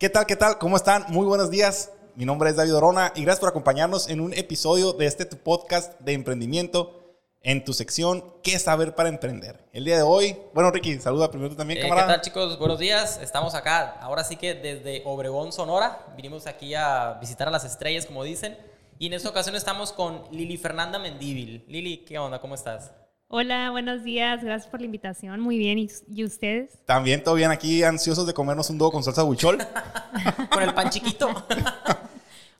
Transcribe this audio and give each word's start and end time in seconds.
¿Qué 0.00 0.08
tal? 0.08 0.24
¿Qué 0.24 0.34
tal? 0.34 0.56
¿Cómo 0.56 0.78
están? 0.78 1.04
Muy 1.08 1.26
buenos 1.26 1.50
días. 1.50 1.92
Mi 2.14 2.24
nombre 2.24 2.48
es 2.48 2.56
David 2.56 2.74
Orona 2.74 3.12
y 3.14 3.20
gracias 3.22 3.40
por 3.40 3.50
acompañarnos 3.50 4.08
en 4.08 4.22
un 4.22 4.32
episodio 4.32 4.94
de 4.94 5.04
este 5.04 5.26
tu 5.26 5.36
podcast 5.36 6.00
de 6.00 6.14
emprendimiento 6.14 7.18
en 7.42 7.66
tu 7.66 7.74
sección 7.74 8.24
¿Qué 8.42 8.58
saber 8.58 8.94
para 8.94 9.10
emprender? 9.10 9.62
El 9.74 9.84
día 9.84 9.96
de 9.96 10.02
hoy, 10.02 10.38
bueno 10.54 10.70
Ricky, 10.70 10.98
saluda 11.00 11.30
primero 11.30 11.54
también, 11.54 11.80
Eh, 11.80 11.82
camarada. 11.82 12.06
¿Qué 12.06 12.12
tal 12.14 12.20
chicos? 12.22 12.58
Buenos 12.58 12.78
días. 12.78 13.20
Estamos 13.22 13.54
acá, 13.54 13.98
ahora 14.00 14.24
sí 14.24 14.36
que 14.36 14.54
desde 14.54 15.02
Obregón, 15.04 15.52
Sonora. 15.52 16.06
Vinimos 16.16 16.46
aquí 16.46 16.74
a 16.74 17.18
visitar 17.20 17.48
a 17.48 17.50
las 17.50 17.64
estrellas, 17.64 18.06
como 18.06 18.24
dicen. 18.24 18.56
Y 18.98 19.08
en 19.08 19.12
esta 19.12 19.28
ocasión 19.28 19.54
estamos 19.54 19.92
con 19.92 20.24
Lili 20.30 20.56
Fernanda 20.56 20.98
Mendívil. 20.98 21.66
Lili, 21.68 21.98
¿qué 22.06 22.18
onda? 22.18 22.40
¿Cómo 22.40 22.54
estás? 22.54 22.90
Hola, 23.32 23.70
buenos 23.70 24.02
días. 24.02 24.42
Gracias 24.42 24.68
por 24.68 24.80
la 24.80 24.86
invitación. 24.86 25.38
Muy 25.40 25.56
bien. 25.56 25.78
¿Y, 25.78 25.88
y 26.12 26.24
ustedes? 26.24 26.72
También 26.84 27.22
todo 27.22 27.36
bien 27.36 27.52
aquí, 27.52 27.84
ansiosos 27.84 28.26
de 28.26 28.34
comernos 28.34 28.70
un 28.70 28.78
dogo 28.78 28.90
con 28.90 29.04
salsa 29.04 29.22
buchol. 29.22 29.58
Con 30.50 30.62
el 30.64 30.74
pan 30.74 30.90
chiquito. 30.90 31.28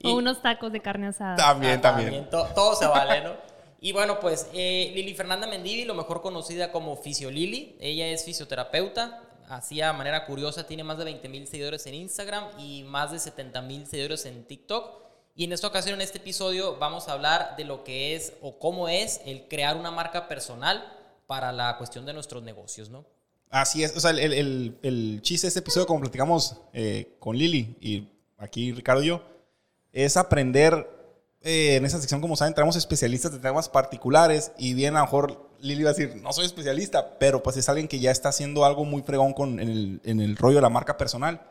Y- 0.03 0.07
O 0.07 0.15
unos 0.15 0.41
tacos 0.41 0.71
de 0.71 0.79
carne 0.79 1.07
asada. 1.07 1.35
también, 1.35 1.77
Ah, 1.77 1.81
también. 1.81 2.27
to- 2.31 2.47
todo 2.55 2.73
se 2.73 2.87
vale, 2.87 3.21
¿no? 3.23 3.33
Y 3.81 3.91
bueno, 3.91 4.19
pues 4.19 4.47
eh, 4.51 4.91
Lili 4.95 5.13
Fernanda 5.13 5.45
Mendívil, 5.45 5.87
lo 5.87 5.93
mejor 5.93 6.23
conocida 6.23 6.71
como 6.71 6.95
Fisio 6.95 7.29
Lili. 7.29 7.75
Ella 7.79 8.07
es 8.07 8.25
fisioterapeuta. 8.25 9.21
Así 9.47 9.79
a 9.81 9.93
manera 9.93 10.25
curiosa, 10.25 10.65
tiene 10.65 10.83
más 10.83 10.97
de 10.97 11.03
20 11.03 11.29
mil 11.29 11.45
seguidores 11.47 11.85
en 11.85 11.93
Instagram 11.95 12.45
y 12.57 12.81
más 12.83 13.11
de 13.11 13.19
70 13.19 13.61
mil 13.61 13.85
seguidores 13.85 14.25
en 14.25 14.43
TikTok. 14.45 15.10
Y 15.35 15.45
en 15.45 15.53
esta 15.53 15.67
ocasión, 15.67 15.95
en 15.95 16.01
este 16.01 16.17
episodio, 16.17 16.77
vamos 16.77 17.07
a 17.07 17.13
hablar 17.13 17.55
de 17.57 17.63
lo 17.63 17.83
que 17.83 18.15
es 18.15 18.33
o 18.41 18.59
cómo 18.59 18.89
es 18.89 19.21
el 19.25 19.47
crear 19.47 19.77
una 19.77 19.89
marca 19.91 20.27
personal 20.27 20.83
para 21.25 21.51
la 21.51 21.77
cuestión 21.77 22.05
de 22.05 22.13
nuestros 22.13 22.43
negocios, 22.43 22.89
¿no? 22.89 23.05
Así 23.49 23.83
es, 23.83 23.95
o 23.95 23.99
sea, 23.99 24.11
el, 24.11 24.19
el- 24.19 24.77
el 24.81 25.19
chiste 25.21 25.45
de 25.45 25.49
este 25.49 25.59
episodio, 25.59 25.85
como 25.87 25.99
platicamos 26.01 26.57
eh, 26.73 27.15
con 27.19 27.37
Lili 27.37 27.75
y 27.81 28.07
aquí 28.37 28.71
Ricardo 28.71 29.03
y 29.03 29.07
yo, 29.07 29.21
es 29.91 30.15
aprender 30.15 30.89
eh, 31.41 31.75
en 31.75 31.85
esa 31.85 31.99
sección, 31.99 32.21
como 32.21 32.35
saben, 32.37 32.53
traemos 32.53 32.75
especialistas 32.75 33.31
de 33.33 33.39
temas 33.39 33.67
particulares 33.67 34.51
y 34.57 34.73
bien 34.73 34.95
a 34.95 34.99
lo 34.99 35.05
mejor 35.05 35.49
Lili 35.59 35.83
va 35.83 35.89
a 35.89 35.93
decir, 35.93 36.15
no 36.21 36.31
soy 36.33 36.45
especialista, 36.45 37.17
pero 37.19 37.43
pues 37.43 37.57
es 37.57 37.67
alguien 37.67 37.87
que 37.87 37.99
ya 37.99 38.11
está 38.11 38.29
haciendo 38.29 38.63
algo 38.63 38.85
muy 38.85 39.01
fregón 39.01 39.33
con, 39.33 39.59
en, 39.59 39.69
el, 39.69 40.01
en 40.05 40.21
el 40.21 40.37
rollo 40.37 40.55
de 40.57 40.61
la 40.61 40.69
marca 40.69 40.97
personal 40.97 41.41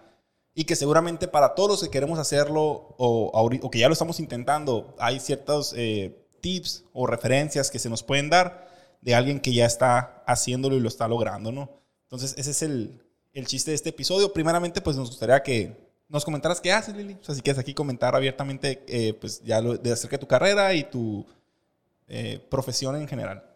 y 0.61 0.65
que 0.65 0.77
seguramente 0.77 1.27
para 1.27 1.55
todos 1.55 1.71
los 1.71 1.83
que 1.83 1.89
queremos 1.89 2.19
hacerlo 2.19 2.95
o, 2.99 3.71
que 3.73 3.79
ya 3.79 3.89
lo 3.89 3.95
estamos 3.95 4.21
intentando, 4.21 4.95
hay 4.99 5.19
ciertos 5.19 5.73
eh, 5.75 6.23
tips 6.43 6.85
o 6.93 7.07
referencias 7.07 7.71
que 7.71 7.79
se 7.79 7.89
nos 7.89 8.03
pueden 8.03 8.29
dar 8.29 8.69
de 9.01 9.15
alguien 9.15 9.41
que 9.41 9.55
ya 9.55 9.65
está 9.65 10.23
haciéndolo 10.27 10.77
y 10.77 10.81
lo 10.81 10.89
está 10.89 11.09
logrando, 11.09 11.51
¿no? 11.51 11.71
Entonces, 12.03 12.35
ese 12.37 12.51
es 12.51 12.61
el, 12.61 13.03
el 13.33 13.47
chiste 13.47 13.71
de 13.71 13.75
este 13.75 13.89
episodio. 13.89 14.35
Primeramente, 14.35 14.83
pues 14.83 14.99
nos 14.99 15.09
gustaría 15.09 15.43
que 15.43 15.75
nos 16.11 16.27
comentaras 16.27 16.61
qué 16.61 16.75
haces, 16.75 16.95
Lili. 16.95 17.17
O 17.19 17.25
sea, 17.25 17.35
si 17.35 17.41
quieres 17.41 17.59
aquí 17.59 17.73
comentar 17.73 18.15
abiertamente, 18.15 18.85
eh, 18.87 19.15
pues 19.15 19.43
ya 19.43 19.63
de 19.63 19.93
acerca 19.93 20.17
de 20.17 20.21
tu 20.21 20.29
carrera 20.29 20.75
y 20.75 20.85
tu 20.85 21.25
eh, 22.07 22.39
profesión 22.51 22.97
en 22.97 23.09
general. 23.09 23.50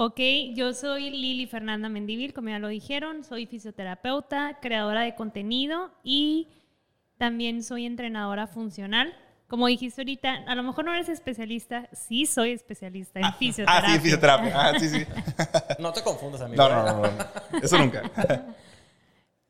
Ok, 0.00 0.20
yo 0.54 0.74
soy 0.74 1.10
Lili 1.10 1.48
Fernanda 1.48 1.88
Mendívil, 1.88 2.32
como 2.32 2.50
ya 2.50 2.60
lo 2.60 2.68
dijeron. 2.68 3.24
Soy 3.24 3.46
fisioterapeuta, 3.46 4.58
creadora 4.62 5.00
de 5.02 5.16
contenido 5.16 5.90
y 6.04 6.46
también 7.16 7.64
soy 7.64 7.84
entrenadora 7.84 8.46
funcional. 8.46 9.12
Como 9.48 9.66
dijiste 9.66 10.02
ahorita, 10.02 10.44
a 10.46 10.54
lo 10.54 10.62
mejor 10.62 10.84
no 10.84 10.92
eres 10.92 11.08
especialista. 11.08 11.88
Sí, 11.92 12.26
soy 12.26 12.52
especialista 12.52 13.18
en 13.18 13.24
Ah, 13.24 13.32
fisioterapia. 13.32 13.94
sí, 13.94 13.98
fisioterapia. 13.98 14.52
Ah, 14.54 14.78
sí, 14.78 14.88
sí. 14.88 15.04
No 15.80 15.92
te 15.92 16.00
confundas, 16.04 16.42
amigo. 16.42 16.62
No, 16.62 16.68
no, 16.68 16.84
no, 16.84 17.02
no, 17.02 17.12
no. 17.52 17.58
Eso 17.60 17.76
nunca. 17.76 18.02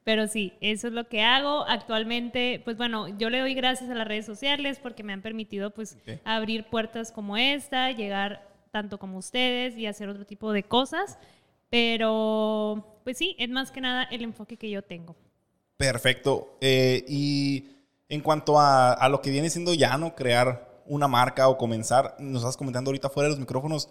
Pero 0.04 0.28
sí, 0.28 0.54
eso 0.62 0.86
es 0.86 0.94
lo 0.94 1.08
que 1.08 1.20
hago. 1.24 1.66
Actualmente, 1.68 2.62
pues 2.64 2.78
bueno, 2.78 3.08
yo 3.18 3.28
le 3.28 3.40
doy 3.40 3.52
gracias 3.52 3.90
a 3.90 3.94
las 3.94 4.08
redes 4.08 4.24
sociales 4.24 4.78
porque 4.82 5.02
me 5.02 5.12
han 5.12 5.20
permitido 5.20 5.72
pues 5.74 5.98
abrir 6.24 6.64
puertas 6.64 7.12
como 7.12 7.36
esta, 7.36 7.90
llegar 7.92 8.47
tanto 8.70 8.98
como 8.98 9.18
ustedes 9.18 9.76
y 9.76 9.86
hacer 9.86 10.08
otro 10.08 10.24
tipo 10.24 10.52
de 10.52 10.62
cosas. 10.62 11.18
Pero, 11.70 13.00
pues 13.04 13.18
sí, 13.18 13.36
es 13.38 13.50
más 13.50 13.70
que 13.70 13.80
nada 13.80 14.04
el 14.04 14.22
enfoque 14.22 14.56
que 14.56 14.70
yo 14.70 14.82
tengo. 14.82 15.16
Perfecto. 15.76 16.56
Eh, 16.60 17.04
y 17.06 17.68
en 18.08 18.20
cuanto 18.20 18.58
a, 18.58 19.08
lo 19.10 19.20
que 19.20 19.30
viene 19.30 19.50
siendo 19.50 19.74
ya, 19.74 19.96
¿no? 19.98 20.14
Crear 20.14 20.82
una 20.86 21.08
marca 21.08 21.48
o 21.48 21.58
comenzar, 21.58 22.16
nos 22.18 22.42
estás 22.42 22.56
comentando 22.56 22.88
ahorita 22.88 23.10
fuera 23.10 23.28
de 23.28 23.32
los 23.32 23.40
micrófonos 23.40 23.90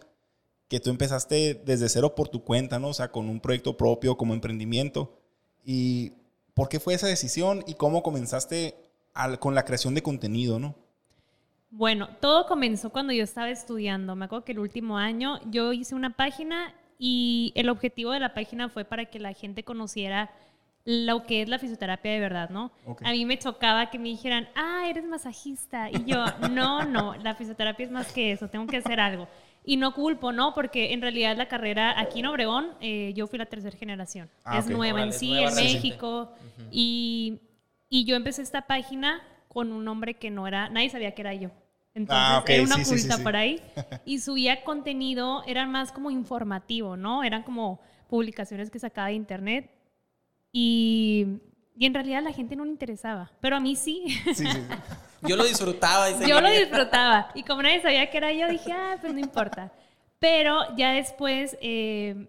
que 0.68 0.80
tú 0.80 0.90
empezaste 0.90 1.54
desde 1.54 1.88
cero 1.88 2.16
por 2.16 2.28
tu 2.28 2.44
cuenta, 2.44 2.80
¿no? 2.80 2.90
O 2.90 2.94
sea, 2.94 3.12
con 3.12 3.30
un 3.30 3.40
proyecto 3.40 3.78
propio, 3.78 4.18
como 4.18 4.34
emprendimiento. 4.34 5.18
¿Y 5.64 6.14
por 6.54 6.68
qué 6.68 6.80
fue 6.80 6.96
esa 6.96 7.08
decisión 7.08 7.64
y 7.68 7.76
cómo 7.76 8.04
comenzaste 8.04 8.76
con 9.40 9.56
la 9.56 9.66
creación 9.66 9.94
de 9.94 10.04
contenido, 10.04 10.60
¿no? 10.60 10.76
Bueno, 11.70 12.10
todo 12.22 12.46
comenzó 12.46 12.90
cuando 12.90 13.14
yo 13.14 13.24
estaba 13.24 13.50
estudiando. 13.50 14.16
Me 14.16 14.26
acuerdo 14.26 14.46
que 14.46 14.54
el 14.54 14.60
último 14.60 14.98
año 14.98 15.40
yo 15.50 15.74
hice 15.74 15.96
una 15.96 16.12
página 16.12 16.74
y 16.98 17.52
el 17.56 17.70
objetivo 17.70 18.12
de 18.12 18.20
la 18.20 18.34
página 18.34 18.70
fue 18.70 18.86
para 18.86 19.06
que 19.06 19.20
la 19.20 19.34
gente 19.34 19.64
conociera 19.64 20.32
lo 20.86 21.26
que 21.26 21.42
es 21.42 21.50
la 21.50 21.60
fisioterapia 21.60 22.14
de 22.14 22.20
verdad, 22.22 22.50
¿no? 22.50 22.72
A 23.04 23.12
mí 23.12 23.26
me 23.26 23.38
chocaba 23.38 23.90
que 23.90 24.00
me 24.00 24.08
dijeran, 24.08 24.48
ah, 24.56 24.86
eres 24.88 25.04
masajista. 25.04 25.90
Y 25.92 26.06
yo, 26.06 26.24
no, 26.50 26.86
no, 26.86 27.14
la 27.18 27.36
fisioterapia 27.36 27.86
es 27.86 27.92
más 27.92 28.14
que 28.14 28.32
eso, 28.32 28.48
tengo 28.48 28.66
que 28.68 28.78
hacer 28.78 29.02
algo. 29.02 29.28
Y 29.66 29.76
no 29.76 29.94
culpo, 29.94 30.32
¿no? 30.32 30.54
Porque 30.54 30.94
en 30.94 31.02
realidad 31.02 31.36
la 31.36 31.50
carrera 31.50 32.00
aquí 32.00 32.22
en 32.22 32.28
Obregón, 32.28 32.70
eh, 32.80 33.12
yo 33.18 33.28
fui 33.28 33.38
la 33.38 33.48
tercera 33.48 33.76
generación. 33.76 34.30
Ah, 34.46 34.60
es 34.60 34.70
nueva 34.70 35.04
en 35.04 35.12
sí, 35.12 35.32
nueva, 35.32 35.50
en 35.50 35.56
reciente. 35.58 35.74
México. 35.74 36.32
y, 36.72 37.42
y 37.90 38.06
yo 38.06 38.16
empecé 38.16 38.42
esta 38.42 38.62
página 38.62 39.22
con 39.48 39.72
un 39.72 39.86
nombre 39.86 40.16
que 40.16 40.30
no 40.30 40.48
era, 40.48 40.70
nadie 40.70 40.90
sabía 40.90 41.14
que 41.14 41.22
era 41.22 41.34
yo. 41.34 41.50
Entonces 41.94 42.24
Ah, 42.30 42.40
ok, 42.42 42.50
era 42.50 42.64
una 42.64 42.76
sí, 42.76 42.94
oculta 42.94 43.18
sí. 43.18 43.24
por 43.24 43.36
ahí. 43.36 43.62
Y 44.06 44.20
subía 44.20 44.64
contenido, 44.64 45.44
era 45.48 45.66
más 45.66 45.92
como 45.92 46.12
informativo, 46.12 46.96
¿no? 46.96 47.24
Eran 47.24 47.44
como 47.44 47.80
publicaciones 48.08 48.70
que 48.70 48.80
sacaba 48.80 49.08
de 49.08 49.14
internet. 49.14 49.72
Y, 50.52 51.40
y 51.76 51.86
en 51.86 51.94
realidad 51.94 52.20
a 52.20 52.22
la 52.30 52.34
gente 52.34 52.56
no 52.56 52.66
le 52.66 52.72
interesaba, 52.72 53.32
pero 53.42 53.56
a 53.56 53.60
mí 53.60 53.76
sí. 53.76 54.04
Sí, 54.26 54.36
sí, 54.36 54.46
sí. 54.46 54.60
Yo 55.24 55.36
lo 55.36 55.44
disfrutaba. 55.44 56.12
yo 56.28 56.40
lo 56.42 56.50
disfrutaba. 56.52 57.32
Y 57.34 57.42
como 57.44 57.64
nadie 57.64 57.82
sabía 57.82 58.08
que 58.12 58.18
era 58.18 58.32
yo, 58.32 58.48
dije, 58.50 58.72
ah, 58.72 58.98
pues 59.02 59.14
no 59.14 59.20
importa. 59.20 59.72
Pero 60.20 60.76
ya 60.76 60.92
después 60.92 61.58
eh, 61.60 62.28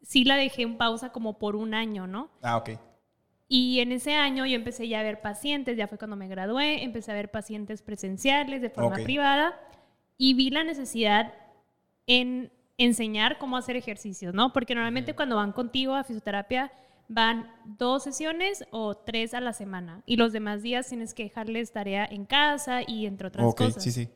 sí 0.00 0.24
la 0.24 0.36
dejé 0.36 0.62
en 0.62 0.76
pausa 0.78 1.10
como 1.10 1.38
por 1.38 1.56
un 1.56 1.74
año, 1.74 2.06
¿no? 2.06 2.30
Ah, 2.40 2.56
ok. 2.56 2.70
Y 3.48 3.80
en 3.80 3.92
ese 3.92 4.14
año 4.14 4.46
yo 4.46 4.56
empecé 4.56 4.88
ya 4.88 5.00
a 5.00 5.02
ver 5.02 5.20
pacientes, 5.20 5.76
ya 5.76 5.86
fue 5.86 5.98
cuando 5.98 6.16
me 6.16 6.28
gradué, 6.28 6.82
empecé 6.82 7.12
a 7.12 7.14
ver 7.14 7.30
pacientes 7.30 7.82
presenciales 7.82 8.62
de 8.62 8.70
forma 8.70 8.96
privada 8.96 9.60
y 10.16 10.34
vi 10.34 10.50
la 10.50 10.64
necesidad 10.64 11.34
en 12.06 12.50
enseñar 12.78 13.38
cómo 13.38 13.56
hacer 13.56 13.76
ejercicios, 13.76 14.34
¿no? 14.34 14.52
Porque 14.52 14.74
normalmente 14.74 15.14
cuando 15.14 15.36
van 15.36 15.52
contigo 15.52 15.94
a 15.94 16.04
fisioterapia 16.04 16.72
van 17.08 17.50
dos 17.66 18.02
sesiones 18.02 18.64
o 18.70 18.96
tres 18.96 19.34
a 19.34 19.40
la 19.40 19.52
semana 19.52 20.02
y 20.06 20.16
los 20.16 20.32
demás 20.32 20.62
días 20.62 20.88
tienes 20.88 21.12
que 21.12 21.24
dejarles 21.24 21.72
tarea 21.72 22.06
en 22.06 22.24
casa 22.24 22.80
y 22.86 23.06
entre 23.06 23.28
otras 23.28 23.46
Ok, 23.46 23.58
cosas. 23.58 23.82
sí, 23.82 23.92
sí. 23.92 24.08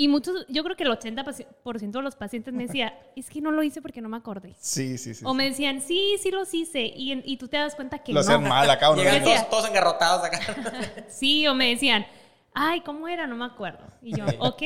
Y 0.00 0.06
muchos, 0.06 0.46
yo 0.48 0.62
creo 0.62 0.76
que 0.76 0.84
el 0.84 0.90
80% 0.90 1.90
de 1.90 2.02
los 2.02 2.14
pacientes 2.14 2.54
me 2.54 2.66
decía, 2.68 2.96
es 3.16 3.28
que 3.28 3.40
no 3.40 3.50
lo 3.50 3.64
hice 3.64 3.82
porque 3.82 4.00
no 4.00 4.08
me 4.08 4.16
acordé. 4.16 4.54
Sí, 4.60 4.96
sí, 4.96 5.12
sí. 5.12 5.24
O 5.26 5.34
me 5.34 5.42
decían, 5.44 5.80
sí, 5.82 6.14
sí 6.22 6.30
los 6.30 6.54
hice. 6.54 6.82
Y, 6.94 7.10
en- 7.10 7.22
y 7.26 7.36
tú 7.36 7.48
te 7.48 7.56
das 7.56 7.74
cuenta 7.74 7.98
que 7.98 8.12
Lo 8.12 8.20
no. 8.20 8.24
hacían 8.24 8.48
mal 8.48 8.70
acá, 8.70 8.90
¿o 8.90 8.94
¿no? 8.94 9.02
Llegan 9.02 9.24
todos, 9.24 9.50
todos 9.50 9.68
engarrotados 9.68 10.24
acá. 10.24 10.38
Sí, 11.08 11.48
o 11.48 11.54
me 11.56 11.70
decían, 11.70 12.06
ay, 12.54 12.80
¿cómo 12.82 13.08
era? 13.08 13.26
No 13.26 13.34
me 13.34 13.44
acuerdo. 13.44 13.84
Y 14.00 14.16
yo, 14.16 14.24
ok. 14.38 14.62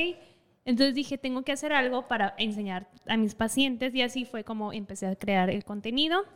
Entonces 0.66 0.94
dije, 0.94 1.16
tengo 1.16 1.42
que 1.44 1.52
hacer 1.52 1.72
algo 1.72 2.06
para 2.08 2.34
enseñar 2.36 2.90
a 3.08 3.16
mis 3.16 3.34
pacientes 3.34 3.94
y 3.94 4.02
así 4.02 4.26
fue 4.26 4.44
como 4.44 4.74
empecé 4.74 5.06
a 5.06 5.16
crear 5.16 5.48
el 5.48 5.64
contenido. 5.64 6.26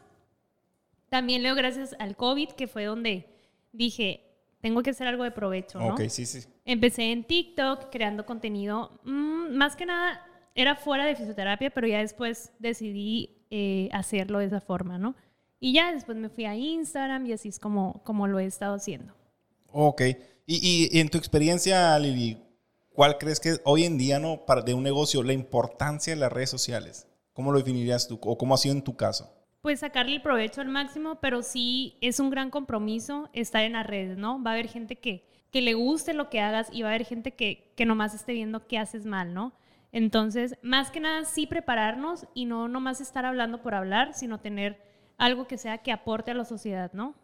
También 1.11 1.43
leo 1.43 1.55
gracias 1.55 1.95
al 1.99 2.17
COVID, 2.17 2.49
que 2.53 2.67
fue 2.67 2.87
donde 2.87 3.27
dije, 3.73 4.23
tengo 4.63 4.83
que 4.83 4.89
hacer 4.91 5.07
algo 5.07 5.23
de 5.23 5.33
provecho, 5.33 5.79
¿no? 5.81 5.89
Ok, 5.89 6.01
sí, 6.09 6.25
sí. 6.25 6.45
Empecé 6.67 7.13
en 7.13 7.25
TikTok 7.25 7.91
creando 7.91 8.27
contenido, 8.27 9.01
mm, 9.05 9.55
más 9.57 9.75
que 9.77 9.87
nada 9.87 10.21
era 10.55 10.77
fuera 10.77 11.07
de 11.07 11.17
fisioterapia, 11.17 11.71
pero 11.71 11.87
ya 11.87 11.99
después 12.01 12.53
decidí 12.59 13.33
eh, 13.51 13.89
hacerlo 13.93 14.41
de 14.41 14.47
esa 14.47 14.61
forma, 14.61 14.99
¿no? 14.99 15.15
Y 15.61 15.73
ya 15.73 15.93
después 15.93 16.19
me 16.19 16.29
fui 16.29 16.45
a 16.45 16.55
Instagram 16.57 17.25
y 17.27 17.33
así 17.33 17.49
es 17.49 17.59
como, 17.61 18.03
como 18.05 18.27
lo 18.27 18.39
he 18.41 18.45
estado 18.47 18.75
haciendo. 18.75 19.15
Ok. 19.71 20.03
Y, 20.47 20.57
y- 20.57 20.89
y 20.91 21.01
en 21.01 21.09
tu 21.09 21.17
experiencia, 21.19 21.99
Lili, 21.99 22.39
¿cuál 22.91 23.17
crees 23.19 23.39
que 23.41 23.59
hoy 23.65 23.85
en 23.85 23.97
día, 23.99 24.19
no, 24.19 24.45
para 24.47 24.63
de 24.63 24.75
un 24.75 24.83
negocio, 24.83 25.23
la 25.23 25.33
importancia 25.33 26.13
de 26.15 26.21
las 26.21 26.33
redes 26.33 26.51
sociales? 26.51 27.07
¿Cómo 27.33 27.53
lo 27.53 27.59
definirías 27.59 28.09
tú? 28.09 28.19
¿O 28.23 28.37
cómo 28.37 28.55
ha 28.55 28.59
sido 28.59 28.75
en 28.75 28.83
tu 28.83 28.97
caso? 28.97 29.31
Pues 29.61 29.81
sacarle 29.81 30.17
el 30.17 30.23
provecho 30.23 30.61
al 30.61 30.69
máximo, 30.69 31.21
pero 31.21 31.43
sí 31.43 31.97
es 32.01 32.19
un 32.21 32.31
gran 32.31 32.51
compromiso 32.51 33.29
estar 33.33 33.63
en 33.65 33.75
las 33.75 33.87
redes, 33.87 34.17
¿no? 34.19 34.43
Va 34.43 34.51
a 34.51 34.55
haber 34.55 34.69
gente 34.69 34.97
que, 34.97 35.25
que 35.57 35.63
le 35.63 35.73
guste 35.73 36.13
lo 36.13 36.29
que 36.29 36.43
hagas 36.43 36.69
y 36.71 36.83
va 36.83 36.89
a 36.89 36.91
haber 36.91 37.07
gente 37.07 37.31
que, 37.33 37.73
que 37.77 37.87
nomás 37.87 38.13
esté 38.13 38.35
viendo 38.35 38.67
qué 38.67 38.77
haces 38.77 39.07
mal, 39.07 39.33
¿no? 39.33 39.55
Entonces, 39.91 40.59
más 40.61 40.91
que 40.91 41.01
nada, 41.01 41.25
sí 41.25 41.47
prepararnos 41.47 42.27
y 42.35 42.45
no 42.45 42.69
nomás 42.69 43.01
estar 43.01 43.25
hablando 43.25 43.63
por 43.63 43.75
hablar, 43.75 44.13
sino 44.13 44.39
tener 44.39 44.79
algo 45.17 45.47
que 45.47 45.57
sea 45.57 45.79
que 45.79 45.93
aporte 45.93 46.31
a 46.31 46.35
la 46.35 46.45
sociedad, 46.45 46.93
¿no? 46.93 47.15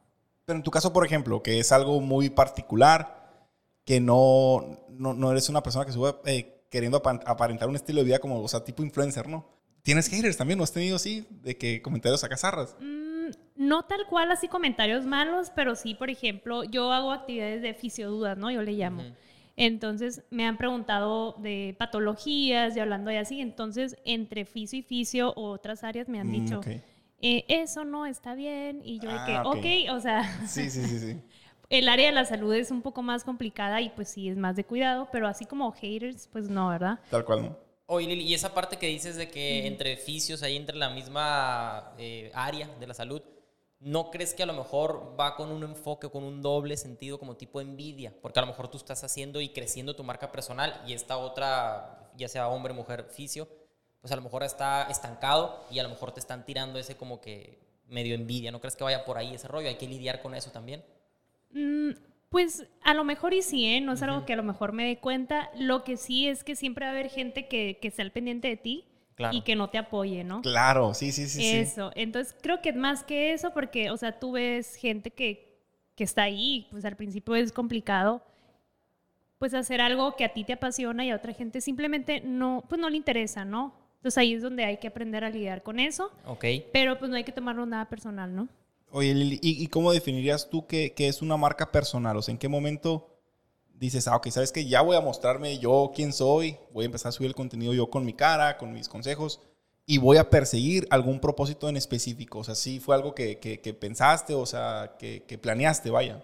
Pero 0.46 0.56
en 0.56 0.62
tu 0.62 0.70
caso, 0.70 0.94
por 0.94 1.04
ejemplo, 1.04 1.42
que 1.42 1.58
es 1.60 1.72
algo 1.72 2.00
muy 2.00 2.30
particular, 2.30 3.44
que 3.84 4.00
no, 4.00 4.78
no, 4.88 5.12
no 5.12 5.30
eres 5.30 5.50
una 5.50 5.62
persona 5.62 5.84
que 5.84 5.92
sube 5.92 6.14
eh, 6.24 6.64
queriendo 6.70 6.96
apa- 6.96 7.20
aparentar 7.26 7.68
un 7.68 7.76
estilo 7.76 7.98
de 7.98 8.06
vida 8.06 8.18
como, 8.18 8.40
o 8.40 8.48
sea, 8.48 8.64
tipo 8.64 8.82
influencer, 8.82 9.28
¿no? 9.28 9.46
¿Tienes 9.82 10.08
haters 10.08 10.38
también? 10.38 10.56
¿No 10.56 10.64
has 10.64 10.72
tenido 10.72 10.96
así? 10.96 11.26
De 11.28 11.58
que 11.58 11.82
comentarios 11.82 12.24
a 12.24 12.30
cazarras. 12.30 12.76
Mm, 12.80 13.01
no 13.56 13.84
tal 13.84 14.06
cual 14.08 14.30
así 14.32 14.48
comentarios 14.48 15.04
malos, 15.06 15.50
pero 15.54 15.74
sí, 15.74 15.94
por 15.94 16.10
ejemplo, 16.10 16.64
yo 16.64 16.92
hago 16.92 17.12
actividades 17.12 17.62
de 17.62 17.74
fisiodudas, 17.74 18.36
¿no? 18.38 18.50
Yo 18.50 18.62
le 18.62 18.72
llamo. 18.72 19.06
Entonces 19.56 20.24
me 20.30 20.46
han 20.46 20.56
preguntado 20.56 21.34
de 21.38 21.76
patologías 21.78 22.76
y 22.76 22.80
hablando 22.80 23.10
de 23.10 23.18
así. 23.18 23.40
Entonces, 23.40 23.96
entre 24.04 24.44
fisio 24.46 24.78
y 24.78 24.82
fisio 24.82 25.32
o 25.36 25.50
otras 25.50 25.84
áreas 25.84 26.08
me 26.08 26.18
han 26.20 26.30
Mm, 26.30 26.30
dicho, 26.30 26.60
ok. 26.60 26.66
eh, 27.20 27.44
eso 27.48 27.84
no 27.84 28.06
está 28.06 28.34
bien. 28.34 28.80
Y 28.84 28.98
yo 28.98 29.10
de 29.10 29.20
Ah, 29.20 29.22
que, 29.22 29.40
ok. 29.42 29.56
ok, 29.88 29.96
o 29.96 30.00
sea, 30.00 30.22
Sí, 30.44 30.70
sí, 30.70 30.86
sí, 30.86 30.98
sí. 30.98 31.22
el 31.70 31.88
área 31.88 32.06
de 32.06 32.12
la 32.12 32.24
salud 32.24 32.52
es 32.54 32.70
un 32.70 32.82
poco 32.82 33.02
más 33.02 33.24
complicada 33.24 33.80
y 33.80 33.90
pues 33.90 34.08
sí 34.08 34.28
es 34.28 34.36
más 34.36 34.56
de 34.56 34.64
cuidado, 34.64 35.08
pero 35.12 35.26
así 35.28 35.46
como 35.46 35.72
haters, 35.72 36.28
pues 36.32 36.48
no, 36.48 36.68
¿verdad? 36.68 37.00
Tal 37.08 37.24
cual, 37.24 37.42
¿no? 37.42 37.58
Oye, 37.86 38.06
Lili, 38.06 38.24
y 38.24 38.34
esa 38.34 38.54
parte 38.54 38.78
que 38.78 38.86
dices 38.86 39.16
de 39.16 39.28
que 39.30 39.66
entre 39.66 39.96
fisios, 39.96 40.42
ahí 40.42 40.56
entre 40.56 40.76
la 40.76 40.90
misma 40.90 41.92
eh, 41.98 42.30
área 42.34 42.68
de 42.80 42.86
la 42.86 42.94
salud, 42.94 43.22
¿no 43.82 44.10
crees 44.10 44.32
que 44.32 44.44
a 44.44 44.46
lo 44.46 44.52
mejor 44.52 45.16
va 45.18 45.34
con 45.34 45.50
un 45.50 45.64
enfoque, 45.64 46.08
con 46.08 46.22
un 46.22 46.40
doble 46.40 46.76
sentido 46.76 47.18
como 47.18 47.36
tipo 47.36 47.60
envidia? 47.60 48.14
Porque 48.22 48.38
a 48.38 48.42
lo 48.42 48.46
mejor 48.46 48.68
tú 48.68 48.76
estás 48.76 49.02
haciendo 49.02 49.40
y 49.40 49.48
creciendo 49.48 49.96
tu 49.96 50.04
marca 50.04 50.30
personal 50.30 50.80
y 50.86 50.92
esta 50.92 51.18
otra, 51.18 52.10
ya 52.16 52.28
sea 52.28 52.48
hombre, 52.48 52.72
mujer, 52.72 53.06
fisio, 53.10 53.48
pues 54.00 54.12
a 54.12 54.16
lo 54.16 54.22
mejor 54.22 54.44
está 54.44 54.84
estancado 54.84 55.64
y 55.70 55.80
a 55.80 55.82
lo 55.82 55.88
mejor 55.88 56.12
te 56.12 56.20
están 56.20 56.46
tirando 56.46 56.78
ese 56.78 56.96
como 56.96 57.20
que 57.20 57.58
medio 57.88 58.14
envidia. 58.14 58.52
¿No 58.52 58.60
crees 58.60 58.76
que 58.76 58.84
vaya 58.84 59.04
por 59.04 59.18
ahí 59.18 59.34
ese 59.34 59.48
rollo? 59.48 59.68
Hay 59.68 59.76
que 59.76 59.88
lidiar 59.88 60.22
con 60.22 60.34
eso 60.34 60.50
también. 60.50 60.84
Mm, 61.50 61.90
pues 62.28 62.66
a 62.82 62.94
lo 62.94 63.02
mejor 63.02 63.34
y 63.34 63.42
sí, 63.42 63.66
¿eh? 63.66 63.80
No 63.80 63.92
es 63.92 64.02
algo 64.02 64.24
que 64.24 64.32
a 64.32 64.36
lo 64.36 64.44
mejor 64.44 64.72
me 64.72 64.86
dé 64.86 64.98
cuenta. 64.98 65.50
Lo 65.56 65.82
que 65.82 65.96
sí 65.96 66.28
es 66.28 66.44
que 66.44 66.54
siempre 66.54 66.86
va 66.86 66.92
a 66.92 66.94
haber 66.94 67.10
gente 67.10 67.48
que, 67.48 67.78
que 67.82 67.88
esté 67.88 68.02
al 68.02 68.12
pendiente 68.12 68.46
de 68.46 68.56
ti 68.56 68.91
Claro. 69.22 69.36
y 69.38 69.42
que 69.42 69.56
no 69.56 69.68
te 69.70 69.78
apoye, 69.78 70.24
¿no? 70.24 70.42
Claro, 70.42 70.94
sí, 70.94 71.12
sí, 71.12 71.26
sí. 71.28 71.40
sí. 71.40 71.56
Eso. 71.56 71.90
Entonces 71.94 72.34
creo 72.40 72.60
que 72.60 72.70
es 72.70 72.76
más 72.76 73.04
que 73.04 73.32
eso 73.32 73.52
porque, 73.52 73.90
o 73.90 73.96
sea, 73.96 74.18
tú 74.18 74.32
ves 74.32 74.74
gente 74.76 75.10
que, 75.10 75.58
que 75.94 76.04
está 76.04 76.22
ahí, 76.24 76.66
pues 76.70 76.84
al 76.84 76.96
principio 76.96 77.34
es 77.34 77.52
complicado, 77.52 78.22
pues 79.38 79.54
hacer 79.54 79.80
algo 79.80 80.14
que 80.16 80.24
a 80.24 80.32
ti 80.32 80.44
te 80.44 80.52
apasiona 80.52 81.04
y 81.04 81.10
a 81.10 81.16
otra 81.16 81.32
gente 81.32 81.60
simplemente 81.60 82.20
no, 82.24 82.64
pues 82.68 82.80
no 82.80 82.88
le 82.88 82.96
interesa, 82.96 83.44
¿no? 83.44 83.74
Entonces 83.96 84.18
ahí 84.18 84.34
es 84.34 84.42
donde 84.42 84.64
hay 84.64 84.78
que 84.78 84.88
aprender 84.88 85.24
a 85.24 85.30
lidiar 85.30 85.62
con 85.62 85.78
eso, 85.80 86.10
Ok. 86.26 86.44
pero 86.72 86.98
pues 86.98 87.10
no 87.10 87.16
hay 87.16 87.24
que 87.24 87.32
tomarlo 87.32 87.64
nada 87.66 87.88
personal, 87.88 88.34
¿no? 88.34 88.48
Oye, 88.90 89.14
Lili, 89.14 89.38
¿y, 89.42 89.62
y 89.62 89.66
cómo 89.68 89.90
definirías 89.92 90.50
tú 90.50 90.66
que, 90.66 90.92
que 90.92 91.08
es 91.08 91.22
una 91.22 91.36
marca 91.36 91.72
personal? 91.72 92.16
O 92.16 92.22
sea, 92.22 92.32
¿en 92.32 92.38
qué 92.38 92.48
momento 92.48 93.11
dices, 93.86 94.08
ah, 94.08 94.16
ok, 94.16 94.28
sabes 94.28 94.52
que 94.52 94.66
ya 94.66 94.80
voy 94.80 94.96
a 94.96 95.00
mostrarme 95.00 95.58
yo 95.58 95.92
quién 95.94 96.12
soy, 96.12 96.56
voy 96.72 96.84
a 96.84 96.86
empezar 96.86 97.10
a 97.10 97.12
subir 97.12 97.28
el 97.28 97.34
contenido 97.34 97.74
yo 97.74 97.90
con 97.90 98.04
mi 98.04 98.12
cara, 98.14 98.56
con 98.56 98.72
mis 98.72 98.88
consejos, 98.88 99.40
y 99.84 99.98
voy 99.98 100.16
a 100.16 100.30
perseguir 100.30 100.86
algún 100.90 101.18
propósito 101.20 101.68
en 101.68 101.76
específico? 101.76 102.38
O 102.38 102.44
sea, 102.44 102.54
sí 102.54 102.78
fue 102.80 102.94
algo 102.94 103.14
que, 103.14 103.38
que- 103.38 103.74
pensaste, 103.74 104.34
o 104.34 104.46
sea, 104.46 104.96
que, 104.98 105.38
planeaste, 105.42 105.90
vaya. 105.90 106.22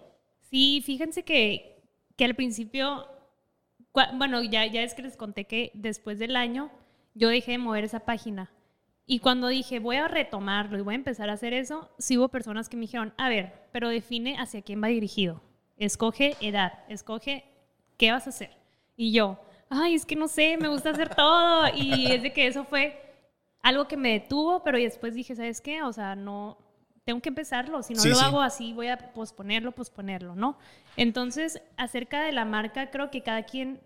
Sí, 0.49 0.81
fíjense 0.85 1.23
que, 1.23 1.83
que 2.15 2.25
al 2.25 2.35
principio, 2.35 3.05
bueno, 4.17 4.41
ya, 4.43 4.65
ya 4.65 4.83
es 4.83 4.93
que 4.93 5.01
les 5.01 5.17
conté 5.17 5.45
que 5.45 5.71
después 5.73 6.19
del 6.19 6.35
año 6.35 6.71
yo 7.13 7.29
dejé 7.29 7.51
de 7.51 7.57
mover 7.57 7.83
esa 7.83 7.99
página. 8.01 8.51
Y 9.05 9.19
cuando 9.19 9.47
dije, 9.47 9.79
voy 9.79 9.97
a 9.97 10.07
retomarlo 10.07 10.77
y 10.77 10.81
voy 10.81 10.93
a 10.93 10.95
empezar 10.95 11.29
a 11.29 11.33
hacer 11.33 11.53
eso, 11.53 11.89
sí 11.97 12.17
hubo 12.17 12.29
personas 12.29 12.69
que 12.69 12.77
me 12.77 12.81
dijeron, 12.81 13.13
a 13.17 13.27
ver, 13.27 13.53
pero 13.71 13.89
define 13.89 14.37
hacia 14.37 14.61
quién 14.61 14.81
va 14.83 14.87
dirigido. 14.87 15.41
Escoge 15.77 16.35
edad, 16.41 16.73
escoge 16.89 17.45
qué 17.99 18.11
vas 18.11 18.25
a 18.25 18.31
hacer. 18.31 18.49
Y 18.97 19.11
yo, 19.11 19.37
ay, 19.69 19.93
es 19.93 20.05
que 20.05 20.15
no 20.15 20.27
sé, 20.27 20.57
me 20.57 20.67
gusta 20.69 20.89
hacer 20.89 21.13
todo. 21.13 21.67
Y 21.75 22.11
es 22.11 22.23
de 22.23 22.33
que 22.33 22.47
eso 22.47 22.63
fue 22.63 22.99
algo 23.61 23.87
que 23.87 23.97
me 23.97 24.13
detuvo, 24.13 24.63
pero 24.63 24.77
después 24.79 25.13
dije, 25.13 25.35
¿sabes 25.35 25.61
qué? 25.61 25.83
O 25.83 25.93
sea, 25.93 26.15
no, 26.15 26.57
tengo 27.03 27.21
que 27.21 27.29
empezarlo. 27.29 27.83
Si 27.83 27.93
no 27.93 27.99
Sí, 28.01 28.09
lo 28.09 28.15
sí. 28.15 28.23
hago 28.25 28.41
así, 28.41 28.73
voy 28.73 28.87
a 28.87 28.97
posponerlo, 29.13 29.73
posponerlo, 29.73 30.33
¿no? 30.35 30.57
Entonces, 30.97 31.61
acerca 31.77 32.21
de 32.23 32.31
la 32.31 32.45
marca, 32.45 32.89
creo 32.89 33.11
que 33.11 33.21
cada 33.21 33.43
quien 33.43 33.79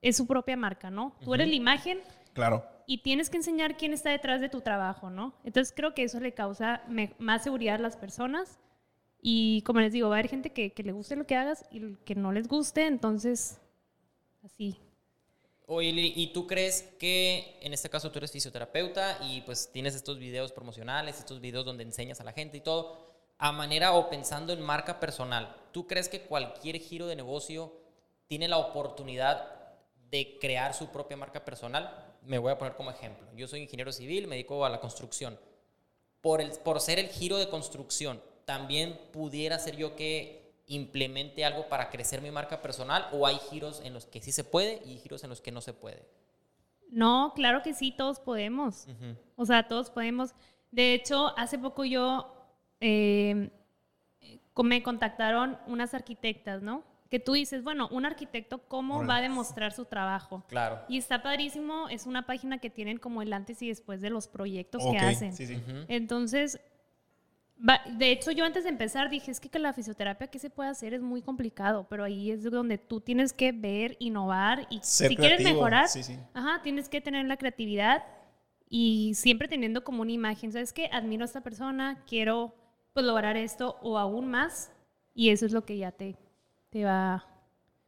es 0.00 0.16
su 0.16 0.26
propia 0.26 0.56
marca, 0.56 0.90
¿no? 0.90 1.12
Tú 1.22 1.34
eres 1.34 1.48
la 1.48 1.54
imagen 1.54 2.00
Claro. 2.32 2.64
y 2.86 2.98
tienes 2.98 3.28
que 3.30 3.36
enseñar 3.36 3.76
quién 3.76 3.92
está 3.92 4.10
detrás 4.10 4.40
de 4.40 4.48
tu 4.48 4.60
trabajo, 4.62 5.10
¿no? 5.10 5.34
Entonces, 5.44 5.74
creo 5.76 5.92
que 5.92 6.04
eso 6.04 6.20
le 6.20 6.32
causa 6.32 6.82
más 7.18 7.42
seguridad 7.42 7.74
a 7.76 7.78
las 7.78 7.96
personas. 7.96 8.58
Y 9.20 9.62
como 9.62 9.80
les 9.80 9.92
digo, 9.92 10.08
va 10.08 10.16
a 10.16 10.18
haber 10.18 10.30
gente 10.30 10.50
que, 10.50 10.72
le 10.82 10.92
guste 10.92 11.16
lo 11.16 11.26
que 11.26 11.36
hagas 11.36 11.64
y 11.70 11.96
que 12.04 12.14
no 12.14 12.32
les 12.32 12.46
guste, 12.46 12.86
entonces, 12.86 13.58
así. 14.44 14.76
Oye, 15.66 15.90
¿y 15.90 16.32
tú 16.32 16.46
crees 16.46 16.82
que 16.98 17.58
en 17.60 17.74
este 17.74 17.90
caso 17.90 18.10
tú 18.10 18.18
eres 18.18 18.32
fisioterapeuta 18.32 19.18
y 19.22 19.42
pues 19.42 19.70
tienes 19.70 19.94
estos 19.94 20.18
videos 20.18 20.52
promocionales, 20.52 21.18
estos 21.18 21.40
videos 21.40 21.64
donde 21.64 21.82
enseñas 21.82 22.20
a 22.20 22.24
la 22.24 22.32
gente 22.32 22.56
y 22.56 22.60
todo, 22.60 22.96
a 23.38 23.52
manera 23.52 23.92
o 23.92 24.08
pensando 24.08 24.52
en 24.52 24.62
marca 24.62 24.98
personal, 24.98 25.54
¿tú 25.72 25.86
crees 25.86 26.08
que 26.08 26.22
cualquier 26.22 26.78
giro 26.78 27.06
de 27.06 27.16
negocio 27.16 27.72
tiene 28.28 28.48
la 28.48 28.58
oportunidad 28.58 29.46
de 30.10 30.38
crear 30.40 30.74
su 30.74 30.88
propia 30.88 31.16
marca 31.16 31.44
personal? 31.44 32.16
Me 32.22 32.38
voy 32.38 32.52
a 32.52 32.58
poner 32.58 32.74
como 32.74 32.90
ejemplo. 32.90 33.26
Yo 33.36 33.46
soy 33.46 33.60
ingeniero 33.60 33.92
civil, 33.92 34.26
me 34.26 34.36
dedico 34.36 34.64
a 34.64 34.70
la 34.70 34.80
construcción. 34.80 35.38
Por, 36.20 36.40
el, 36.40 36.50
por 36.50 36.80
ser 36.80 36.98
el 36.98 37.08
giro 37.08 37.36
de 37.36 37.48
construcción, 37.48 38.20
¿también 38.48 38.98
pudiera 39.12 39.58
ser 39.58 39.76
yo 39.76 39.94
que 39.94 40.54
implemente 40.68 41.44
algo 41.44 41.68
para 41.68 41.90
crecer 41.90 42.22
mi 42.22 42.30
marca 42.30 42.62
personal 42.62 43.06
o 43.12 43.26
hay 43.26 43.36
giros 43.50 43.82
en 43.84 43.92
los 43.92 44.06
que 44.06 44.22
sí 44.22 44.32
se 44.32 44.42
puede 44.42 44.80
y 44.86 44.96
giros 44.96 45.22
en 45.22 45.28
los 45.28 45.42
que 45.42 45.52
no 45.52 45.60
se 45.60 45.74
puede? 45.74 46.02
No, 46.90 47.32
claro 47.36 47.60
que 47.62 47.74
sí, 47.74 47.92
todos 47.92 48.20
podemos. 48.20 48.86
Ujú. 48.86 49.14
O 49.36 49.44
sea, 49.44 49.68
todos 49.68 49.90
podemos. 49.90 50.30
De 50.70 50.94
hecho, 50.94 51.36
hace 51.36 51.58
poco 51.58 51.84
yo 51.84 52.34
eh, 52.80 53.50
co- 54.54 54.62
me 54.62 54.82
contactaron 54.82 55.58
unas 55.66 55.92
arquitectas, 55.92 56.62
¿no? 56.62 56.84
Que 57.10 57.18
tú 57.18 57.34
dices, 57.34 57.62
bueno, 57.62 57.88
un 57.90 58.06
arquitecto, 58.06 58.66
¿cómo 58.66 59.06
va 59.06 59.16
a 59.16 59.20
demostrar 59.20 59.72
su 59.74 59.84
trabajo? 59.84 60.42
Claro. 60.48 60.80
Y 60.88 60.96
está 60.96 61.22
padrísimo, 61.22 61.90
es 61.90 62.06
una 62.06 62.24
página 62.24 62.58
que 62.58 62.70
tienen 62.70 62.96
como 62.96 63.20
el 63.20 63.34
antes 63.34 63.60
y 63.60 63.68
después 63.68 64.00
de 64.00 64.08
los 64.08 64.26
proyectos 64.26 64.82
que 64.90 64.96
hacen. 64.98 65.34
Sí, 65.34 65.46
sí. 65.46 65.56
Ujú. 65.56 65.84
Entonces, 65.88 66.58
de 67.58 68.12
hecho, 68.12 68.30
yo 68.30 68.44
antes 68.44 68.62
de 68.64 68.70
empezar 68.70 69.10
dije, 69.10 69.30
es 69.30 69.40
que 69.40 69.50
con 69.50 69.62
la 69.62 69.72
fisioterapia 69.72 70.28
que 70.28 70.38
se 70.38 70.48
puede 70.50 70.70
hacer 70.70 70.94
es 70.94 71.00
muy 71.02 71.22
complicado, 71.22 71.86
pero 71.90 72.04
ahí 72.04 72.30
es 72.30 72.44
donde 72.44 72.78
tú 72.78 73.00
tienes 73.00 73.32
que 73.32 73.50
ver, 73.52 73.96
innovar 73.98 74.66
y 74.70 74.80
Ser 74.82 75.08
si 75.08 75.16
quieres 75.16 75.42
mejorar, 75.42 75.88
sí, 75.88 76.02
sí. 76.02 76.16
Ajá, 76.34 76.60
tienes 76.62 76.88
que 76.88 77.00
tener 77.00 77.26
la 77.26 77.36
creatividad 77.36 78.04
y 78.68 79.12
siempre 79.14 79.48
teniendo 79.48 79.82
como 79.82 80.02
una 80.02 80.12
imagen, 80.12 80.52
¿sabes 80.52 80.72
qué? 80.72 80.88
Admiro 80.92 81.24
a 81.24 81.26
esta 81.26 81.40
persona, 81.40 82.04
quiero 82.06 82.54
pues 82.92 83.04
lograr 83.04 83.36
esto 83.36 83.76
o 83.82 83.98
aún 83.98 84.28
más 84.30 84.70
y 85.14 85.30
eso 85.30 85.46
es 85.46 85.52
lo 85.52 85.64
que 85.64 85.78
ya 85.78 85.90
te, 85.92 86.16
te 86.70 86.84
va... 86.84 87.26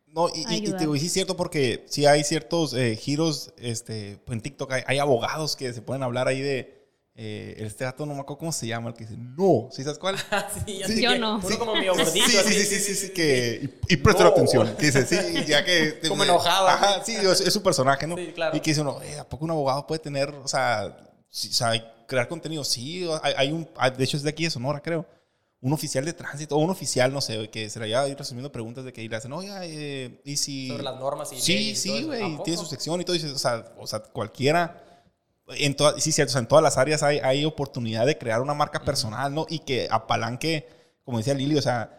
No, 0.07 0.29
y, 0.29 0.41
y- 0.41 0.57
y 0.69 0.73
te 0.73 0.79
ayudar. 0.79 0.81
digo, 0.81 0.97
y 0.97 1.01
sí 1.01 1.07
es 1.07 1.13
cierto 1.13 1.37
porque 1.37 1.85
sí 1.89 2.05
hay 2.05 2.25
ciertos 2.25 2.75
eh, 2.75 2.97
giros, 2.97 3.55
este, 3.59 4.21
en 4.27 4.41
TikTok 4.41 4.73
hay, 4.73 4.83
hay 4.87 4.99
abogados 4.99 5.55
que 5.55 5.73
se 5.73 5.83
pueden 5.83 6.03
hablar 6.03 6.27
ahí 6.27 6.41
de, 6.41 6.80
eh, 7.23 7.55
este 7.59 7.85
gato 7.85 8.07
no 8.07 8.15
me 8.15 8.21
acuerdo 8.21 8.39
cómo 8.39 8.51
se 8.53 8.67
llama, 8.67 8.89
el 8.89 8.95
que 8.95 9.05
dice, 9.05 9.15
no, 9.19 9.69
¿sí 9.71 9.83
sabes 9.85 9.99
cuál? 9.99 10.17
sí, 10.67 10.79
ya 10.79 10.87
Sí, 10.87 10.95
sé 10.95 11.03
yo 11.03 11.11
que- 11.13 11.19
no. 11.19 11.37
Uno 11.37 11.59
como 11.59 11.77
Sí, 11.77 11.87
gordito. 11.87 12.09
sí, 12.11 12.31
sí, 12.55 12.65
sí, 12.65 12.79
sí, 12.81 12.95
sí, 12.95 13.11
que, 13.13 13.79
y, 13.89 13.93
y 13.95 13.97
presta 13.99 14.23
No. 14.25 14.31
atención, 14.31 14.75
que 14.79 14.87
dice, 14.87 15.05
sí, 15.05 15.45
ya 15.47 15.63
que... 15.63 16.01
Como 16.09 16.25
enojado. 16.25 16.67
Ajá, 16.69 17.05
sí, 17.05 17.15
es, 17.17 17.41
es 17.43 17.53
su 17.53 17.63
personaje, 17.63 18.07
¿no? 18.07 18.17
Sí, 18.17 18.33
claro. 18.35 18.57
Y 18.57 18.61
que 18.61 18.71
dice 18.71 18.81
uno, 18.81 19.03
eh, 19.03 19.19
¿a 19.19 19.29
poco 19.29 19.45
un 19.45 19.51
abogado 19.51 19.87
puede 19.87 19.99
tener, 19.99 20.31
o 20.31 20.49
sea, 20.49 20.97
sí, 21.29 21.49
o 21.51 21.53
sea, 21.53 21.73
crear 22.07 22.27
contenido? 22.27 22.65
Sí, 22.65 23.07
hay, 23.23 23.35
hay 23.37 23.53
un, 23.53 23.69
hay- 23.77 23.91
de 23.91 24.03
hecho 24.03 24.17
es 24.17 24.23
de 24.23 24.31
aquí 24.31 24.45
de 24.45 24.51
Sonora, 24.51 24.81
creo. 24.81 25.05
Un 25.63 25.75
oficial 25.75 26.07
de 26.07 26.15
tránsito, 26.15 26.57
o 26.57 26.59
un 26.61 26.71
oficial, 26.71 27.13
no 27.13 27.21
sé, 27.21 27.51
que 27.51 27.69
se 27.69 27.79
le 27.81 27.85
haya 27.85 28.09
ido 28.09 28.17
resolviendo 28.17 28.51
preguntas 28.51 28.83
de 28.83 28.95
que 28.95 29.03
y 29.03 29.09
le 29.11 29.17
hacen, 29.17 29.31
oiga, 29.35 29.61
eh, 29.67 30.23
¿y 30.25 30.39
si...? 30.39 30.69
Sobre 30.69 30.85
las 30.85 30.99
normas 30.99 31.31
y 31.35 31.39
Sí, 31.39 31.71
y 31.73 31.77
sí, 31.77 32.03
güey, 32.05 32.37
¿A 32.37 32.43
tiene 32.43 32.59
su 32.59 32.65
sección 32.65 32.99
y 32.99 33.05
todo, 33.05 33.15
y 33.15 33.19
dices, 33.19 33.35
o 33.35 33.39
sea, 33.39 33.67
o 33.79 33.87
sea 33.87 34.01
cualquiera... 34.01 34.87
En 35.59 35.75
todas, 35.75 36.03
sí, 36.03 36.13
cierto, 36.13 36.31
o 36.31 36.33
sea, 36.33 36.41
en 36.41 36.49
todas 36.49 36.63
las 36.63 36.79
áreas 36.79 37.03
hay, 37.03 37.19
hay 37.19 37.45
oportunidad 37.45 38.07
de 38.07 38.19
crear 38.19 38.41
una 38.41 38.55
marca 38.55 38.85
personal, 38.85 39.35
¿no? 39.35 39.47
Y 39.49 39.61
que 39.61 39.89
apalanque, 39.91 40.69
como 41.05 41.19
decía 41.19 41.35
Lili, 41.35 41.57
o 41.57 41.63
sea, 41.63 41.97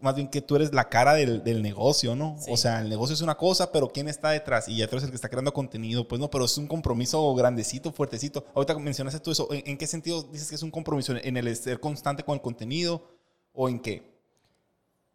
más 0.00 0.14
bien 0.14 0.28
que 0.28 0.40
tú 0.40 0.56
eres 0.56 0.72
la 0.72 0.88
cara 0.88 1.14
del, 1.14 1.42
del 1.42 1.62
negocio, 1.62 2.14
¿no? 2.14 2.36
Sí. 2.38 2.50
O 2.52 2.56
sea, 2.56 2.80
el 2.80 2.88
negocio 2.88 3.14
es 3.14 3.20
una 3.20 3.36
cosa, 3.36 3.72
pero 3.72 3.88
¿quién 3.88 4.08
está 4.08 4.30
detrás? 4.30 4.68
Y 4.68 4.76
tú 4.86 4.96
eres 4.96 5.04
el 5.04 5.10
que 5.10 5.16
está 5.16 5.28
creando 5.28 5.52
contenido, 5.52 6.06
pues 6.06 6.20
no, 6.20 6.30
pero 6.30 6.44
es 6.44 6.56
un 6.56 6.66
compromiso 6.66 7.34
grandecito, 7.34 7.92
fuertecito. 7.92 8.46
Ahorita 8.54 8.78
mencionaste 8.78 9.20
tú 9.20 9.30
eso, 9.30 9.52
¿en, 9.52 9.62
en 9.66 9.78
qué 9.78 9.86
sentido 9.86 10.22
dices 10.22 10.48
que 10.48 10.54
es 10.54 10.62
un 10.62 10.70
compromiso? 10.70 11.14
¿En 11.16 11.36
el 11.36 11.54
ser 11.56 11.80
constante 11.80 12.22
con 12.22 12.34
el 12.34 12.40
contenido 12.40 13.08
o 13.52 13.68
en 13.68 13.80
qué? 13.80 14.18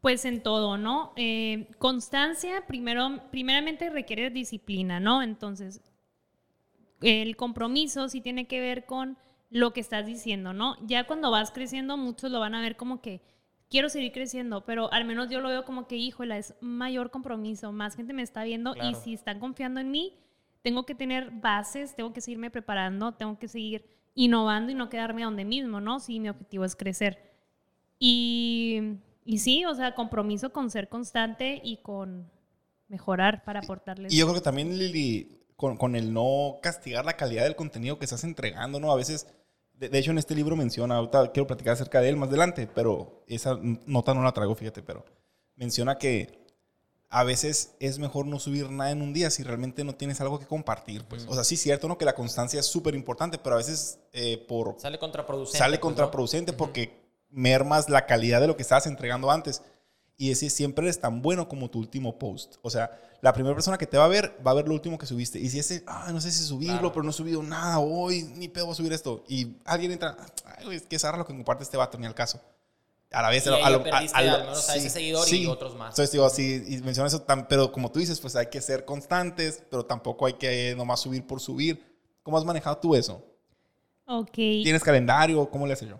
Pues 0.04 0.26
en 0.26 0.44
todo, 0.44 0.78
¿no? 0.78 1.14
Eh, 1.16 1.70
constancia, 1.80 2.66
primero, 2.68 3.22
primeramente 3.32 3.90
requiere 3.90 4.30
disciplina, 4.32 5.00
¿no? 5.00 5.24
Entonces, 5.24 5.80
el 7.04 7.36
compromiso 7.36 8.10
sí 8.10 8.22
tiene 8.22 8.48
que 8.48 8.60
ver 8.60 8.86
con 8.86 9.18
lo 9.50 9.72
que 9.74 9.82
estás 9.82 10.06
diciendo, 10.06 10.54
¿no? 10.54 10.76
Ya 10.88 11.06
cuando 11.06 11.30
vas 11.30 11.52
creciendo, 11.52 11.96
muchos 11.98 12.32
lo 12.32 12.40
van 12.40 12.56
a 12.56 12.62
ver 12.62 12.76
como 12.76 13.02
que 13.02 13.22
quiero 13.70 13.90
seguir 13.90 14.12
creciendo, 14.12 14.66
pero 14.66 14.92
al 14.92 15.06
menos 15.06 15.30
yo 15.30 15.42
lo 15.42 15.50
veo 15.50 15.66
como 15.66 15.88
que, 15.88 15.96
híjola, 15.98 16.38
es 16.38 16.56
mayor 16.62 17.12
compromiso, 17.12 17.72
más 17.72 17.96
gente 17.96 18.14
me 18.14 18.22
está 18.22 18.44
viendo 18.44 18.76
y 18.76 18.96
si 18.96 19.14
están 19.14 19.40
confiando 19.40 19.80
en 19.80 19.92
mí, 19.92 20.14
tengo 20.62 20.86
que 20.86 20.96
tener 20.96 21.32
bases, 21.32 21.96
tengo 21.96 22.14
que 22.14 22.22
seguirme 22.22 22.50
preparando, 22.50 23.14
tengo 23.14 23.38
que 23.38 23.48
seguir 23.48 23.86
innovando 24.16 24.72
y 24.72 24.76
no 24.76 24.90
quedarme 24.90 25.24
donde 25.24 25.46
mismo, 25.46 25.82
¿no? 25.82 26.00
Si 26.00 26.20
mi 26.20 26.30
objetivo 26.30 26.66
es 26.66 26.76
crecer. 26.76 27.20
Y, 28.00 28.98
y 29.26 29.40
sí, 29.40 29.66
o 29.66 29.76
sea, 29.76 29.96
compromiso 29.96 30.52
con 30.52 30.70
ser 30.70 30.90
constante 30.90 31.62
y 31.64 31.78
con 31.78 32.30
mejorar 32.88 33.44
para 33.44 33.60
aportarles. 33.60 34.14
Y 34.14 34.18
yo 34.18 34.26
creo 34.26 34.36
que 34.36 34.42
también, 34.42 34.78
Lili, 34.78 35.43
con, 35.64 35.78
con 35.78 35.96
el 35.96 36.12
no 36.12 36.60
castigar 36.62 37.06
la 37.06 37.16
calidad 37.16 37.44
del 37.44 37.56
contenido 37.56 37.98
que 37.98 38.04
estás 38.04 38.26
entregando, 38.26 38.82
¿no? 38.82 38.92
A 38.92 38.98
veces, 38.98 39.28
de, 39.76 39.88
de 39.88 39.98
hecho 39.98 40.12
en 40.12 40.18
este 40.18 40.36
libro 40.36 40.58
menciona, 40.58 40.98
ahorita 40.98 41.32
quiero 41.32 41.48
platicar 41.48 41.72
acerca 41.72 42.02
de 42.02 42.10
él 42.10 42.18
más 42.18 42.28
adelante, 42.28 42.68
pero 42.68 43.24
esa 43.28 43.58
nota 43.86 44.14
no 44.14 44.24
la 44.24 44.34
traigo, 44.34 44.56
fíjate, 44.56 44.84
pero 44.84 45.06
menciona 45.56 45.98
que 45.98 46.44
a 47.10 47.24
veces 47.24 47.76
es 47.80 47.98
mejor 47.98 48.26
no 48.26 48.40
subir 48.40 48.70
nada 48.72 48.92
en 48.92 49.02
un 49.02 49.14
día 49.14 49.30
si 49.30 49.42
realmente 49.44 49.86
no 49.86 49.96
tienes 49.96 50.20
algo 50.20 50.38
que 50.38 50.48
compartir, 50.48 51.06
pues. 51.06 51.26
O 51.30 51.34
sea, 51.34 51.46
sí 51.46 51.56
es 51.56 51.62
cierto, 51.62 51.88
¿no? 51.88 51.98
Que 51.98 52.04
la 52.04 52.16
constancia 52.16 52.60
es 52.60 52.66
súper 52.66 52.94
importante, 52.94 53.38
pero 53.38 53.56
a 53.56 53.60
veces 53.60 54.00
eh, 54.12 54.44
por 54.46 54.76
Sale 54.80 55.00
contraproducente. 55.00 55.58
sale 55.58 55.78
pues, 55.78 55.80
¿no? 55.80 55.84
contraproducente 55.86 56.52
porque 56.52 57.00
mermas 57.30 57.88
la 57.88 58.06
calidad 58.06 58.42
de 58.42 58.48
lo 58.48 58.58
que 58.58 58.64
estabas 58.64 58.86
entregando 58.86 59.32
antes. 59.32 59.62
Y 60.18 60.30
decir, 60.30 60.52
siempre 60.52 60.86
eres 60.86 61.00
tan 61.00 61.22
bueno 61.22 61.48
como 61.50 61.70
tu 61.70 61.80
último 61.80 62.18
post. 62.20 62.56
O 62.62 62.70
sea, 62.70 62.92
la 63.22 63.34
primera 63.34 63.56
persona 63.56 63.78
que 63.78 63.88
te 63.88 63.98
va 63.98 64.06
a 64.06 64.08
ver 64.10 64.38
va 64.46 64.52
a 64.52 64.54
ver 64.54 64.68
lo 64.68 64.74
último 64.76 64.98
que 64.98 65.06
subiste. 65.08 65.40
Y 65.40 65.50
si 65.50 65.60
ese, 65.60 65.84
ah, 65.88 66.10
no 66.14 66.22
sé 66.22 66.32
si 66.32 66.44
subirlo, 66.44 66.76
Claro. 66.80 66.94
pero 66.94 67.04
no 67.04 67.10
he 67.10 67.14
subido 67.14 67.42
nada 67.42 67.80
hoy, 67.80 68.24
ni 68.36 68.48
pedo 68.48 68.66
voy 68.66 68.74
a 68.74 68.76
subir 68.76 68.94
esto. 68.94 69.24
Y 69.28 69.58
alguien 69.66 69.92
entra, 69.92 70.16
ay, 70.58 70.66
güey, 70.66 70.80
qué 70.82 71.00
zarra 71.00 71.18
lo 71.18 71.26
que 71.26 71.34
comparte 71.36 71.64
este 71.64 71.78
vato, 71.78 71.98
ni 71.98 72.06
al 72.06 72.14
caso. 72.14 72.40
A 73.12 73.22
la 73.22 73.30
vez, 73.30 73.46
Y 73.46 73.50
a, 73.50 73.54
ahí 73.56 73.64
a 73.64 73.70
lo- 73.72 73.86
a- 73.86 73.98
a 73.98 74.22
lo- 74.22 74.32
al 74.36 74.42
menos 74.42 74.70
a 74.70 74.76
ese 74.76 74.90
seguidor 74.90 75.28
y 75.34 75.46
otros 75.48 75.76
más. 75.76 75.90
Entonces 75.94 76.12
digo, 76.12 76.30
sí, 76.30 76.64
y 76.68 76.78
menciona 76.78 77.08
eso, 77.08 77.22
tan- 77.22 77.48
pero 77.48 77.72
como 77.72 77.92
tú 77.92 78.00
dices, 78.00 78.20
pues 78.20 78.36
hay 78.36 78.48
que 78.48 78.60
ser 78.62 78.86
constantes, 78.86 79.64
pero 79.70 79.86
tampoco 79.86 80.26
hay 80.28 80.34
que 80.34 80.74
nomás 80.76 81.00
subir 81.02 81.26
por 81.26 81.40
subir. 81.40 81.84
¿Cómo 82.24 82.38
has 82.38 82.46
manejado 82.46 82.78
tú 82.78 82.96
eso? 82.96 83.24
Ok. 84.06 84.34
¿Tienes 84.34 84.84
calendario? 84.84 85.48
¿Cómo 85.50 85.66
le 85.68 85.74
haces 85.74 85.90
yo? 85.90 86.00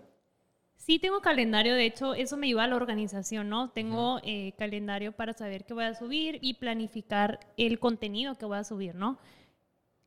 Sí, 0.84 0.98
tengo 0.98 1.20
calendario, 1.22 1.74
de 1.74 1.86
hecho, 1.86 2.12
eso 2.12 2.36
me 2.36 2.46
ayuda 2.46 2.64
a 2.64 2.66
la 2.68 2.76
organización, 2.76 3.48
¿no? 3.48 3.70
Tengo 3.70 4.20
eh, 4.22 4.52
calendario 4.58 5.12
para 5.12 5.32
saber 5.32 5.64
qué 5.64 5.72
voy 5.72 5.84
a 5.84 5.94
subir 5.94 6.38
y 6.42 6.54
planificar 6.54 7.40
el 7.56 7.78
contenido 7.78 8.34
que 8.34 8.44
voy 8.44 8.58
a 8.58 8.64
subir, 8.64 8.94
¿no? 8.94 9.16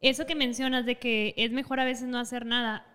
Eso 0.02 0.28
que 0.28 0.36
mencionas 0.36 0.86
de 0.86 1.00
que 1.00 1.34
es 1.36 1.52
mejor 1.52 1.80
a 1.80 1.86
veces 1.86 2.08
no 2.08 2.20
hacer 2.20 2.46
nada, 2.46 2.86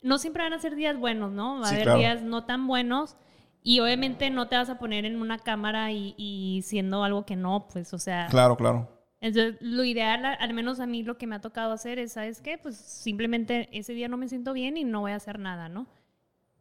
no 0.00 0.16
siempre 0.16 0.44
van 0.44 0.54
a 0.54 0.58
ser 0.58 0.76
días 0.76 0.98
buenos, 0.98 1.30
¿no? 1.30 1.60
Va 1.60 1.66
a 1.66 1.68
Sí, 1.68 1.74
haber 1.74 1.84
claro. 1.84 1.98
días 1.98 2.22
no 2.22 2.44
tan 2.44 2.66
buenos 2.66 3.18
y 3.62 3.80
obviamente 3.80 4.30
no 4.30 4.48
te 4.48 4.56
vas 4.56 4.70
a 4.70 4.78
poner 4.78 5.04
en 5.04 5.20
una 5.20 5.38
cámara 5.38 5.92
y, 5.92 6.14
y 6.16 6.62
siendo 6.62 7.04
algo 7.04 7.26
que 7.26 7.36
no, 7.36 7.68
pues, 7.70 7.92
o 7.92 7.98
sea, 7.98 8.28
Claro, 8.30 8.56
claro. 8.56 8.88
entonces, 9.20 9.56
lo 9.60 9.84
ideal, 9.84 10.24
a- 10.24 10.32
al 10.32 10.54
menos 10.54 10.80
a 10.80 10.86
mí 10.86 11.02
lo 11.02 11.18
que 11.18 11.26
me 11.26 11.34
ha 11.36 11.40
tocado 11.42 11.72
hacer 11.74 11.98
es, 11.98 12.12
¿sabes 12.12 12.40
qué? 12.40 12.56
Pues 12.56 12.76
simplemente 12.76 13.68
ese 13.72 13.92
día 13.92 14.08
no 14.08 14.16
me 14.16 14.28
siento 14.28 14.54
bien 14.54 14.78
y 14.78 14.84
no 14.84 15.00
voy 15.02 15.12
a 15.12 15.16
hacer 15.16 15.38
nada, 15.38 15.68
¿no? 15.68 15.86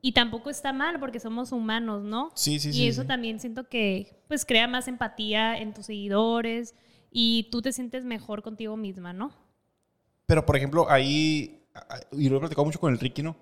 Y 0.05 0.11
tampoco 0.11 0.49
está 0.49 0.73
mal 0.73 0.99
porque 0.99 1.21
somos 1.21 1.53
humanos, 1.53 2.03
¿no? 2.03 2.29
Sí, 2.35 2.59
sí, 2.59 2.69
y 2.69 2.73
sí. 2.73 2.87
eso 2.89 3.03
sí. 3.03 3.07
también 3.07 3.39
siento 3.39 3.69
que 3.69 4.21
pues 4.27 4.43
crea 4.43 4.67
más 4.67 4.89
empatía 4.89 5.57
en 5.57 5.73
tus 5.73 5.85
seguidores 5.85 6.75
y 7.09 7.47
tú 7.51 7.61
te 7.61 7.71
sientes 7.71 8.03
mejor 8.03 8.43
contigo 8.43 8.75
misma, 8.75 9.13
¿no? 9.13 9.31
Pero, 10.25 10.45
por 10.45 10.57
ejemplo, 10.57 10.91
ahí, 10.91 11.63
y 12.11 12.27
lo 12.27 12.35
he 12.35 12.39
platicado 12.41 12.65
mucho 12.65 12.81
con 12.81 12.91
el 12.91 12.99
Ricky, 12.99 13.23
¿no? 13.23 13.37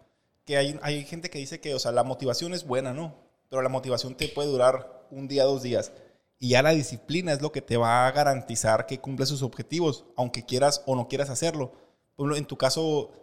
Que 0.46 0.58
hay, 0.58 0.80
hay 0.84 1.03
gente 1.03 1.32
que 1.32 1.39
dice 1.39 1.60
que, 1.60 1.74
o 1.74 1.80
sea, 1.80 1.91
la 1.91 2.03
motivación 2.03 2.53
es 2.53 2.63
buena, 2.63 2.94
¿no? 2.94 3.15
Pero 3.50 3.63
la 3.63 3.70
motivación 3.70 4.13
te 4.13 4.27
puede 4.27 4.50
durar 4.50 5.08
un 5.10 5.27
día, 5.27 5.46
dos 5.46 5.63
días. 5.63 5.91
Y 6.38 6.50
ya 6.50 6.62
la 6.62 6.75
disciplina 6.75 7.34
es 7.34 7.41
lo 7.41 7.51
que 7.51 7.63
te 7.63 7.75
va 7.75 8.06
a 8.06 8.12
garantizar 8.12 8.86
que 8.86 9.00
cumples 9.00 9.30
sus 9.30 9.41
objetivos, 9.41 10.06
aunque 10.15 10.46
quieras 10.46 10.84
o 10.86 10.96
no 10.96 11.08
quieras 11.08 11.32
hacerlo. 11.32 11.72
Por 12.15 12.25
ejemplo, 12.25 12.38
en 12.38 12.46
tu 12.46 12.56
caso, 12.56 13.21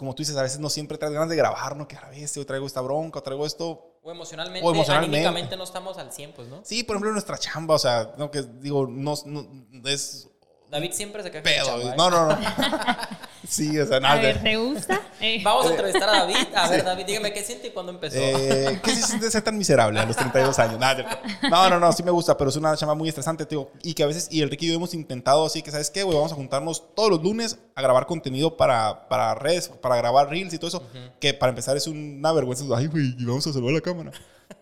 como 0.00 0.14
tú 0.14 0.22
dices, 0.22 0.34
a 0.38 0.42
veces 0.42 0.58
no 0.60 0.70
siempre 0.70 0.96
traes 0.96 1.12
ganas 1.12 1.28
de 1.28 1.36
grabar, 1.36 1.76
¿no? 1.76 1.86
Que 1.86 1.94
a 1.94 2.08
veces 2.08 2.34
yo 2.34 2.46
traigo 2.46 2.66
esta 2.66 2.80
bronca, 2.80 3.18
o 3.18 3.22
traigo 3.22 3.44
esto. 3.44 3.98
O 4.02 4.10
emocionalmente, 4.10 4.66
O 4.66 4.70
emocionalmente. 4.72 5.18
anímicamente 5.18 5.58
no 5.58 5.64
estamos 5.64 5.98
al 5.98 6.10
100, 6.10 6.32
pues, 6.32 6.48
¿no? 6.48 6.62
Sí, 6.64 6.82
por 6.84 6.94
ejemplo, 6.96 7.10
en 7.10 7.14
nuestra 7.16 7.36
chamba, 7.36 7.74
o 7.74 7.78
sea, 7.78 8.14
no, 8.16 8.30
que 8.30 8.40
digo, 8.40 8.86
no, 8.86 9.12
no- 9.26 9.46
es 9.90 10.26
David 10.70 10.92
siempre 10.92 11.22
se 11.22 11.30
queja 11.30 11.42
de 11.46 11.54
pedo. 11.54 11.66
chamba, 11.66 11.92
¿eh? 11.92 11.94
No, 11.98 12.08
no, 12.10 12.26
no. 12.28 12.38
Sí, 13.50 13.76
o 13.80 13.84
sea, 13.86 13.96
A 13.96 14.00
nada. 14.00 14.20
ver, 14.20 14.42
¿te 14.42 14.56
gusta? 14.56 15.00
Eh, 15.20 15.42
Vamos 15.44 15.66
a 15.66 15.70
entrevistar 15.70 16.08
a 16.08 16.20
David. 16.20 16.36
A 16.56 16.68
ver, 16.70 16.82
David, 16.82 17.04
dígame 17.04 17.30
qué 17.34 17.42
siente 17.44 17.66
y 17.66 17.70
cuándo 17.72 17.92
empezó. 17.92 18.16
Eh, 18.18 18.80
¿Qué 18.82 18.94
se 18.94 19.02
siente 19.02 19.30
ser 19.30 19.42
tan 19.42 19.58
miserable 19.58 20.00
a 20.00 20.06
los 20.06 20.16
32 20.16 20.58
años? 20.58 20.78
Nada, 20.78 21.20
no, 21.50 21.68
no, 21.68 21.78
no, 21.78 21.92
sí 21.92 22.02
me 22.02 22.10
gusta, 22.10 22.38
pero 22.38 22.48
es 22.48 22.56
una 22.56 22.74
chamba 22.74 22.94
muy 22.94 23.08
estresante, 23.08 23.44
tío. 23.44 23.70
Y 23.82 23.92
que 23.92 24.02
a 24.02 24.06
veces, 24.06 24.28
y 24.30 24.40
el 24.40 24.48
Ricky 24.48 24.64
y 24.64 24.68
yo 24.70 24.76
hemos 24.76 24.94
intentado 24.94 25.44
así, 25.44 25.60
que 25.60 25.70
¿sabes 25.70 25.90
qué, 25.90 26.04
güey? 26.04 26.16
Vamos 26.16 26.32
a 26.32 26.36
juntarnos 26.36 26.94
todos 26.94 27.10
los 27.10 27.22
lunes 27.22 27.58
a 27.74 27.82
grabar 27.82 28.06
contenido 28.06 28.56
para, 28.56 29.08
para 29.08 29.34
redes, 29.34 29.68
para 29.68 29.96
grabar 29.96 30.30
reels 30.30 30.54
y 30.54 30.58
todo 30.58 30.68
eso. 30.68 30.82
Que 31.20 31.34
para 31.34 31.50
empezar 31.50 31.76
es 31.76 31.86
una 31.86 32.32
vergüenza. 32.32 32.64
Ay, 32.74 32.86
güey, 32.86 33.14
y 33.18 33.24
vamos 33.26 33.46
a 33.46 33.52
salvar 33.52 33.74
la 33.74 33.80
cámara. 33.82 34.12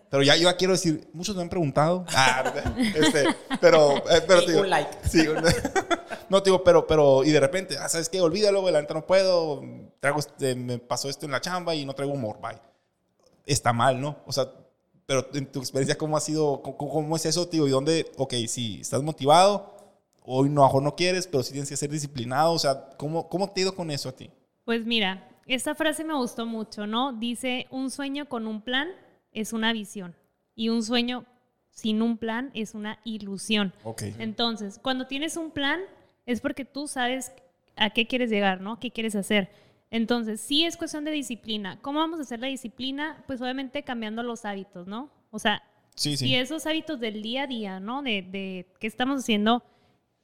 Pero 0.09 0.23
ya 0.23 0.35
yo 0.35 0.43
ya 0.43 0.57
quiero 0.57 0.73
decir, 0.73 1.07
muchos 1.13 1.35
me 1.35 1.41
han 1.43 1.49
preguntado. 1.49 2.05
Ah, 2.15 2.53
este, 2.95 3.25
pero, 3.61 3.97
eh, 4.09 4.21
pero, 4.27 4.41
Y 4.41 4.45
tío, 4.47 4.61
un 4.61 4.69
like. 4.69 4.97
Sí, 5.07 5.27
un- 5.27 5.43
no, 6.29 6.41
tío, 6.43 6.63
pero, 6.63 6.87
pero, 6.87 7.23
y 7.23 7.31
de 7.31 7.39
repente, 7.39 7.77
ah, 7.77 7.87
¿sabes 7.89 8.09
qué? 8.09 8.19
Olvídalo, 8.21 8.61
güey, 8.61 8.73
la 8.73 8.81
neta 8.81 8.93
no 8.93 9.05
puedo. 9.05 9.61
Traigo, 9.99 10.19
este, 10.19 10.55
me 10.55 10.79
pasó 10.79 11.09
esto 11.09 11.25
en 11.25 11.31
la 11.31 11.41
chamba 11.41 11.75
y 11.75 11.85
no 11.85 11.93
traigo 11.93 12.13
humor, 12.13 12.39
bye. 12.41 12.59
Está 13.45 13.73
mal, 13.73 13.99
¿no? 14.01 14.17
O 14.25 14.31
sea, 14.31 14.51
pero 15.05 15.27
en 15.33 15.51
tu 15.51 15.59
experiencia, 15.59 15.97
¿cómo 15.97 16.17
ha 16.17 16.21
sido? 16.21 16.61
¿Cómo, 16.61 16.77
cómo 16.77 17.15
es 17.15 17.25
eso, 17.25 17.47
tío? 17.47 17.67
¿Y 17.67 17.71
dónde, 17.71 18.11
ok, 18.17 18.33
sí, 18.47 18.79
estás 18.81 19.01
motivado, 19.01 19.75
hoy 20.21 20.49
no, 20.49 20.63
mejor 20.63 20.83
no 20.83 20.95
quieres, 20.95 21.25
pero 21.27 21.41
sí 21.43 21.51
tienes 21.51 21.69
que 21.69 21.77
ser 21.77 21.89
disciplinado, 21.89 22.51
o 22.53 22.59
sea, 22.59 22.89
¿cómo, 22.97 23.27
cómo 23.27 23.49
te 23.51 23.61
ha 23.61 23.63
ido 23.63 23.75
con 23.75 23.89
eso 23.89 24.09
a 24.09 24.11
ti? 24.11 24.29
Pues 24.65 24.85
mira, 24.85 25.27
esta 25.47 25.73
frase 25.73 26.03
me 26.03 26.13
gustó 26.13 26.45
mucho, 26.45 26.85
¿no? 26.85 27.13
Dice, 27.13 27.65
un 27.71 27.89
sueño 27.89 28.29
con 28.29 28.45
un 28.45 28.61
plan 28.61 28.87
es 29.41 29.53
una 29.53 29.73
visión 29.73 30.15
y 30.55 30.69
un 30.69 30.83
sueño 30.83 31.25
sin 31.69 32.01
un 32.01 32.17
plan 32.17 32.51
es 32.53 32.73
una 32.75 32.99
ilusión. 33.05 33.73
Entonces, 34.19 34.79
cuando 34.81 35.07
tienes 35.07 35.37
un 35.37 35.51
plan 35.51 35.79
es 36.25 36.41
porque 36.41 36.65
tú 36.65 36.87
sabes 36.87 37.31
a 37.75 37.89
qué 37.91 38.05
quieres 38.07 38.29
llegar, 38.29 38.59
¿no? 38.61 38.79
¿Qué 38.79 38.91
quieres 38.91 39.15
hacer? 39.15 39.49
Entonces, 39.91 40.41
sí 40.41 40.65
es 40.65 40.77
cuestión 40.77 41.05
de 41.05 41.11
disciplina. 41.11 41.79
¿Cómo 41.81 41.99
vamos 41.99 42.19
a 42.19 42.23
hacer 42.23 42.39
la 42.39 42.47
disciplina? 42.47 43.23
Pues 43.27 43.41
obviamente 43.41 43.83
cambiando 43.83 44.21
los 44.23 44.45
hábitos, 44.45 44.87
¿no? 44.87 45.09
O 45.31 45.39
sea, 45.39 45.63
Sí, 45.95 46.15
sí. 46.17 46.27
si 46.27 46.35
esos 46.35 46.65
hábitos 46.65 46.99
del 46.99 47.21
día 47.21 47.43
a 47.43 47.47
día, 47.47 47.79
¿no? 47.79 48.01
De, 48.03 48.21
de 48.21 48.67
qué 48.79 48.87
estamos 48.87 49.21
haciendo 49.21 49.63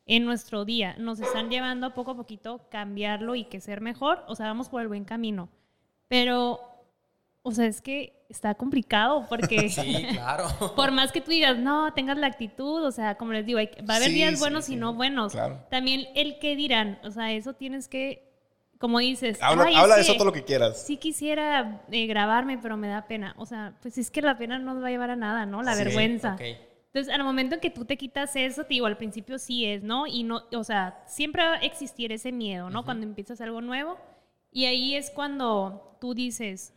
en 0.06 0.24
nuestro 0.26 0.66
día, 0.66 0.96
nos 1.00 1.20
están 1.20 1.50
llevando 1.50 1.88
a 1.88 1.94
poco 1.96 2.12
a 2.12 2.16
poquito 2.16 2.68
cambiarlo 2.70 3.34
y 3.36 3.46
que 3.46 3.60
ser 3.60 3.82
mejor, 3.82 4.24
o 4.28 4.36
sea, 4.36 4.46
vamos 4.48 4.70
por 4.70 4.82
el 4.82 4.88
buen 4.88 5.04
camino. 5.06 5.50
Pero, 6.08 6.60
o 7.48 7.52
sea, 7.52 7.66
es 7.68 7.80
que 7.82 8.26
está 8.28 8.56
complicado 8.56 9.26
porque 9.30 9.70
Sí, 9.70 10.06
claro. 10.12 10.48
por 10.76 10.92
más 10.92 11.12
que 11.12 11.22
tú 11.22 11.30
digas, 11.32 11.58
no, 11.58 11.94
tengas 11.94 12.18
la 12.18 12.28
actitud, 12.28 12.84
o 12.84 12.92
sea, 12.92 13.16
como 13.16 13.32
les 13.34 13.46
digo, 13.46 13.60
hay- 13.60 13.70
va 13.88 13.94
a 13.94 13.98
haber 13.98 14.10
Sí, 14.10 14.16
días 14.16 14.40
buenos 14.40 14.66
sí. 14.66 14.74
y 14.74 14.76
no 14.76 14.94
buenos. 14.94 15.32
Claro. 15.34 15.64
También 15.70 16.08
el 16.16 16.40
que 16.40 16.56
dirán, 16.56 17.00
o 17.04 17.12
sea, 17.12 17.32
eso 17.32 17.54
tienes 17.54 17.88
que, 17.88 18.34
como 18.80 19.00
dices, 19.00 19.38
Habla, 19.42 19.66
"Ay, 19.66 19.76
es 19.76 19.80
habla 19.80 19.96
de 19.96 20.02
eso 20.02 20.14
todo 20.14 20.26
lo 20.26 20.34
que 20.34 20.44
quieras. 20.44 20.82
Sí 20.86 20.98
quisiera 20.98 21.84
eh, 21.92 22.08
grabarme, 22.08 22.58
pero 22.58 22.78
me 22.78 22.88
da 22.88 23.08
pena. 23.08 23.34
O 23.38 23.46
sea, 23.46 23.74
pues 23.82 23.98
es 23.98 24.10
que 24.12 24.22
la 24.22 24.38
pena 24.38 24.60
no 24.60 24.74
nos 24.74 24.84
va 24.84 24.88
a 24.88 24.92
llevar 24.92 25.12
a 25.12 25.16
nada, 25.16 25.46
¿no? 25.46 25.62
La 25.64 25.76
vergüenza. 25.76 26.34
Ok. 26.34 26.42
Entonces, 26.88 27.14
al 27.14 27.24
momento 27.24 27.56
en 27.56 27.62
que 27.62 27.70
tú 27.70 27.84
te 27.86 27.98
quitas 27.98 28.36
eso, 28.38 28.64
te 28.64 28.70
digo, 28.76 28.86
al 28.86 28.96
principio 28.98 29.38
sí 29.38 29.66
es, 29.66 29.84
¿no? 29.84 30.08
Y 30.08 30.24
no, 30.24 30.44
o 30.56 30.64
sea, 30.64 31.04
siempre 31.08 31.44
va 31.44 31.54
a 31.56 31.58
existir 31.58 32.12
ese 32.12 32.32
miedo, 32.32 32.70
¿no? 32.70 32.86
Cuando 32.86 33.06
empiezas 33.06 33.40
algo 33.42 33.60
nuevo. 33.62 33.98
Y 34.52 34.64
ahí 34.66 34.96
es 34.96 35.10
cuando 35.10 35.98
tú 36.00 36.14
dices, 36.14 36.74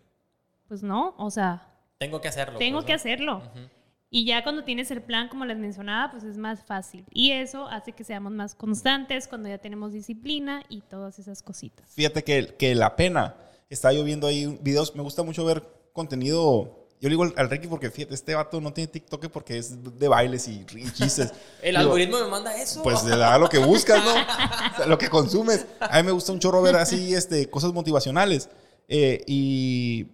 pues 0.68 0.82
no, 0.82 1.14
o 1.18 1.30
sea, 1.30 1.66
Tengo 1.98 2.20
que 2.20 2.28
hacerlo. 2.28 2.58
tengo 2.58 2.78
pues, 2.78 2.86
que 2.86 2.92
¿no? 2.92 2.96
hacerlo. 2.96 3.36
Ujú. 3.38 3.68
Y 4.10 4.24
ya 4.24 4.42
cuando 4.42 4.64
tienes 4.64 4.90
el 4.90 5.02
plan, 5.02 5.28
como 5.28 5.44
les 5.44 5.58
mencionaba, 5.58 6.10
pues 6.10 6.24
es 6.24 6.38
más 6.38 6.64
fácil. 6.64 7.04
Y 7.12 7.32
eso 7.32 7.66
hace 7.68 7.92
que 7.92 8.04
seamos 8.04 8.32
más 8.32 8.54
constantes 8.54 9.28
cuando 9.28 9.48
ya 9.50 9.58
tenemos 9.58 9.92
disciplina 9.92 10.62
y 10.70 10.80
todas 10.80 11.18
esas 11.18 11.42
cositas. 11.42 11.90
Fíjate 11.94 12.24
que, 12.24 12.54
que 12.58 12.74
la 12.74 12.96
pena, 12.96 13.34
está 13.68 13.92
yo 13.92 14.04
viendo 14.04 14.26
ahí 14.26 14.58
videos, 14.62 14.94
me 14.94 15.02
gusta 15.02 15.22
mucho 15.22 15.44
ver 15.44 15.62
contenido. 15.92 16.86
Yo 17.00 17.08
le 17.08 17.10
digo 17.10 17.24
al, 17.36 17.50
Ricky 17.50 17.68
porque 17.68 17.90
fíjate, 17.90 18.14
este 18.14 18.34
vato 18.34 18.60
no 18.62 18.72
tiene 18.72 18.88
TikTok 18.88 19.28
porque 19.28 19.58
es 19.58 19.76
de 19.98 20.08
bailes 20.08 20.48
y, 20.48 20.64
y 20.74 20.90
chistes. 20.90 21.32
El 21.62 21.72
Digo, 21.72 21.82
algoritmo 21.82 22.18
me 22.18 22.28
manda 22.28 22.56
eso. 22.56 22.82
Pues 22.82 23.04
le 23.04 23.14
da 23.16 23.36
lo 23.38 23.48
que 23.50 23.58
buscas, 23.58 24.02
¿no? 24.02 24.10
O 24.72 24.76
sea, 24.78 24.86
lo 24.86 24.96
que 24.96 25.10
consumes. 25.10 25.66
A 25.80 25.98
mí 25.98 26.06
me 26.06 26.12
gusta 26.12 26.32
un 26.32 26.38
chorro 26.38 26.62
ver 26.62 26.76
así 26.76 27.14
este, 27.14 27.50
cosas 27.50 27.74
motivacionales. 27.74 28.48
Eh, 28.88 29.22
y, 29.26 30.06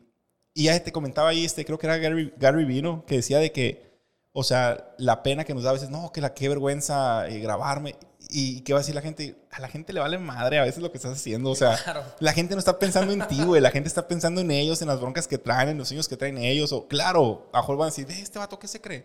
y 0.54 0.64
ya 0.64 0.82
te 0.82 0.92
comentaba 0.92 1.28
ahí, 1.30 1.44
este, 1.44 1.64
creo 1.64 1.78
que 1.78 1.86
era 1.86 1.98
Gary, 1.98 2.32
Gary 2.38 2.64
Vino, 2.64 3.04
que 3.06 3.16
decía 3.16 3.38
de 3.38 3.52
que 3.52 3.92
o 4.36 4.42
sea, 4.42 4.94
la 4.98 5.22
pena 5.22 5.44
que 5.44 5.54
nos 5.54 5.62
da 5.62 5.70
a 5.70 5.74
veces, 5.74 5.90
no, 5.90 6.10
que 6.10 6.20
la 6.20 6.34
qué 6.34 6.48
vergüenza 6.48 7.28
eh, 7.28 7.38
grabarme. 7.38 7.94
¿Y 8.30 8.62
qué 8.62 8.72
va 8.72 8.80
a 8.80 8.82
decir 8.82 8.92
la 8.94 9.00
gente? 9.00 9.36
A 9.52 9.60
la 9.60 9.68
gente 9.68 9.92
le 9.92 10.00
vale 10.00 10.18
madre 10.18 10.58
a 10.58 10.64
veces 10.64 10.82
lo 10.82 10.90
que 10.90 10.98
estás 10.98 11.12
haciendo. 11.12 11.50
O 11.50 11.54
sea, 11.54 11.76
Claro. 11.84 12.02
la 12.18 12.32
gente 12.32 12.54
no 12.54 12.58
está 12.58 12.76
pensando 12.80 13.12
en 13.12 13.24
ti, 13.28 13.40
güey. 13.44 13.60
La 13.60 13.70
gente 13.70 13.86
está 13.86 14.08
pensando 14.08 14.40
en 14.40 14.50
ellos, 14.50 14.82
en 14.82 14.88
las 14.88 15.00
broncas 15.00 15.28
que 15.28 15.38
traen, 15.38 15.68
en 15.68 15.78
los 15.78 15.86
sueños 15.86 16.08
que 16.08 16.16
traen 16.16 16.38
ellos. 16.38 16.72
O, 16.72 16.88
claro, 16.88 17.48
a 17.52 17.58
mejor 17.60 17.76
van 17.76 17.86
a 17.86 17.90
decir, 17.90 18.06
"Ve, 18.08 18.20
este 18.20 18.40
vato, 18.40 18.58
¿qué 18.58 18.66
se 18.66 18.80
cree? 18.80 19.04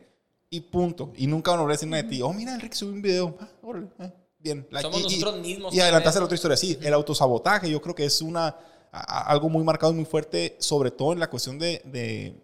Y 0.50 0.62
punto. 0.62 1.14
Y 1.16 1.28
nunca 1.28 1.52
van 1.52 1.60
a 1.60 1.62
volver 1.62 1.74
a 1.74 1.78
decir 1.78 1.90
nada 1.90 2.02
de 2.02 2.10
ti. 2.10 2.24
Oh, 2.24 2.34
mira, 2.34 2.56
Enrique 2.56 2.76
subió 2.76 2.94
un 2.96 3.02
video. 3.04 3.38
Ah, 3.40 3.48
órale, 3.62 3.88
ah, 4.00 4.10
bien. 4.40 4.66
La- 4.72 4.82
Somos 4.82 5.00
y- 5.02 5.02
y- 5.18 5.20
nosotros 5.20 5.42
mismos, 5.46 5.76
Y 5.76 5.80
adelantaste 5.80 6.18
la 6.20 6.26
otra 6.26 6.34
historia. 6.36 6.58
Sí, 6.58 6.80
el 6.82 6.94
autosabotaje 6.96 7.70
yo 7.70 7.80
creo 7.84 7.94
que 7.94 8.06
es 8.06 8.20
una, 8.24 8.56
a- 8.92 9.30
algo 9.32 9.50
muy 9.50 9.64
marcado 9.64 9.92
y 9.92 9.96
muy 9.96 10.06
fuerte, 10.06 10.56
sobre 10.60 10.92
todo 10.92 11.14
en 11.14 11.20
la 11.20 11.30
cuestión 11.30 11.58
de, 11.60 11.82
de, 11.86 12.36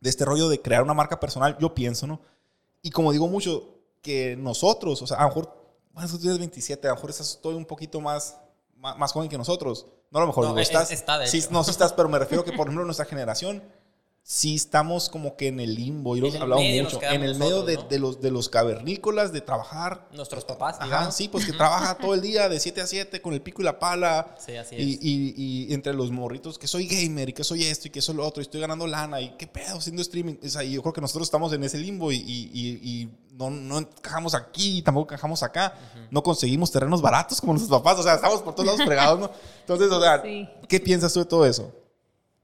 de 0.00 0.10
este 0.10 0.24
rollo 0.24 0.48
de 0.48 0.60
crear 0.60 0.82
una 0.82 0.94
marca 0.94 1.18
personal. 1.20 1.56
Yo 1.60 1.74
pienso, 1.74 2.06
¿no? 2.06 2.20
Y 2.82 2.90
como 2.90 3.12
digo 3.12 3.26
mucho, 3.28 3.68
que 4.02 4.36
nosotros, 4.36 5.00
o 5.00 5.06
sea, 5.06 5.16
a 5.18 5.22
lo 5.22 5.28
mejor, 5.28 5.54
bueno, 5.92 6.08
tú 6.10 6.18
tienes 6.18 6.38
27, 6.38 6.86
a 6.86 6.90
lo 6.90 6.94
mejor 6.96 7.10
estás 7.10 7.38
todo 7.40 7.56
un 7.56 7.64
poquito 7.64 8.00
más, 8.00 8.36
más, 8.76 8.98
más 8.98 9.12
joven 9.12 9.28
que 9.30 9.38
nosotros. 9.38 9.86
No 10.10 10.18
a 10.18 10.22
lo 10.22 10.26
mejor, 10.26 10.44
No, 10.46 10.58
es- 10.58 10.68
estás. 10.68 10.90
está, 10.90 11.18
de 11.18 11.26
sí, 11.26 11.42
no, 11.50 11.64
sí 11.64 11.70
estás, 11.70 11.92
pero 11.94 12.08
me 12.08 12.18
refiero 12.18 12.44
que, 12.44 12.52
por 12.52 12.66
ejemplo, 12.66 12.84
nuestra 12.84 13.06
generación, 13.06 13.62
sí 14.26 14.54
estamos 14.54 15.10
como 15.10 15.36
que 15.36 15.48
en 15.48 15.60
el 15.60 15.74
limbo, 15.74 16.16
y 16.16 16.20
lo 16.20 16.28
En 16.28 16.32
hemos 16.32 16.36
el 16.36 16.42
hablado 16.42 16.62
mucho, 16.82 17.00
en 17.02 17.22
el 17.24 17.34
medio 17.38 17.62
de, 17.62 17.74
nosotros, 17.74 17.84
¿no? 17.84 17.88
de 17.90 17.98
los, 17.98 18.20
de 18.22 18.30
los 18.30 18.48
cavernícolas, 18.48 19.32
de 19.34 19.42
trabajar. 19.42 20.08
Nuestros 20.12 20.46
papás, 20.46 20.76
Ajá, 20.76 20.84
digamos. 20.86 21.14
sí, 21.14 21.28
pues 21.28 21.44
que 21.44 21.52
trabaja 21.58 21.98
todo 21.98 22.14
el 22.14 22.22
día 22.22 22.48
de 22.48 22.58
7 22.58 22.80
a 22.80 22.86
7 22.86 23.20
con 23.20 23.34
el 23.34 23.42
pico 23.42 23.60
y 23.60 23.66
la 23.66 23.78
pala. 23.78 24.34
Sí, 24.38 24.56
así 24.56 24.76
Y, 24.76 24.94
es. 24.94 24.98
y- 25.02 25.34
y 25.68 25.74
entre 25.74 25.92
los 25.92 26.10
morritos, 26.10 26.58
que 26.58 26.66
soy 26.66 26.86
gamer 26.86 27.28
y 27.28 27.32
que 27.34 27.44
soy 27.44 27.64
esto 27.64 27.88
y 27.88 27.90
que 27.90 28.00
soy 28.00 28.14
lo 28.14 28.26
otro, 28.26 28.40
y 28.40 28.44
estoy 28.44 28.62
ganando 28.62 28.86
lana 28.86 29.20
y 29.20 29.36
qué 29.36 29.46
pedo 29.46 29.76
haciendo 29.76 30.00
streaming. 30.00 30.36
O 30.42 30.48
sea, 30.48 30.64
y 30.64 30.72
yo 30.72 30.80
creo 30.80 30.94
que 30.94 31.02
nosotros 31.02 31.26
estamos 31.26 31.52
en 31.52 31.62
ese 31.62 31.76
limbo 31.76 32.10
y, 32.10 32.16
y- 32.16 32.50
y- 32.54 32.80
y 33.02 33.10
no, 33.36 33.50
no 33.50 33.78
encajamos 33.78 34.34
aquí 34.34 34.80
tampoco 34.80 35.12
encajamos 35.12 35.42
acá. 35.42 35.74
No 36.10 36.22
conseguimos 36.22 36.70
terrenos 36.70 37.02
baratos 37.02 37.42
como 37.42 37.52
nuestros 37.52 37.78
papás. 37.82 37.98
O 38.00 38.02
sea, 38.02 38.14
estamos 38.14 38.40
por 38.40 38.54
todos 38.54 38.66
lados 38.68 38.80
fregados, 38.86 39.20
¿no? 39.20 39.30
Entonces, 39.60 39.90
o 39.92 40.00
sea, 40.00 40.22
Sí. 40.22 40.48
¿qué 40.66 40.80
piensas 40.80 41.12
tú 41.12 41.20
de 41.20 41.26
todo 41.26 41.44
eso? 41.44 41.70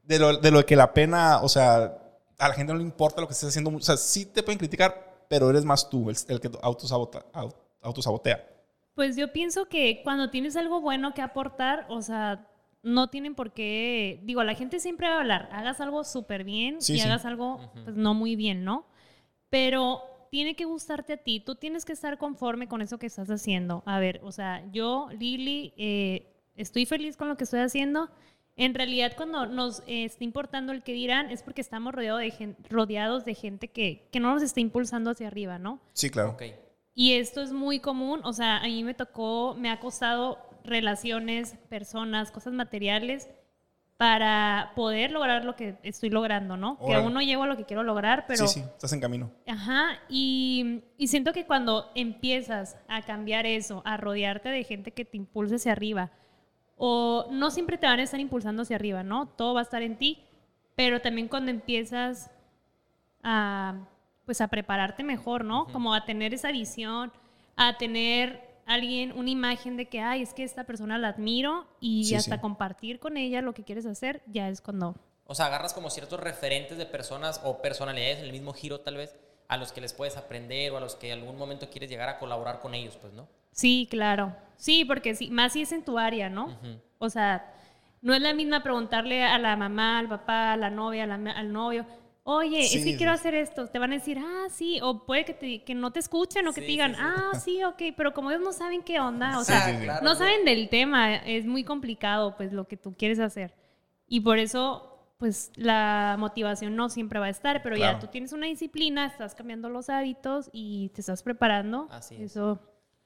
De 0.03 0.19
lo, 0.19 0.37
de 0.37 0.51
lo 0.51 0.65
que 0.65 0.75
la 0.75 0.93
pena, 0.93 1.41
o 1.41 1.49
sea, 1.49 1.97
a 2.37 2.47
la 2.47 2.53
gente 2.53 2.73
no 2.73 2.79
le 2.79 2.85
importa 2.85 3.21
lo 3.21 3.27
que 3.27 3.33
estés 3.33 3.49
haciendo. 3.49 3.69
O 3.75 3.79
sea, 3.81 3.97
sí 3.97 4.25
te 4.25 4.43
pueden 4.43 4.57
criticar, 4.59 5.25
pero 5.29 5.49
eres 5.49 5.63
más 5.63 5.89
tú 5.89 6.09
el, 6.09 6.17
el 6.27 6.39
que 6.39 6.49
autosabota- 6.61 7.25
au- 7.33 7.53
autosabotea. 7.81 8.45
Pues 8.95 9.15
yo 9.15 9.31
pienso 9.31 9.65
que 9.67 10.01
cuando 10.03 10.29
tienes 10.29 10.55
algo 10.57 10.81
bueno 10.81 11.13
que 11.13 11.21
aportar, 11.21 11.85
o 11.89 12.01
sea, 12.01 12.47
no 12.83 13.09
tienen 13.09 13.35
por 13.35 13.53
qué, 13.53 14.19
digo, 14.23 14.43
la 14.43 14.55
gente 14.55 14.79
siempre 14.79 15.07
va 15.07 15.15
a 15.15 15.19
hablar, 15.19 15.49
hagas 15.51 15.79
algo 15.81 16.03
súper 16.03 16.43
bien 16.43 16.81
Sí, 16.81 16.93
y 16.95 16.99
sí. 16.99 17.01
hagas 17.07 17.25
algo 17.25 17.71
pues, 17.85 17.95
no 17.95 18.13
muy 18.15 18.35
bien, 18.35 18.63
¿no? 18.65 18.85
Pero 19.49 20.01
tiene 20.31 20.55
que 20.55 20.65
gustarte 20.65 21.13
a 21.13 21.17
ti, 21.17 21.39
tú 21.41 21.55
tienes 21.55 21.85
que 21.85 21.93
estar 21.93 22.17
conforme 22.17 22.67
con 22.67 22.81
eso 22.81 22.97
que 22.97 23.05
estás 23.07 23.29
haciendo. 23.29 23.83
A 23.85 23.99
ver, 23.99 24.19
o 24.23 24.31
sea, 24.31 24.63
yo, 24.71 25.09
Lili, 25.17 25.73
eh, 25.77 26.33
estoy 26.55 26.85
feliz 26.85 27.17
con 27.17 27.27
lo 27.29 27.37
que 27.37 27.43
estoy 27.43 27.59
haciendo. 27.59 28.09
En 28.63 28.75
realidad, 28.75 29.13
cuando 29.17 29.47
nos 29.47 29.79
eh, 29.87 30.05
está 30.05 30.23
importando 30.23 30.71
el 30.71 30.83
que 30.83 30.93
dirán, 30.93 31.31
es 31.31 31.41
porque 31.41 31.61
estamos 31.61 31.95
rodeado 31.95 32.19
de 32.19 32.29
gen- 32.29 32.55
rodeados 32.69 33.25
de 33.25 33.33
gente 33.33 33.69
que, 33.69 34.07
que 34.11 34.19
no 34.19 34.33
nos 34.33 34.43
está 34.43 34.59
impulsando 34.59 35.09
hacia 35.09 35.27
arriba, 35.27 35.57
¿no? 35.57 35.79
Sí, 35.93 36.09
claro. 36.11 36.31
Ok. 36.31 36.43
Y 36.93 37.13
esto 37.13 37.41
es 37.41 37.53
muy 37.53 37.79
común, 37.79 38.19
o 38.23 38.33
sea, 38.33 38.57
a 38.57 38.63
mí 38.65 38.83
me 38.83 38.93
tocó, 38.93 39.55
me 39.57 39.71
ha 39.71 39.79
costado 39.79 40.37
relaciones, 40.63 41.55
personas, 41.69 42.29
cosas 42.31 42.53
materiales 42.53 43.29
para 43.97 44.73
poder 44.75 45.11
lograr 45.11 45.45
lo 45.45 45.55
que 45.55 45.77
estoy 45.83 46.09
logrando, 46.09 46.57
¿no? 46.57 46.77
Que 46.85 46.93
aún 46.95 47.13
no 47.13 47.21
llego 47.21 47.43
a 47.43 47.47
lo 47.47 47.55
que 47.55 47.65
quiero 47.65 47.83
lograr, 47.83 48.25
pero... 48.27 48.47
Sí, 48.47 48.59
sí, 48.59 48.65
estás 48.67 48.93
en 48.93 48.99
camino. 48.99 49.31
Ajá, 49.47 49.99
y, 50.09 50.81
y 50.97 51.07
siento 51.07 51.33
que 51.33 51.45
cuando 51.45 51.91
empiezas 51.93 52.77
a 52.87 53.03
cambiar 53.03 53.45
eso, 53.45 53.81
a 53.85 53.97
rodearte 53.97 54.49
de 54.49 54.63
gente 54.63 54.91
que 54.91 55.05
te 55.05 55.17
impulse 55.17 55.55
hacia 55.55 55.71
arriba, 55.71 56.11
o 56.83 57.27
no 57.29 57.51
siempre 57.51 57.77
te 57.77 57.85
van 57.85 57.99
a 57.99 58.03
estar 58.03 58.19
impulsando 58.19 58.63
hacia 58.63 58.75
arriba, 58.75 59.03
¿no? 59.03 59.27
Todo 59.27 59.53
va 59.53 59.59
a 59.59 59.63
estar 59.63 59.83
en 59.83 59.99
ti, 59.99 60.23
pero 60.75 60.99
también 60.99 61.27
cuando 61.27 61.51
empiezas 61.51 62.31
a, 63.21 63.85
pues 64.25 64.41
a 64.41 64.47
prepararte 64.47 65.03
mejor, 65.03 65.45
¿no? 65.45 65.67
Como 65.67 65.93
a 65.93 66.05
tener 66.05 66.33
esa 66.33 66.51
visión, 66.51 67.13
a 67.55 67.77
tener 67.77 68.41
alguien, 68.65 69.11
una 69.15 69.29
imagen 69.29 69.77
de 69.77 69.89
que, 69.89 69.99
ay, 70.01 70.23
es 70.23 70.33
que 70.33 70.43
esta 70.43 70.63
persona 70.63 70.97
la 70.97 71.09
admiro 71.09 71.67
y 71.79 72.05
Sí, 72.05 72.15
hasta 72.15 72.35
sí. 72.37 72.41
compartir 72.41 72.99
con 72.99 73.15
ella 73.15 73.43
lo 73.43 73.53
que 73.53 73.63
quieres 73.63 73.85
hacer, 73.85 74.23
ya 74.25 74.49
es 74.49 74.59
cuando... 74.59 74.95
O 75.27 75.35
sea, 75.35 75.45
agarras 75.45 75.73
como 75.75 75.91
ciertos 75.91 76.19
referentes 76.19 76.79
de 76.79 76.87
personas 76.87 77.41
o 77.43 77.61
personalidades 77.61 78.17
en 78.17 78.25
el 78.25 78.31
mismo 78.31 78.53
giro, 78.53 78.79
tal 78.79 78.95
vez, 78.97 79.15
a 79.47 79.57
los 79.57 79.71
que 79.71 79.81
les 79.81 79.93
puedes 79.93 80.17
aprender 80.17 80.71
o 80.71 80.77
a 80.77 80.79
los 80.79 80.95
que 80.95 81.11
en 81.11 81.19
algún 81.19 81.37
momento 81.37 81.69
quieres 81.69 81.91
llegar 81.91 82.09
a 82.09 82.17
colaborar 82.17 82.59
con 82.59 82.73
ellos, 82.73 82.97
pues, 82.99 83.13
¿no? 83.13 83.27
Sí, 83.51 83.87
claro. 83.89 84.35
Sí, 84.57 84.85
porque 84.85 85.15
sí, 85.15 85.29
más 85.31 85.53
si 85.53 85.61
es 85.63 85.71
en 85.71 85.83
tu 85.83 85.97
área, 85.97 86.29
¿no? 86.29 86.57
O 86.99 87.09
sea, 87.09 87.51
no 88.01 88.13
es 88.13 88.21
la 88.21 88.33
misma 88.33 88.63
preguntarle 88.63 89.23
a 89.23 89.37
la 89.39 89.55
mamá, 89.55 89.99
al 89.99 90.07
papá, 90.07 90.53
a 90.53 90.57
la 90.57 90.69
novia, 90.69 91.03
a 91.03 91.07
la- 91.17 91.31
al 91.31 91.51
novio, 91.51 91.85
oye, 92.23 92.63
Sí, 92.63 92.77
es 92.77 92.83
que 92.85 92.91
sí. 92.91 92.97
quiero 92.97 93.11
hacer 93.11 93.33
esto. 93.33 93.67
Te 93.67 93.79
van 93.79 93.91
a 93.91 93.95
decir, 93.95 94.19
ah, 94.19 94.45
sí, 94.49 94.79
o 94.81 95.05
puede 95.05 95.25
que, 95.25 95.33
te- 95.33 95.63
que 95.63 95.73
no 95.75 95.91
te 95.91 95.99
escuchen 95.99 96.47
o 96.47 96.51
que 96.51 96.61
Sí, 96.61 96.67
te 96.67 96.71
digan, 96.71 96.95
ah, 96.99 97.31
sí, 97.43 97.63
ok, 97.63 97.81
pero 97.97 98.13
como 98.13 98.29
ellos 98.31 98.43
no 98.43 98.53
saben 98.53 98.83
qué 98.83 98.99
onda, 98.99 99.39
o 99.39 99.43
sea, 99.43 99.79
claro, 99.81 100.03
no 100.05 100.15
saben 100.15 100.45
del 100.45 100.69
tema, 100.69 101.15
es 101.15 101.45
muy 101.45 101.63
complicado, 101.63 102.35
pues, 102.37 102.53
lo 102.53 102.67
que 102.67 102.77
tú 102.77 102.93
quieres 102.95 103.19
hacer. 103.19 103.55
Y 104.07 104.19
por 104.21 104.37
eso, 104.37 104.87
pues, 105.17 105.51
la 105.55 106.15
motivación 106.19 106.75
no 106.75 106.89
siempre 106.89 107.19
va 107.19 107.25
a 107.27 107.29
estar, 107.29 107.63
pero 107.63 107.75
Claro. 107.75 107.93
ya 107.97 107.99
tú 107.99 108.07
tienes 108.07 108.31
una 108.33 108.45
disciplina, 108.45 109.05
estás 109.07 109.33
cambiando 109.35 109.69
los 109.69 109.89
hábitos 109.89 110.49
y 110.53 110.89
te 110.89 111.01
estás 111.01 111.23
preparando. 111.23 111.87
Así 111.91 112.15
es. 112.15 112.31
Eso 112.31 112.59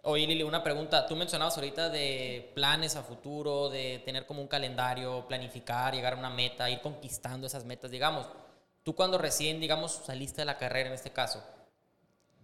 Oye, 0.08 0.26
Lili, 0.28 0.44
una 0.44 0.63
pregunta. 0.63 1.06
Tú 1.08 1.15
mencionabas 1.15 1.56
ahorita 1.58 1.89
de 1.89 2.52
planes 2.54 2.96
a 2.96 3.04
futuro, 3.04 3.70
de 3.70 4.00
tener 4.06 4.26
como 4.26 4.41
un 4.41 4.48
calendario, 4.48 5.28
planificar, 5.28 5.94
llegar 5.94 6.13
a 6.13 6.18
una 6.18 6.30
meta, 6.30 6.70
ir 6.70 6.80
conquistando 6.82 7.48
esas 7.48 7.65
metas, 7.65 7.89
digamos. 7.91 8.28
Tú 8.84 8.96
cuando 8.96 9.18
recién, 9.18 9.60
digamos, 9.60 9.91
saliste 10.06 10.41
de 10.41 10.46
la 10.46 10.58
carrera 10.58 10.89
en 10.89 10.94
este 10.96 11.12
caso, 11.12 11.44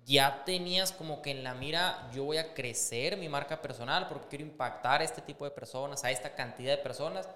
ya 0.06 0.43
tenías 0.45 0.91
como 0.91 1.21
que 1.21 1.32
en 1.32 1.43
la 1.43 1.54
mira, 1.54 2.10
yo 2.13 2.24
voy 2.26 2.38
a 2.38 2.54
crecer 2.54 3.17
mi 3.17 3.30
marca 3.30 3.62
personal 3.62 4.08
porque 4.08 4.28
quiero 4.30 4.43
impactar 4.45 5.02
a 5.02 5.04
este 5.04 5.21
tipo 5.21 5.45
de 5.45 5.52
personas, 5.52 6.04
a 6.04 6.12
esta 6.12 6.34
cantidad 6.36 6.71
de 6.76 6.82
personas. 6.84 7.30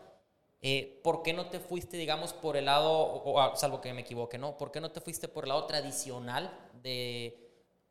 Eh, 0.61 0.99
¿Por 1.03 1.21
qué 1.21 1.31
no 1.33 1.47
te 1.49 1.59
fuiste, 1.59 1.97
digamos, 1.97 2.33
por 2.33 2.57
el 2.57 2.65
lado, 2.65 2.91
o- 2.91 3.39
o, 3.51 3.55
salvo 3.55 3.81
que 3.81 3.93
me 3.93 4.01
equivoque, 4.01 4.37
¿no? 4.39 4.57
¿Por 4.57 4.71
qué 4.71 4.81
no 4.81 4.91
te 4.91 5.01
fuiste 5.01 5.27
por 5.27 5.43
el 5.45 5.49
lado 5.49 5.65
tradicional 5.67 6.51
de 6.81 7.44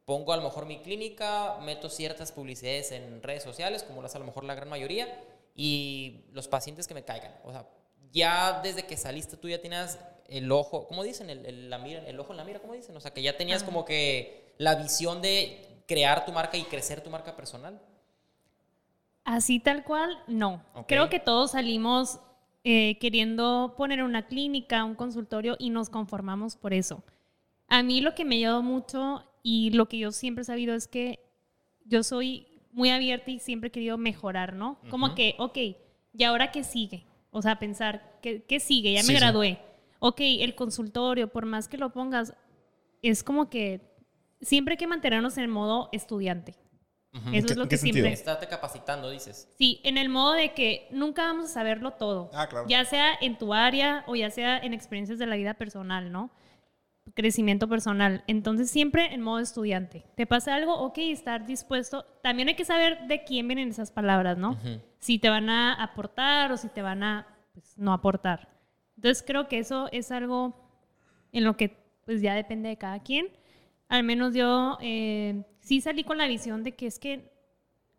pongo 0.04 0.32
a 0.32 0.36
lo 0.36 0.42
mejor 0.42 0.66
mi 0.66 0.80
clínica, 0.80 1.58
meto 1.62 1.88
ciertas 1.88 2.32
publicidades 2.32 2.92
en 2.92 3.22
redes 3.22 3.42
sociales, 3.42 3.82
como 3.82 4.02
hace 4.02 4.16
a 4.18 4.20
lo 4.20 4.26
mejor 4.26 4.44
la 4.44 4.54
gran 4.54 4.68
mayoría, 4.68 5.22
y 5.54 6.24
los 6.32 6.48
pacientes 6.48 6.86
que 6.88 6.94
me 6.94 7.04
caigan? 7.04 7.32
O 7.44 7.52
sea, 7.52 7.66
ya 8.12 8.60
desde 8.62 8.84
que 8.86 8.96
saliste 8.96 9.36
tú 9.36 9.48
ya 9.48 9.60
tenías 9.62 9.98
el 10.28 10.50
ojo, 10.52 10.86
¿cómo 10.86 11.02
dicen? 11.04 11.30
El, 11.30 11.44
el- 11.46 11.70
la 11.70 11.78
mira, 11.78 12.06
el 12.06 12.18
ojo 12.20 12.32
en 12.32 12.38
la 12.38 12.44
mira, 12.44 12.60
¿cómo 12.60 12.74
dicen? 12.74 12.96
O 12.96 13.00
sea, 13.00 13.12
que 13.12 13.22
ya 13.22 13.36
tenías 13.36 13.62
como 13.64 13.84
que 13.84 14.54
la 14.58 14.74
visión 14.76 15.20
de 15.22 15.82
crear 15.86 16.24
tu 16.24 16.32
marca 16.32 16.56
y 16.56 16.62
crecer 16.64 17.00
tu 17.02 17.10
marca 17.10 17.36
personal. 17.36 17.80
Así 19.24 19.58
tal 19.58 19.84
cual, 19.84 20.18
no. 20.26 20.62
Ok. 20.74 20.86
Creo 20.86 21.08
que 21.08 21.18
todos 21.18 21.52
salimos 21.52 22.20
eh, 22.62 22.98
queriendo 22.98 23.74
poner 23.76 24.02
una 24.02 24.26
clínica, 24.26 24.84
un 24.84 24.94
consultorio 24.94 25.56
y 25.58 25.70
nos 25.70 25.88
conformamos 25.88 26.56
por 26.56 26.74
eso. 26.74 27.02
A 27.68 27.82
mí 27.82 28.00
lo 28.00 28.14
que 28.14 28.24
me 28.24 28.36
ayudó 28.36 28.62
mucho 28.62 29.24
y 29.44 29.70
lo 29.70 29.86
que 29.86 29.98
yo 29.98 30.10
siempre 30.10 30.42
he 30.42 30.44
sabido 30.44 30.74
es 30.74 30.88
que 30.88 31.20
yo 31.84 32.02
soy 32.02 32.48
muy 32.72 32.90
abierta 32.90 33.30
y 33.30 33.38
siempre 33.38 33.68
he 33.68 33.70
querido 33.70 33.96
mejorar, 33.98 34.54
¿no? 34.54 34.80
Como 34.90 35.14
que, 35.14 35.36
ok, 35.38 35.58
¿y 36.12 36.24
ahora 36.24 36.50
qué 36.50 36.64
sigue? 36.64 37.06
O 37.30 37.42
sea, 37.42 37.58
pensar, 37.60 38.18
¿qué, 38.22 38.42
qué 38.42 38.58
sigue? 38.58 38.92
Ya 38.92 39.02
Sí, 39.02 39.08
me 39.12 39.14
sí. 39.14 39.20
gradué. 39.20 39.58
Ok, 40.00 40.20
el 40.20 40.54
consultorio, 40.54 41.28
por 41.28 41.46
más 41.46 41.68
que 41.68 41.78
lo 41.78 41.90
pongas, 41.92 42.34
es 43.02 43.22
como 43.22 43.48
que 43.50 43.80
siempre 44.40 44.72
hay 44.72 44.78
que 44.78 44.86
mantenernos 44.86 45.36
en 45.38 45.50
modo 45.50 45.88
estudiante. 45.92 46.54
¿En 47.12 47.34
Eso 47.34 47.46
es 47.48 47.56
lo 47.56 47.68
que 47.68 47.76
sentido? 47.76 48.02
siempre... 48.02 48.12
Estarte 48.12 48.48
capacitando, 48.48 49.08
dices. 49.10 49.48
Sí, 49.56 49.80
en 49.84 49.98
el 49.98 50.08
modo 50.08 50.32
de 50.32 50.52
que 50.52 50.88
nunca 50.90 51.22
vamos 51.22 51.44
a 51.44 51.48
saberlo 51.48 51.92
todo. 51.92 52.30
Ah, 52.34 52.48
claro. 52.48 52.66
Ya 52.68 52.84
sea 52.84 53.12
en 53.20 53.38
tu 53.38 53.54
área 53.54 54.02
o 54.08 54.16
ya 54.16 54.30
sea 54.30 54.58
en 54.58 54.72
experiencias 54.74 55.18
de 55.20 55.26
la 55.26 55.36
vida 55.36 55.54
personal, 55.54 56.10
¿no? 56.10 56.30
Crecimiento 57.12 57.68
personal. 57.68 58.24
Entonces, 58.26 58.70
siempre 58.70 59.12
en 59.12 59.20
modo 59.20 59.38
estudiante. 59.38 60.04
¿Te 60.16 60.26
pasa 60.26 60.54
algo? 60.54 60.74
Ok, 60.80 60.98
estar 60.98 61.46
dispuesto. 61.46 62.04
También 62.22 62.48
hay 62.48 62.56
que 62.56 62.64
saber 62.64 63.06
de 63.06 63.24
quién 63.24 63.46
vienen 63.46 63.68
esas 63.68 63.92
palabras, 63.92 64.38
¿no? 64.38 64.56
Si 64.98 65.18
te 65.18 65.28
van 65.28 65.50
a 65.50 65.74
aportar 65.74 66.50
o 66.50 66.56
si 66.56 66.68
te 66.68 66.82
van 66.82 67.02
a 67.02 67.26
pues, 67.52 67.76
no 67.76 67.92
aportar. 67.92 68.48
Entonces, 68.96 69.22
creo 69.26 69.48
que 69.48 69.58
eso 69.58 69.88
es 69.92 70.10
algo 70.10 70.56
en 71.32 71.44
lo 71.44 71.56
que 71.56 71.76
pues 72.04 72.20
ya 72.22 72.34
depende 72.34 72.68
de 72.68 72.78
cada 72.78 73.02
quien. 73.02 73.28
Al 73.88 74.02
menos 74.02 74.34
yo 74.34 74.78
eh, 74.80 75.44
sí 75.60 75.80
salí 75.80 76.04
con 76.04 76.18
la 76.18 76.26
visión 76.26 76.64
de 76.64 76.72
que 76.72 76.86
es 76.86 76.98
que 76.98 77.30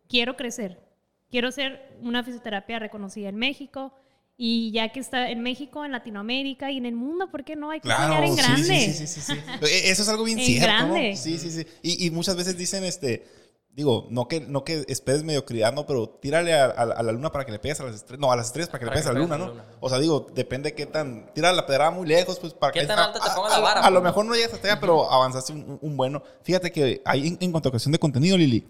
quiero 0.08 0.36
crecer. 0.36 0.84
Quiero 1.30 1.52
ser 1.52 1.98
una 2.02 2.24
fisioterapia 2.24 2.80
reconocida 2.80 3.30
en 3.30 3.36
México 3.36 3.94
Y 4.38 4.72
ya 4.74 4.92
que 4.92 5.00
está 5.00 5.30
en 5.30 5.42
México, 5.42 5.86
en 5.86 5.94
Latinoamérica 5.94 6.70
y 6.72 6.78
en 6.78 6.86
el 6.86 6.96
mundo, 6.96 7.32
¿por 7.32 7.46
qué 7.46 7.56
no? 7.56 7.72
Hay 7.72 7.80
que 7.80 7.88
Claro, 7.88 8.16
soñar 8.16 8.24
en 8.26 8.36
sí, 8.36 8.42
grande. 8.42 8.80
Sí, 8.80 8.94
sí, 8.94 9.08
sí, 9.08 9.22
sí, 9.22 9.34
sí. 9.34 9.40
E- 9.66 9.90
Eso 9.92 10.02
es 10.04 10.10
algo 10.10 10.26
bien 10.26 10.40
En 10.40 10.46
cierto, 10.46 10.66
grande. 10.66 11.12
¿no? 11.12 11.18
Sí, 11.18 11.38
sí, 11.38 11.52
sí. 11.52 11.66
Y, 11.82 12.06
y 12.06 12.12
muchas 12.12 12.36
veces 12.36 12.58
dicen, 12.58 12.84
este, 12.84 13.26
digo, 13.72 14.08
no 14.10 14.28
que, 14.28 14.42
no 14.42 14.66
que 14.66 14.84
esperes 14.90 15.24
mediocridad, 15.24 15.72
¿no? 15.74 15.86
Pero 15.86 16.10
tírale 16.10 16.54
a, 16.54 16.66
a- 16.66 16.70
a 16.84 17.02
la 17.04 17.12
luna 17.14 17.32
para 17.32 17.46
que 17.46 17.54
le 17.54 17.60
pegues 17.60 17.80
a 17.80 17.86
las 17.86 17.96
estrellas. 17.96 18.20
No, 18.20 18.30
a 18.30 18.36
las 18.36 18.48
estrellas 18.48 18.68
para 18.68 18.80
que 18.80 18.86
Para 18.88 18.96
le 18.98 19.02
que 19.02 19.08
pegues 19.08 19.10
a 19.10 19.14
la 19.14 19.26
luna, 19.26 19.38
¿no? 19.38 19.46
a 19.46 19.48
luna. 19.64 19.66
O 19.80 19.88
sea, 19.90 20.00
digo, 20.00 20.28
depende 20.36 20.74
qué 20.76 20.86
tan... 20.86 21.32
Tira 21.34 21.54
la 21.54 21.66
pedrada 21.66 21.92
muy 21.92 22.06
lejos, 22.06 22.38
pues 22.38 22.54
para 22.54 22.74
¿Qué 22.74 22.82
que... 22.82 22.88
tan 22.88 23.00
a- 23.00 23.06
alta 23.06 23.22
te 23.22 23.30
a- 23.30 23.36
pongas 23.36 23.52
la 23.54 23.58
a- 23.58 23.62
vara, 23.62 23.80
A, 23.86 23.90
lo 23.90 24.02
pues? 24.02 24.10
mejor 24.12 24.26
no 24.26 24.36
llegas 24.36 24.52
hasta 24.54 24.68
allá, 24.70 24.80
pero 24.82 25.10
avanzaste 25.10 25.54
un, 25.54 25.80
un 25.82 25.96
bueno. 25.96 26.22
Fíjate 26.44 26.74
que 26.74 27.02
ahí 27.06 27.26
en, 27.28 27.38
en 27.40 27.52
cuanto 27.52 27.70
a 27.70 27.72
cuestión 27.72 27.94
de 27.94 28.00
contenido, 28.00 28.38
Lili, 28.38 28.68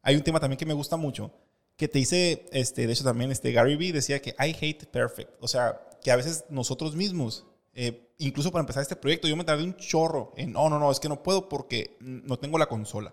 hay 0.00 0.16
un 0.16 0.22
tema 0.22 0.40
también 0.40 0.56
que 0.58 0.64
me 0.66 0.72
gusta 0.74 0.96
mucho, 0.96 1.30
que 1.76 1.88
te 1.88 1.98
dice, 1.98 2.46
este, 2.52 2.86
de 2.86 2.92
hecho 2.92 3.04
también 3.04 3.32
este 3.32 3.52
Gary 3.52 3.76
Vee 3.76 3.92
decía 3.92 4.20
que 4.22 4.30
I 4.38 4.56
hate 4.60 4.86
perfect. 4.86 5.30
O 5.40 5.48
sea, 5.48 5.80
que 6.02 6.10
a 6.10 6.16
veces 6.16 6.44
nosotros 6.48 6.94
mismos, 6.94 7.46
eh, 7.74 8.12
incluso 8.18 8.52
para 8.52 8.60
empezar 8.60 8.82
este 8.82 8.96
proyecto, 8.96 9.26
yo 9.26 9.36
me 9.36 9.44
tardé 9.44 9.64
un 9.64 9.76
chorro 9.76 10.32
en, 10.36 10.52
no, 10.52 10.68
no, 10.68 10.78
no, 10.78 10.90
es 10.90 11.00
que 11.00 11.08
no 11.08 11.22
puedo 11.22 11.48
porque 11.48 11.96
no 12.00 12.38
tengo 12.38 12.58
la 12.58 12.66
consola. 12.66 13.12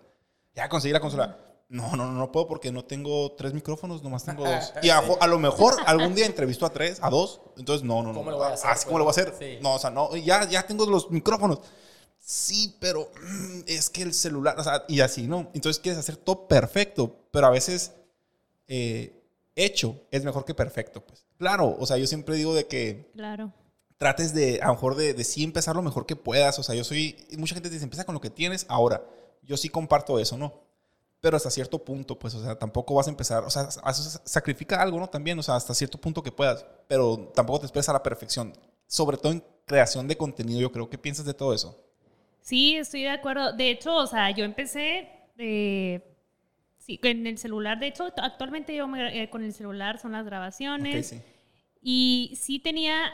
Ya 0.56 0.69
conseguí 0.69 0.93
la 0.93 1.00
consola. 1.00 1.38
No, 1.69 1.95
no, 1.95 2.06
no, 2.06 2.12
no 2.12 2.32
puedo 2.34 2.50
porque 2.50 2.69
no 2.69 2.84
tengo 2.84 3.32
tres 3.32 3.54
micrófonos, 3.54 4.04
nomás 4.04 4.26
tengo 4.26 4.43
dos. 4.43 4.74
Y 4.84 4.89
a, 4.89 5.00
a 5.00 5.28
lo 5.28 5.39
mejor 5.39 5.74
algún 5.86 6.13
día 6.13 6.26
entrevisto 6.26 6.65
a 6.65 6.69
tres, 6.69 7.00
a 7.02 7.10
dos. 7.10 7.39
Entonces, 7.58 7.88
no, 7.88 8.04
no, 8.04 8.10
no. 8.12 8.19
¿Cómo 8.19 8.32
lo 8.32 8.38
voy 8.38 8.47
a 8.47 8.54
hacer, 8.56 8.69
Así 8.69 8.86
como 8.86 8.97
pues? 8.97 9.00
lo 9.00 9.06
voy 9.06 9.32
a 9.32 9.34
hacer. 9.34 9.36
Sí. 9.39 9.63
No, 9.63 9.76
o 9.76 9.80
sea, 9.80 9.89
no, 9.89 10.13
ya, 10.17 10.47
ya 10.50 10.63
tengo 10.67 10.86
los 10.86 11.10
micrófonos. 11.10 11.62
Sí, 12.19 12.76
pero 12.80 13.10
mm, 13.24 13.62
es 13.67 13.89
que 13.89 14.04
el 14.04 14.13
celular, 14.13 14.60
o 14.60 14.63
sea, 14.63 14.84
y 14.89 15.00
así, 15.00 15.28
¿no? 15.28 15.50
Entonces 15.54 15.82
quieres 15.82 15.97
hacer 15.97 16.17
todo 16.17 16.47
perfecto, 16.50 17.15
pero 17.32 17.47
a 17.47 17.50
veces 17.50 17.93
eh, 18.73 19.21
hecho 19.55 19.99
es 20.12 20.23
mejor 20.23 20.45
que 20.45 20.53
perfecto, 20.53 21.05
pues. 21.05 21.25
Claro, 21.38 21.75
o 21.77 21.86
sea, 21.86 21.97
yo 21.97 22.07
siempre 22.07 22.36
digo 22.38 22.55
de 22.55 22.67
que 22.67 23.12
Claro. 23.13 23.51
trates 23.97 24.34
de, 24.34 24.62
a 24.62 24.67
lo 24.67 24.73
mejor, 24.75 24.95
de, 24.95 25.13
de 25.13 25.23
sí 25.25 25.43
empezar 25.43 25.75
lo 25.75 25.81
mejor 25.81 26.05
que 26.05 26.15
puedas. 26.15 26.57
O 26.57 26.63
sea, 26.63 26.73
yo 26.73 26.84
soy, 26.86 27.17
mucha 27.38 27.53
gente 27.53 27.69
dice, 27.69 27.84
empieza 27.84 28.05
con 28.05 28.15
lo 28.15 28.21
que 28.21 28.29
tienes 28.29 28.65
ahora. 28.69 29.03
Yo 29.43 29.57
sí 29.57 29.67
comparto 29.67 30.19
eso, 30.19 30.38
¿no? 30.38 30.53
Pero 31.19 31.36
hasta 31.36 31.51
cierto 31.51 31.84
punto, 31.84 32.17
pues, 32.17 32.34
o 32.34 32.41
sea, 32.41 32.57
tampoco 32.57 32.95
vas 32.95 33.07
a 33.07 33.12
empezar, 33.12 33.43
o 33.43 33.49
sea, 33.49 33.69
sacrifica 34.23 34.81
algo, 34.81 34.99
¿no? 34.99 35.10
También, 35.10 35.38
o 35.38 35.43
sea, 35.43 35.55
hasta 35.55 35.73
cierto 35.73 35.99
punto 35.99 36.23
que 36.23 36.31
puedas, 36.31 36.65
pero 36.88 37.31
tampoco 37.36 37.60
te 37.60 37.65
esperes 37.65 37.89
a 37.89 37.93
la 37.93 38.01
perfección. 38.01 38.53
Sobre 38.88 39.17
todo 39.17 39.31
en 39.34 39.43
creación 39.65 40.07
de 40.07 40.15
contenido, 40.17 40.62
yo 40.62 40.71
creo. 40.71 40.89
¿Qué 40.89 40.97
piensas 40.97 41.25
de 41.25 41.34
todo 41.34 41.53
eso? 41.53 41.77
Sí, 42.41 42.75
estoy 42.77 43.03
de 43.03 43.10
acuerdo. 43.10 43.53
De 43.53 43.69
hecho, 43.69 43.95
o 43.95 44.07
sea, 44.07 44.31
yo 44.31 44.43
empecé 44.45 45.10
eh, 45.38 46.11
sí, 46.82 47.00
en 47.04 47.26
el 47.28 47.38
celular. 47.38 47.80
De 47.80 47.88
hecho, 47.88 48.12
actualmente 48.17 48.76
yo 48.76 48.88
me- 48.88 49.24
eh, 49.24 49.30
con 49.30 49.44
el 49.44 49.54
celular 49.54 49.98
son 50.00 50.12
las 50.12 50.26
grabaciones. 50.26 51.13
Ok, 51.13 51.20
sí. 51.20 51.26
Y 51.82 52.34
sí 52.39 52.60
tenía 52.60 53.13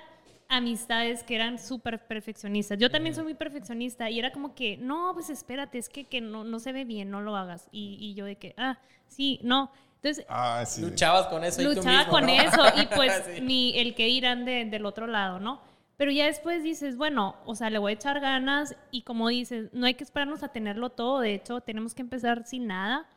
amistades 0.49 1.23
que 1.23 1.35
eran 1.35 1.59
súper 1.59 2.07
perfeccionistas. 2.07 2.77
Yo 2.79 2.89
también 2.89 3.13
soy 3.13 3.25
muy 3.25 3.33
perfeccionista 3.33 4.09
y 4.09 4.17
era 4.19 4.31
como 4.31 4.55
que, 4.55 4.77
no, 4.77 5.11
pues 5.13 5.29
espérate, 5.29 5.77
es 5.77 5.89
que, 5.89 6.05
que 6.05 6.21
no, 6.21 6.43
no 6.43 6.59
se 6.59 6.71
ve 6.71 6.85
bien, 6.85 7.09
no 7.11 7.21
lo 7.21 7.35
hagas. 7.35 7.67
Y, 7.71 7.97
y 7.99 8.13
yo 8.13 8.25
de 8.25 8.37
que, 8.37 8.53
ah, 8.57 8.79
sí, 9.07 9.39
no. 9.43 9.71
Entonces, 9.95 10.25
Ah, 10.29 10.63
sí. 10.65 10.81
Luchabas 10.81 11.27
con 11.27 11.43
eso 11.43 11.61
y 11.61 11.65
tú 11.65 11.73
luchaba 11.75 11.97
mismo, 11.97 12.11
con 12.13 12.25
¿no? 12.27 12.31
eso 12.31 12.63
y 12.81 12.85
pues 12.95 13.11
Sí. 13.35 13.41
ni 13.41 13.77
el 13.77 13.93
que 13.95 14.05
dirán 14.05 14.45
de- 14.45 14.65
del 14.65 14.85
otro 14.85 15.07
lado, 15.07 15.39
¿no? 15.39 15.61
Pero 15.97 16.11
ya 16.11 16.25
después 16.27 16.63
dices, 16.63 16.95
bueno, 16.95 17.35
o 17.45 17.55
sea, 17.55 17.69
le 17.71 17.79
voy 17.79 17.91
a 17.91 17.95
echar 17.95 18.19
ganas 18.19 18.75
y 18.91 19.01
como 19.01 19.27
dices, 19.29 19.69
no 19.73 19.87
hay 19.87 19.95
que 19.95 20.03
esperarnos 20.03 20.43
a 20.43 20.49
tenerlo 20.49 20.91
todo, 20.91 21.19
de 21.21 21.33
hecho, 21.33 21.61
tenemos 21.61 21.95
que 21.95 22.03
empezar 22.03 22.45
sin 22.45 22.67
nada 22.67 23.07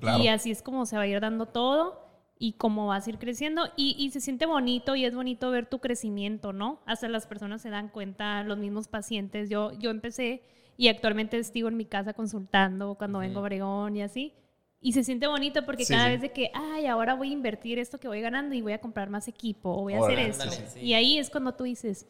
Claro. 0.00 0.22
y 0.22 0.28
así 0.28 0.50
es 0.50 0.62
como 0.62 0.84
se 0.86 0.96
va 0.96 1.02
a 1.02 1.06
ir 1.06 1.20
dando 1.20 1.46
todo 1.46 2.08
y 2.38 2.54
cómo 2.54 2.86
vas 2.88 3.06
a 3.06 3.10
ir 3.10 3.18
creciendo 3.18 3.68
y, 3.76 3.94
y 3.98 4.10
se 4.10 4.20
siente 4.20 4.46
bonito 4.46 4.96
y 4.96 5.04
es 5.04 5.14
bonito 5.14 5.50
ver 5.50 5.66
tu 5.66 5.78
crecimiento, 5.80 6.52
¿no? 6.54 6.80
Hasta 6.86 7.08
las 7.08 7.26
personas 7.26 7.60
se 7.60 7.68
dan 7.70 7.88
cuenta, 7.88 8.42
los 8.42 8.56
mismos 8.58 8.88
pacientes, 8.88 9.50
yo, 9.50 9.72
yo 9.78 9.90
empecé 9.90 10.42
y 10.78 10.88
actualmente 10.88 11.38
estigo 11.38 11.68
en 11.68 11.76
mi 11.76 11.84
casa 11.84 12.14
consultando 12.14 12.94
cuando 12.94 13.18
vengo 13.18 13.40
a 13.40 13.42
Obregón 13.42 13.96
y 13.96 14.02
así. 14.02 14.32
Y 14.80 14.92
se 14.92 15.04
siente 15.04 15.26
bonito 15.26 15.66
porque 15.66 15.84
Sí, 15.84 15.92
cada 15.92 16.06
sí. 16.06 16.12
vez 16.12 16.22
de 16.22 16.32
que, 16.32 16.50
ay, 16.54 16.86
ahora 16.86 17.12
voy 17.14 17.28
a 17.28 17.32
invertir 17.34 17.78
esto 17.78 18.00
que 18.00 18.08
voy 18.08 18.22
ganando 18.22 18.54
y 18.54 18.62
voy 18.62 18.72
a 18.72 18.80
comprar 18.80 19.10
más 19.10 19.28
equipo 19.28 19.68
o 19.76 19.82
voy 19.82 19.92
a 19.92 19.98
hacer 19.98 20.18
esto. 20.20 20.44
Ándale, 20.44 20.66
sí. 20.70 20.80
Y 20.80 20.94
ahí 20.94 21.18
es 21.18 21.28
cuando 21.28 21.52
tú 21.52 21.64
dices, 21.64 22.08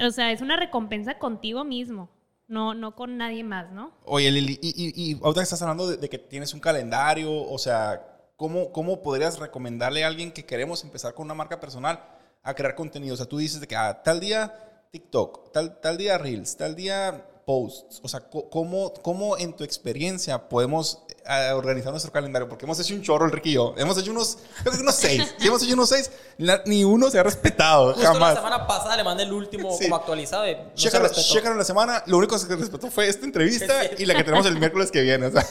o 0.00 0.10
sea, 0.10 0.32
es 0.32 0.40
una 0.40 0.56
recompensa 0.56 1.18
contigo 1.18 1.64
mismo, 1.64 2.08
no, 2.48 2.74
no 2.74 2.94
con 2.94 3.16
nadie 3.16 3.44
más, 3.44 3.70
¿no? 3.72 3.92
Oye, 4.04 4.30
Lili, 4.30 4.58
y, 4.62 4.92
y, 4.94 5.20
ahorita 5.22 5.42
estás 5.42 5.62
hablando 5.62 5.88
de, 5.88 5.96
de 5.96 6.08
que 6.08 6.18
tienes 6.18 6.54
un 6.54 6.60
calendario, 6.60 7.32
o 7.32 7.58
sea, 7.58 8.30
¿cómo, 8.36 8.72
¿cómo 8.72 9.02
podrías 9.02 9.38
recomendarle 9.38 10.04
a 10.04 10.08
alguien 10.08 10.32
que 10.32 10.44
queremos 10.44 10.84
empezar 10.84 11.14
con 11.14 11.26
una 11.26 11.34
marca 11.34 11.60
personal 11.60 12.02
a 12.42 12.54
crear 12.54 12.74
contenido? 12.74 13.14
O 13.14 13.16
sea, 13.16 13.26
tú 13.26 13.38
dices 13.38 13.60
de 13.60 13.66
que 13.66 13.76
ah, 13.76 14.02
tal 14.02 14.20
día 14.20 14.86
TikTok, 14.92 15.52
tal, 15.52 15.80
tal 15.80 15.96
día 15.96 16.18
Reels, 16.18 16.56
tal 16.56 16.74
día 16.74 17.26
posts. 17.46 18.00
O 18.02 18.08
sea, 18.08 18.20
¿cómo, 18.20 18.92
cómo 18.92 19.38
en 19.38 19.54
tu 19.54 19.64
experiencia 19.64 20.48
podemos 20.48 21.02
eh, 21.24 21.52
organizar 21.52 21.92
nuestro 21.92 22.12
calendario? 22.12 22.48
Porque 22.48 22.66
hemos 22.66 22.78
hecho 22.80 22.92
un 22.92 23.00
chorro, 23.02 23.24
el 23.24 23.30
Ricky 23.32 23.50
y 23.50 23.54
yo. 23.54 23.72
Hemos 23.78 23.96
hecho 23.96 24.10
unos, 24.10 24.36
unos 24.80 24.94
seis. 24.94 25.34
Si 25.38 25.46
hemos 25.46 25.62
hecho 25.62 25.72
unos 25.74 25.88
seis, 25.88 26.10
la- 26.38 26.60
ni 26.66 26.82
uno 26.84 27.08
se 27.08 27.18
ha 27.18 27.22
respetado, 27.22 27.92
Justo 27.94 28.02
la 28.02 28.12
jamás. 28.12 28.34
semana 28.34 28.66
pasada 28.66 28.96
le 28.96 29.04
mandé 29.04 29.22
el 29.22 29.32
último 29.32 29.72
Sí. 29.78 29.84
como 29.84 29.96
actualizado 29.96 30.44
no 30.44 30.52
se 30.52 30.74
Chécalo, 30.74 31.04
respetó. 31.04 31.28
chécalo 31.32 31.52
en 31.52 31.58
la 31.58 31.64
semana. 31.64 32.02
Lo 32.06 32.18
único 32.18 32.34
que 32.34 32.40
se 32.42 32.54
respetó 32.56 32.90
fue 32.90 33.08
esta 33.08 33.24
entrevista 33.24 33.84
Es 33.84 33.98
y 34.00 34.04
la 34.06 34.14
que 34.16 34.24
tenemos 34.24 34.44
el 34.44 34.58
miércoles 34.58 34.90
que 34.90 35.00
viene. 35.02 35.26
O 35.26 35.30
sea, 35.30 35.46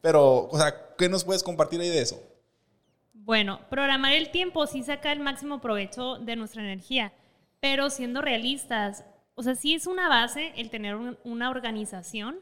pero, 0.00 0.46
o 0.48 0.56
sea, 0.56 0.94
¿qué 0.96 1.08
nos 1.08 1.24
puedes 1.24 1.42
compartir 1.42 1.80
ahí 1.80 1.88
de 1.90 2.00
eso? 2.00 2.22
Bueno, 3.12 3.60
programar 3.68 4.12
el 4.12 4.30
tiempo 4.30 4.66
sí 4.66 4.82
saca 4.82 5.12
el 5.12 5.20
máximo 5.20 5.60
provecho 5.60 6.14
de 6.16 6.36
nuestra 6.36 6.62
energía, 6.62 7.12
pero 7.60 7.90
siendo 7.90 8.22
realistas, 8.22 9.04
o 9.34 9.42
sea, 9.42 9.54
sí 9.54 9.74
es 9.74 9.86
una 9.86 10.08
base 10.08 10.52
el 10.56 10.70
tener 10.70 10.96
un- 10.96 11.18
una 11.24 11.50
organización, 11.50 12.38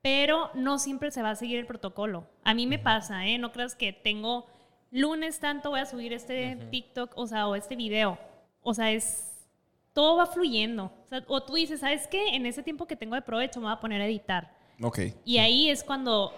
pero 0.00 0.50
no 0.54 0.78
siempre 0.78 1.10
se 1.10 1.22
va 1.22 1.30
a 1.30 1.34
seguir 1.36 1.58
el 1.58 1.66
protocolo. 1.66 2.26
A 2.44 2.54
mí 2.54 2.66
me 2.66 2.78
pasa, 2.78 3.26
¿eh? 3.26 3.38
No 3.38 3.52
creas 3.52 3.74
que 3.74 3.92
tengo 3.92 4.46
lunes 4.90 5.40
tanto 5.40 5.70
voy 5.70 5.80
a 5.80 5.86
subir 5.86 6.12
este 6.12 6.56
TikTok, 6.70 7.12
o 7.16 7.26
sea, 7.26 7.46
o 7.48 7.54
este 7.54 7.76
video. 7.76 8.18
O 8.62 8.74
sea, 8.74 8.90
es 8.92 9.34
todo 9.92 10.16
va 10.16 10.26
fluyendo. 10.26 10.92
O, 11.04 11.08
sea, 11.08 11.24
o 11.26 11.42
tú 11.42 11.54
dices, 11.54 11.80
¿sabes 11.80 12.06
qué? 12.06 12.28
En 12.36 12.46
ese 12.46 12.62
tiempo 12.62 12.86
que 12.86 12.96
tengo 12.96 13.16
de 13.16 13.22
provecho 13.22 13.60
me 13.60 13.66
voy 13.66 13.74
a 13.74 13.80
poner 13.80 14.00
a 14.00 14.06
editar. 14.06 14.56
Ok. 14.80 15.00
Y 15.24 15.38
ahí 15.38 15.68
es 15.68 15.82
cuando, 15.82 16.32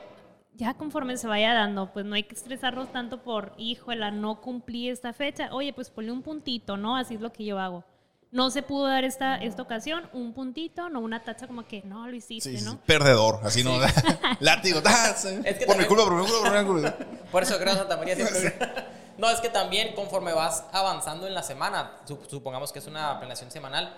ya 0.55 0.73
conforme 0.75 1.17
se 1.19 1.29
vaya 1.29 1.53
dando, 1.53 1.93
pues 1.93 2.07
no 2.07 2.15
hay 2.15 2.23
que 2.23 2.35
estresarnos 2.35 2.91
tanto 2.91 3.23
por, 3.23 3.53
híjola, 3.59 4.11
no 4.11 4.41
cumplí 4.41 4.89
esta 4.89 5.13
fecha. 5.13 5.51
Oye, 5.53 5.73
pues 5.75 5.91
ponle 5.91 6.11
un 6.11 6.23
puntito, 6.23 6.77
¿no? 6.79 6.97
Así 6.97 7.15
es 7.17 7.21
lo 7.21 7.33
que 7.33 7.45
yo 7.45 7.59
hago. 7.59 7.85
No 8.33 8.51
se 8.51 8.63
pudo 8.63 8.87
dar 8.87 9.03
esta, 9.05 9.37
esta 9.37 9.61
ocasión, 9.63 10.09
un 10.13 10.33
puntito, 10.33 10.89
no 10.89 11.01
una 11.01 11.25
tacha 11.25 11.49
como 11.49 11.67
que 11.67 11.83
no 11.83 12.07
lo 12.07 12.15
hiciste, 12.15 12.51
Sí, 12.51 12.59
sí, 12.59 12.65
¿no? 12.65 12.73
sí. 12.73 12.79
Perdedor, 12.87 13.41
así 13.43 13.65
no. 13.65 13.73
Látigo. 14.41 14.81
¡tas! 14.83 15.25
Es 15.25 15.59
que 15.59 15.67
por 15.67 15.77
mi 15.77 15.85
culpa, 15.85 16.05
por 16.05 16.15
mi 16.15 16.21
culpa, 16.27 16.43
por 16.49 16.59
mi 16.61 16.65
culpa. 16.67 16.95
Por 17.33 17.43
eso 17.43 17.59
creo 17.59 17.75
Santa 17.75 17.97
María 17.97 18.15
siempre. 18.17 18.55
No, 19.19 19.29
es 19.29 19.39
que 19.43 19.51
también 19.51 19.95
conforme 19.95 20.33
vas 20.33 20.65
avanzando 20.73 21.27
en 21.27 21.35
la 21.35 21.43
semana, 21.43 21.99
sup- 22.07 22.27
supongamos 22.27 22.73
que 22.73 22.79
es 22.79 22.87
una 22.87 23.19
planeación 23.19 23.51
semanal, 23.51 23.95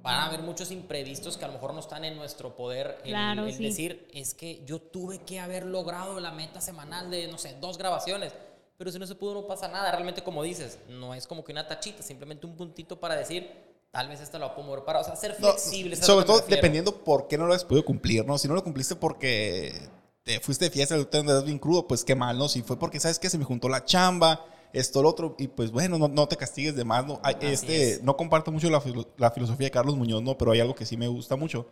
van 0.00 0.14
a 0.14 0.26
haber 0.26 0.42
muchos 0.42 0.70
imprevistos 0.70 1.36
que 1.36 1.44
a 1.44 1.48
lo 1.48 1.54
mejor 1.54 1.74
no 1.74 1.80
están 1.80 2.04
en 2.04 2.14
nuestro 2.14 2.54
poder. 2.54 2.98
El, 3.02 3.10
Claro, 3.10 3.46
el 3.46 3.54
sí. 3.54 3.64
decir, 3.64 4.06
es 4.14 4.32
que 4.32 4.62
yo 4.66 4.80
tuve 4.80 5.22
que 5.24 5.40
haber 5.40 5.66
logrado 5.66 6.20
la 6.20 6.30
meta 6.30 6.60
semanal 6.60 7.10
de, 7.10 7.26
no 7.26 7.36
sé, 7.36 7.56
dos 7.60 7.78
grabaciones. 7.78 8.32
Pero 8.78 8.92
si 8.92 9.00
no 9.00 9.08
se 9.08 9.16
pudo, 9.16 9.34
no 9.34 9.46
pasa 9.48 9.66
nada. 9.66 9.90
Realmente, 9.90 10.22
como 10.22 10.40
dices, 10.44 10.78
no 10.88 11.14
es 11.14 11.26
como 11.26 11.42
que 11.42 11.50
una 11.50 11.66
tachita, 11.66 12.04
simplemente 12.04 12.46
un 12.46 12.56
puntito 12.56 13.00
para 13.00 13.16
decir, 13.16 13.50
tal 13.90 14.08
vez 14.08 14.20
esta 14.20 14.38
lo 14.38 14.54
puedo 14.54 14.68
mover 14.68 14.84
para, 14.84 15.00
o 15.00 15.04
sea, 15.04 15.16
ser 15.16 15.34
flexible. 15.34 15.96
sobre 15.96 16.24
que 16.24 16.32
todo 16.32 16.44
dependiendo 16.48 17.02
por 17.02 17.28
qué 17.28 17.36
no 17.36 17.46
lo 17.46 17.54
has 17.54 17.64
podido 17.64 17.84
cumplir, 17.84 18.24
¿no? 18.24 18.38
Si 18.38 18.48
no 18.48 18.54
lo 18.54 18.62
cumpliste 18.62 18.96
porque 18.96 19.88
te 20.22 20.40
fuiste 20.40 20.66
de 20.66 20.70
fiesta 20.70 21.02
te 21.04 21.18
andas 21.18 21.44
bien 21.44 21.58
crudo, 21.58 21.86
pues 21.86 22.04
qué 22.04 22.14
mal, 22.14 22.38
¿no? 22.38 22.48
Si 22.48 22.62
fue 22.62 22.78
porque, 22.78 23.00
¿sabes 23.00 23.18
qué? 23.18 23.28
Se 23.28 23.38
me 23.38 23.44
juntó 23.44 23.68
la 23.68 23.84
chamba, 23.84 24.44
esto, 24.72 25.02
lo 25.02 25.08
otro, 25.08 25.34
y 25.38 25.48
pues 25.48 25.72
bueno, 25.72 25.98
no, 25.98 26.08
no 26.08 26.28
te 26.28 26.36
castigues 26.36 26.76
de 26.76 26.84
más, 26.84 27.06
¿no? 27.06 27.20
Este, 27.40 27.92
es. 27.92 28.02
no 28.02 28.16
comparto 28.16 28.52
mucho 28.52 28.70
la, 28.70 28.82
la 29.16 29.30
filosofía 29.30 29.66
de 29.66 29.70
Carlos 29.70 29.96
Muñoz, 29.96 30.22
¿no? 30.22 30.38
Pero 30.38 30.52
hay 30.52 30.60
algo 30.60 30.74
que 30.74 30.86
sí 30.86 30.96
me 30.96 31.08
gusta 31.08 31.36
mucho, 31.36 31.66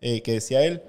eh, 0.00 0.22
que 0.22 0.32
decía 0.32 0.64
él, 0.64 0.82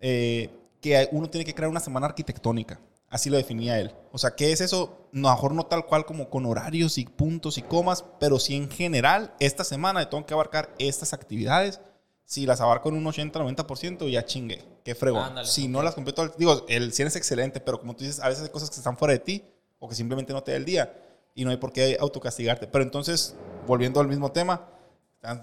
eh, 0.00 0.50
que 0.80 1.08
uno 1.12 1.28
tiene 1.28 1.44
que 1.44 1.54
crear 1.54 1.70
una 1.70 1.80
semana 1.80 2.06
arquitectónica. 2.06 2.80
Así 3.12 3.28
lo 3.28 3.36
definía 3.36 3.78
él. 3.78 3.94
O 4.10 4.16
sea, 4.16 4.34
¿qué 4.34 4.52
es 4.52 4.62
eso? 4.62 5.06
No, 5.12 5.28
a 5.28 5.34
mejor 5.34 5.52
no 5.52 5.66
tal 5.66 5.84
cual 5.84 6.06
como 6.06 6.30
con 6.30 6.46
horarios 6.46 6.96
y 6.96 7.04
puntos 7.04 7.58
y 7.58 7.62
comas, 7.62 8.06
pero 8.18 8.38
sí 8.38 8.56
en 8.56 8.70
general, 8.70 9.34
esta 9.38 9.64
semana 9.64 10.08
tengo 10.08 10.24
que 10.24 10.32
abarcar 10.32 10.74
estas 10.78 11.12
actividades. 11.12 11.78
Si 12.24 12.46
las 12.46 12.62
abarco 12.62 12.88
en 12.88 12.94
un 12.94 13.04
80-90%, 13.04 14.08
ya 14.08 14.24
chingue. 14.24 14.64
Qué 14.82 14.94
fregón. 14.94 15.24
Ándale, 15.24 15.46
si 15.46 15.68
no 15.68 15.82
las 15.82 15.94
completo, 15.94 16.26
digo, 16.38 16.64
el 16.68 16.90
100 16.94 17.08
es 17.08 17.16
excelente, 17.16 17.60
pero 17.60 17.78
como 17.78 17.94
tú 17.94 18.02
dices, 18.04 18.18
a 18.20 18.28
veces 18.30 18.44
hay 18.44 18.48
cosas 18.48 18.70
que 18.70 18.76
están 18.76 18.96
fuera 18.96 19.12
de 19.12 19.18
ti 19.18 19.44
o 19.78 19.90
que 19.90 19.94
simplemente 19.94 20.32
no 20.32 20.42
te 20.42 20.52
da 20.52 20.56
el 20.56 20.64
día 20.64 20.96
y 21.34 21.44
no 21.44 21.50
hay 21.50 21.58
por 21.58 21.70
qué 21.70 21.98
autocastigarte. 22.00 22.66
Pero 22.66 22.82
entonces, 22.82 23.36
volviendo 23.66 24.00
al 24.00 24.08
mismo 24.08 24.32
tema, 24.32 24.66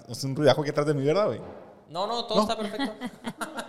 es 0.07 0.23
un 0.23 0.35
ruidajo 0.35 0.61
aquí 0.61 0.71
atrás 0.71 0.87
de 0.87 0.95
mi, 0.95 1.05
¿verdad, 1.05 1.27
güey? 1.27 1.39
No, 1.87 2.07
no, 2.07 2.25
todo 2.25 2.37
No. 2.37 2.41
está 2.49 2.57
perfecto. 2.57 2.93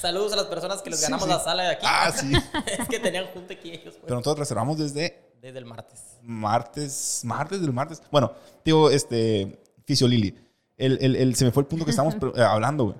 Saludos 0.00 0.32
a 0.32 0.36
las 0.36 0.46
personas 0.46 0.82
que 0.82 0.90
les 0.90 0.98
Sí, 1.00 1.04
ganamos 1.04 1.26
sí. 1.26 1.30
la 1.34 1.40
sala 1.40 1.62
de 1.64 1.68
aquí. 1.70 1.86
Ah, 1.88 2.10
sí. 2.14 2.32
es 2.78 2.88
que 2.88 2.98
tenían 2.98 3.26
junta 3.34 3.54
aquí 3.54 3.70
ellos. 3.70 3.82
pues. 3.94 3.98
Pero 4.04 4.14
nosotros 4.16 4.38
reservamos 4.38 4.78
desde 4.78 5.28
desde 5.40 5.58
el 5.58 5.64
martes. 5.64 6.02
Martes, 6.22 7.20
martes 7.24 7.60
del 7.60 7.72
martes. 7.72 8.02
Bueno, 8.10 8.32
digo, 8.64 8.90
este, 8.90 9.58
Fisio 9.86 10.06
Lili. 10.08 10.34
El, 10.76 10.98
el, 11.02 11.16
el- 11.16 11.34
se 11.34 11.44
me 11.44 11.50
fue 11.50 11.62
el 11.62 11.66
punto 11.66 11.84
que 11.84 11.90
estábamos 11.92 12.14
eh, 12.36 12.42
hablando, 12.42 12.84
güey. 12.84 12.96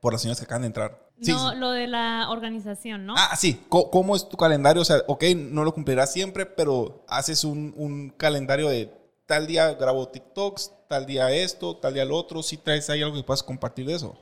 Por 0.00 0.12
las 0.12 0.22
señoras 0.22 0.38
que 0.38 0.44
acaban 0.44 0.62
de 0.62 0.66
entrar. 0.68 1.10
Sí, 1.20 1.32
no, 1.32 1.50
sí. 1.50 1.56
lo 1.58 1.70
de 1.72 1.86
la 1.86 2.28
organización, 2.30 3.04
¿no? 3.06 3.14
Ah, 3.16 3.36
sí. 3.36 3.62
Co- 3.68 3.90
¿Cómo 3.90 4.16
es 4.16 4.28
tu 4.28 4.36
calendario? 4.36 4.80
O 4.82 4.84
sea, 4.84 5.02
ok, 5.06 5.24
no 5.36 5.64
lo 5.64 5.74
cumplirás 5.74 6.12
siempre, 6.12 6.46
pero 6.46 7.04
haces 7.08 7.44
un, 7.44 7.74
un 7.76 8.10
calendario 8.10 8.68
de 8.68 8.90
tal 9.26 9.46
día 9.46 9.74
grabo 9.74 10.08
TikToks, 10.08 10.72
tal 10.88 11.04
día 11.06 11.30
esto, 11.30 11.76
tal 11.76 11.92
día 11.94 12.04
lo 12.06 12.16
otro. 12.16 12.42
Si 12.42 12.56
traes 12.56 12.88
ahí 12.88 13.02
algo 13.02 13.14
que 13.16 13.22
puedas 13.22 13.42
compartir 13.42 13.84
de 13.86 13.94
eso. 13.96 14.16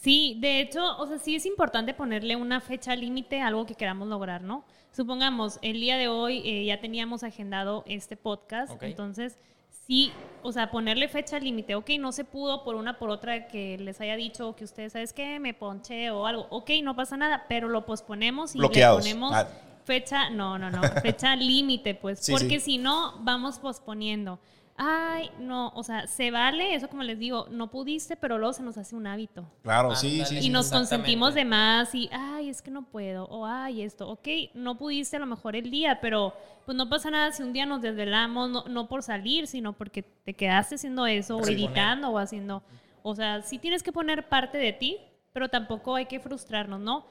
Sí, 0.00 0.36
de 0.40 0.60
hecho, 0.60 0.96
o 0.98 1.06
sea, 1.06 1.18
sí 1.18 1.36
es 1.36 1.44
importante 1.46 1.92
ponerle 1.94 2.34
una 2.36 2.60
fecha 2.60 2.96
límite 2.96 3.40
a 3.42 3.48
algo 3.48 3.66
que 3.66 3.74
queramos 3.74 4.08
lograr, 4.08 4.42
¿no? 4.42 4.64
Supongamos, 4.92 5.58
el 5.62 5.80
día 5.80 5.96
de 5.98 6.08
hoy 6.08 6.42
eh, 6.44 6.64
ya 6.64 6.80
teníamos 6.80 7.22
agendado 7.22 7.84
este 7.86 8.16
podcast, 8.16 8.82
entonces 8.82 9.38
sí, 9.86 10.10
o 10.42 10.52
sea, 10.52 10.70
ponerle 10.70 11.08
fecha 11.08 11.38
límite, 11.38 11.74
ok, 11.74 11.90
no 11.98 12.12
se 12.12 12.24
pudo 12.24 12.64
por 12.64 12.76
una 12.76 12.98
por 12.98 13.10
otra 13.10 13.46
que 13.46 13.76
les 13.78 14.00
haya 14.00 14.16
dicho 14.16 14.56
que 14.56 14.64
ustedes, 14.64 14.92
¿sabes 14.94 15.12
qué? 15.12 15.38
Me 15.38 15.52
ponché 15.52 16.10
o 16.10 16.26
algo, 16.26 16.46
ok, 16.50 16.70
no 16.82 16.96
pasa 16.96 17.16
nada, 17.16 17.44
pero 17.48 17.68
lo 17.68 17.84
posponemos 17.84 18.54
y 18.54 18.58
Bloqueados. 18.58 19.04
le 19.04 19.10
ponemos 19.10 19.32
Ah. 19.34 19.48
fecha, 19.84 20.30
no, 20.30 20.58
no, 20.58 20.70
no, 20.70 20.80
fecha 21.02 21.36
límite, 21.36 21.94
pues, 21.94 22.20
Sí, 22.20 22.32
porque 22.32 22.58
sí. 22.58 22.72
si 22.72 22.78
no, 22.78 23.18
vamos 23.20 23.58
posponiendo. 23.58 24.38
Ay, 24.82 25.30
no, 25.38 25.68
o 25.74 25.82
sea, 25.82 26.06
se 26.06 26.30
vale, 26.30 26.74
eso 26.74 26.88
como 26.88 27.02
les 27.02 27.18
digo, 27.18 27.46
no 27.50 27.70
pudiste, 27.70 28.16
pero 28.16 28.38
luego 28.38 28.54
se 28.54 28.62
nos 28.62 28.78
hace 28.78 28.96
un 28.96 29.06
hábito. 29.06 29.46
Claro, 29.62 29.94
sí, 29.94 30.24
sí. 30.24 30.38
Y 30.38 30.48
nos 30.48 30.70
consentimos 30.70 31.34
de 31.34 31.44
más 31.44 31.94
y, 31.94 32.08
ay, 32.10 32.48
es 32.48 32.62
que 32.62 32.70
no 32.70 32.86
puedo, 32.86 33.26
o 33.26 33.44
ay, 33.44 33.82
esto, 33.82 34.08
ok, 34.08 34.26
no 34.54 34.78
pudiste 34.78 35.18
a 35.18 35.20
lo 35.20 35.26
mejor 35.26 35.54
el 35.54 35.70
día, 35.70 35.98
pero 36.00 36.32
pues 36.64 36.78
no 36.78 36.88
pasa 36.88 37.10
nada 37.10 37.30
si 37.32 37.42
un 37.42 37.52
día 37.52 37.66
nos 37.66 37.82
desvelamos, 37.82 38.48
no, 38.48 38.64
no 38.68 38.88
por 38.88 39.02
salir, 39.02 39.46
sino 39.48 39.74
porque 39.74 40.02
te 40.02 40.32
quedaste 40.32 40.76
haciendo 40.76 41.06
eso, 41.06 41.36
o 41.36 41.46
editando, 41.46 42.08
o 42.08 42.16
haciendo, 42.16 42.62
o 43.02 43.14
sea, 43.14 43.42
sí 43.42 43.58
tienes 43.58 43.82
que 43.82 43.92
poner 43.92 44.30
parte 44.30 44.56
de 44.56 44.72
ti, 44.72 44.96
pero 45.34 45.50
tampoco 45.50 45.96
hay 45.96 46.06
que 46.06 46.20
frustrarnos, 46.20 46.80
¿no? 46.80 47.04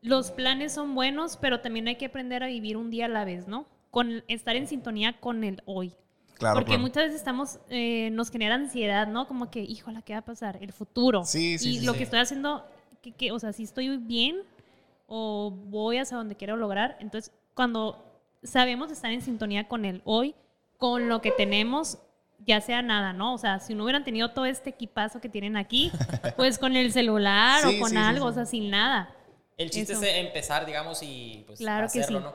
Los 0.00 0.30
planes 0.30 0.72
son 0.72 0.94
buenos, 0.94 1.38
pero 1.38 1.58
también 1.58 1.88
hay 1.88 1.96
que 1.96 2.06
aprender 2.06 2.44
a 2.44 2.46
vivir 2.46 2.76
un 2.76 2.92
día 2.92 3.06
a 3.06 3.08
la 3.08 3.24
vez, 3.24 3.48
¿no? 3.48 3.66
Con 3.90 4.22
estar 4.28 4.54
en 4.54 4.68
sintonía 4.68 5.18
con 5.18 5.42
el 5.42 5.60
hoy. 5.66 5.92
Claro, 6.34 6.54
Porque 6.56 6.70
claro. 6.70 6.82
muchas 6.82 7.04
veces 7.04 7.16
estamos, 7.16 7.58
eh, 7.70 8.10
nos 8.12 8.30
genera 8.30 8.56
ansiedad, 8.56 9.06
¿no? 9.06 9.26
Como 9.28 9.50
que, 9.50 9.60
híjole, 9.60 10.02
¿qué 10.04 10.14
va 10.14 10.18
a 10.20 10.24
pasar? 10.24 10.58
El 10.60 10.72
futuro. 10.72 11.24
Sí, 11.24 11.58
sí, 11.58 11.70
Y 11.76 11.78
sí, 11.80 11.86
lo 11.86 11.92
sí. 11.92 11.98
que 11.98 12.04
estoy 12.04 12.18
haciendo, 12.20 12.66
que, 13.02 13.12
que, 13.12 13.30
o 13.32 13.38
sea, 13.38 13.52
si 13.52 13.62
estoy 13.62 13.96
bien 13.98 14.38
o 15.06 15.50
voy 15.50 15.98
hacia 15.98 16.16
donde 16.16 16.34
quiero 16.36 16.56
lograr. 16.56 16.96
Entonces, 17.00 17.32
cuando 17.54 18.04
sabemos 18.42 18.90
estar 18.90 19.10
en 19.12 19.22
sintonía 19.22 19.68
con 19.68 19.84
el 19.84 20.02
hoy, 20.04 20.34
con 20.78 21.08
lo 21.08 21.20
que 21.20 21.30
tenemos, 21.30 21.98
ya 22.44 22.60
sea 22.60 22.82
nada, 22.82 23.12
¿no? 23.12 23.34
O 23.34 23.38
sea, 23.38 23.60
si 23.60 23.74
no 23.74 23.84
hubieran 23.84 24.04
tenido 24.04 24.32
todo 24.32 24.44
este 24.46 24.70
equipazo 24.70 25.20
que 25.20 25.28
tienen 25.28 25.56
aquí, 25.56 25.92
pues 26.36 26.58
con 26.58 26.74
el 26.76 26.92
celular 26.92 27.62
Sí, 27.62 27.76
o 27.76 27.80
con 27.80 27.90
sí, 27.90 27.96
algo, 27.96 28.26
sí. 28.26 28.30
o 28.30 28.34
sea, 28.34 28.46
sin 28.46 28.70
nada. 28.70 29.14
El 29.56 29.70
chiste 29.70 29.92
Eso. 29.92 30.02
es 30.02 30.16
empezar, 30.16 30.66
digamos, 30.66 31.00
y 31.02 31.44
pues 31.46 31.60
Claro 31.60 31.86
que 31.92 32.00
hacerlo, 32.00 32.18
sí. 32.18 32.24
¿no? 32.24 32.34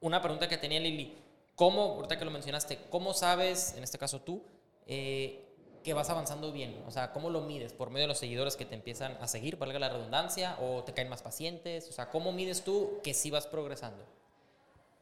Una 0.00 0.20
pregunta 0.20 0.48
que 0.48 0.58
tenía 0.58 0.80
Lili, 0.80 1.14
¿cómo, 1.56 1.82
ahorita 1.82 2.18
que 2.18 2.24
lo 2.24 2.30
mencionaste, 2.30 2.78
cómo 2.90 3.14
sabes, 3.14 3.74
en 3.76 3.82
este 3.82 3.98
caso 3.98 4.20
tú, 4.20 4.42
eh, 4.86 5.42
que 5.82 5.94
vas 5.94 6.08
avanzando 6.10 6.52
bien? 6.52 6.82
O 6.86 6.90
sea, 6.90 7.12
¿cómo 7.12 7.30
lo 7.30 7.40
mides? 7.40 7.72
¿Por 7.72 7.90
medio 7.90 8.04
de 8.04 8.08
los 8.08 8.18
seguidores 8.18 8.56
que 8.56 8.64
te 8.64 8.74
empiezan 8.74 9.16
a 9.20 9.26
seguir, 9.26 9.56
valga 9.56 9.78
la 9.78 9.88
redundancia, 9.88 10.56
o 10.60 10.84
te 10.84 10.92
caen 10.92 11.08
más 11.08 11.22
pacientes? 11.22 11.88
O 11.88 11.92
sea, 11.92 12.10
¿cómo 12.10 12.30
mides 12.30 12.62
tú 12.62 13.00
que 13.02 13.14
sí 13.14 13.30
vas 13.30 13.46
progresando? 13.46 14.04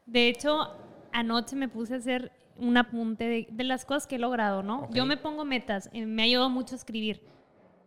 De 0.05 0.29
hecho, 0.29 0.71
anoche 1.11 1.55
me 1.55 1.67
puse 1.67 1.93
a 1.95 1.97
hacer 1.97 2.31
un 2.57 2.77
apunte 2.77 3.25
de, 3.25 3.47
de 3.51 3.63
las 3.65 3.83
cosas 3.83 4.07
que 4.07 4.15
he 4.15 4.19
logrado, 4.19 4.63
¿no? 4.63 4.83
Ok. 4.83 4.93
Yo 4.93 5.05
me 5.05 5.17
pongo 5.17 5.43
metas, 5.43 5.89
eh, 5.93 6.05
me 6.05 6.23
ayudado 6.23 6.49
mucho 6.49 6.75
a 6.75 6.77
escribir. 6.77 7.21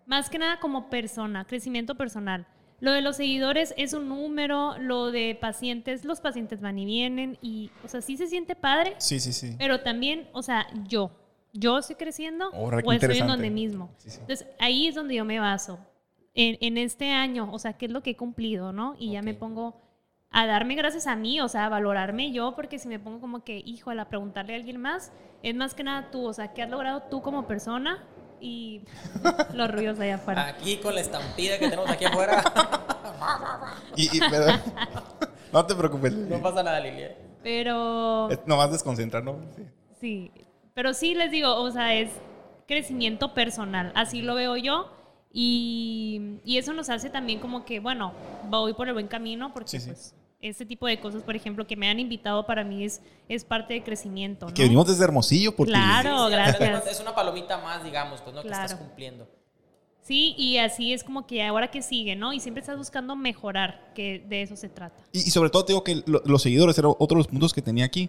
Más 0.04 0.28
que 0.28 0.38
nada 0.38 0.60
como 0.60 0.90
persona, 0.90 1.46
crecimiento 1.46 1.94
personal. 1.94 2.46
Lo 2.80 2.92
de 2.92 3.02
los 3.02 3.16
seguidores 3.16 3.74
es 3.76 3.92
un 3.92 4.08
número, 4.08 4.78
lo 4.78 5.10
de 5.10 5.36
pacientes, 5.40 6.04
los 6.04 6.20
pacientes 6.20 6.60
van 6.60 6.78
y 6.78 6.84
vienen 6.84 7.36
y, 7.42 7.70
o 7.84 7.88
sea, 7.88 8.00
sí 8.00 8.16
se 8.16 8.28
siente 8.28 8.54
padre, 8.54 8.94
Sí, 8.98 9.18
sí, 9.18 9.32
sí. 9.32 9.56
pero 9.58 9.80
también, 9.80 10.28
o 10.32 10.42
sea, 10.42 10.66
yo, 10.86 11.10
yo 11.52 11.78
estoy 11.78 11.96
creciendo 11.96 12.50
qué 12.52 12.56
o 12.58 12.92
estoy 12.92 13.18
en 13.18 13.26
donde 13.26 13.50
mismo. 13.50 13.90
Sí, 13.96 14.10
sí. 14.10 14.18
Entonces, 14.20 14.46
ahí 14.60 14.86
es 14.86 14.94
donde 14.94 15.16
yo 15.16 15.24
me 15.24 15.40
baso. 15.40 15.78
En, 16.34 16.56
en 16.60 16.78
este 16.78 17.10
año, 17.10 17.48
o 17.52 17.58
sea, 17.58 17.72
qué 17.72 17.86
es 17.86 17.92
lo 17.92 18.02
que 18.02 18.10
he 18.10 18.16
cumplido, 18.16 18.72
¿no? 18.72 18.94
Y 18.96 19.12
ya 19.12 19.22
me 19.22 19.34
pongo 19.34 19.80
a 20.30 20.46
darme 20.46 20.76
gracias 20.76 21.08
a 21.08 21.16
mí, 21.16 21.40
o 21.40 21.48
sea, 21.48 21.66
a 21.66 21.68
valorarme 21.68 22.30
yo, 22.30 22.54
porque 22.54 22.78
si 22.78 22.86
me 22.86 23.00
pongo 23.00 23.20
como 23.20 23.42
que, 23.42 23.58
híjole, 23.64 24.00
a 24.00 24.08
preguntarle 24.08 24.52
a 24.52 24.56
alguien 24.56 24.80
más, 24.80 25.10
es 25.42 25.54
más 25.56 25.74
que 25.74 25.82
nada 25.82 26.10
tú, 26.12 26.24
o 26.26 26.32
sea, 26.32 26.52
qué 26.52 26.62
has 26.62 26.70
logrado 26.70 27.02
tú 27.10 27.22
como 27.22 27.48
persona 27.48 28.04
y 28.40 28.82
los 29.54 29.70
ruidos 29.70 29.98
allá 30.00 30.16
afuera. 30.16 30.46
Aquí 30.48 30.76
con 30.78 30.94
la 30.94 31.00
estampida 31.00 31.58
que 31.58 31.64
tenemos 31.68 31.88
aquí 31.90 32.04
afuera, 32.04 32.42
Y, 33.96 34.16
y- 34.16 34.20
pero- 34.30 34.52
no 35.52 35.66
te 35.66 35.74
preocupes. 35.74 36.12
no 36.14 36.40
pasa 36.42 36.62
nada, 36.62 36.80
Lili. 36.80 37.02
¿eh? 37.02 37.16
Pero 37.42 38.28
Es 38.30 38.40
nomás 38.46 38.70
desconcentrar, 38.72 39.22
¿no? 39.24 39.38
Sí. 39.56 39.62
sí, 40.00 40.30
pero 40.74 40.92
sí 40.94 41.14
les 41.14 41.30
digo, 41.30 41.54
o 41.54 41.70
sea, 41.70 41.94
es 41.94 42.10
crecimiento 42.66 43.32
personal, 43.34 43.92
así 43.94 44.22
lo 44.22 44.34
veo 44.34 44.56
yo. 44.56 44.92
Y, 45.32 46.40
y 46.44 46.56
eso 46.58 46.72
nos 46.72 46.88
hace 46.88 47.10
también 47.10 47.38
como 47.38 47.64
que, 47.64 47.80
bueno, 47.80 48.12
voy 48.48 48.72
por 48.72 48.88
el 48.88 48.94
buen 48.94 49.08
camino 49.08 49.52
porque 49.52 49.68
Sí, 49.70 49.78
sí. 49.80 49.86
pues 49.90 50.14
este 50.40 50.64
tipo 50.66 50.86
de 50.86 51.00
cosas, 51.00 51.22
por 51.22 51.34
ejemplo, 51.34 51.66
que 51.66 51.76
me 51.76 51.88
han 51.88 51.98
invitado 51.98 52.46
para 52.46 52.62
mí 52.64 52.84
es, 52.84 53.00
es 53.28 53.44
parte 53.44 53.74
de 53.74 53.82
crecimiento. 53.82 54.46
¿no? 54.46 54.54
Que 54.54 54.62
venimos 54.62 54.86
desde 54.86 55.02
Hermosillo 55.04 55.54
porque... 55.56 55.72
Claro. 55.72 56.26
Sí, 56.28 56.32
gracias. 56.32 56.86
Es 56.86 57.00
una 57.00 57.14
palomita 57.14 57.58
más, 57.58 57.82
digamos, 57.84 58.20
pues, 58.20 58.34
¿no? 58.34 58.42
Que 58.42 58.48
Claro. 58.48 58.64
estás 58.64 58.78
cumpliendo. 58.78 59.28
Sí, 60.02 60.34
y 60.38 60.56
así 60.58 60.92
es 60.94 61.04
como 61.04 61.26
que 61.26 61.42
ahora 61.44 61.70
que 61.70 61.82
sigue, 61.82 62.16
¿no? 62.16 62.32
Y 62.32 62.40
siempre 62.40 62.60
estás 62.62 62.78
buscando 62.78 63.14
mejorar, 63.14 63.92
que 63.94 64.24
de 64.26 64.40
eso 64.42 64.56
se 64.56 64.68
trata. 64.70 65.02
Y, 65.12 65.18
y 65.18 65.30
sobre 65.30 65.50
todo 65.50 65.64
te 65.66 65.72
digo 65.72 65.84
que 65.84 66.02
lo- 66.06 66.22
los 66.24 66.40
seguidores 66.40 66.78
era 66.78 66.88
otro 66.88 67.08
de 67.08 67.16
los 67.16 67.26
puntos 67.26 67.52
que 67.52 67.60
tenía 67.60 67.84
aquí. 67.84 68.08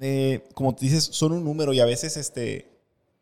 Eh, 0.00 0.44
como 0.54 0.74
te 0.74 0.84
dices, 0.84 1.04
son 1.04 1.32
un 1.32 1.44
número 1.44 1.72
y 1.72 1.80
a 1.80 1.84
veces, 1.84 2.16
este... 2.16 2.68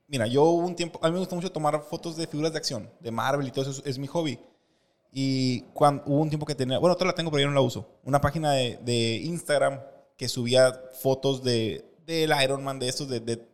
Mira, 0.09 0.27
yo 0.27 0.45
un 0.51 0.75
tiempo... 0.75 0.99
A 1.03 1.09
mí 1.09 1.13
me 1.13 1.19
gusta 1.19 1.35
mucho 1.37 1.53
tomar 1.53 1.81
fotos 1.83 2.17
de 2.17 2.27
figuras 2.27 2.53
de 2.53 2.59
acción, 2.59 2.89
de 3.01 3.11
Marvel 3.11 3.47
y 3.47 3.51
todo 3.51 3.69
eso, 3.71 3.83
es, 3.83 3.83
es 3.87 3.99
mi 3.99 4.07
hobby. 4.07 4.39
Y 5.13 5.63
cuando, 5.73 6.03
hubo 6.07 6.21
un 6.21 6.29
tiempo 6.29 6.47
que 6.47 6.55
tenía... 6.55 6.79
Bueno, 6.79 6.95
todavía 6.95 7.13
la 7.13 7.17
tengo, 7.17 7.31
pero 7.31 7.43
yo 7.43 7.49
no 7.49 7.55
la 7.55 7.61
uso. 7.61 7.89
Una 8.05 8.21
página 8.21 8.53
de, 8.53 8.79
de 8.83 9.17
Instagram 9.25 9.81
que 10.17 10.29
subía 10.29 10.73
fotos 11.01 11.43
de 11.43 11.85
del 12.07 12.33
Iron 12.43 12.65
Man, 12.65 12.79
de 12.79 12.89
estos, 12.89 13.09
de, 13.09 13.21
de- 13.21 13.47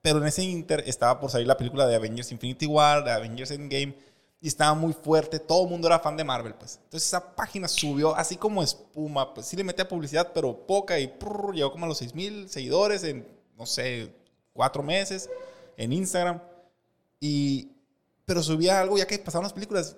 Pero 0.00 0.18
en 0.18 0.26
ese 0.26 0.42
inter 0.42 0.82
estaba 0.86 1.20
por 1.20 1.30
salir 1.30 1.46
la 1.46 1.56
película 1.56 1.86
de 1.86 1.94
Avengers 1.94 2.32
Infinity 2.32 2.66
War, 2.66 3.04
de 3.04 3.12
Avengers 3.12 3.52
Endgame 3.52 3.94
y 4.40 4.48
estaba 4.48 4.74
muy 4.74 4.92
fuerte. 4.92 5.38
Todo 5.38 5.62
el 5.64 5.70
mundo 5.70 5.86
era 5.86 6.00
fan 6.00 6.16
de 6.16 6.24
Marvel, 6.24 6.54
pues. 6.54 6.80
Entonces 6.82 7.06
esa 7.08 7.34
página 7.36 7.68
subió 7.68 8.14
así 8.16 8.36
como 8.36 8.60
espuma. 8.62 9.32
Pues 9.32 9.46
sí 9.46 9.56
le 9.56 9.62
metía 9.62 9.86
publicidad, 9.88 10.32
pero 10.34 10.66
poca 10.66 10.98
y 10.98 11.06
prrr, 11.06 11.54
llegó 11.54 11.70
como 11.70 11.84
a 11.84 11.88
los 11.88 11.98
6 11.98 12.14
mil 12.16 12.48
seguidores 12.48 13.04
en, 13.04 13.24
no 13.56 13.66
sé, 13.66 14.12
cuatro 14.52 14.82
meses 14.82 15.30
en 15.76 15.92
Instagram. 15.92 16.40
Y, 17.20 17.70
pero 18.24 18.42
subía 18.42 18.80
algo 18.80 18.98
ya 18.98 19.06
que 19.06 19.18
pasaban 19.20 19.44
las 19.44 19.52
películas. 19.52 19.96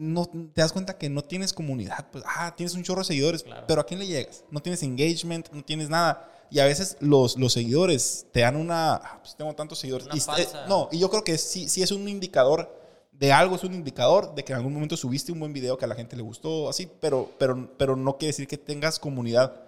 No, 0.00 0.26
te 0.26 0.60
das 0.60 0.72
cuenta 0.72 0.96
que 0.96 1.08
no 1.10 1.22
tienes 1.22 1.52
comunidad. 1.52 2.06
Pues, 2.12 2.22
ah, 2.26 2.54
tienes 2.56 2.74
un 2.74 2.82
chorro 2.84 3.00
de 3.00 3.06
seguidores, 3.06 3.42
Claro. 3.42 3.64
pero 3.66 3.80
¿a 3.80 3.84
quién 3.86 3.98
le 3.98 4.06
llegas? 4.06 4.44
No 4.50 4.60
tienes 4.60 4.82
engagement, 4.84 5.50
no 5.52 5.62
tienes 5.64 5.88
nada. 5.90 6.30
Y 6.50 6.60
a 6.60 6.64
veces 6.66 6.96
los, 7.00 7.36
los 7.36 7.52
seguidores 7.52 8.26
te 8.32 8.40
dan 8.40 8.56
una... 8.56 8.94
ah, 8.94 9.18
pues 9.20 9.34
tengo 9.36 9.52
tantos 9.54 9.78
seguidores. 9.80 10.06
Una 10.06 10.16
Y, 10.16 10.20
falsa- 10.20 10.64
eh, 10.64 10.66
no, 10.68 10.88
y 10.92 10.98
yo 10.98 11.10
creo 11.10 11.24
que 11.24 11.36
sí, 11.36 11.68
sí 11.68 11.82
es 11.82 11.90
un 11.90 12.08
indicador 12.08 12.74
de 13.12 13.32
algo, 13.32 13.56
es 13.56 13.64
un 13.64 13.74
indicador 13.74 14.34
de 14.34 14.44
que 14.44 14.52
en 14.52 14.58
algún 14.58 14.72
momento 14.72 14.96
subiste 14.96 15.32
un 15.32 15.40
buen 15.40 15.52
video 15.52 15.76
que 15.76 15.84
a 15.84 15.88
la 15.88 15.96
gente 15.96 16.14
le 16.14 16.22
gustó, 16.22 16.68
así, 16.68 16.88
pero, 17.00 17.32
pero, 17.38 17.68
pero 17.76 17.96
no 17.96 18.16
quiere 18.16 18.28
decir 18.28 18.46
que 18.46 18.56
tengas 18.56 18.98
comunidad. 19.00 19.60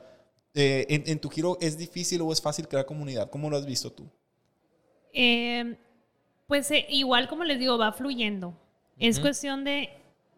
Eh, 0.54 0.86
en, 0.88 1.02
en 1.06 1.18
tu 1.18 1.28
giro 1.28 1.58
es 1.60 1.76
difícil 1.76 2.20
o 2.22 2.32
es 2.32 2.40
fácil 2.40 2.68
crear 2.68 2.86
comunidad. 2.86 3.28
¿Cómo 3.30 3.50
lo 3.50 3.56
has 3.56 3.66
visto 3.66 3.90
tú? 3.90 4.08
Eh, 5.12 5.76
pues 6.46 6.70
eh, 6.70 6.86
igual 6.88 7.28
como 7.28 7.44
les 7.44 7.58
digo, 7.58 7.76
va 7.78 7.92
fluyendo. 7.92 8.54
Es 8.98 9.16
Ujú. 9.16 9.26
cuestión 9.26 9.64
de 9.64 9.90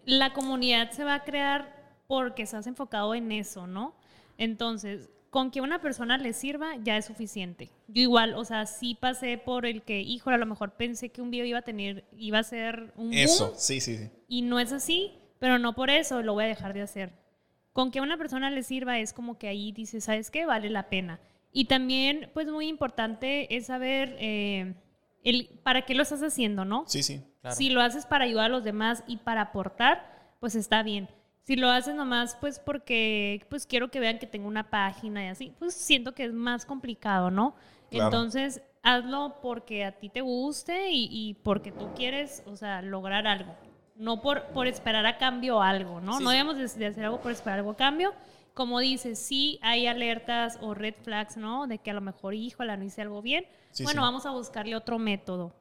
la 0.04 0.32
comunidad 0.32 0.90
se 0.90 1.04
va 1.04 1.14
a 1.14 1.24
crear 1.24 1.82
porque 2.06 2.42
estás 2.42 2.66
enfocado 2.66 3.14
en 3.14 3.32
eso, 3.32 3.66
¿no? 3.66 3.94
Entonces, 4.38 5.10
con 5.30 5.50
que 5.50 5.60
una 5.60 5.80
persona 5.80 6.18
le 6.18 6.34
sirva 6.34 6.76
ya 6.82 6.96
es 6.98 7.06
suficiente. 7.06 7.70
Yo 7.88 8.02
igual, 8.02 8.34
o 8.34 8.44
sea, 8.44 8.66
sí 8.66 8.94
pasé 8.94 9.38
por 9.38 9.64
el 9.64 9.82
que, 9.82 10.00
híjole, 10.00 10.36
a 10.36 10.38
lo 10.38 10.46
mejor 10.46 10.72
pensé 10.72 11.08
que 11.08 11.22
un 11.22 11.30
video 11.30 11.46
iba 11.46 11.60
a 11.60 11.62
tener, 11.62 12.04
iba 12.18 12.38
a 12.38 12.42
ser 12.42 12.92
un 12.96 13.06
boom, 13.06 13.12
Eso, 13.12 13.54
sí, 13.56 13.80
sí, 13.80 13.96
sí. 13.96 14.10
y 14.28 14.42
no 14.42 14.60
es 14.60 14.72
así, 14.72 15.12
pero 15.38 15.58
no 15.58 15.74
por 15.74 15.88
eso 15.88 16.22
lo 16.22 16.34
voy 16.34 16.44
a 16.44 16.48
dejar 16.48 16.74
de 16.74 16.82
hacer. 16.82 17.12
Con 17.72 17.90
que 17.90 18.00
a 18.00 18.02
una 18.02 18.18
persona 18.18 18.50
le 18.50 18.62
sirva 18.62 18.98
es 18.98 19.14
como 19.14 19.38
que 19.38 19.48
ahí 19.48 19.72
dices, 19.72 20.04
¿sabes 20.04 20.30
qué? 20.30 20.44
Vale 20.44 20.68
la 20.68 20.90
pena. 20.90 21.18
Y 21.50 21.64
también, 21.64 22.30
pues 22.34 22.46
muy 22.48 22.68
importante 22.68 23.56
es 23.56 23.66
saber 23.66 24.16
eh, 24.18 24.74
el, 25.22 25.48
para 25.62 25.82
qué 25.82 25.94
lo 25.94 26.02
estás 26.02 26.22
haciendo, 26.22 26.64
¿no? 26.64 26.84
Sí, 26.86 27.02
sí. 27.02 27.22
Claro. 27.40 27.56
Si 27.56 27.70
lo 27.70 27.80
haces 27.80 28.06
para 28.06 28.24
ayudar 28.24 28.46
a 28.46 28.48
los 28.48 28.64
demás 28.64 29.04
y 29.06 29.18
para 29.18 29.42
aportar, 29.42 30.34
pues 30.40 30.54
está 30.54 30.82
bien. 30.82 31.08
Si 31.44 31.56
lo 31.56 31.70
haces 31.70 31.94
nomás, 31.94 32.36
pues 32.40 32.60
porque 32.60 33.44
pues 33.50 33.66
quiero 33.66 33.90
que 33.90 33.98
vean 33.98 34.18
que 34.18 34.26
tengo 34.26 34.46
una 34.46 34.70
página 34.70 35.24
y 35.24 35.28
así, 35.28 35.52
pues 35.58 35.74
siento 35.74 36.14
que 36.14 36.24
es 36.24 36.32
más 36.32 36.64
complicado, 36.64 37.30
¿no? 37.30 37.54
Claro. 37.90 38.06
Entonces, 38.06 38.62
hazlo 38.82 39.36
porque 39.42 39.84
a 39.84 39.92
ti 39.92 40.08
te 40.08 40.20
guste 40.20 40.90
y, 40.90 41.08
y 41.10 41.34
porque 41.34 41.72
tú 41.72 41.90
quieres, 41.94 42.42
o 42.46 42.56
sea, 42.56 42.80
lograr 42.82 43.26
algo. 43.26 43.54
No 43.96 44.22
por, 44.22 44.44
por 44.48 44.66
esperar 44.66 45.04
a 45.06 45.18
cambio 45.18 45.60
algo, 45.60 46.00
¿no? 46.00 46.18
Sí, 46.18 46.24
no 46.24 46.30
de, 46.54 46.66
de 46.66 46.86
hacer 46.86 47.04
algo 47.04 47.20
por 47.20 47.32
esperar 47.32 47.58
algo 47.58 47.72
a 47.72 47.76
cambio. 47.76 48.14
Como 48.54 48.80
dices, 48.80 49.18
sí 49.18 49.58
hay 49.62 49.86
alertas 49.86 50.58
o 50.60 50.74
red 50.74 50.94
flags, 51.02 51.36
¿no? 51.36 51.66
De 51.66 51.78
que 51.78 51.90
a 51.90 51.94
lo 51.94 52.00
mejor, 52.00 52.34
híjole, 52.34 52.76
no 52.76 52.84
hice 52.84 53.02
algo 53.02 53.22
bien. 53.22 53.46
Sí, 53.70 53.84
bueno, 53.84 54.02
sí. 54.02 54.04
vamos 54.04 54.26
a 54.26 54.30
buscarle 54.30 54.76
otro 54.76 54.98
método. 54.98 55.54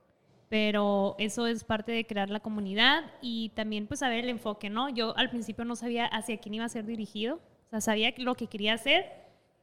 Pero 0.49 1.15
eso 1.17 1.47
es 1.47 1.63
parte 1.63 1.93
de 1.93 2.05
crear 2.05 2.29
la 2.29 2.41
comunidad 2.41 3.05
y 3.21 3.49
también 3.55 3.87
pues 3.87 4.01
saber 4.01 4.25
el 4.25 4.29
enfoque, 4.29 4.69
¿no? 4.69 4.89
Yo 4.89 5.15
al 5.17 5.29
principio 5.29 5.63
no 5.63 5.77
sabía 5.77 6.05
hacia 6.07 6.37
quién 6.39 6.55
iba 6.55 6.65
a 6.65 6.69
ser 6.69 6.85
dirigido, 6.85 7.35
o 7.35 7.69
sea, 7.69 7.79
sabía 7.79 8.13
lo 8.17 8.35
que 8.35 8.47
quería 8.47 8.73
hacer 8.73 9.05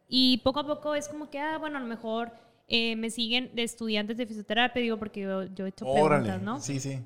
y 0.08 0.38
poco 0.38 0.60
a 0.60 0.66
poco 0.66 0.94
es 0.94 1.06
como 1.08 1.28
que, 1.28 1.38
ah, 1.38 1.58
bueno, 1.58 1.76
a 1.76 1.80
lo 1.80 1.86
mejor 1.86 2.32
eh, 2.66 2.96
me 2.96 3.10
siguen 3.10 3.50
de 3.54 3.62
estudiantes 3.62 4.16
de 4.16 4.26
fisioterapia, 4.26 4.80
digo, 4.80 4.98
porque 4.98 5.20
yo, 5.20 5.44
yo 5.44 5.66
he 5.66 5.68
hecho 5.68 5.86
Órale. 5.86 6.24
preguntas, 6.24 6.42
¿no? 6.42 6.60
Sí, 6.60 6.80
sí. 6.80 6.98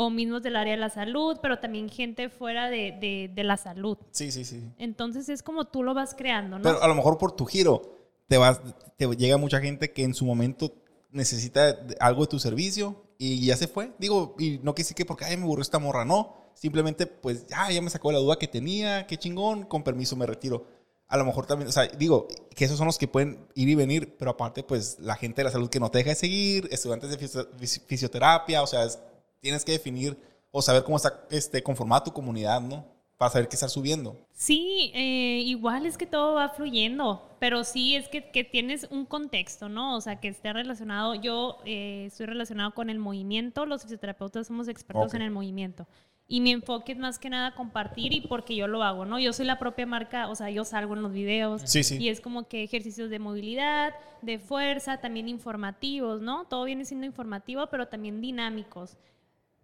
O 0.00 0.10
mismos 0.10 0.42
del 0.44 0.54
área 0.54 0.74
de 0.74 0.80
la 0.80 0.90
salud, 0.90 1.38
pero 1.42 1.58
también 1.58 1.88
gente 1.88 2.28
fuera 2.28 2.70
de, 2.70 2.92
de, 3.00 3.32
de 3.34 3.42
la 3.42 3.56
salud. 3.56 3.98
Sí, 4.12 4.30
sí, 4.30 4.44
sí. 4.44 4.62
Entonces 4.78 5.28
es 5.28 5.42
como 5.42 5.64
tú 5.64 5.82
lo 5.82 5.92
vas 5.92 6.14
creando, 6.14 6.56
¿no? 6.58 6.62
Pero 6.62 6.80
a 6.80 6.86
lo 6.86 6.94
mejor 6.94 7.18
por 7.18 7.32
tu 7.32 7.44
giro 7.46 7.82
te 8.28 8.38
vas, 8.38 8.60
te 8.96 9.06
llega 9.16 9.36
mucha 9.38 9.58
gente 9.60 9.90
que 9.92 10.04
en 10.04 10.14
su 10.14 10.24
momento 10.24 10.72
necesita 11.10 11.76
algo 11.98 12.22
de 12.22 12.28
tu 12.28 12.38
servicio 12.38 13.02
y 13.18 13.44
ya 13.44 13.56
se 13.56 13.66
fue. 13.66 13.92
Digo, 13.98 14.36
y 14.38 14.60
no 14.62 14.72
que 14.74 14.84
sí 14.84 14.94
que 14.94 15.04
porque 15.04 15.24
ay, 15.24 15.36
me 15.36 15.42
aburrió 15.42 15.62
esta 15.62 15.78
morra, 15.80 16.04
no. 16.04 16.36
Simplemente, 16.54 17.06
pues, 17.06 17.46
ya, 17.48 17.70
ya 17.70 17.80
me 17.82 17.90
sacó 17.90 18.12
la 18.12 18.18
duda 18.18 18.36
que 18.36 18.46
tenía, 18.48 19.06
qué 19.06 19.16
chingón, 19.16 19.64
con 19.64 19.82
permiso 19.82 20.14
me 20.16 20.26
retiro. 20.26 20.64
A 21.08 21.16
lo 21.16 21.24
mejor 21.24 21.46
también, 21.46 21.68
o 21.68 21.72
sea, 21.72 21.86
digo, 21.86 22.28
que 22.54 22.64
esos 22.64 22.76
son 22.78 22.86
los 22.86 22.98
que 22.98 23.08
pueden 23.08 23.46
ir 23.54 23.68
y 23.68 23.74
venir, 23.74 24.16
pero 24.18 24.30
aparte, 24.32 24.62
pues, 24.62 24.98
la 25.00 25.16
gente 25.16 25.40
de 25.40 25.44
la 25.46 25.50
salud 25.50 25.70
que 25.70 25.80
no 25.80 25.90
te 25.90 25.98
deja 25.98 26.10
de 26.10 26.16
seguir, 26.16 26.68
estudiantes 26.70 27.10
de 27.10 27.16
fisio- 27.18 27.48
fisi- 27.58 27.80
fisioterapia, 27.86 28.62
o 28.62 28.66
sea, 28.66 28.84
es- 28.84 28.98
tienes 29.40 29.64
que 29.64 29.72
definir 29.72 30.16
o 30.50 30.62
saber 30.62 30.82
cómo 30.84 30.96
está 30.96 31.26
este, 31.30 31.62
conformada 31.62 32.04
tu 32.04 32.12
comunidad, 32.12 32.60
¿no? 32.60 32.84
Para 33.16 33.32
saber 33.32 33.48
qué 33.48 33.56
estar 33.56 33.68
subiendo. 33.68 34.16
Sí, 34.32 34.92
eh, 34.94 35.42
igual 35.44 35.86
es 35.86 35.98
que 35.98 36.06
todo 36.06 36.34
va 36.34 36.50
fluyendo, 36.50 37.36
pero 37.40 37.64
sí 37.64 37.96
es 37.96 38.08
que, 38.08 38.30
que 38.30 38.44
tienes 38.44 38.86
un 38.90 39.06
contexto, 39.06 39.68
¿no? 39.68 39.96
O 39.96 40.00
sea, 40.00 40.20
que 40.20 40.28
esté 40.28 40.52
relacionado. 40.52 41.16
Yo 41.16 41.58
eh, 41.64 42.04
estoy 42.06 42.26
relacionado 42.26 42.72
con 42.74 42.90
el 42.90 42.98
movimiento, 43.00 43.66
los 43.66 43.82
fisioterapeutas 43.82 44.46
somos 44.46 44.68
expertos 44.68 45.06
Ok. 45.08 45.14
en 45.14 45.22
el 45.22 45.30
movimiento. 45.32 45.88
Y 46.30 46.40
mi 46.42 46.52
enfoque 46.52 46.92
es 46.92 46.98
más 46.98 47.18
que 47.18 47.30
nada 47.30 47.54
compartir 47.54 48.12
y 48.12 48.20
porque 48.20 48.54
yo 48.54 48.68
lo 48.68 48.82
hago, 48.82 49.04
¿no? 49.06 49.18
Yo 49.18 49.32
soy 49.32 49.46
la 49.46 49.58
propia 49.58 49.86
marca, 49.86 50.28
o 50.28 50.34
sea, 50.34 50.50
yo 50.50 50.64
salgo 50.64 50.94
en 50.94 51.02
los 51.02 51.12
videos. 51.12 51.62
Sí, 51.64 51.82
sí. 51.82 51.96
Y 51.96 52.10
es 52.10 52.20
como 52.20 52.46
que 52.46 52.62
ejercicios 52.62 53.08
de 53.10 53.18
movilidad, 53.18 53.94
de 54.20 54.38
fuerza, 54.38 55.00
también 55.00 55.28
informativos, 55.28 56.20
¿no? 56.20 56.44
Todo 56.44 56.64
viene 56.64 56.84
siendo 56.84 57.06
informativo, 57.06 57.66
pero 57.68 57.88
también 57.88 58.20
dinámicos. 58.20 58.96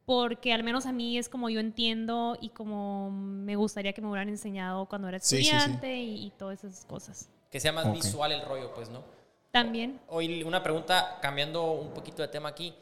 Porque 0.07 0.53
al 0.53 0.62
menos 0.62 0.85
a 0.87 0.93
mí 0.93 1.17
es 1.17 1.29
como 1.29 1.49
yo 1.49 1.61
entiendo 1.61 2.37
y 2.40 2.51
como 2.51 3.11
me 3.11 3.57
gustaría 3.57 3.93
que 3.95 4.03
me 4.03 4.09
hubieran 4.09 4.29
enseñado 4.29 4.87
cuando 4.87 5.09
era 5.09 5.19
Sí, 5.19 5.38
sí, 5.38 5.45
sí. 5.45 5.51
estudiante 5.51 5.97
Y, 5.97 6.27
y 6.27 6.31
todas 6.33 6.62
esas 6.62 6.85
cosas. 6.85 7.31
Que 7.51 7.59
sea 7.61 7.73
más 7.73 7.87
Ok. 7.87 7.95
visual 7.95 8.33
el 8.33 8.43
rollo, 8.43 8.75
pues, 8.75 8.90
¿no? 8.90 9.03
También. 9.51 10.01
Hoy 10.09 10.43
una 10.43 10.62
pregunta, 10.62 11.19
cambiando 11.23 11.73
un 11.73 11.90
poquito 11.95 12.21
de 12.23 12.29
tema 12.29 12.51
aquí. 12.51 12.75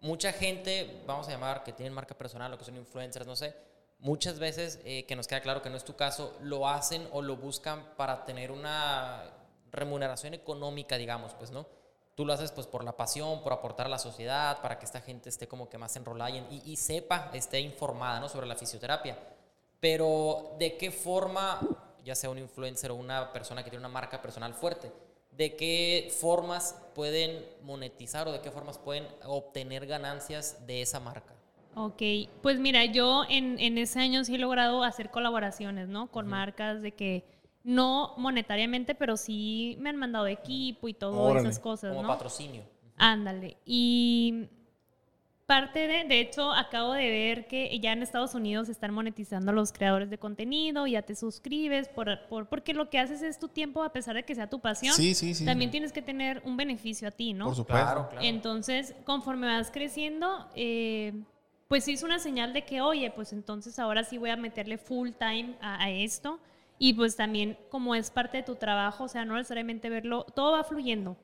Mucha 0.00 0.32
gente, 0.32 1.02
vamos 1.06 1.26
a 1.26 1.32
llamar, 1.32 1.64
que 1.64 1.72
tienen 1.72 1.92
marca 1.92 2.14
personal 2.16 2.52
o 2.52 2.58
que 2.58 2.64
son 2.64 2.76
influencers, 2.76 3.26
no 3.26 3.34
sé, 3.34 3.56
muchas 3.98 4.38
veces, 4.38 4.78
eh, 4.84 5.04
que 5.06 5.16
nos 5.16 5.26
queda 5.26 5.40
claro 5.40 5.60
que 5.62 5.70
no 5.70 5.76
es 5.76 5.84
tu 5.84 5.96
caso, 5.96 6.36
lo 6.42 6.68
hacen 6.68 7.08
o 7.10 7.20
lo 7.22 7.36
buscan 7.36 7.82
para 7.96 8.24
tener 8.24 8.52
una 8.52 9.24
remuneración 9.72 10.34
económica, 10.34 10.96
digamos, 10.96 11.34
pues, 11.34 11.50
¿no? 11.50 11.66
Tú 12.18 12.24
lo 12.24 12.32
haces 12.32 12.50
pues 12.50 12.66
por 12.66 12.82
la 12.82 12.96
pasión, 12.96 13.44
por 13.44 13.52
aportar 13.52 13.86
a 13.86 13.88
la 13.88 13.98
sociedad, 14.00 14.60
para 14.60 14.76
que 14.76 14.84
esta 14.84 15.00
gente 15.00 15.28
esté 15.28 15.46
como 15.46 15.68
que 15.68 15.78
más 15.78 15.94
enrolada 15.94 16.30
y, 16.30 16.62
y- 16.64 16.74
sepa, 16.74 17.30
esté 17.32 17.60
informada, 17.60 18.18
¿no? 18.18 18.28
Sobre 18.28 18.48
la 18.48 18.56
fisioterapia. 18.56 19.16
Pero, 19.78 20.56
¿de 20.58 20.76
qué 20.76 20.90
forma, 20.90 21.60
ya 22.04 22.16
sea 22.16 22.28
un 22.30 22.38
influencer 22.38 22.90
o 22.90 22.96
una 22.96 23.32
persona 23.32 23.62
que 23.62 23.70
tiene 23.70 23.86
una 23.86 23.94
marca 23.94 24.20
personal 24.20 24.52
fuerte, 24.52 24.90
de 25.30 25.54
qué 25.54 26.12
formas 26.20 26.74
pueden 26.92 27.46
monetizar 27.62 28.26
o 28.26 28.32
de 28.32 28.40
qué 28.40 28.50
formas 28.50 28.78
pueden 28.78 29.06
obtener 29.24 29.86
ganancias 29.86 30.66
de 30.66 30.82
esa 30.82 30.98
marca? 30.98 31.32
Ok, 31.76 32.02
pues 32.42 32.58
mira, 32.58 32.84
yo 32.86 33.22
en, 33.28 33.60
en 33.60 33.78
ese 33.78 34.00
año 34.00 34.24
sí 34.24 34.34
he 34.34 34.38
logrado 34.38 34.82
hacer 34.82 35.12
colaboraciones, 35.12 35.86
¿no? 35.86 36.10
Con 36.10 36.26
marcas 36.26 36.82
de 36.82 36.90
que 36.90 37.22
no 37.68 38.14
monetariamente, 38.16 38.94
pero 38.94 39.16
sí 39.18 39.76
me 39.80 39.90
han 39.90 39.96
mandado 39.96 40.26
equipo 40.26 40.88
y 40.88 40.94
todas 40.94 41.42
esas 41.42 41.58
cosas, 41.58 41.90
Como 41.90 42.02
¿no? 42.02 42.08
patrocinio. 42.08 42.62
Ándale. 42.96 43.58
Y 43.66 44.48
parte 45.46 45.86
de, 45.86 46.04
de 46.04 46.20
hecho, 46.20 46.50
acabo 46.52 46.92
de 46.94 47.10
ver 47.10 47.46
que 47.46 47.78
ya 47.78 47.92
en 47.92 48.02
Estados 48.02 48.34
Unidos 48.34 48.68
están 48.70 48.92
monetizando 48.92 49.50
a 49.50 49.54
los 49.54 49.72
creadores 49.72 50.08
de 50.10 50.16
contenido, 50.18 50.86
ya 50.86 51.02
te 51.02 51.14
suscribes, 51.14 51.88
por, 51.88 52.26
por- 52.28 52.48
porque 52.48 52.72
lo 52.72 52.88
que 52.90 52.98
haces 52.98 53.20
es 53.22 53.38
tu 53.38 53.48
tiempo, 53.48 53.82
a 53.82 53.92
pesar 53.92 54.14
de 54.14 54.24
que 54.24 54.34
sea 54.34 54.48
tu 54.48 54.60
pasión, 54.60 54.94
Sí, 54.94 55.14
sí, 55.14 55.34
sí. 55.34 55.44
también 55.44 55.70
tienes 55.70 55.92
que 55.92 56.00
tener 56.02 56.42
un 56.46 56.56
beneficio 56.56 57.08
a 57.08 57.10
ti, 57.10 57.32
¿no? 57.34 57.46
Por 57.46 57.54
supuesto. 57.56 57.84
Claro, 57.84 58.08
claro. 58.08 58.26
Entonces, 58.26 58.94
conforme 59.04 59.46
vas 59.46 59.70
creciendo, 59.70 60.48
eh, 60.54 61.12
pues 61.68 61.84
sí 61.84 61.92
es 61.92 62.02
una 62.02 62.18
señal 62.18 62.52
de 62.54 62.64
que, 62.64 62.80
oye, 62.80 63.10
pues 63.10 63.32
entonces 63.34 63.78
ahora 63.78 64.04
sí 64.04 64.16
voy 64.18 64.30
a 64.30 64.36
meterle 64.36 64.78
full 64.78 65.10
time 65.18 65.54
a, 65.60 65.82
a 65.84 65.90
esto. 65.90 66.40
Y 66.78 66.92
pues 66.94 67.16
también 67.16 67.58
como 67.70 67.94
es 67.94 68.10
parte 68.10 68.38
de 68.38 68.42
tu 68.44 68.54
trabajo, 68.56 69.04
o 69.04 69.08
sea, 69.08 69.24
no 69.24 69.34
necesariamente 69.36 69.88
verlo, 69.90 70.24
todo 70.34 70.52
va 70.52 70.64
fluyendo. 70.64 71.16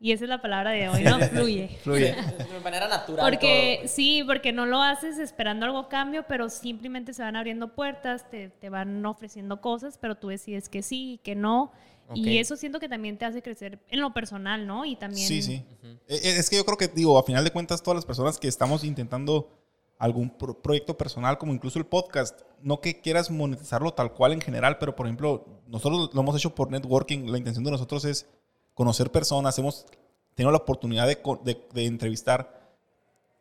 Y 0.00 0.12
esa 0.12 0.24
es 0.24 0.28
la 0.30 0.40
palabra 0.40 0.70
de 0.70 0.88
hoy, 0.88 1.02
¿no? 1.02 1.18
Fluye. 1.28 1.68
Fluye. 1.82 2.14
De 2.14 2.60
manera 2.62 2.86
natural. 2.88 3.24
Porque 3.28 3.72
todo, 3.74 3.82
pues. 3.82 3.90
sí, 3.90 4.22
porque 4.24 4.52
no 4.52 4.64
lo 4.64 4.80
haces 4.80 5.18
esperando 5.18 5.66
algo 5.66 5.88
cambio, 5.88 6.24
pero 6.28 6.48
simplemente 6.48 7.12
se 7.12 7.22
van 7.22 7.34
abriendo 7.34 7.74
puertas, 7.74 8.30
te, 8.30 8.48
te 8.48 8.70
van 8.70 9.04
ofreciendo 9.04 9.60
cosas, 9.60 9.98
pero 9.98 10.14
tú 10.14 10.28
decides 10.28 10.68
que 10.68 10.82
sí 10.82 11.14
y 11.14 11.18
que 11.18 11.34
no. 11.34 11.72
Y 12.14 12.38
eso 12.38 12.56
siento 12.56 12.80
que 12.80 12.88
también 12.88 13.18
te 13.18 13.26
hace 13.26 13.42
crecer 13.42 13.80
en 13.90 14.00
lo 14.00 14.14
personal, 14.14 14.66
¿no? 14.66 14.86
Y 14.86 14.96
también... 14.96 15.26
Sí, 15.28 15.42
sí. 15.42 15.62
Eh, 15.82 15.98
eh, 16.08 16.36
Es 16.38 16.48
que 16.48 16.56
yo 16.56 16.64
creo 16.64 16.78
que, 16.78 16.88
digo, 16.88 17.18
a 17.18 17.22
final 17.22 17.44
de 17.44 17.50
cuentas, 17.50 17.82
todas 17.82 17.96
las 17.96 18.06
personas 18.06 18.38
que 18.38 18.48
estamos 18.48 18.82
intentando 18.82 19.50
algún 19.98 20.30
pro- 20.30 20.54
proyecto 20.62 20.96
personal, 20.96 21.36
como 21.36 21.52
incluso 21.52 21.78
el 21.78 21.84
podcast, 21.84 22.40
no 22.62 22.80
que 22.80 23.00
quieras 23.00 23.30
monetizarlo 23.30 23.94
tal 23.94 24.12
cual 24.12 24.32
en 24.32 24.40
general, 24.40 24.78
pero 24.78 24.96
por 24.96 25.06
ejemplo, 25.06 25.46
nosotros 25.66 26.10
lo 26.12 26.20
hemos 26.20 26.36
hecho 26.36 26.54
por 26.54 26.70
networking. 26.70 27.30
La 27.30 27.38
intención 27.38 27.64
de 27.64 27.70
nosotros 27.70 28.04
es 28.04 28.26
conocer 28.74 29.10
personas. 29.10 29.58
Hemos 29.58 29.86
tenido 30.34 30.50
la 30.50 30.58
oportunidad 30.58 31.06
de, 31.06 31.86
entrevistar 31.86 32.76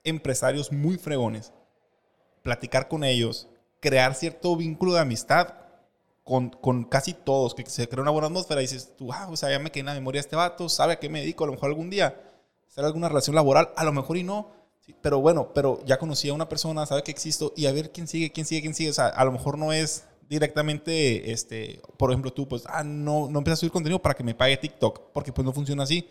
empresarios 0.03 0.71
muy 0.71 0.97
fregones, 0.97 1.53
platicar 2.41 2.87
con 2.87 3.03
ellos, 3.03 3.47
crear 3.79 4.15
cierto 4.15 4.55
vínculo 4.55 4.93
de 4.93 5.01
amistad 5.01 5.53
con, 6.23 6.49
con 6.49 6.85
casi 6.85 7.13
todos, 7.13 7.53
que 7.53 7.65
se 7.65 7.87
crea 7.87 8.01
una 8.01 8.11
buena 8.11 8.27
atmósfera 8.27 8.61
y 8.61 8.65
dices, 8.65 8.95
tú, 8.97 9.13
ah, 9.13 9.27
o 9.29 9.37
sea, 9.37 9.49
ya 9.49 9.59
me 9.59 9.71
quedé 9.71 9.81
en 9.81 9.85
la 9.87 9.93
memoria 9.93 10.19
este 10.19 10.35
vato, 10.35 10.69
sabe 10.69 10.93
a 10.93 10.99
qué 10.99 11.07
me 11.07 11.19
dedico, 11.21 11.43
a 11.43 11.47
lo 11.47 11.53
mejor 11.53 11.69
algún 11.69 11.89
día 11.89 12.19
hacer 12.67 12.83
alguna 12.83 13.07
relación 13.09 13.35
laboral, 13.35 13.69
a 13.75 13.83
lo 13.83 13.93
mejor 13.93 14.17
y 14.17 14.23
no, 14.23 14.51
sí, 14.87 14.95
pero 15.01 15.19
bueno, 15.19 15.53
pero 15.53 15.79
ya 15.85 15.99
conocí 15.99 16.29
a 16.29 16.33
una 16.33 16.49
persona, 16.49 16.85
sabe 16.85 17.03
que 17.03 17.11
existo 17.11 17.53
y 17.55 17.67
a 17.67 17.71
ver 17.71 17.91
quién 17.91 18.07
sigue, 18.07 18.31
quién 18.31 18.47
sigue, 18.47 18.61
quién 18.61 18.73
sigue, 18.73 18.89
o 18.89 18.93
sea, 18.93 19.07
a 19.07 19.25
lo 19.25 19.31
mejor 19.31 19.57
no 19.57 19.71
es 19.73 20.05
directamente, 20.27 21.31
este, 21.31 21.81
por 21.97 22.09
ejemplo, 22.09 22.33
tú, 22.33 22.47
pues, 22.47 22.63
ah, 22.65 22.83
no, 22.83 23.29
no 23.29 23.39
empiezas 23.39 23.59
a 23.59 23.61
subir 23.61 23.71
contenido 23.71 24.01
para 24.01 24.15
que 24.15 24.23
me 24.23 24.33
pague 24.33 24.57
TikTok, 24.57 25.11
porque 25.13 25.31
pues 25.31 25.45
no 25.45 25.53
funciona 25.53 25.83
así, 25.83 26.09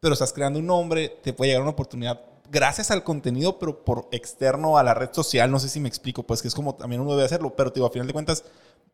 pero 0.00 0.14
estás 0.14 0.32
creando 0.32 0.58
un 0.58 0.66
nombre, 0.66 1.08
te 1.22 1.32
puede 1.32 1.50
llegar 1.50 1.62
una 1.62 1.72
oportunidad 1.72 2.20
gracias 2.50 2.90
al 2.90 3.04
contenido, 3.04 3.58
pero 3.58 3.84
por 3.84 4.08
externo 4.12 4.78
a 4.78 4.82
la 4.82 4.94
red 4.94 5.10
social, 5.12 5.50
no 5.50 5.58
sé 5.58 5.68
si 5.68 5.80
me 5.80 5.88
explico, 5.88 6.22
pues 6.22 6.42
que 6.42 6.48
es 6.48 6.54
como 6.54 6.74
también 6.74 7.00
uno 7.00 7.12
debe 7.12 7.24
hacerlo, 7.24 7.54
pero 7.56 7.72
te 7.72 7.80
digo, 7.80 7.86
a 7.86 7.90
final 7.90 8.06
de 8.06 8.12
cuentas, 8.12 8.44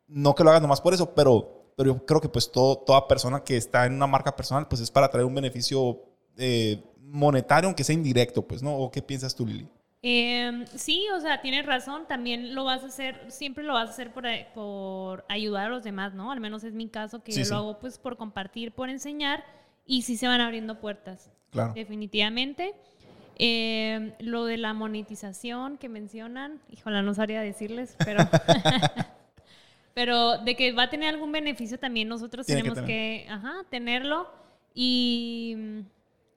no 0.07 0.35
que 0.35 0.43
lo 0.43 0.49
hagas 0.49 0.61
nomás 0.61 0.81
por 0.81 0.93
eso, 0.93 1.13
pero, 1.13 1.71
pero 1.75 1.93
yo 1.93 2.05
creo 2.05 2.21
que 2.21 2.29
pues 2.29 2.51
todo, 2.51 2.77
toda 2.77 3.07
persona 3.07 3.43
que 3.43 3.57
está 3.57 3.85
en 3.85 3.93
una 3.93 4.07
marca 4.07 4.35
personal, 4.35 4.67
pues 4.67 4.81
es 4.81 4.91
para 4.91 5.09
traer 5.09 5.25
un 5.25 5.35
beneficio 5.35 6.01
eh, 6.37 6.83
monetario, 7.03 7.67
aunque 7.67 7.83
sea 7.83 7.93
indirecto, 7.93 8.41
pues, 8.47 8.61
¿no? 8.63 8.75
¿O 8.75 8.91
qué 8.91 9.01
piensas 9.01 9.35
tú, 9.35 9.45
Lili? 9.45 9.67
Eh, 10.05 10.65
sí, 10.75 11.05
o 11.15 11.21
sea, 11.21 11.41
tienes 11.41 11.65
razón, 11.65 12.05
también 12.07 12.55
lo 12.55 12.65
vas 12.65 12.83
a 12.83 12.87
hacer, 12.87 13.23
siempre 13.29 13.63
lo 13.63 13.73
vas 13.73 13.89
a 13.89 13.93
hacer 13.93 14.11
por, 14.11 14.25
por 14.53 15.23
ayudar 15.29 15.67
a 15.67 15.69
los 15.69 15.83
demás, 15.83 16.13
¿no? 16.13 16.31
Al 16.31 16.41
menos 16.41 16.63
es 16.65 16.73
mi 16.73 16.89
caso, 16.89 17.23
que 17.23 17.31
Sí, 17.31 17.39
yo 17.39 17.45
sí. 17.45 17.51
lo 17.51 17.57
hago 17.57 17.79
pues 17.79 17.97
por 17.99 18.17
compartir, 18.17 18.73
por 18.73 18.89
enseñar, 18.89 19.45
y 19.85 20.01
sí 20.01 20.17
se 20.17 20.27
van 20.27 20.41
abriendo 20.41 20.79
puertas, 20.79 21.31
Claro. 21.51 21.73
definitivamente. 21.73 22.73
Eh, 23.37 24.13
lo 24.19 24.45
de 24.45 24.57
la 24.57 24.73
monetización 24.73 25.77
que 25.77 25.87
mencionan, 25.89 26.59
híjole, 26.69 27.01
no 27.01 27.13
sabría 27.13 27.41
decirles, 27.41 27.95
pero... 28.03 28.19
pero 29.93 30.39
de 30.39 30.55
que 30.55 30.71
va 30.73 30.83
a 30.83 30.89
tener 30.89 31.09
algún 31.09 31.31
beneficio 31.31 31.77
también 31.79 32.07
nosotros 32.07 32.45
Tiene 32.45 32.63
que 32.63 32.69
tenemos 32.69 32.87
que, 32.87 33.25
ajá, 33.29 33.53
tenerlo. 33.69 34.27
Y... 34.73 35.55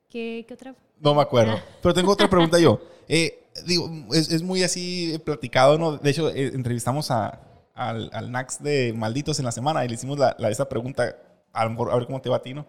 ¿Qué, 0.09 0.45
qué 0.47 0.55
otra? 0.55 0.75
No 1.01 1.15
me 1.15 1.23
acuerdo. 1.23 1.59
Pero 1.83 1.95
tengo 1.95 2.13
otra 2.13 2.29
pregunta 2.29 2.59
yo. 2.59 2.81
Eh, 3.09 3.45
digo, 3.65 3.89
es, 4.13 4.33
es 4.33 4.43
muy 4.43 4.65
así 4.65 5.17
platicado, 5.25 5.79
¿no? 5.79 5.97
De 5.97 6.11
hecho, 6.11 6.29
eh, 6.29 6.49
entrevistamos 6.53 7.13
a, 7.13 7.41
al, 7.73 8.11
al 8.13 8.33
Nax 8.33 8.61
de 8.61 8.93
Malditos 8.97 9.39
en 9.39 9.45
la 9.45 9.53
semana 9.53 9.85
y 9.85 9.89
le 9.89 9.95
hicimos 9.95 10.19
la, 10.19 10.35
la- 10.41 10.51
esa 10.51 10.69
pregunta, 10.69 11.17
a 11.53 11.65
lo 11.67 11.71
mejor 11.71 11.93
a 11.93 11.95
ver 11.95 12.07
cómo 12.07 12.21
te 12.21 12.29
va 12.29 12.39
a 12.39 12.43
ti, 12.43 12.53
¿no? 12.53 12.67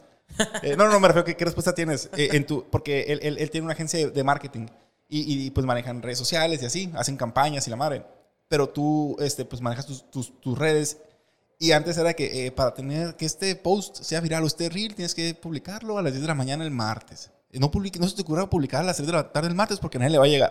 Eh, 0.61 0.75
no, 0.77 0.87
no, 0.87 0.99
me 0.99 1.07
refiero 1.07 1.21
a 1.23 1.25
que 1.25 1.35
qué 1.35 1.43
respuesta 1.45 1.73
tienes 1.73 2.07
eh, 2.15 2.29
en 2.33 2.45
tu, 2.45 2.65
porque 2.69 3.01
él, 3.07 3.19
él- 3.23 3.37
él 3.39 3.49
tiene 3.49 3.65
una 3.65 3.73
agencia 3.73 4.07
de 4.07 4.23
marketing 4.23 4.67
y, 5.09 5.45
y, 5.47 5.49
pues 5.49 5.65
manejan 5.65 6.03
redes 6.03 6.19
sociales 6.19 6.61
y 6.61 6.67
así, 6.67 6.91
hacen 6.95 7.17
campañas 7.17 7.65
y 7.65 7.71
la 7.71 7.77
madre. 7.77 8.03
Pero 8.47 8.69
tú, 8.69 9.15
este, 9.19 9.43
pues 9.43 9.59
manejas 9.59 9.87
tus, 9.87 10.11
tus, 10.11 10.39
tus 10.39 10.55
redes 10.55 10.99
y 11.59 11.71
antes 11.71 11.97
era 11.97 12.13
que 12.13 12.45
eh, 12.45 12.51
para 12.51 12.73
tener 12.73 13.15
que 13.15 13.25
este 13.25 13.55
post 13.55 14.01
sea 14.01 14.21
viral 14.21 14.43
o 14.43 14.47
este 14.47 14.69
reel 14.69 14.95
tienes 14.95 15.15
que 15.15 15.33
publicarlo 15.33 15.97
a 15.97 16.01
las 16.01 16.13
10 16.13 16.21
de 16.21 16.27
la 16.27 16.35
mañana 16.35 16.63
el 16.63 16.71
martes. 16.71 17.31
Eh, 17.51 17.59
No, 17.59 17.71
publique, 17.71 17.99
no 17.99 18.07
se 18.07 18.15
te 18.15 18.21
ocurra 18.21 18.49
publicar 18.49 18.81
a 18.81 18.83
las 18.83 18.97
3 18.97 19.07
de 19.07 19.13
la 19.13 19.31
tarde 19.31 19.49
el 19.49 19.55
martes 19.55 19.79
porque 19.79 19.97
nadie 19.97 20.11
le 20.11 20.17
va 20.17 20.25
a 20.25 20.27
llegar. 20.27 20.49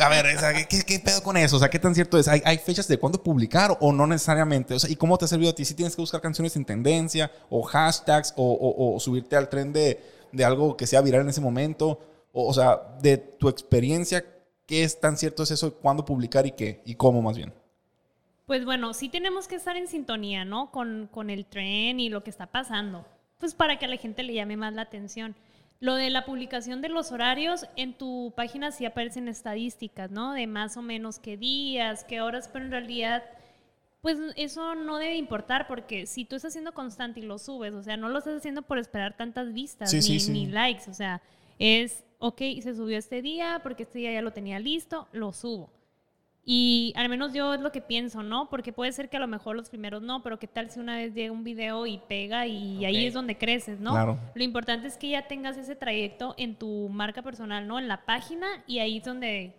A 0.00 0.08
ver, 0.08 0.26
¿qué, 0.68 0.98
pedo 1.00 1.22
con 1.22 1.36
eso? 1.36 1.56
O 1.56 1.58
sea, 1.58 1.68
¿qué 1.70 1.78
tan 1.78 1.94
cierto 1.94 2.18
es? 2.18 2.28
¿Hay, 2.28 2.58
fechas 2.58 2.88
de 2.88 2.98
cuándo 2.98 3.22
publicar 3.22 3.76
o 3.80 3.92
no 3.92 4.06
necesariamente? 4.06 4.74
O 4.74 4.78
sea, 4.78 4.90
¿y 4.90 4.96
cómo 4.96 5.16
te 5.18 5.26
ha 5.26 5.28
servido 5.28 5.50
a 5.50 5.54
ti? 5.54 5.64
Si 5.64 5.74
tienes 5.74 5.94
que 5.94 6.02
buscar 6.02 6.20
canciones 6.20 6.56
en 6.56 6.64
tendencia 6.64 7.30
o 7.50 7.62
hashtags 7.62 8.32
o 8.36 8.96
subirte 8.98 9.36
al 9.36 9.48
tren 9.48 9.72
de, 9.72 10.02
de 10.32 10.44
algo 10.44 10.76
que 10.76 10.86
sea 10.86 11.00
viral 11.00 11.22
en 11.22 11.28
ese 11.30 11.40
momento. 11.40 11.98
O, 12.32 12.48
o 12.48 12.54
sea, 12.54 12.80
de 13.00 13.16
tu 13.16 13.48
experiencia, 13.48 14.24
¿qué 14.66 14.84
es 14.84 15.00
tan 15.00 15.16
cierto 15.16 15.42
es 15.42 15.50
eso? 15.50 15.74
¿Cuándo 15.74 16.04
publicar 16.04 16.46
y 16.46 16.52
qué? 16.52 16.82
¿Y 16.84 16.94
cómo 16.94 17.22
más 17.22 17.36
bien? 17.36 17.52
Pues 18.46 18.64
bueno, 18.64 18.94
sí 18.94 19.08
tenemos 19.08 19.48
que 19.48 19.56
estar 19.56 19.76
en 19.76 19.88
sintonía, 19.88 20.44
¿no? 20.44 20.70
Con, 20.70 21.08
con 21.10 21.30
el 21.30 21.46
tren 21.46 21.98
y 22.00 22.08
lo 22.08 22.22
que 22.22 22.30
está 22.30 22.46
pasando. 22.46 23.04
Pues 23.38 23.54
para 23.54 23.78
que 23.78 23.84
a 23.86 23.88
la 23.88 23.96
gente 23.96 24.22
le 24.22 24.34
llame 24.34 24.56
más 24.56 24.72
la 24.72 24.82
atención. 24.82 25.34
Lo 25.80 25.94
de 25.94 26.08
la 26.10 26.24
publicación 26.24 26.80
de 26.80 26.88
los 26.88 27.12
horarios, 27.12 27.66
en 27.76 27.92
tu 27.92 28.32
página 28.34 28.70
sí 28.70 28.86
aparecen 28.86 29.28
estadísticas, 29.28 30.10
¿no? 30.10 30.32
De 30.32 30.46
más 30.46 30.76
o 30.76 30.82
menos 30.82 31.18
qué 31.18 31.36
días, 31.36 32.04
qué 32.04 32.22
horas, 32.22 32.48
pero 32.50 32.64
en 32.64 32.70
realidad, 32.70 33.24
pues 34.00 34.16
eso 34.36 34.74
no 34.74 34.96
debe 34.96 35.16
importar 35.16 35.66
porque 35.66 36.06
si 36.06 36.24
tú 36.24 36.36
estás 36.36 36.52
siendo 36.54 36.72
constante 36.72 37.20
y 37.20 37.24
lo 37.24 37.38
subes, 37.38 37.74
o 37.74 37.82
sea, 37.82 37.98
no 37.98 38.08
lo 38.08 38.20
estás 38.20 38.36
haciendo 38.36 38.62
por 38.62 38.78
esperar 38.78 39.16
tantas 39.18 39.52
vistas 39.52 39.90
Sí, 39.90 39.96
ni, 39.96 40.02
sí, 40.02 40.20
sí. 40.20 40.32
ni 40.32 40.46
likes, 40.46 40.88
o 40.88 40.94
sea, 40.94 41.20
es, 41.58 42.04
ok, 42.20 42.38
se 42.62 42.74
subió 42.74 42.96
este 42.96 43.20
día 43.20 43.60
porque 43.62 43.82
este 43.82 43.98
día 43.98 44.12
ya 44.12 44.22
lo 44.22 44.32
tenía 44.32 44.58
listo, 44.58 45.08
lo 45.12 45.32
subo. 45.34 45.70
Y 46.48 46.92
al 46.94 47.08
menos 47.08 47.32
yo 47.32 47.54
es 47.54 47.60
lo 47.60 47.72
que 47.72 47.80
pienso, 47.80 48.22
¿no? 48.22 48.48
Porque 48.48 48.72
puede 48.72 48.92
ser 48.92 49.08
que 49.08 49.16
a 49.16 49.20
lo 49.20 49.26
mejor 49.26 49.56
los 49.56 49.68
primeros 49.68 50.00
no, 50.00 50.22
pero 50.22 50.38
qué 50.38 50.46
tal 50.46 50.70
si 50.70 50.78
una 50.78 50.96
vez 50.96 51.12
llega 51.12 51.32
un 51.32 51.42
video 51.42 51.86
y 51.86 51.98
pega 51.98 52.46
y 52.46 52.84
ahí 52.84 53.04
es 53.04 53.14
donde 53.14 53.36
creces, 53.36 53.80
¿no? 53.80 53.90
Claro. 53.90 54.20
Lo 54.32 54.44
importante 54.44 54.86
es 54.86 54.96
que 54.96 55.08
ya 55.08 55.26
tengas 55.26 55.56
ese 55.56 55.74
trayecto 55.74 56.36
en 56.38 56.54
tu 56.54 56.88
marca 56.88 57.20
personal, 57.22 57.66
¿no? 57.66 57.80
En 57.80 57.88
la 57.88 58.06
página 58.06 58.46
y 58.68 58.78
ahí 58.78 58.98
es 58.98 59.04
donde 59.04 59.56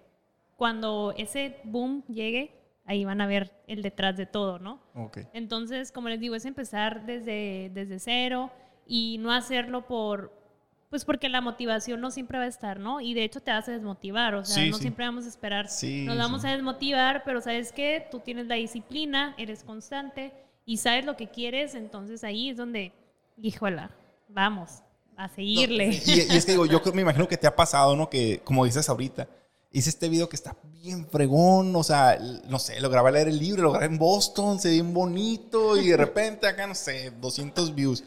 cuando 0.55 1.13
ese 1.17 1.57
boom 1.65 2.05
llegue, 2.07 2.55
ahí 2.85 3.03
van 3.03 3.19
a 3.19 3.27
ver 3.27 3.51
el 3.67 3.81
detrás 3.81 4.15
de 4.15 4.25
todo, 4.25 4.57
¿no? 4.57 4.79
Ok. 4.95 5.19
Entonces, 5.33 5.91
como 5.91 6.07
les 6.07 6.21
digo, 6.21 6.35
es 6.35 6.45
empezar 6.45 7.05
desde, 7.05 7.69
desde 7.73 7.99
cero 7.99 8.49
y 8.85 9.17
no 9.19 9.33
hacerlo 9.33 9.85
por, 9.88 10.31
pues 10.89 11.03
porque 11.05 11.29
la 11.29 11.41
motivación 11.41 11.99
no 12.01 12.11
siempre 12.11 12.38
va 12.38 12.45
a 12.45 12.47
estar, 12.47 12.79
¿no? 12.79 13.01
Y 13.01 13.13
de 13.13 13.23
hecho 13.23 13.41
te 13.41 13.51
hace 13.51 13.71
desmotivar, 13.71 14.35
o 14.35 14.45
sea, 14.45 14.63
Sí, 14.63 14.69
no 14.69 14.77
sí. 14.77 14.83
siempre 14.83 15.05
vamos 15.05 15.25
a 15.25 15.29
esperar, 15.29 15.69
Sí, 15.69 16.05
nos 16.05 16.17
vamos 16.17 16.45
a 16.45 16.51
desmotivar, 16.51 17.23
pero 17.25 17.41
sabes 17.41 17.71
que 17.71 18.07
tú 18.09 18.19
tienes 18.19 18.47
la 18.47 18.55
disciplina, 18.55 19.35
eres 19.38 19.63
constante 19.63 20.33
y 20.65 20.77
sabes 20.77 21.05
lo 21.05 21.17
que 21.17 21.27
quieres, 21.29 21.75
entonces 21.75 22.23
ahí 22.23 22.49
es 22.49 22.57
donde, 22.57 22.93
híjola, 23.38 23.91
vamos 24.29 24.81
a 25.17 25.27
seguirle. 25.29 25.88
Y, 26.05 26.11
y 26.33 26.38
es 26.38 26.45
que 26.45 26.51
digo, 26.53 26.65
yo 26.65 26.81
me 26.93 27.01
imagino 27.01 27.27
que 27.27 27.38
te 27.38 27.47
ha 27.47 27.55
pasado, 27.55 27.95
¿no? 27.95 28.09
Que, 28.09 28.39
como 28.43 28.65
dices 28.65 28.88
ahorita, 28.88 29.27
hice 29.71 29.89
este 29.89 30.09
video 30.09 30.29
que 30.29 30.35
está 30.35 30.55
bien 30.81 31.07
fregón, 31.07 31.75
o 31.75 31.83
sea, 31.83 32.17
no 32.47 32.59
sé, 32.59 32.79
lo 32.79 32.89
grabé 32.89 33.09
al 33.09 33.15
aire 33.17 33.31
libre, 33.31 33.61
lo 33.61 33.71
grabé 33.71 33.88
en 33.88 33.97
Boston, 33.97 34.59
se 34.59 34.69
ve 34.69 34.75
bien 34.75 34.93
bonito 34.93 35.75
y 35.77 35.89
de 35.89 35.97
repente 35.97 36.47
acá, 36.47 36.65
no 36.67 36.75
sé, 36.75 37.11
200 37.11 37.75
views. 37.75 38.03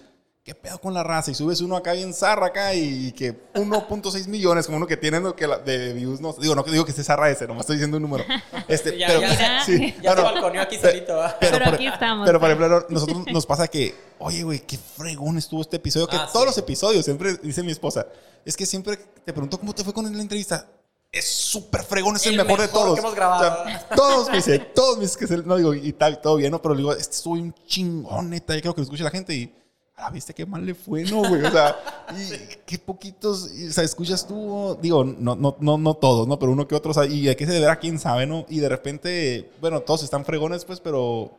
¿Qué 0.51 0.55
pedo 0.57 0.81
con 0.81 0.93
la 0.93 1.05
raza? 1.05 1.31
Y 1.31 1.35
subes 1.37 1.61
uno 1.61 1.77
acá 1.77 1.93
bien 1.93 2.13
zarra 2.13 2.47
acá 2.47 2.75
y 2.75 3.13
que 3.13 3.53
1.6 3.55 4.27
millones, 4.27 4.67
como 4.67 4.79
uno 4.79 4.87
que 4.89 4.97
tiene 4.97 5.21
¿no? 5.21 5.37
que 5.37 5.47
la- 5.47 5.59
de 5.59 5.93
views, 5.93 6.21
no 6.21 6.33
digo, 6.33 6.57
no 6.57 6.65
digo 6.65 6.85
que 6.85 6.91
esté 6.91 7.05
zarra 7.05 7.31
ese, 7.31 7.47
nomás 7.47 7.61
estoy 7.61 7.77
diciendo 7.77 7.99
un 7.99 8.03
número. 8.03 8.25
Este, 8.67 8.99
Ya, 8.99 9.07
pero, 9.07 9.21
ya. 9.21 9.63
sí, 9.65 9.95
Ya 10.03 10.11
se 10.11 10.17
no, 10.17 10.23
no, 10.29 10.33
balconeó 10.35 10.63
aquí 10.63 10.77
solito. 10.77 11.17
Pero 11.39 11.65
por- 11.65 11.75
aquí 11.75 11.87
estamos, 11.87 12.27
Pero, 12.27 12.41
por 12.41 12.49
pues. 12.49 12.59
ejemplo, 12.69 12.87
nosotros 12.91 13.27
nos 13.33 13.47
pasa 13.47 13.69
que, 13.69 13.95
oye, 14.19 14.43
güey, 14.43 14.59
qué 14.59 14.77
fregón 14.77 15.39
estuvo 15.39 15.61
este 15.61 15.77
episodio. 15.77 16.09
Que 16.09 16.17
Ah, 16.17 16.29
todos 16.33 16.47
sí. 16.47 16.49
los 16.49 16.59
episodios, 16.59 17.05
siempre 17.05 17.35
dice 17.41 17.63
mi 17.63 17.71
esposa, 17.71 18.09
es 18.45 18.57
que 18.57 18.67
siempre 18.67 18.97
te 19.25 19.33
pregunto 19.33 19.57
cómo 19.57 19.73
te 19.73 19.85
fue 19.85 19.93
con 19.95 20.05
la 20.13 20.21
entrevista. 20.21 20.67
Es 21.13 21.29
súper 21.29 21.85
fregón, 21.85 22.17
es 22.17 22.27
el, 22.27 22.33
El 22.41 22.45
mejor, 22.45 22.61
de 22.61 22.67
mejor 22.67 22.81
todos. 22.83 22.95
que 22.95 23.01
hemos 23.03 23.15
grabado. 23.15 23.63
O 23.63 23.65
sea, 23.67 23.89
todos 23.95 24.29
me 24.31 24.37
dicen, 24.39 24.69
todos 24.75 24.97
me 24.97 25.03
dicen 25.05 25.19
que 25.21 25.25
es 25.27 25.31
el, 25.31 25.47
no 25.47 25.57
digo, 25.57 25.75
y 25.75 25.93
tal, 25.93 26.21
todo 26.21 26.35
bien, 26.39 26.51
¿no? 26.51 26.61
Pero 26.61 26.75
digo, 26.75 26.91
este 26.91 27.15
estuvo 27.15 27.35
un 27.35 27.55
chingón, 27.69 28.31
neta. 28.31 28.57
Yo 28.57 28.63
creo 28.63 28.75
que 28.75 28.81
lo 28.81 28.85
escuche 28.85 29.05
la 29.05 29.11
gente 29.11 29.33
y, 29.33 29.55
ah, 30.01 30.11
viste 30.11 30.35
qué 30.35 30.47
mal 30.47 30.65
le 30.67 30.75
fue, 30.75 31.05
¿no, 31.05 31.19
güey? 31.29 31.43
O 31.43 31.51
sea, 31.51 31.77
y 32.17 32.57
qué 32.67 32.79
poquitos, 32.79 33.53
y, 33.55 33.69
o 33.69 33.73
sea, 33.73 33.85
escuchas 33.85 34.27
tú, 34.27 34.79
digo, 34.83 35.05
no, 35.05 35.37
no, 35.37 35.57
no, 35.61 35.79
no 35.79 35.95
todos, 35.95 36.27
¿no? 36.29 36.39
Pero 36.39 36.53
uno 36.53 36.67
que 36.69 36.75
otro, 36.75 36.91
o 36.91 36.95
sea, 36.95 37.07
y 37.07 37.29
hay 37.29 37.37
que 37.37 37.47
se 37.47 37.53
deberá 37.53 37.79
quién 37.79 37.99
sabe, 37.99 38.27
¿no? 38.27 38.47
Y 38.49 38.59
de 38.61 38.69
repente, 38.69 39.51
bueno, 39.61 39.81
todos 39.81 40.03
están 40.03 40.25
fregones, 40.25 40.65
pues, 40.65 40.81
pero 40.81 41.31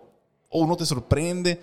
uno 0.51 0.75
te 0.77 0.85
sorprende. 0.85 1.59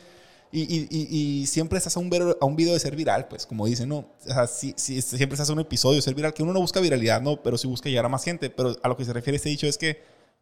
Y, 0.50 0.62
y- 0.62 0.88
y- 0.90 1.40
y 1.42 1.46
siempre 1.46 1.76
estás 1.76 1.94
a 1.98 2.00
un, 2.00 2.08
ver- 2.08 2.38
a 2.40 2.46
un 2.46 2.56
video 2.56 2.72
de 2.72 2.80
ser 2.80 2.96
viral, 2.96 3.28
pues, 3.28 3.44
como 3.44 3.66
dicen, 3.66 3.90
¿no? 3.90 3.98
O 3.98 4.14
sea, 4.24 4.46
sí, 4.46 4.72
sí, 4.78 5.02
siempre 5.02 5.34
estás 5.34 5.50
a 5.50 5.52
un 5.52 5.60
episodio 5.60 5.96
de 5.96 6.02
ser 6.02 6.14
viral, 6.14 6.32
que 6.32 6.42
uno 6.42 6.54
no 6.54 6.60
busca 6.60 6.80
viralidad, 6.80 7.20
¿no? 7.20 7.42
Pero 7.42 7.58
sí 7.58 7.68
busca 7.68 7.90
llegar 7.90 8.06
a 8.06 8.08
más 8.08 8.24
gente. 8.24 8.48
Pero 8.48 8.74
a 8.82 8.88
lo 8.88 8.96
que 8.96 9.04
se 9.04 9.12
refiere 9.12 9.36
este 9.36 9.50
dicho 9.50 9.66
es 9.66 9.76
que, 9.76 10.00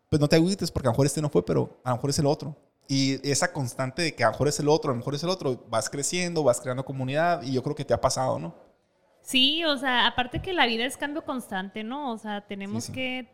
pues, 0.09 0.21
no 0.21 0.29
te 0.29 0.37
agüites 0.37 0.71
porque 0.71 0.87
a 0.87 0.91
lo 0.91 0.93
mejor 0.93 1.07
este 1.07 1.21
no 1.21 1.29
fue, 1.29 1.45
pero 1.45 1.77
a 1.83 1.91
lo 1.91 1.97
mejor 1.97 2.11
es 2.11 2.19
el 2.21 2.27
otro. 2.27 2.55
Y 2.89 3.29
esa 3.29 3.53
constante 3.53 4.03
de 4.03 4.15
que 4.15 4.23
a 4.23 4.29
lo 4.29 4.33
mejor 4.33 4.49
es 4.49 4.61
el 4.61 4.69
otro, 4.69 4.91
a 4.91 4.95
lo 4.95 4.99
mejor 4.99 5.15
es 5.15 5.23
el 5.25 5.29
otro, 5.31 5.65
vas 5.69 5.91
creciendo, 5.91 6.45
vas 6.45 6.61
creando 6.61 6.85
comunidad 6.85 7.43
y 7.43 7.53
yo 7.53 7.63
creo 7.63 7.75
que 7.75 7.85
te 7.85 7.93
ha 7.95 8.01
pasado, 8.01 8.39
¿no? 8.39 8.55
Sí, 9.23 9.65
o 9.65 9.77
sea, 9.77 10.07
aparte 10.07 10.41
que 10.41 10.53
la 10.53 10.67
vida 10.67 10.85
es 10.85 10.97
cambio 10.97 11.25
constante, 11.25 11.83
¿no? 11.83 12.13
O 12.13 12.19
sea, 12.19 12.43
tenemos 12.47 12.85
Sí, 12.85 12.89
sí. 12.89 12.93
que, 12.95 13.29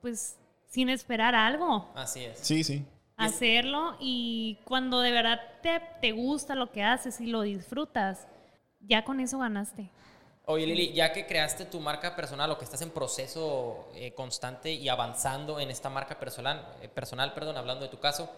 pues, 0.00 0.36
sin 0.66 0.88
esperar 0.88 1.36
algo, 1.36 1.88
Así 1.94 2.24
es. 2.24 2.38
Sí, 2.40 2.64
sí. 2.64 2.84
hacerlo 3.16 3.96
y 4.00 4.58
cuando 4.64 5.00
de 5.00 5.12
verdad 5.12 5.40
te, 5.62 5.80
te 6.00 6.10
gusta 6.10 6.56
lo 6.56 6.72
que 6.72 6.82
haces 6.82 7.20
y 7.20 7.26
lo 7.26 7.42
disfrutas, 7.42 8.26
ya 8.80 9.04
con 9.04 9.20
eso 9.20 9.38
ganaste. 9.38 9.88
Oye, 10.46 10.66
Lili, 10.66 10.92
ya 10.92 11.12
que 11.12 11.26
creaste 11.26 11.64
tu 11.64 11.78
marca 11.80 12.14
personal 12.16 12.50
o 12.50 12.58
que 12.58 12.64
estás 12.64 12.82
en 12.82 12.90
proceso 12.90 13.88
eh, 13.94 14.12
constante 14.14 14.72
y 14.72 14.88
avanzando 14.88 15.58
en 15.60 15.70
esta 15.70 15.88
marca 15.88 16.18
personal, 16.18 16.74
eh, 16.82 16.88
personal, 16.88 17.32
perdón, 17.34 17.56
hablando 17.56 17.84
de 17.84 17.90
tu 17.90 17.98
caso, 18.00 18.28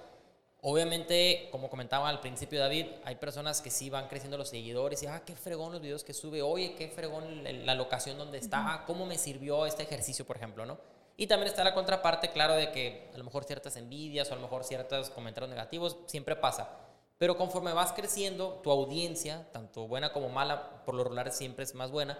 obviamente, 0.62 1.48
como 1.52 1.68
comentaba 1.68 2.08
al 2.08 2.20
principio 2.20 2.60
David, 2.60 2.86
hay 3.04 3.16
personas 3.16 3.60
que 3.60 3.70
sí 3.70 3.90
van 3.90 4.08
creciendo 4.08 4.36
los 4.36 4.48
seguidores 4.48 5.02
y, 5.02 5.06
ah, 5.06 5.22
qué 5.24 5.36
fregón 5.36 5.72
los 5.72 5.80
videos 5.80 6.04
que 6.04 6.14
sube, 6.14 6.42
oye, 6.42 6.74
qué 6.74 6.88
fregón 6.88 7.44
la 7.64 7.74
locación 7.74 8.18
donde 8.18 8.38
está, 8.38 8.72
ah, 8.72 8.84
cómo 8.86 9.06
me 9.06 9.18
sirvió 9.18 9.66
este 9.66 9.82
ejercicio, 9.82 10.26
por 10.26 10.36
ejemplo, 10.36 10.66
¿no? 10.66 10.78
Y 11.16 11.26
también 11.26 11.48
está 11.48 11.64
la 11.64 11.72
contraparte, 11.72 12.30
claro, 12.30 12.54
de 12.54 12.72
que 12.72 13.10
a 13.14 13.18
lo 13.18 13.24
mejor 13.24 13.44
ciertas 13.44 13.76
envidias 13.76 14.28
o 14.30 14.32
a 14.34 14.36
lo 14.36 14.42
mejor 14.42 14.64
ciertos 14.64 15.08
comentarios 15.10 15.48
negativos, 15.48 15.96
siempre 16.06 16.36
pasa. 16.36 16.68
Pero 17.16 17.38
conforme 17.38 17.72
vas 17.72 17.92
creciendo, 17.92 18.60
tu 18.62 18.70
audiencia, 18.70 19.50
tanto 19.52 19.86
buena 19.86 20.12
como 20.12 20.28
mala, 20.28 20.84
por 20.84 20.94
lo 20.94 21.04
regular 21.04 21.32
siempre 21.32 21.64
es 21.64 21.74
más 21.74 21.90
buena, 21.90 22.18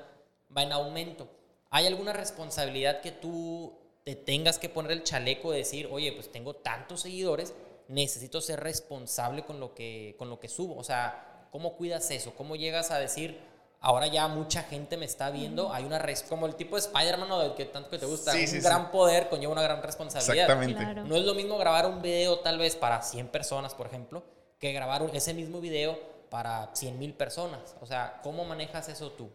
va 0.56 0.62
en 0.62 0.72
aumento. 0.72 1.28
¿Hay 1.68 1.86
alguna 1.86 2.14
responsabilidad 2.14 3.02
que 3.02 3.12
tú 3.12 3.78
te 4.04 4.14
tengas 4.14 4.58
que 4.58 4.70
poner 4.70 4.92
el 4.92 5.02
chaleco 5.02 5.50
de 5.50 5.58
decir, 5.58 5.88
oye, 5.90 6.12
pues 6.12 6.32
tengo 6.32 6.54
tantos 6.54 7.02
seguidores, 7.02 7.52
necesito 7.88 8.40
ser 8.40 8.60
responsable 8.60 9.44
con 9.44 9.60
lo 9.60 9.74
que, 9.74 10.14
con 10.18 10.28
lo 10.30 10.38
que 10.40 10.48
subo? 10.48 10.76
O 10.76 10.84
sea, 10.84 11.46
¿cómo 11.50 11.76
cuidas 11.76 12.10
eso? 12.10 12.34
¿Cómo 12.36 12.56
llegas 12.56 12.90
a 12.90 12.98
decir, 12.98 13.38
ahora 13.80 14.06
ya 14.08 14.26
mucha 14.28 14.62
gente 14.62 14.96
me 14.96 15.04
está 15.06 15.30
viendo? 15.30 15.72
Hay 15.72 15.84
una 15.84 15.98
res 15.98 16.22
como 16.22 16.46
el 16.46 16.54
tipo 16.56 16.76
de 16.76 16.80
Spider-Man 16.82 17.30
o 17.30 17.38
del 17.40 17.54
que 17.54 17.64
tanto 17.66 17.90
que 17.90 17.98
te 17.98 18.06
gusta, 18.06 18.32
Sí, 18.32 18.40
un 18.42 18.46
sí, 18.48 18.56
sí. 18.60 18.62
gran 18.66 18.90
poder 18.90 19.28
conlleva 19.28 19.52
una 19.52 19.62
gran 19.62 19.82
responsabilidad. 19.82 20.44
Exactamente. 20.46 20.82
Claro. 20.82 21.04
No 21.04 21.16
es 21.16 21.24
lo 21.24 21.34
mismo 21.34 21.56
grabar 21.58 21.86
un 21.86 22.02
video 22.02 22.40
tal 22.40 22.58
vez 22.58 22.74
para 22.76 23.02
100 23.02 23.28
personas, 23.28 23.74
por 23.74 23.86
ejemplo, 23.86 24.22
que 24.58 24.72
grabar 24.72 25.02
un- 25.02 25.14
ese 25.14 25.34
mismo 25.34 25.60
video 25.60 25.98
para 26.30 26.70
100 26.74 26.98
mil 26.98 27.14
personas. 27.14 27.76
O 27.80 27.86
sea, 27.86 28.20
¿cómo 28.22 28.44
manejas 28.44 28.88
eso 28.88 29.12
tú? 29.12 29.30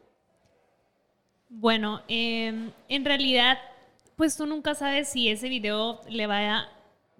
Bueno, 1.49 2.02
eh, 2.08 2.72
en 2.88 3.06
realidad, 3.06 3.58
pues 4.16 4.38
tú 4.38 4.45
nunca 4.45 4.74
sabes 4.76 5.10
si 5.10 5.30
ese 5.30 5.49
video 5.49 5.99
le 6.08 6.28
va 6.28 6.38
a... 6.60 6.70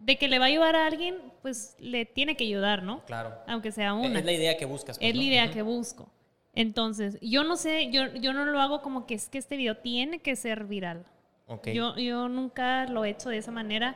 De 0.04 0.18
que 0.18 0.28
le 0.28 0.39
va 0.39 0.45
a 0.45 0.47
ayudar 0.47 0.76
a 0.76 0.88
alguien, 0.88 1.16
pues 1.41 1.76
le 1.80 2.06
tiene 2.06 2.36
que 2.36 2.43
ayudar, 2.43 2.82
¿no? 2.84 3.06
Claro. 3.06 3.34
Aunque 3.47 3.72
sea 3.72 3.93
una. 3.93 4.20
Es 4.20 4.26
la 4.26 4.32
idea 4.32 4.58
que 4.58 4.66
buscas. 4.66 4.97
pues, 4.97 5.10
Es 5.10 5.16
la 5.16 5.24
idea 5.24 5.52
que 5.52 5.62
busco. 5.62 6.10
Entonces, 6.54 7.18
yo 7.22 7.43
no 7.43 7.56
sé, 7.56 7.91
yo, 7.91 8.08
yo 8.16 8.34
no 8.34 8.45
lo 8.45 8.60
hago 8.60 8.82
como 8.82 9.06
que 9.06 9.14
es 9.14 9.30
que 9.30 9.38
este 9.38 9.56
video 9.58 9.78
tiene 9.78 10.20
que 10.20 10.36
ser 10.36 10.66
viral. 10.66 11.06
Ok. 11.47 11.70
Yo, 11.70 11.95
yo 11.97 12.28
nunca 12.30 12.86
lo 12.88 13.06
he 13.06 13.12
hecho 13.12 13.30
de 13.30 13.38
esa 13.38 13.52
manera, 13.52 13.95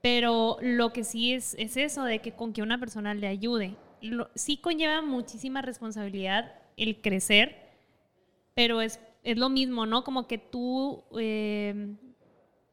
pero 0.00 0.58
lo 0.60 0.92
que 0.92 1.02
sí 1.04 1.32
es, 1.32 1.54
es 1.58 1.76
eso, 1.76 2.04
de 2.04 2.18
que 2.20 2.32
con 2.32 2.52
que 2.52 2.62
una 2.62 2.78
persona 2.78 3.14
le 3.14 3.26
ayude. 3.26 3.74
Lo- 4.00 4.28
sí 4.34 4.58
conlleva 4.58 5.00
muchísima 5.02 5.62
responsabilidad 5.62 6.52
el 6.76 7.00
crecer, 7.00 7.56
pero 8.54 8.80
es, 8.80 9.00
es 9.24 9.38
lo 9.38 9.48
mismo, 9.48 9.86
¿no? 9.86 10.04
Como 10.04 10.26
que 10.26 10.38
tú 10.38 11.02
eh, 11.18 11.94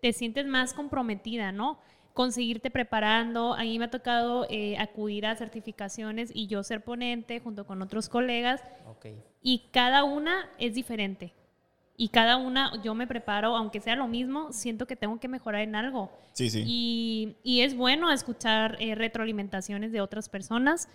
te 0.01 0.12
sientes 0.14 0.45
más 0.45 0.74
comprometida, 0.74 1.51
¿no? 1.51 1.80
Conseguirte 2.20 2.70
preparando. 2.70 3.53
A 3.53 3.61
mí 3.61 3.80
me 3.80 3.86
ha 3.86 3.89
tocado 3.89 4.45
eh, 4.49 4.78
acudir 4.78 5.26
a 5.26 5.38
certificaciones 5.38 6.32
y 6.34 6.47
yo 6.47 6.63
ser 6.63 6.84
ponente 6.84 7.39
junto 7.39 7.65
con 7.65 7.82
otros 7.82 8.09
colegas 8.09 8.61
y 9.41 9.70
cada 9.72 10.03
una 10.03 10.49
es 10.57 10.74
diferente. 10.74 11.34
Y 11.95 12.09
cada 12.09 12.36
una 12.36 12.74
yo 12.84 12.93
me 12.93 13.07
preparo, 13.07 13.55
aunque 13.55 13.80
sea 13.80 13.95
lo 13.95 14.09
mismo, 14.09 14.51
siento 14.51 14.86
que 14.86 14.97
tengo 14.97 15.17
que 15.22 15.30
mejorar 15.30 15.61
en 15.61 15.76
algo. 15.76 16.11
Sí, 16.34 16.49
sí. 16.49 16.65
Y, 16.67 17.38
y 17.41 17.61
es 17.61 17.74
bueno 17.74 18.11
escuchar 18.11 18.76
eh, 18.82 18.95
retroalimentaciones 18.95 19.93
de 19.93 20.01
otras 20.01 20.28
personas. 20.28 20.89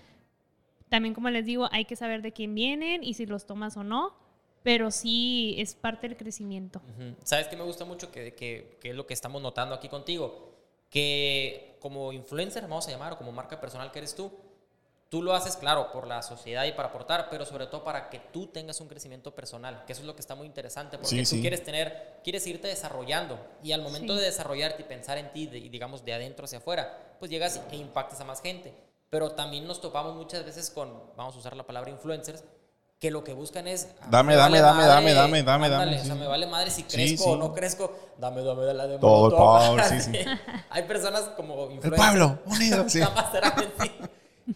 También, 0.90 1.14
como 1.14 1.30
les 1.30 1.46
digo, 1.46 1.70
hay 1.72 1.86
que 1.86 1.96
saber 1.96 2.20
de 2.20 2.32
quién 2.32 2.54
vienen 2.54 3.02
y 3.02 3.14
si 3.14 3.24
los 3.24 3.46
tomas 3.46 3.78
o 3.78 3.82
no, 3.82 4.14
pero 4.62 4.90
sí 4.90 5.54
es 5.56 5.74
parte 5.74 6.06
del 6.06 6.18
crecimiento. 6.18 6.82
¿Sabes 7.22 7.48
qué 7.48 7.56
me 7.56 7.64
gusta 7.64 7.86
mucho? 7.86 8.12
Que, 8.12 8.34
que, 8.34 8.76
que 8.78 8.90
es 8.90 8.94
lo 8.94 9.06
que 9.06 9.14
estamos 9.14 9.40
notando 9.40 9.74
aquí 9.74 9.88
contigo. 9.88 10.53
Que 10.94 11.76
como 11.80 12.12
influencer, 12.12 12.62
vamos 12.62 12.86
a 12.86 12.92
llamar, 12.92 13.14
o 13.14 13.18
como 13.18 13.32
marca 13.32 13.60
personal 13.60 13.90
que 13.90 13.98
eres 13.98 14.14
tú, 14.14 14.30
tú 15.08 15.22
lo 15.22 15.34
haces, 15.34 15.56
claro, 15.56 15.90
por 15.90 16.06
la 16.06 16.22
sociedad 16.22 16.64
y 16.66 16.72
para 16.72 16.88
aportar, 16.90 17.28
pero 17.30 17.44
sobre 17.44 17.66
todo 17.66 17.82
para 17.82 18.08
que 18.10 18.20
tú 18.20 18.46
tengas 18.46 18.80
un 18.80 18.86
crecimiento 18.86 19.34
personal, 19.34 19.84
que 19.86 19.92
eso 19.92 20.02
es 20.02 20.06
lo 20.06 20.14
que 20.14 20.20
está 20.20 20.36
muy 20.36 20.46
interesante, 20.46 20.96
porque 20.96 21.08
Sí, 21.10 21.22
tú 21.22 21.36
sí. 21.36 21.40
quieres 21.40 21.64
tener, 21.64 22.20
quieres 22.22 22.46
irte 22.46 22.68
desarrollando, 22.68 23.36
y 23.64 23.72
al 23.72 23.82
momento 23.82 24.14
Sí. 24.14 24.20
de 24.20 24.26
desarrollarte 24.26 24.82
y 24.82 24.84
pensar 24.84 25.18
en 25.18 25.32
ti, 25.32 25.46
de- 25.48 25.60
digamos, 25.68 26.04
de 26.04 26.14
adentro 26.14 26.44
hacia 26.44 26.58
afuera, 26.58 27.16
pues 27.18 27.28
llegas 27.28 27.60
e 27.72 27.76
impactas 27.76 28.20
a 28.20 28.24
más 28.24 28.40
gente. 28.40 28.72
Pero 29.10 29.32
también 29.32 29.66
nos 29.66 29.80
topamos 29.80 30.14
muchas 30.14 30.44
veces 30.44 30.70
con, 30.70 30.92
vamos 31.16 31.34
a 31.34 31.38
usar 31.40 31.56
la 31.56 31.66
palabra 31.66 31.90
influencers, 31.90 32.44
que 33.04 33.10
lo 33.10 33.22
que 33.22 33.34
buscan 33.34 33.68
es... 33.68 33.86
Dame, 34.08 34.32
me 34.32 34.36
dame, 34.36 34.60
dame, 34.60 34.86
dame, 34.86 35.12
dame, 35.12 35.42
dame, 35.42 35.68
dame, 35.68 36.00
O 36.00 36.04
sea, 36.06 36.14
me 36.14 36.26
vale 36.26 36.46
madre 36.46 36.70
si 36.70 36.84
crezco 36.84 37.32
o 37.32 37.36
no 37.36 37.52
crezco, 37.52 37.94
dame, 38.16 38.42
dame 38.42 38.62
de 38.64 38.72
la 38.72 38.86
de 38.86 38.98
Todo 38.98 39.26
el 39.28 39.34
power, 39.36 39.84
sí, 39.84 40.00
sí. 40.00 40.12
Hay 40.70 40.84
personas 40.84 41.24
como 41.36 41.68
El 41.68 41.80
pueblo, 41.80 42.38
unido. 42.46 42.86
Sí. 42.88 43.02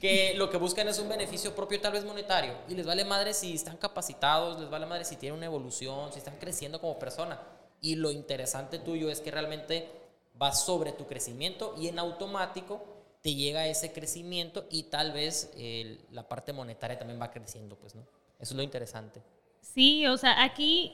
que 0.01 0.33
lo 0.37 0.49
que 0.49 0.57
buscan 0.57 0.89
es 0.89 0.99
un 0.99 1.11
beneficio 1.11 1.55
propio, 1.55 1.79
tal 1.79 1.93
vez 1.93 2.07
monetario, 2.07 2.55
y 2.71 2.75
les 2.75 2.87
vale 2.87 3.05
madre 3.05 3.35
si 3.35 3.55
están 3.55 3.77
capacitados, 3.77 4.59
les 4.59 4.71
vale 4.71 4.87
madre 4.87 5.05
si 5.05 5.17
tienen 5.17 5.37
una 5.37 5.45
evolución, 5.47 6.11
si 6.11 6.19
están 6.21 6.37
creciendo 6.41 6.81
como 6.81 6.99
persona. 6.99 7.39
Y 7.83 7.97
lo 7.97 8.11
interesante 8.11 8.79
tuyo 8.79 9.11
es 9.11 9.21
que 9.21 9.31
realmente 9.31 9.91
vas 10.37 10.65
sobre 10.65 10.93
tu 10.93 11.07
crecimiento 11.07 11.75
y 11.77 11.89
en 11.89 11.99
automático 11.99 12.83
te 13.21 13.35
llega 13.35 13.67
ese 13.67 13.93
crecimiento 13.93 14.65
y 14.71 14.85
tal 14.85 15.13
vez 15.13 15.51
el- 15.59 16.01
la 16.13 16.27
parte 16.27 16.55
monetaria 16.55 16.99
también 16.99 17.21
va 17.21 17.31
creciendo, 17.31 17.77
pues, 17.77 17.95
¿no? 17.95 18.07
Eso 18.39 18.55
es 18.55 18.57
lo 18.57 18.63
interesante. 18.63 19.23
Sí, 19.61 20.07
o 20.07 20.17
sea, 20.17 20.43
aquí, 20.43 20.93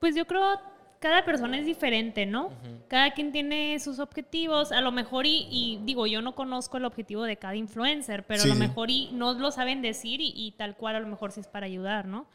pues 0.00 0.14
yo 0.14 0.26
creo 0.26 0.60
cada 0.98 1.24
persona 1.24 1.58
es 1.58 1.66
diferente, 1.66 2.24
¿no? 2.26 2.50
Cada 2.88 3.12
quien 3.12 3.30
tiene 3.30 3.78
sus 3.80 3.98
objetivos, 3.98 4.72
a 4.72 4.80
lo 4.80 4.90
mejor 4.92 5.26
y, 5.26 5.46
y 5.50 5.80
digo, 5.84 6.06
yo 6.06 6.22
no 6.22 6.34
conozco 6.34 6.78
el 6.78 6.84
objetivo 6.84 7.24
de 7.24 7.36
cada 7.36 7.54
influencer, 7.54 8.24
pero 8.24 8.42
Sí, 8.42 8.50
a 8.50 8.54
lo 8.54 8.58
mejor 8.58 8.90
y 8.90 9.10
no 9.12 9.34
lo 9.34 9.50
saben 9.50 9.82
decir 9.82 10.20
y, 10.20 10.32
y 10.34 10.52
tal 10.52 10.76
cual 10.76 10.96
a 10.96 11.00
lo 11.00 11.06
mejor 11.06 11.32
sí 11.32 11.40
es 11.40 11.48
para 11.48 11.66
ayudar, 11.66 12.06
¿no? 12.06 12.26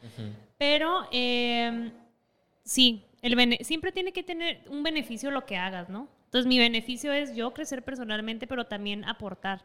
Pero 0.58 1.06
eh, 1.10 1.90
sí, 2.64 3.04
el 3.20 3.34
bene- 3.34 3.58
siempre 3.62 3.90
tiene 3.92 4.12
que 4.12 4.22
tener 4.22 4.62
un 4.70 4.82
beneficio 4.82 5.30
lo 5.30 5.44
que 5.44 5.56
hagas, 5.56 5.88
¿no? 5.88 6.08
Entonces 6.26 6.46
mi 6.46 6.58
beneficio 6.58 7.12
es 7.12 7.34
yo 7.34 7.52
crecer 7.52 7.82
personalmente, 7.82 8.46
pero 8.46 8.66
también 8.66 9.04
aportar. 9.04 9.64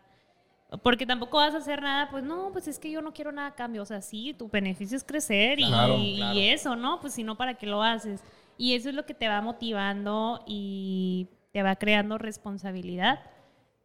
Porque 0.84 1.06
tampoco 1.06 1.38
vas 1.38 1.54
a 1.54 1.60
hacer 1.60 1.82
nada, 1.82 2.10
pues 2.12 2.24
no, 2.26 2.50
pues 2.52 2.68
es 2.68 2.78
que 2.78 2.92
yo 2.92 3.02
no 3.02 3.14
quiero 3.14 3.32
nada 3.32 3.48
a 3.50 3.56
cambio. 3.56 3.82
O 3.84 3.86
sea, 3.86 4.02
sí, 4.02 4.34
tu 4.38 4.50
beneficio 4.50 4.98
es 4.98 5.04
crecer 5.04 5.60
y, 5.60 5.66
Claro. 5.68 5.98
y 5.98 6.18
Claro. 6.18 6.40
eso, 6.40 6.76
¿no? 6.76 7.00
Pues 7.00 7.14
si 7.14 7.24
no, 7.24 7.38
¿para 7.38 7.54
qué 7.54 7.66
lo 7.68 7.82
haces? 7.82 8.22
Y 8.58 8.74
eso 8.76 8.90
es 8.90 8.96
lo 8.96 9.06
que 9.06 9.14
te 9.14 9.28
va 9.30 9.42
motivando 9.42 10.44
y 10.46 11.28
te 11.54 11.64
va 11.64 11.76
creando 11.78 12.18
responsabilidad. 12.18 13.20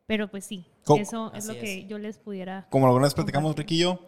Pero 0.07 0.29
pues 0.29 0.45
sí, 0.45 0.67
Co- 0.85 0.97
eso 0.97 1.31
es 1.35 1.47
lo 1.47 1.55
que 1.55 1.81
es. 1.81 1.89
yo 1.89 1.99
les 1.99 2.19
pudiera... 2.19 2.67
Como 2.71 2.87
alguna 2.87 3.05
vez 3.05 3.15
platicamos, 3.15 3.55
Ricky 3.55 3.77
y 3.77 3.79
yo, 3.83 4.01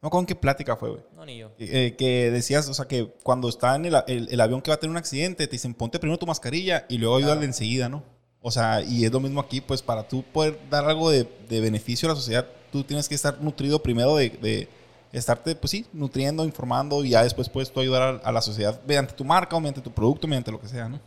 no 0.00 0.08
con 0.08 0.24
qué 0.24 0.36
plática 0.36 0.76
fue, 0.76 0.90
güey. 0.90 1.02
No, 1.16 1.26
ni 1.26 1.38
yo. 1.38 1.50
Eh, 1.58 1.96
que 1.98 2.30
decías, 2.30 2.68
o 2.68 2.74
sea, 2.74 2.86
que 2.86 3.12
cuando 3.24 3.48
está 3.48 3.74
en 3.74 3.86
el, 3.86 3.94
el- 4.06 4.28
el 4.30 4.40
avión 4.40 4.62
que 4.62 4.70
va 4.70 4.76
a 4.76 4.80
tener 4.80 4.92
un 4.92 4.96
accidente, 4.96 5.46
te 5.48 5.52
dicen 5.52 5.74
ponte 5.74 5.98
primero 5.98 6.18
tu 6.18 6.26
mascarilla 6.26 6.86
y 6.88 6.98
luego 6.98 7.16
ayúdale 7.16 7.44
enseguida, 7.44 7.88
¿no? 7.88 8.04
O 8.42 8.50
sea, 8.50 8.80
y 8.82 9.04
es 9.04 9.12
lo 9.12 9.20
mismo 9.20 9.40
aquí, 9.40 9.60
pues 9.60 9.82
para 9.82 10.06
tú 10.08 10.22
poder 10.24 10.58
dar 10.68 10.84
algo 10.84 11.10
de, 11.10 11.28
de 11.48 11.60
beneficio 11.60 12.08
a 12.08 12.12
la 12.12 12.16
sociedad, 12.16 12.46
tú 12.72 12.82
tienes 12.82 13.08
que 13.08 13.14
estar 13.14 13.40
nutrido 13.40 13.80
primero 13.82 14.16
de, 14.16 14.30
de 14.30 14.68
estarte, 15.12 15.54
pues 15.54 15.70
sí, 15.70 15.86
nutriendo, 15.92 16.44
informando 16.44 17.04
y 17.04 17.10
ya 17.10 17.22
después 17.22 17.48
puedes 17.48 17.70
tú 17.70 17.78
ayudar 17.80 18.02
a, 18.24 18.28
a 18.28 18.32
la 18.32 18.42
sociedad 18.42 18.80
mediante 18.86 19.14
tu 19.14 19.24
marca 19.24 19.54
o 19.54 19.60
mediante 19.60 19.80
tu 19.80 19.92
producto, 19.92 20.26
mediante 20.26 20.50
lo 20.50 20.60
que 20.60 20.66
sea, 20.68 20.88
¿no? 20.88 20.98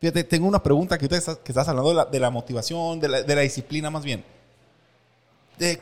Fíjate, 0.00 0.22
tengo 0.24 0.46
una 0.46 0.62
pregunta 0.62 0.96
que 0.98 1.06
ahorita 1.06 1.16
estás, 1.16 1.38
que 1.38 1.52
estás 1.52 1.66
hablando 1.68 1.88
de 1.88 1.94
la, 1.96 2.04
de 2.04 2.20
la 2.20 2.30
motivación, 2.30 3.00
de 3.00 3.08
la, 3.08 3.22
de 3.22 3.34
la 3.34 3.40
disciplina 3.40 3.90
más 3.90 4.04
bien. 4.04 4.22
¿Te 5.56 5.76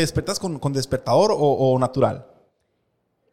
despertas 0.00 0.38
con, 0.38 0.58
con 0.58 0.72
despertador 0.72 1.32
o, 1.32 1.36
o 1.36 1.78
natural? 1.78 2.26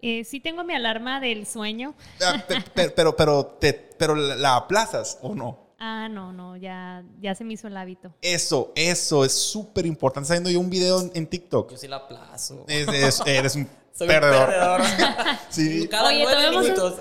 Eh, 0.01 0.23
sí 0.23 0.39
tengo 0.39 0.63
mi 0.63 0.73
alarma 0.73 1.19
del 1.19 1.45
sueño. 1.45 1.93
Ah, 2.25 2.41
pe- 2.47 2.61
pe- 2.73 2.89
pero, 2.91 3.15
pero, 3.15 3.45
te, 3.45 3.73
pero 3.73 4.15
la 4.15 4.35
la 4.35 4.55
aplazas 4.55 5.19
o 5.21 5.35
no. 5.35 5.66
Ah, 5.79 6.07
no, 6.09 6.33
no, 6.33 6.57
ya, 6.57 7.03
ya 7.21 7.35
se 7.35 7.43
me 7.43 7.53
hizo 7.53 7.67
el 7.67 7.77
hábito. 7.77 8.11
Eso, 8.21 8.71
eso 8.75 9.23
es 9.23 9.31
súper 9.33 9.85
importante. 9.85 10.25
Está 10.25 10.33
viendo 10.33 10.49
yo 10.49 10.59
un 10.59 10.69
video 10.69 11.01
en, 11.01 11.11
en 11.13 11.27
TikTok. 11.27 11.71
Yo 11.71 11.77
sí 11.77 11.87
la 11.87 11.97
aplazo. 11.97 12.65
Es- 12.67 12.87
es- 12.87 13.21
eres 13.25 13.55
un 13.55 13.67
Soy 13.93 14.07
un 14.07 14.13
perdedor. 14.13 14.47
perdedor. 14.47 14.81
Sí. 15.49 15.87
Cada 15.87 16.09
Oye, 16.09 16.25
minutos. 16.51 16.95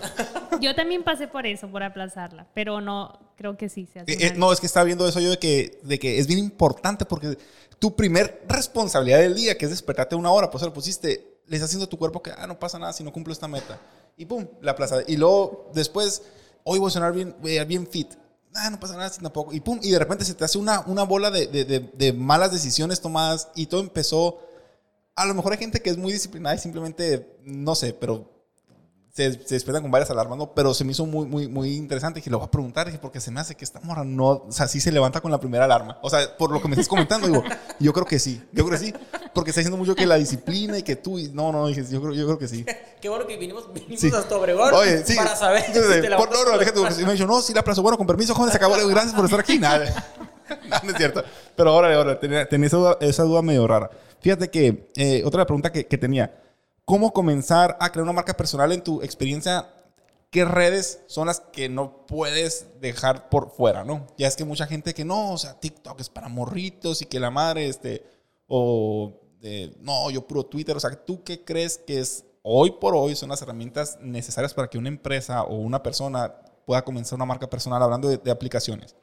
Yo 0.61 0.75
también 0.75 1.03
pasé 1.05 1.27
por 1.29 1.47
eso, 1.47 1.69
por 1.69 1.83
aplazarla, 1.83 2.47
pero 2.55 2.81
no, 2.81 3.19
creo 3.37 3.57
que 3.57 3.69
sí 3.69 3.87
se 3.93 4.01
hace. 4.01 4.13
Eh, 4.13 4.17
eh, 4.29 4.33
no, 4.37 4.53
es 4.53 4.61
que 4.61 4.67
estaba 4.67 4.85
viendo 4.85 5.07
eso 5.09 5.21
yo 5.21 5.31
de 5.31 5.39
que, 5.39 5.79
de 5.83 5.99
que 5.99 6.19
es 6.19 6.27
bien 6.27 6.39
importante 6.39 7.05
porque 7.05 7.37
tu 7.79 7.95
primer 7.97 8.43
responsabilidad 8.49 9.19
del 9.19 9.35
día, 9.35 9.57
que 9.59 9.65
es 9.67 9.71
despertarte 9.71 10.15
una 10.17 10.31
hora, 10.31 10.51
pues 10.51 10.63
lo 10.65 10.73
pusiste, 10.73 11.39
le 11.47 11.57
estás 11.57 11.69
haciendo 11.69 11.85
a 11.87 11.89
tu 11.89 11.99
cuerpo 11.99 12.23
que, 12.23 12.31
ah, 12.37 12.47
no 12.47 12.59
pasa 12.59 12.79
nada 12.79 12.93
si 12.93 13.05
no 13.05 13.13
cumplo 13.13 13.33
esta 13.33 13.49
meta. 13.49 13.79
Y 14.17 14.25
pum, 14.25 14.47
la 14.63 14.73
aplaza. 14.73 14.99
Y 15.07 15.17
luego, 15.17 15.71
después, 15.75 16.23
hoy 16.65 16.79
voy 16.79 16.89
a 16.89 16.91
sonar 16.91 17.13
bien, 17.13 17.35
bien 17.67 17.87
fit. 17.87 18.13
Ah, 18.57 18.71
no 18.71 18.81
pasa 18.81 18.97
nada 18.97 19.11
tampoco. 19.11 19.53
Y 19.53 19.61
pum, 19.61 19.79
y 19.83 19.91
de 19.91 19.99
repente 19.99 20.25
se 20.25 20.35
te 20.35 20.45
hace 20.45 20.59
una, 20.59 20.81
una 20.87 21.03
bola 21.05 21.31
de, 21.31 21.47
de- 21.47 21.65
de- 21.65 21.81
de 21.81 22.13
malas 22.13 22.53
decisiones 22.53 23.01
tomadas 23.01 23.49
y 23.55 23.67
todo 23.67 23.81
empezó. 23.81 24.39
A 25.15 25.27
lo 25.27 25.35
mejor 25.35 25.53
hay 25.53 25.59
gente 25.59 25.81
que 25.81 25.91
es 25.91 25.97
muy 25.99 26.13
disciplinada 26.13 26.55
y 26.57 26.59
simplemente, 26.59 27.39
no 27.45 27.75
sé, 27.75 27.93
pero 27.95 28.31
se, 29.15 29.33
se 29.33 29.55
despiertan 29.55 29.83
con 29.83 29.91
varias 29.91 30.11
alarmas, 30.11 30.37
¿no? 30.37 30.53
Pero 30.53 30.75
se 30.75 30.85
me 30.85 30.93
hizo 30.93 31.07
muy, 31.07 31.27
muy, 31.27 31.49
muy 31.49 31.75
interesante. 31.75 32.19
Dije, 32.21 32.29
lo 32.31 32.39
voy 32.39 32.49
a 32.49 32.51
preguntar, 32.51 32.87
dije, 32.87 32.99
porque 32.99 33.19
se 33.21 33.31
me 33.31 33.41
hace 33.41 33.55
que 33.55 33.65
esta 33.65 33.81
morra 33.81 34.05
no, 34.05 34.27
o 34.29 34.53
sea, 34.53 34.69
sí 34.69 34.79
se 34.81 34.93
levanta 34.93 35.23
con 35.23 35.31
la 35.31 35.41
primera 35.41 35.65
alarma. 35.65 35.99
O 36.03 36.11
sea, 36.11 36.37
por 36.37 36.51
lo 36.53 36.61
que 36.61 36.69
me 36.69 36.75
estás 36.75 36.89
comentando, 36.89 37.27
digo, 37.27 37.43
yo 37.81 37.93
creo 37.95 38.05
que 38.05 38.19
sí, 38.19 38.43
yo 38.53 38.67
creo 38.67 38.79
que 38.79 38.85
sí, 38.87 38.95
porque 39.37 39.51
está 39.51 39.61
diciendo 39.61 39.77
mucho 39.77 39.95
que 39.95 40.07
la 40.07 40.15
disciplina 40.17 40.79
y 40.79 40.83
que 40.83 40.97
tú, 40.97 41.19
y 41.19 41.29
no, 41.29 41.53
no, 41.53 41.67
dije, 41.67 41.85
yo 41.91 42.01
creo, 42.01 42.15
yo 42.15 42.25
creo 42.25 42.39
que 42.39 42.49
sí. 42.49 42.65
Qué 43.03 43.09
bueno 43.11 43.27
que 43.27 43.37
vinimos, 43.37 43.71
vinimos 43.71 44.01
Sí. 44.01 44.11
hasta 44.13 44.35
Obregón 44.35 44.73
Oye, 44.73 45.05
sí. 45.05 45.15
para 45.15 45.37
saber 45.37 45.63
si 45.63 45.73
te 45.73 45.81
por, 45.83 45.91
levantas 45.91 46.31
no, 46.31 46.53
no, 46.53 46.59
déjate, 46.59 47.05
me 47.05 47.13
dijo, 47.13 47.27
no, 47.27 47.43
sí 47.43 47.53
la 47.53 47.61
aplazo. 47.61 47.83
Bueno, 47.83 47.99
con 47.99 48.07
permiso, 48.07 48.35
joven, 48.35 48.51
se 48.51 48.57
acabó. 48.57 48.75
Gracias 48.89 49.13
por 49.13 49.27
estar 49.27 49.41
aquí. 49.41 49.59
Nada, 49.59 49.85
no, 50.49 50.81
no 50.85 50.91
es 50.91 50.97
cierto. 50.97 51.23
Pero 51.55 51.71
ahora, 51.71 51.95
ahora, 51.95 52.19
tenía, 52.19 52.49
tenía 52.49 52.67
esa, 52.67 52.79
duda, 52.79 52.97
esa 53.03 53.25
duda 53.25 53.43
medio 53.43 53.67
rara. 53.67 53.91
Fíjate 54.21 54.49
que, 54.49 54.91
eh, 54.97 55.23
otra 55.27 55.45
pregunta 55.45 55.71
que, 55.71 55.87
que 55.87 55.99
tenía, 55.99 56.43
¿cómo 56.87 57.13
comenzar 57.13 57.77
a 57.79 57.93
crear 57.93 58.05
una 58.05 58.15
marca 58.15 58.35
personal 58.35 58.73
en 58.73 58.83
tu 58.83 59.03
experiencia? 59.03 59.69
¿Qué 60.31 60.47
redes 60.47 61.01
son 61.09 61.27
las 61.27 61.41
que 61.41 61.69
no 61.69 62.07
puedes 62.07 62.81
dejar 62.81 63.29
por 63.29 63.51
fuera, 63.51 63.85
no? 63.85 64.07
Ya 64.17 64.29
es 64.29 64.37
que 64.37 64.47
mucha 64.47 64.67
gente 64.67 64.95
que 64.95 65.05
no, 65.05 65.33
o 65.33 65.39
sea, 65.39 65.61
TikTok 65.61 66.01
es 66.01 66.09
para 66.09 66.29
morritos 66.29 67.03
y 67.03 67.07
que 67.07 67.21
la 67.21 67.31
madre, 67.31 67.69
este, 67.69 68.03
o 68.49 69.26
no, 69.81 70.11
yo 70.11 70.27
puro 70.27 70.45
Twitter, 70.45 70.77
o 70.77 70.81
sea, 70.81 70.91
¿tú 71.05 71.23
qué 71.25 71.45
crees 71.45 71.79
que 71.79 71.99
es 72.01 72.25
hoy 72.43 72.71
por 72.81 72.95
hoy 72.95 73.15
son 73.17 73.29
las 73.31 73.43
herramientas 73.43 73.99
necesarias 74.01 74.55
para 74.55 74.69
que 74.69 74.79
una 74.79 74.89
empresa 74.89 75.43
o 75.43 75.57
una 75.57 75.83
persona 75.83 76.35
pueda 76.65 76.83
comenzar 76.83 77.17
una 77.17 77.25
marca 77.27 77.49
personal 77.49 77.83
hablando 77.83 78.09
de, 78.09 78.19
de 78.19 78.31
aplicaciones? 78.31 78.97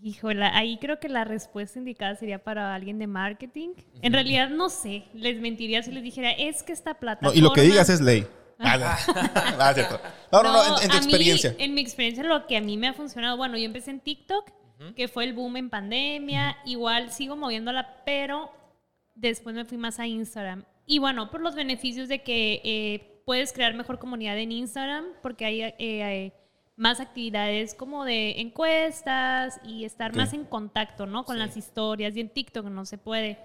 Híjole, 0.00 0.44
ahí 0.44 0.78
creo 0.80 1.00
que 1.00 1.08
la 1.08 1.24
respuesta 1.24 1.78
indicada 1.78 2.14
sería 2.14 2.42
para 2.44 2.72
alguien 2.72 3.00
de 3.00 3.08
marketing. 3.08 3.70
En 4.00 4.12
realidad 4.12 4.48
no 4.48 4.68
sé, 4.70 5.04
les 5.12 5.40
mentiría 5.40 5.82
si 5.82 5.90
les 5.90 6.04
dijera, 6.04 6.30
es 6.30 6.62
que 6.62 6.72
esta 6.72 6.92
No, 6.92 6.98
plataforma... 7.00 7.36
y 7.36 7.40
lo 7.40 7.52
que 7.52 7.62
digas 7.62 7.88
es 7.88 8.00
ley. 8.00 8.26
Ah, 8.60 8.76
no. 8.76 8.86
Ah, 9.60 9.72
cierto. 9.72 10.00
No, 10.32 10.42
no, 10.42 10.52
no, 10.52 10.64
en, 10.78 10.82
en 10.82 10.88
tu 10.90 10.96
mí, 10.96 10.96
experiencia. 10.96 11.54
en 11.60 11.74
mi 11.74 11.80
experiencia, 11.80 12.24
lo 12.24 12.44
que 12.48 12.56
a 12.56 12.60
mí 12.60 12.76
me 12.76 12.88
ha 12.88 12.92
funcionado, 12.92 13.36
bueno, 13.36 13.56
yo 13.56 13.64
empecé 13.64 13.92
en 13.92 14.00
TikTok, 14.00 14.50
que 14.96 15.06
fue 15.06 15.22
el 15.24 15.32
boom 15.32 15.56
en 15.58 15.70
pandemia, 15.70 16.56
igual 16.64 17.12
sigo 17.12 17.36
moviéndola, 17.36 18.02
pero 18.04 18.50
después 19.18 19.54
me 19.54 19.64
fui 19.64 19.78
más 19.78 19.98
a 19.98 20.06
Instagram. 20.06 20.64
Y 20.86 20.98
bueno, 21.00 21.30
por 21.30 21.40
los 21.40 21.54
beneficios 21.54 22.08
de 22.08 22.22
que 22.22 22.60
eh, 22.64 23.22
puedes 23.26 23.52
crear 23.52 23.74
mejor 23.74 23.98
comunidad 23.98 24.38
en 24.38 24.52
Instagram, 24.52 25.04
porque 25.22 25.44
hay, 25.44 25.62
eh, 25.78 26.02
hay 26.02 26.32
más 26.76 27.00
actividades 27.00 27.74
como 27.74 28.04
de 28.04 28.40
encuestas 28.40 29.60
y 29.64 29.84
estar 29.84 30.14
más 30.14 30.32
en 30.32 30.44
contacto, 30.44 31.06
¿no? 31.06 31.24
Con 31.24 31.36
Sí. 31.36 31.40
las 31.40 31.56
historias 31.56 32.16
y 32.16 32.20
en 32.20 32.28
TikTok 32.30 32.66
no 32.66 32.84
se 32.86 32.98
puede. 32.98 33.38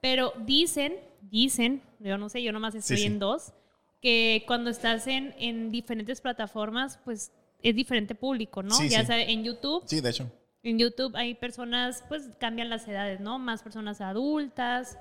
Pero 0.00 0.32
dicen, 0.46 0.94
dicen, 1.20 1.82
yo 1.98 2.16
no 2.18 2.28
sé, 2.28 2.42
yo 2.42 2.52
nomás 2.52 2.74
estoy 2.74 2.98
sí. 2.98 3.06
en 3.06 3.18
dos, 3.18 3.52
que 4.00 4.44
cuando 4.46 4.70
estás 4.70 5.08
en, 5.08 5.34
en 5.38 5.70
diferentes 5.70 6.20
plataformas, 6.20 6.98
pues 7.04 7.32
es 7.62 7.74
diferente 7.74 8.14
público, 8.14 8.62
¿no? 8.62 8.80
Ya 8.84 9.04
sea 9.04 9.20
en 9.20 9.42
YouTube, 9.42 9.82
Sí, 9.86 10.00
de 10.00 10.10
hecho. 10.10 10.30
En 10.68 10.78
YouTube 10.78 11.16
hay 11.16 11.34
personas, 11.34 12.04
pues 12.08 12.28
cambian 12.38 12.68
las 12.68 12.86
edades, 12.86 13.20
¿no? 13.20 13.38
Más 13.38 13.62
personas 13.62 14.02
adultas. 14.02 14.98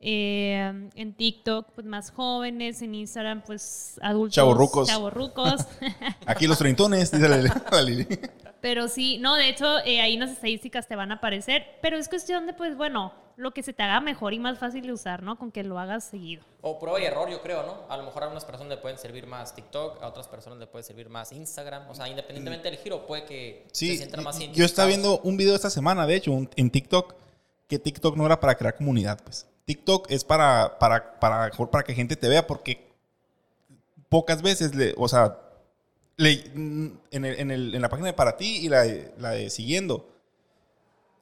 Eh, 0.00 0.88
en 0.94 1.14
TikTok, 1.14 1.72
pues 1.74 1.86
más 1.86 2.10
jóvenes. 2.10 2.80
En 2.82 2.94
Instagram, 2.94 3.42
pues 3.46 3.98
adultos. 4.02 4.34
Chavorrucos. 4.34 4.88
chavorrucos. 4.88 5.66
Aquí 6.26 6.46
los 6.46 6.58
treintones, 6.58 7.10
dice 7.10 7.28
la, 7.28 7.82
Lili. 7.82 8.06
Pero 8.60 8.88
sí, 8.88 9.18
no, 9.18 9.36
de 9.36 9.48
hecho, 9.48 9.78
eh, 9.84 10.00
ahí 10.00 10.16
las 10.16 10.30
estadísticas 10.30 10.86
te 10.88 10.96
van 10.96 11.12
a 11.12 11.16
aparecer. 11.16 11.64
Pero 11.82 11.96
es 11.98 12.08
cuestión 12.08 12.46
de, 12.46 12.52
pues 12.52 12.76
bueno, 12.76 13.12
lo 13.36 13.52
que 13.52 13.62
se 13.62 13.72
te 13.72 13.82
haga 13.82 14.00
mejor 14.00 14.34
y 14.34 14.38
más 14.38 14.58
fácil 14.58 14.82
de 14.86 14.92
usar, 14.92 15.22
¿no? 15.22 15.38
Con 15.38 15.50
que 15.50 15.64
lo 15.64 15.78
hagas 15.78 16.04
seguido. 16.04 16.44
O 16.60 16.78
prueba 16.78 17.00
y 17.00 17.04
error, 17.04 17.30
yo 17.30 17.40
creo, 17.40 17.62
¿no? 17.62 17.86
A 17.88 17.96
lo 17.96 18.02
mejor 18.04 18.24
a 18.24 18.28
unas 18.28 18.44
personas 18.44 18.68
le 18.70 18.76
pueden 18.76 18.98
servir 18.98 19.26
más 19.26 19.54
TikTok, 19.54 20.02
a 20.02 20.08
otras 20.08 20.28
personas 20.28 20.58
le 20.58 20.66
puede 20.66 20.82
servir 20.82 21.08
más 21.08 21.32
Instagram. 21.32 21.88
O 21.88 21.94
sea, 21.94 22.06
independientemente 22.08 22.70
del 22.70 22.78
giro, 22.78 23.06
puede 23.06 23.24
que 23.24 23.64
se 23.72 23.78
Sí, 23.86 23.96
sientan 23.96 24.24
más 24.24 24.38
yo 24.38 24.64
estaba 24.64 24.88
viendo 24.88 25.20
un 25.20 25.38
video 25.38 25.54
esta 25.54 25.70
semana, 25.70 26.06
de 26.06 26.16
hecho, 26.16 26.32
un- 26.32 26.50
en 26.56 26.70
TikTok, 26.70 27.14
que 27.66 27.78
TikTok 27.78 28.14
no 28.16 28.26
era 28.26 28.38
para 28.40 28.54
crear 28.56 28.76
comunidad, 28.76 29.20
pues. 29.24 29.46
TikTok 29.70 30.10
es 30.10 30.24
para, 30.24 30.78
para, 30.80 31.20
para, 31.20 31.46
mejor 31.46 31.70
para 31.70 31.84
que 31.84 31.94
gente 31.94 32.16
te 32.16 32.28
vea, 32.28 32.44
porque 32.48 32.90
pocas 34.08 34.42
veces, 34.42 34.74
le, 34.74 34.94
o 34.96 35.06
sea, 35.06 35.38
le- 36.16 36.44
en, 36.54 36.98
el- 37.12 37.38
en, 37.38 37.50
el- 37.52 37.74
en 37.76 37.80
la 37.80 37.88
página 37.88 38.08
de 38.08 38.12
para 38.14 38.36
ti 38.36 38.56
y 38.56 38.68
la 38.68 38.82
de, 38.82 39.14
la 39.18 39.30
de 39.30 39.48
siguiendo, 39.48 40.08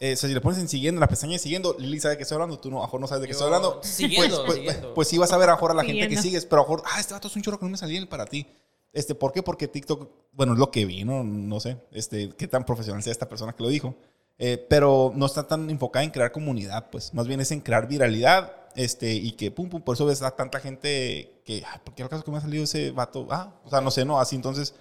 eh, 0.01 0.15
o 0.15 0.17
sea, 0.17 0.29
si 0.31 0.35
le 0.35 0.41
pones 0.41 0.59
en 0.61 0.69
siguiendo, 0.69 0.97
en 0.97 1.01
la 1.01 1.09
pestaña 1.09 1.35
de 1.35 1.41
siguiendo, 1.41 1.77
Lili 1.79 2.01
sabe 2.01 2.13
de 2.15 2.17
qué 2.17 2.23
estoy 2.23 2.37
hablando, 2.37 2.59
tú 2.59 2.71
no, 2.71 2.83
a 2.83 2.99
no 2.99 3.07
sabes 3.07 3.21
de 3.21 3.27
qué 3.27 3.35
Yo- 3.35 3.39
estoy 3.39 3.47
hablando. 3.55 3.81
siguiendo, 3.83 4.37
pues, 4.37 4.47
pues, 4.47 4.57
siguiendo. 4.57 4.95
pues 4.95 5.09
sí 5.09 5.19
vas 5.19 5.31
a 5.33 5.37
ver 5.37 5.51
a 5.51 5.53
a 5.53 5.75
la 5.75 5.85
gente 5.85 6.09
que 6.09 6.17
sigues, 6.17 6.47
pero 6.47 6.63
a 6.63 6.83
ah, 6.87 7.01
este 7.01 7.13
vato 7.13 7.29
es 7.29 7.37
un 7.37 7.43
chorro 7.43 7.59
que 7.59 7.67
no 7.67 7.71
me 7.73 7.77
salía 7.77 7.99
en 7.99 8.05
el 8.05 8.09
para 8.09 8.25
ti. 8.25 8.47
Este, 8.95 9.15
¿Por 9.15 9.33
qué? 9.33 9.43
Porque 9.43 9.69
TikTok, 9.69 10.09
bueno, 10.33 10.55
es 10.55 10.59
lo 10.59 10.71
que 10.71 10.87
vi, 10.87 11.05
no, 11.05 11.23
no 11.23 11.61
sé 11.61 11.77
este, 11.93 12.31
qué 12.31 12.49
tan 12.49 12.65
profesional 12.65 13.03
sea 13.03 13.13
esta 13.13 13.29
persona 13.29 13.53
que 13.55 13.63
lo 13.63 13.69
dijo. 13.69 13.95
Eh, 14.39 14.65
pero 14.69 15.13
no 15.17 15.27
está 15.27 15.47
tan 15.47 15.69
enfocada 15.69 16.05
en 16.05 16.11
crear 16.11 16.31
comunidad, 16.31 16.91
pues 16.91 17.13
más 17.13 17.27
bien 17.27 17.41
es 17.41 17.51
en 17.51 17.61
crear 17.61 17.89
viralidad 17.89 18.53
este, 18.77 19.13
y 19.13 19.33
que 19.33 19.51
pum, 19.51 19.69
pum, 19.69 19.83
por 19.83 19.97
eso 19.97 20.07
ves 20.07 20.23
a 20.23 20.31
tanta 20.31 20.61
gente 20.61 21.41
que, 21.45 21.65
ah, 21.67 21.81
¿por 21.83 21.95
qué 21.95 22.05
acaso 22.05 22.23
que 22.23 22.31
me 22.31 22.37
ha 22.37 22.41
salido 22.41 22.63
ese 22.63 22.93
vato? 22.93 23.27
Ah, 23.31 23.53
o 23.65 23.71
sea, 23.71 23.81
no 23.81 23.91
sé, 23.91 24.05
no, 24.05 24.21
así 24.21 24.37
entonces, 24.37 24.75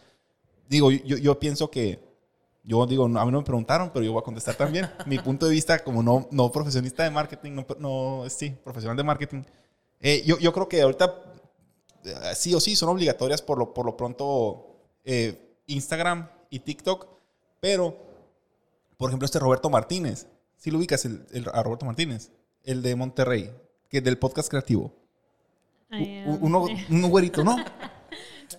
digo, 0.70 0.92
yo, 0.92 1.18
yo 1.18 1.40
pienso 1.40 1.72
que, 1.72 2.00
yo 2.64 2.86
digo, 2.86 3.06
a 3.06 3.08
mí 3.08 3.32
no 3.32 3.40
me 3.40 3.44
preguntaron, 3.44 3.90
pero 3.92 4.06
yo 4.06 4.12
voy 4.12 4.22
a 4.22 4.24
contestar 4.24 4.54
también. 4.54 4.88
Mi 5.08 5.18
punto 5.18 5.48
de 5.48 5.54
vista 5.54 5.84
como 5.84 6.04
no, 6.04 6.28
no 6.32 6.52
profesionista 6.52 7.04
de 7.04 7.10
marketing, 7.10 7.54
no, 7.54 7.66
no 7.80 8.30
sí, 8.30 8.52
profesional 8.64 8.96
de 8.96 9.04
marketing, 9.04 9.44
eh, 10.00 10.22
yo, 10.26 10.38
yo 10.38 10.54
creo 10.54 10.70
que 10.70 10.82
ahorita 10.82 11.24
eh, 12.04 12.36
sí 12.36 12.54
o 12.54 12.60
sí 12.60 12.76
son 12.76 12.90
obligatorias 12.90 13.42
por 13.42 13.58
lo, 13.58 13.74
por 13.74 13.86
lo 13.86 13.98
pronto 13.98 14.78
eh, 15.04 15.58
Instagram 15.66 16.30
y 16.50 16.60
TikTok, 16.60 17.08
pero, 17.60 17.98
por 18.98 19.10
ejemplo, 19.10 19.26
este 19.26 19.40
Roberto 19.40 19.70
Martínez, 19.70 20.28
si 20.58 20.72
lo 20.72 20.78
ubicas 20.80 21.06
el, 21.06 21.26
el- 21.32 21.50
a 21.54 21.64
Roberto 21.64 21.86
Martínez, 21.86 22.32
el 22.64 22.82
de 22.82 22.96
Monterrey, 22.96 23.52
que 23.90 24.00
es 24.00 24.04
del 24.04 24.18
podcast 24.18 24.50
creativo. 24.50 24.94
U- 25.92 26.38
uno, 26.42 26.66
un 26.90 27.10
güerito, 27.10 27.44
¿no? 27.44 27.56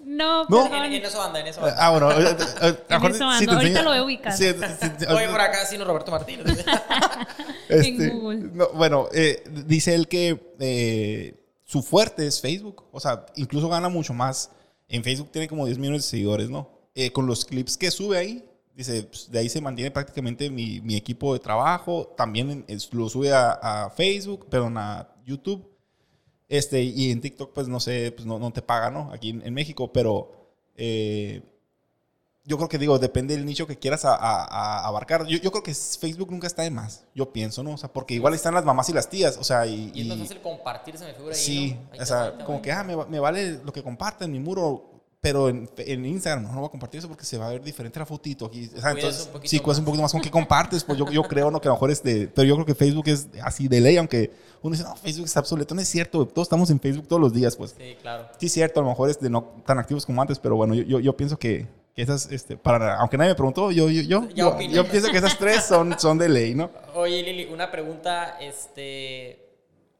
No, 0.04 0.44
No. 0.48 0.66
En, 0.84 0.92
en 0.92 1.04
eso 1.04 1.22
anda, 1.22 1.40
en 1.40 1.46
eso 1.46 1.60
anda. 1.64 1.76
Ah, 1.78 1.90
bueno. 1.90 2.10
eh, 2.12 2.36
eh, 2.62 2.78
mejor 2.90 3.10
eso 3.10 3.30
sí 3.38 3.46
te 3.46 3.52
ahorita 3.54 3.82
lo 3.82 3.90
voy 3.90 3.98
a 3.98 4.02
ubicar. 4.04 4.32
sí, 4.36 4.44
sí, 4.52 4.86
sí, 4.98 5.06
Oye, 5.06 5.28
por 5.28 5.40
acá, 5.40 5.64
sí, 5.66 5.78
no, 5.78 5.84
Roberto 5.84 6.10
Martínez. 6.10 6.64
Este, 7.68 8.04
En 8.06 8.18
Google. 8.18 8.50
no, 8.54 8.68
bueno, 8.74 9.08
eh, 9.12 9.44
dice 9.66 9.94
él 9.94 10.08
que 10.08 10.54
eh, 10.58 11.38
su 11.64 11.82
fuerte 11.82 12.26
es 12.26 12.40
Facebook. 12.40 12.84
O 12.92 13.00
sea, 13.00 13.26
incluso 13.36 13.68
gana 13.68 13.88
mucho 13.90 14.14
más. 14.14 14.50
En 14.88 15.04
Facebook 15.04 15.30
tiene 15.30 15.48
como 15.48 15.66
10 15.66 15.76
millones 15.78 16.04
de 16.04 16.08
seguidores, 16.08 16.48
¿no? 16.48 16.70
Eh, 16.94 17.12
con 17.12 17.26
los 17.26 17.44
clips 17.44 17.76
que 17.76 17.90
sube 17.90 18.16
ahí, 18.16 18.47
dice, 18.78 19.02
pues, 19.02 19.28
de 19.30 19.40
ahí 19.40 19.48
se 19.48 19.60
mantiene 19.60 19.90
prácticamente 19.90 20.48
mi, 20.50 20.80
mi 20.80 20.94
equipo 20.94 21.34
de 21.34 21.40
trabajo. 21.40 22.14
También 22.16 22.64
es- 22.68 22.94
lo 22.94 23.08
sube 23.08 23.32
a, 23.32 23.50
a 23.50 23.90
Facebook, 23.90 24.46
perdón, 24.48 24.78
a 24.78 25.08
YouTube. 25.26 25.68
Este, 26.48 26.80
y 26.82 27.10
en 27.10 27.20
TikTok, 27.20 27.52
pues 27.52 27.68
no 27.68 27.80
sé, 27.80 28.12
pues 28.12 28.24
no, 28.24 28.38
no 28.38 28.52
te 28.52 28.62
paga, 28.62 28.90
¿no? 28.90 29.10
Aquí 29.12 29.30
en, 29.30 29.42
en 29.44 29.52
México, 29.52 29.92
pero 29.92 30.30
eh, 30.76 31.42
yo 32.44 32.56
creo 32.56 32.68
que 32.68 32.78
digo, 32.78 32.98
depende 33.00 33.36
del 33.36 33.44
nicho 33.44 33.66
que 33.66 33.76
quieras 33.78 34.04
a- 34.06 34.14
a- 34.14 34.44
a 34.44 34.86
abarcar. 34.86 35.26
Yo, 35.26 35.38
yo 35.38 35.50
creo 35.50 35.62
que 35.64 35.74
Facebook 35.74 36.30
nunca 36.30 36.46
está 36.46 36.62
de 36.62 36.70
más, 36.70 37.04
yo 37.14 37.32
pienso, 37.32 37.62
¿no? 37.64 37.72
O 37.72 37.76
sea, 37.76 37.92
porque 37.92 38.14
igual 38.14 38.32
están 38.32 38.54
las 38.54 38.64
mamás 38.64 38.88
y 38.88 38.92
las 38.94 39.10
tías, 39.10 39.36
o 39.38 39.44
sea, 39.44 39.66
y... 39.66 39.90
Y 39.92 40.02
es 40.02 40.06
más 40.06 40.18
fácil 40.20 40.40
compartir, 40.40 40.96
se 40.96 41.04
me 41.04 41.12
figura 41.14 41.34
ahí, 41.34 41.40
sí, 41.40 41.74
¿no? 41.74 41.92
Ahí 41.92 41.98
o 42.00 42.06
sea, 42.06 42.22
ahí 42.26 42.44
como 42.46 42.62
que, 42.62 42.70
ah, 42.72 42.84
me, 42.84 42.96
me 43.06 43.18
vale 43.18 43.60
lo 43.64 43.72
que 43.72 43.82
comparten 43.82 44.26
en 44.26 44.32
mi 44.32 44.40
muro, 44.40 44.97
pero 45.20 45.48
en, 45.48 45.68
en 45.78 46.06
Instagram 46.06 46.44
no, 46.44 46.52
no 46.52 46.58
voy 46.60 46.68
a 46.68 46.70
compartir 46.70 46.98
eso 46.98 47.08
porque 47.08 47.24
se 47.24 47.36
va 47.38 47.48
a 47.48 47.50
ver 47.50 47.62
diferente 47.62 47.98
la 47.98 48.06
fotito 48.06 48.46
aquí. 48.46 48.70
O 48.76 48.80
sea, 48.80 48.92
entonces, 48.92 49.26
un 49.26 49.32
poquito 49.32 49.50
sí, 49.50 49.58
cuidas 49.58 49.78
un 49.78 49.84
más. 49.84 49.86
poquito 49.86 50.02
más 50.02 50.12
con 50.12 50.20
qué 50.20 50.30
compartes, 50.30 50.84
pues 50.84 50.96
yo, 50.98 51.10
yo 51.10 51.22
creo, 51.24 51.50
¿no? 51.50 51.60
Que 51.60 51.66
a 51.66 51.70
lo 51.70 51.74
mejor 51.74 51.90
este, 51.90 52.28
pero 52.28 52.46
yo 52.46 52.54
creo 52.54 52.66
que 52.66 52.74
Facebook 52.74 53.08
es 53.08 53.28
así 53.42 53.66
de 53.66 53.80
ley, 53.80 53.96
aunque 53.96 54.30
uno 54.62 54.76
dice, 54.76 54.88
no, 54.88 54.94
Facebook 54.96 55.26
está 55.26 55.40
obsoleto, 55.40 55.74
no 55.74 55.80
es 55.80 55.88
cierto, 55.88 56.26
todos 56.26 56.46
estamos 56.46 56.70
en 56.70 56.78
Facebook 56.78 57.08
todos 57.08 57.20
los 57.20 57.32
días, 57.32 57.56
pues. 57.56 57.74
Sí, 57.76 57.96
claro. 58.00 58.28
Sí, 58.38 58.46
es 58.46 58.52
cierto, 58.52 58.78
a 58.78 58.82
lo 58.84 58.90
mejor 58.90 59.10
es 59.10 59.18
de 59.20 59.28
no 59.28 59.42
tan 59.66 59.78
activos 59.78 60.06
como 60.06 60.22
antes, 60.22 60.38
pero 60.38 60.54
bueno, 60.54 60.74
yo, 60.74 60.84
yo, 60.84 61.00
yo 61.00 61.16
pienso 61.16 61.36
que, 61.36 61.66
que 61.94 62.02
esas, 62.02 62.30
este, 62.30 62.56
para, 62.56 62.96
aunque 63.00 63.18
nadie 63.18 63.30
me 63.30 63.34
preguntó, 63.34 63.72
yo, 63.72 63.90
yo, 63.90 64.02
yo, 64.02 64.28
yo, 64.30 64.56
pienso 64.88 65.10
que 65.10 65.18
esas 65.18 65.36
tres 65.36 65.64
son, 65.64 65.98
son 65.98 66.16
de 66.18 66.28
ley, 66.28 66.54
¿no? 66.54 66.70
Oye, 66.94 67.24
Lili, 67.24 67.46
una 67.52 67.70
pregunta, 67.72 68.38
este... 68.40 69.48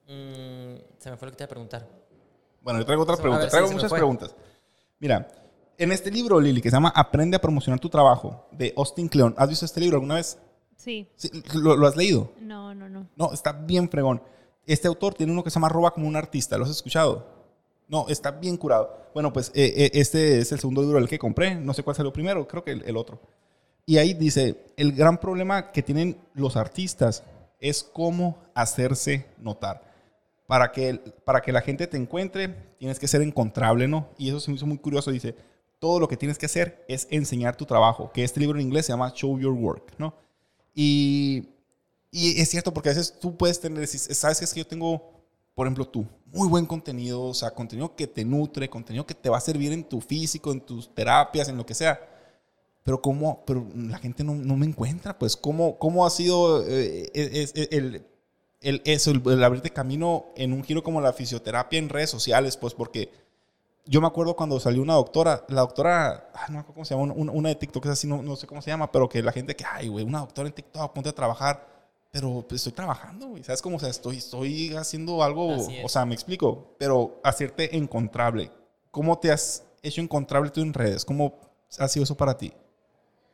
mm, 0.06 0.76
se 0.98 1.10
me 1.10 1.16
fue 1.16 1.26
lo 1.26 1.32
que 1.32 1.38
te 1.38 1.42
iba 1.42 1.46
a 1.46 1.48
preguntar. 1.48 1.88
Bueno, 2.62 2.78
yo 2.80 2.86
traigo 2.86 3.02
otra 3.02 3.16
pregunta, 3.16 3.48
traigo 3.48 3.70
muchas 3.72 3.92
preguntas. 3.92 4.34
Mira, 5.00 5.28
en 5.76 5.92
este 5.92 6.10
libro, 6.10 6.40
Lili, 6.40 6.60
que 6.60 6.70
se 6.70 6.76
llama 6.76 6.92
Aprende 6.94 7.36
a 7.36 7.40
promocionar 7.40 7.78
tu 7.78 7.88
trabajo, 7.88 8.48
de 8.52 8.74
Austin 8.76 9.08
Kleon, 9.08 9.34
¿has 9.38 9.48
visto 9.48 9.64
este 9.64 9.80
libro 9.80 9.96
alguna 9.96 10.16
vez? 10.16 10.38
Sí. 10.76 11.08
Sí, 11.16 11.30
¿Lo, 11.54 11.76
lo 11.76 11.86
has 11.86 11.96
leído? 11.96 12.32
No, 12.40 12.74
no, 12.74 12.88
no. 12.88 13.08
No, 13.16 13.32
está 13.32 13.52
bien 13.52 13.88
fregón. 13.88 14.22
Este 14.66 14.88
autor 14.88 15.14
tiene 15.14 15.32
uno 15.32 15.44
que 15.44 15.50
se 15.50 15.54
llama 15.54 15.68
Roba 15.68 15.92
como 15.92 16.08
un 16.08 16.16
artista, 16.16 16.58
¿lo 16.58 16.64
has 16.64 16.70
escuchado? 16.70 17.26
No, 17.88 18.06
está 18.08 18.32
bien 18.32 18.56
curado. 18.56 19.08
Bueno, 19.14 19.32
pues 19.32 19.50
eh, 19.54 19.72
eh, 19.76 19.90
este 19.94 20.40
es 20.40 20.52
el 20.52 20.60
segundo 20.60 20.82
libro 20.82 20.98
del 20.98 21.08
que 21.08 21.18
compré, 21.18 21.54
no 21.54 21.72
sé 21.72 21.82
cuál 21.82 21.96
salió 21.96 22.12
primero, 22.12 22.46
creo 22.46 22.64
que 22.64 22.72
el, 22.72 22.82
el 22.84 22.96
otro. 22.96 23.20
Y 23.86 23.96
ahí 23.98 24.14
dice, 24.14 24.66
el 24.76 24.92
gran 24.92 25.18
problema 25.18 25.72
que 25.72 25.82
tienen 25.82 26.18
los 26.34 26.56
artistas 26.56 27.22
es 27.60 27.82
cómo 27.82 28.38
hacerse 28.54 29.26
notar. 29.38 29.87
Para 30.48 30.72
que, 30.72 30.94
para 31.24 31.42
que 31.42 31.52
la 31.52 31.60
gente 31.60 31.86
te 31.86 31.96
encuentre, 31.96 32.48
tienes 32.78 32.98
que 32.98 33.06
ser 33.06 33.22
encontrable, 33.22 33.86
¿no? 33.86 34.08
Y 34.18 34.30
eso 34.30 34.40
se 34.40 34.50
me 34.50 34.56
hizo 34.56 34.66
muy 34.66 34.78
curioso, 34.78 35.12
dice, 35.12 35.36
todo 35.78 36.00
lo 36.00 36.08
que 36.08 36.16
tienes 36.16 36.38
que 36.38 36.46
hacer 36.46 36.84
es 36.88 37.06
enseñar 37.12 37.56
tu 37.56 37.66
trabajo, 37.66 38.10
que 38.12 38.24
este 38.24 38.40
libro 38.40 38.58
en 38.58 38.66
inglés 38.66 38.86
se 38.86 38.92
llama 38.92 39.12
Show 39.14 39.38
Your 39.38 39.52
Work, 39.52 39.94
¿no? 39.98 40.14
Y, 40.74 41.50
y 42.10 42.40
es 42.40 42.48
cierto, 42.48 42.74
porque 42.74 42.88
a 42.88 42.92
veces 42.94 43.18
tú 43.20 43.36
puedes 43.36 43.60
tener, 43.60 43.86
sabes 43.86 44.38
que 44.40 44.46
es 44.46 44.54
que 44.54 44.60
yo 44.60 44.66
tengo, 44.66 45.22
por 45.54 45.66
ejemplo, 45.66 45.86
tú, 45.86 46.06
muy 46.32 46.48
buen 46.48 46.66
contenido, 46.66 47.22
o 47.24 47.34
sea, 47.34 47.50
contenido 47.52 47.94
que 47.94 48.06
te 48.06 48.24
nutre, 48.24 48.70
contenido 48.70 49.06
que 49.06 49.14
te 49.14 49.28
va 49.30 49.38
a 49.38 49.42
servir 49.42 49.72
en 49.72 49.84
tu 49.84 50.00
físico, 50.00 50.50
en 50.52 50.60
tus 50.62 50.94
terapias, 50.94 51.48
en 51.48 51.56
lo 51.58 51.66
que 51.66 51.74
sea. 51.74 52.00
Pero 52.84 53.02
cómo, 53.02 53.44
pero 53.46 53.66
la 53.76 53.98
gente 53.98 54.24
no, 54.24 54.34
no 54.34 54.56
me 54.56 54.66
encuentra, 54.66 55.18
pues, 55.18 55.36
¿cómo, 55.36 55.78
cómo 55.78 56.06
ha 56.06 56.10
sido 56.10 56.64
eh, 56.66 57.10
es- 57.14 57.52
es- 57.54 57.68
el, 57.70 58.06
el, 58.60 58.82
eso, 58.84 59.10
el, 59.10 59.22
el 59.26 59.44
abrirte 59.44 59.70
camino 59.70 60.26
en 60.36 60.52
un 60.52 60.64
giro 60.64 60.82
como 60.82 61.00
la 61.00 61.12
fisioterapia 61.12 61.78
en 61.78 61.88
redes 61.88 62.10
sociales, 62.10 62.56
pues, 62.56 62.74
porque 62.74 63.10
yo 63.88 64.00
me 64.00 64.06
acuerdo 64.06 64.36
cuando 64.36 64.60
salió 64.60 64.82
una 64.82 64.94
doctora, 64.94 65.44
la 65.48 65.62
doctora, 65.62 66.30
ah, 66.34 66.46
no 66.48 66.54
me 66.54 66.58
acuerdo 66.60 66.74
cómo 66.74 66.84
se 66.84 66.94
llama, 66.94 67.14
una, 67.14 67.32
una 67.32 67.48
de 67.48 67.54
TikTok, 67.54 67.86
es 67.86 67.92
así, 67.92 68.06
no, 68.06 68.22
no 68.22 68.36
sé 68.36 68.46
cómo 68.46 68.60
se 68.60 68.70
llama, 68.70 68.92
pero 68.92 69.08
que 69.08 69.22
la 69.22 69.32
gente 69.32 69.56
que, 69.56 69.64
ay, 69.64 69.88
güey, 69.88 70.04
una 70.04 70.20
doctora 70.20 70.48
en 70.48 70.54
TikTok, 70.54 70.92
ponte 70.92 71.08
a 71.08 71.14
trabajar, 71.14 71.66
pero 72.10 72.44
pues 72.46 72.60
estoy 72.60 72.72
trabajando, 72.72 73.28
güey, 73.28 73.42
¿sabes 73.42 73.62
cómo? 73.62 73.76
O 73.76 73.80
sea, 73.80 73.88
estoy, 73.88 74.18
estoy 74.18 74.74
haciendo 74.74 75.22
algo, 75.22 75.56
o 75.82 75.88
sea, 75.88 76.04
me 76.04 76.14
explico, 76.14 76.74
pero 76.78 77.20
hacerte 77.24 77.76
encontrable. 77.76 78.50
¿Cómo 78.90 79.18
te 79.18 79.30
has 79.30 79.64
hecho 79.82 80.00
encontrable 80.00 80.50
tú 80.50 80.60
en 80.60 80.74
redes? 80.74 81.04
¿Cómo 81.04 81.38
ha 81.78 81.88
sido 81.88 82.04
eso 82.04 82.16
para 82.16 82.36
ti? 82.36 82.52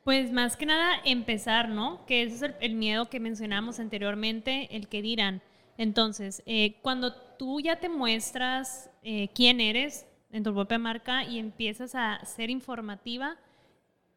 Pues 0.05 0.31
más 0.33 0.57
que 0.57 0.67
nada 0.67 1.01
empezar, 1.05 1.69
¿no? 1.71 2.05
Que 2.07 2.23
ese 2.23 2.35
es 2.37 2.43
el, 2.43 2.55
el 2.61 2.75
miedo 2.75 3.09
que 3.09 3.21
mencionamos 3.21 3.81
anteriormente, 3.81 4.69
el 4.77 4.89
que 4.89 5.03
dirán. 5.03 5.43
Entonces, 5.77 6.43
eh, 6.47 6.77
cuando 6.83 7.15
tú 7.15 7.61
ya 7.61 7.77
te 7.77 7.89
muestras 7.89 8.91
eh, 9.03 9.29
quién 9.35 9.61
eres 9.61 10.07
en 10.31 10.43
tu 10.43 10.53
propia 10.53 10.79
marca 10.79 11.25
y 11.25 11.39
empiezas 11.39 11.95
a 11.95 12.25
ser 12.25 12.51
informativa, 12.51 13.37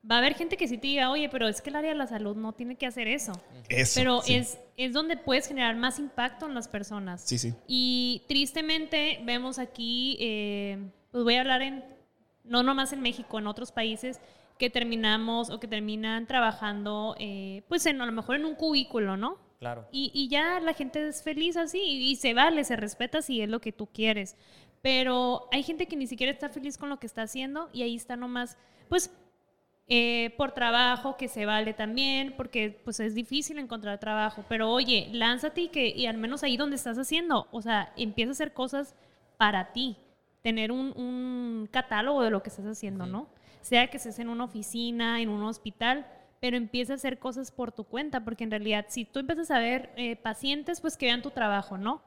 va 0.10 0.16
a 0.16 0.18
haber 0.20 0.36
gente 0.36 0.58
que 0.58 0.68
sí 0.68 0.78
te 0.78 0.88
diga, 0.88 1.10
oye, 1.10 1.30
pero 1.30 1.48
es 1.48 1.62
que 1.62 1.70
el 1.70 1.76
área 1.76 1.92
de 1.92 1.98
la 1.98 2.08
salud 2.08 2.36
no 2.36 2.54
tiene 2.54 2.76
que 2.76 2.86
hacer 2.86 3.08
eso. 3.08 3.34
Eso. 3.70 4.00
Pero 4.00 4.22
sí. 4.22 4.36
es, 4.36 4.58
es 4.78 4.94
donde 4.94 5.18
puedes 5.18 5.48
generar 5.48 5.76
más 5.76 6.00
impacto 6.00 6.46
en 6.46 6.54
las 6.54 6.68
personas. 6.68 7.22
Sí, 7.22 7.38
sí. 7.38 7.54
Y 7.68 8.24
tristemente 8.28 9.20
vemos 9.24 9.60
aquí, 9.60 10.18
eh, 10.20 10.78
pues 11.12 11.24
voy 11.24 11.36
a 11.36 11.42
hablar 11.42 11.62
en, 11.62 11.84
no 12.44 12.64
nomás 12.64 12.94
en 12.94 13.02
México, 13.02 13.40
en 13.40 13.48
otros 13.48 13.72
países, 13.72 14.20
que 14.58 14.70
terminamos 14.70 15.50
o 15.50 15.60
que 15.60 15.68
terminan 15.68 16.28
trabajando, 16.28 17.16
eh, 17.20 17.64
pues 17.68 17.86
en, 17.86 18.02
a 18.02 18.06
lo 18.06 18.12
mejor 18.12 18.36
en 18.36 18.46
un 18.46 18.56
cubículo, 18.56 19.18
¿no? 19.18 19.38
Claro. 19.60 19.88
Y, 19.92 20.12
y 20.14 20.28
ya 20.28 20.60
la 20.60 20.74
gente 20.74 21.08
es 21.08 21.24
feliz 21.24 21.58
así 21.58 21.80
y, 21.80 22.12
y 22.12 22.16
se 22.16 22.34
vale, 22.34 22.64
se 22.64 22.76
respeta 22.76 23.22
si 23.22 23.42
es 23.42 23.50
lo 23.50 23.60
que 23.60 23.72
tú 23.72 23.88
quieres. 23.88 24.36
Pero 24.82 25.48
hay 25.52 25.64
gente 25.64 25.88
que 25.88 25.96
ni 25.96 26.08
siquiera 26.08 26.32
está 26.32 26.50
feliz 26.50 26.78
con 26.78 26.90
lo 26.90 27.00
que 27.00 27.08
está 27.08 27.24
haciendo 27.24 27.70
y 27.74 27.82
ahí 27.82 27.96
está 27.96 28.16
nomás, 28.16 28.58
pues 28.90 29.12
eh, 29.90 30.34
por 30.36 30.52
trabajo, 30.52 31.16
que 31.16 31.30
se 31.30 31.46
vale 31.46 31.74
también, 31.74 32.34
porque 32.36 32.82
pues 32.84 33.00
es 33.00 33.16
difícil 33.16 33.58
encontrar 33.58 34.00
trabajo. 34.00 34.44
Pero 34.50 34.70
oye, 34.70 35.10
lánzate 35.14 35.62
y, 35.62 35.68
que, 35.70 35.88
y 35.88 36.06
al 36.08 36.18
menos 36.18 36.44
ahí 36.44 36.58
donde 36.58 36.76
estás 36.76 36.98
haciendo, 36.98 37.48
o 37.52 37.62
sea, 37.62 37.94
empieza 37.96 38.32
a 38.32 38.34
hacer 38.34 38.54
cosas 38.54 38.96
para 39.38 39.72
ti, 39.72 39.96
tener 40.42 40.72
un, 40.72 40.94
un 40.98 41.70
catálogo 41.72 42.22
de 42.22 42.32
lo 42.32 42.44
que 42.44 42.50
estás 42.50 42.66
haciendo, 42.66 43.06
¿no? 43.06 43.30
Sea 43.62 43.88
que 43.88 43.98
estés 43.98 44.20
en 44.20 44.30
una 44.30 44.46
oficina, 44.46 45.22
en 45.22 45.30
un 45.30 45.44
hospital, 45.44 46.06
pero 46.40 46.56
empieza 46.58 46.94
a 46.94 46.96
hacer 46.98 47.18
cosas 47.20 47.52
por 47.52 47.72
tu 47.72 47.84
cuenta, 47.84 48.24
porque 48.24 48.44
en 48.44 48.52
realidad 48.52 48.86
si 48.90 49.06
tú 49.06 49.20
empiezas 49.20 49.52
a 49.52 49.60
ver 49.60 49.92
eh, 49.98 50.16
pacientes, 50.16 50.82
pues 50.82 50.96
que 50.98 51.08
vean 51.08 51.22
tu 51.22 51.32
trabajo, 51.32 51.78
¿no? 51.78 52.02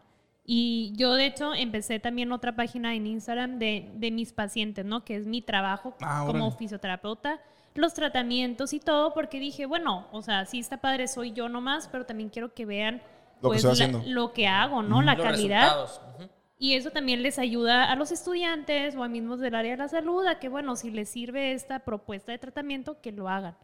Y 0.44 0.92
yo 0.96 1.14
de 1.14 1.26
hecho 1.26 1.54
empecé 1.54 1.98
también 2.00 2.32
otra 2.32 2.56
página 2.56 2.94
en 2.94 3.06
Instagram 3.06 3.58
de, 3.58 3.90
de 3.94 4.10
mis 4.10 4.32
pacientes, 4.32 4.84
¿no? 4.84 5.04
Que 5.04 5.16
es 5.16 5.26
mi 5.26 5.42
trabajo 5.42 5.94
Ah, 6.00 6.24
como 6.26 6.44
órale. 6.46 6.56
fisioterapeuta, 6.58 7.40
los 7.74 7.94
tratamientos 7.94 8.72
y 8.72 8.80
todo, 8.80 9.12
porque 9.14 9.38
dije, 9.38 9.66
bueno, 9.66 10.06
o 10.12 10.22
sea, 10.22 10.44
sí 10.46 10.58
está 10.58 10.78
padre, 10.78 11.06
soy 11.08 11.32
yo 11.32 11.48
nomás, 11.48 11.88
pero 11.88 12.04
también 12.06 12.30
quiero 12.30 12.52
que 12.54 12.64
vean 12.66 12.96
Lo 13.42 13.50
que 13.50 13.58
pues, 13.60 13.64
estoy 13.64 13.78
la- 13.78 13.84
haciendo. 13.98 14.02
lo 14.12 14.32
que 14.32 14.48
hago, 14.48 14.82
¿no? 14.82 15.02
La 15.02 15.14
Los 15.14 15.24
calidad. 15.24 15.62
resultados. 15.82 16.00
Ujú. 16.18 16.28
Y 16.62 16.74
eso 16.74 16.90
también 16.90 17.22
les 17.22 17.38
ayuda 17.38 17.90
a 17.90 17.96
los 17.96 18.12
estudiantes 18.12 18.94
o 18.94 19.02
a 19.02 19.08
mismos 19.08 19.40
del 19.40 19.54
área 19.54 19.72
de 19.72 19.78
la 19.78 19.88
salud 19.88 20.26
a 20.26 20.38
que, 20.38 20.50
bueno, 20.50 20.76
si 20.76 20.90
les 20.90 21.08
sirve 21.08 21.52
esta 21.54 21.80
propuesta 21.80 22.32
de 22.32 22.38
tratamiento, 22.38 23.00
que 23.00 23.12
lo 23.12 23.28
hagan. 23.30 23.56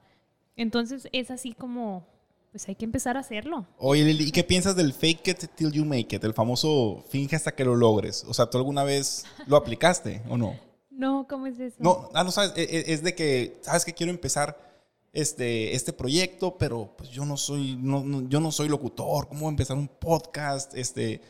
Entonces 0.57 1.07
es 1.13 1.31
así 1.31 1.53
como, 1.53 2.07
pues 2.53 2.67
hay 2.69 2.75
que 2.75 2.87
empezar 2.87 3.19
a 3.19 3.21
hacerlo. 3.21 3.67
Oye, 3.77 4.03
Lili, 4.03 4.25
¿y 4.29 4.33
qué 4.33 4.43
piensas 4.45 4.75
del 4.77 4.95
fake 4.95 5.29
it 5.29 5.39
till 5.55 5.71
you 5.73 5.85
make 5.85 6.17
it? 6.17 6.25
El 6.25 6.33
famoso 6.33 7.05
finge 7.11 7.37
hasta 7.37 7.55
que 7.55 7.67
lo 7.67 7.77
logres. 7.77 8.25
O 8.27 8.33
sea, 8.33 8.47
¿tú 8.49 8.57
alguna 8.57 8.83
vez 8.83 9.27
lo 9.47 9.57
aplicaste 9.59 10.23
o 10.31 10.39
no? 10.39 10.57
No, 10.91 11.27
¿cómo 11.29 11.47
es 11.47 11.61
eso? 11.61 11.77
No, 11.79 12.09
ah, 12.15 12.25
no 12.25 12.31
sabes, 12.31 12.55
e- 12.57 12.63
e- 12.63 12.95
es 12.95 13.03
de 13.03 13.15
que, 13.15 13.59
sabes 13.61 13.85
que 13.85 13.93
quiero 13.93 14.11
empezar 14.11 14.59
este, 15.13 15.75
este 15.75 15.93
proyecto, 15.93 16.57
pero 16.57 16.95
pues 16.97 17.11
yo 17.11 17.27
no 17.27 17.37
soy, 17.37 17.77
no, 17.77 18.03
no- 18.03 18.27
yo 18.31 18.41
no 18.41 18.51
soy 18.51 18.71
locutor, 18.71 19.29
¿cómo 19.29 19.41
voy 19.41 19.49
a 19.49 19.51
empezar 19.51 19.77
un 19.77 19.89
podcast? 19.89 20.75
Este, 20.75 21.21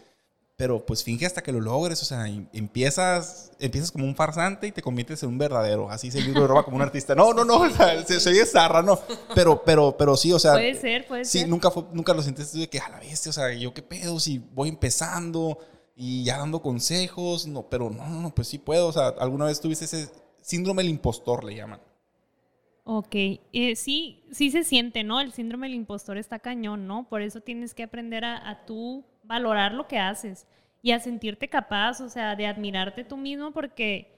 pero 0.56 0.86
pues 0.86 1.04
finge 1.04 1.26
hasta 1.26 1.42
que 1.42 1.52
lo 1.52 1.60
logres, 1.60 2.00
o 2.02 2.04
sea, 2.06 2.26
em- 2.28 2.48
empiezas, 2.52 3.52
empiezas 3.58 3.90
como 3.92 4.06
un 4.06 4.16
farsante 4.16 4.66
y 4.66 4.72
te 4.72 4.80
conviertes 4.82 5.22
en 5.22 5.28
un 5.30 5.38
verdadero, 5.38 5.90
así 5.90 6.10
se 6.10 6.20
libro 6.22 6.42
de 6.42 6.48
roba 6.48 6.64
como 6.64 6.76
un 6.76 6.82
artista. 6.82 7.14
No, 7.14 7.34
no, 7.34 7.44
no, 7.44 7.56
o 7.60 7.70
sea, 7.70 8.02
se, 8.06 8.18
se 8.20 8.30
oye 8.30 8.46
zarra, 8.46 8.82
no, 8.82 8.98
pero, 9.34 9.62
pero, 9.64 9.96
pero 9.98 10.16
sí, 10.16 10.32
o 10.32 10.38
sea, 10.38 10.52
Puede 10.54 10.74
ser, 10.74 11.06
puede 11.06 11.24
Sí, 11.26 11.40
ser. 11.40 11.48
nunca, 11.48 11.70
fue, 11.70 11.84
nunca 11.92 12.14
lo 12.14 12.22
sentiste 12.22 12.56
de 12.58 12.68
que 12.68 12.78
a 12.78 12.88
la 12.88 13.00
bestia, 13.00 13.30
o 13.30 13.32
sea, 13.34 13.52
yo 13.52 13.74
qué 13.74 13.82
pedo, 13.82 14.18
si 14.18 14.38
voy 14.38 14.70
empezando 14.70 15.58
y 15.94 16.24
ya 16.24 16.38
dando 16.38 16.62
consejos, 16.62 17.46
no, 17.46 17.68
pero 17.68 17.90
no, 17.90 18.06
no, 18.08 18.22
no, 18.22 18.34
pues 18.34 18.48
sí 18.48 18.58
puedo, 18.58 18.88
o 18.88 18.92
sea, 18.92 19.08
alguna 19.08 19.44
vez 19.46 19.60
tuviste 19.60 19.84
ese 19.84 20.08
síndrome 20.40 20.82
del 20.82 20.90
impostor, 20.90 21.44
le 21.44 21.54
llaman. 21.54 21.80
Ok, 22.88 23.14
eh, 23.52 23.74
sí, 23.74 24.22
sí 24.30 24.52
se 24.52 24.62
siente, 24.62 25.02
¿no? 25.02 25.20
El 25.20 25.32
síndrome 25.32 25.66
del 25.66 25.74
impostor 25.74 26.18
está 26.18 26.38
cañón, 26.38 26.86
¿no? 26.86 27.08
Por 27.08 27.20
eso 27.20 27.40
tienes 27.40 27.74
que 27.74 27.82
aprender 27.82 28.24
a, 28.24 28.48
a 28.48 28.64
tú 28.64 29.04
valorar 29.26 29.72
lo 29.72 29.86
que 29.86 29.98
haces 29.98 30.46
y 30.82 30.92
a 30.92 31.00
sentirte 31.00 31.48
capaz, 31.48 32.00
o 32.00 32.08
sea, 32.08 32.36
de 32.36 32.46
admirarte 32.46 33.04
tú 33.04 33.16
mismo 33.16 33.50
porque 33.52 34.12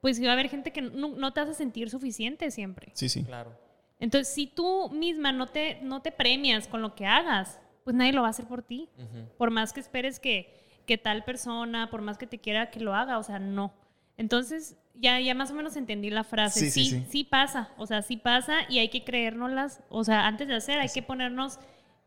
pues 0.00 0.22
va 0.22 0.30
a 0.30 0.32
haber 0.34 0.48
gente 0.48 0.72
que 0.72 0.82
no, 0.82 1.08
no 1.08 1.32
te 1.32 1.40
hace 1.40 1.54
sentir 1.54 1.90
suficiente 1.90 2.50
siempre. 2.50 2.92
Sí, 2.94 3.08
sí. 3.08 3.24
Claro. 3.24 3.52
Entonces, 3.98 4.32
si 4.32 4.46
tú 4.46 4.90
misma 4.90 5.32
no 5.32 5.46
te, 5.46 5.80
no 5.82 6.02
te 6.02 6.12
premias 6.12 6.68
con 6.68 6.82
lo 6.82 6.94
que 6.94 7.06
hagas, 7.06 7.58
pues 7.82 7.96
nadie 7.96 8.12
lo 8.12 8.22
va 8.22 8.28
a 8.28 8.30
hacer 8.30 8.46
por 8.46 8.62
ti. 8.62 8.88
Por 9.38 9.50
más 9.50 9.72
que 9.72 9.80
esperes 9.80 10.20
que, 10.20 10.82
que 10.86 10.98
tal 10.98 11.24
persona, 11.24 11.90
por 11.90 12.02
más 12.02 12.18
que 12.18 12.26
te 12.26 12.38
quiera 12.38 12.70
que 12.70 12.80
lo 12.80 12.94
haga, 12.94 13.18
o 13.18 13.22
sea, 13.22 13.38
no. 13.38 13.72
Entonces, 14.16 14.76
ya, 14.94 15.18
ya 15.20 15.34
más 15.34 15.50
o 15.50 15.54
menos 15.54 15.76
entendí 15.76 16.10
la 16.10 16.24
frase. 16.24 16.60
Sí, 16.60 16.70
Sí, 16.70 16.84
sí, 16.84 16.90
sí, 16.90 17.00
sí. 17.00 17.06
sí 17.10 17.24
pasa, 17.24 17.70
o 17.78 17.86
sea, 17.86 18.02
sí 18.02 18.16
pasa 18.16 18.60
y 18.68 18.78
hay 18.78 18.90
que 18.90 19.02
creérnoslas. 19.02 19.82
O 19.88 20.04
sea, 20.04 20.26
antes 20.26 20.46
de 20.46 20.54
hacer, 20.54 20.78
hay 20.78 20.88
que 20.88 21.02
ponernos 21.02 21.58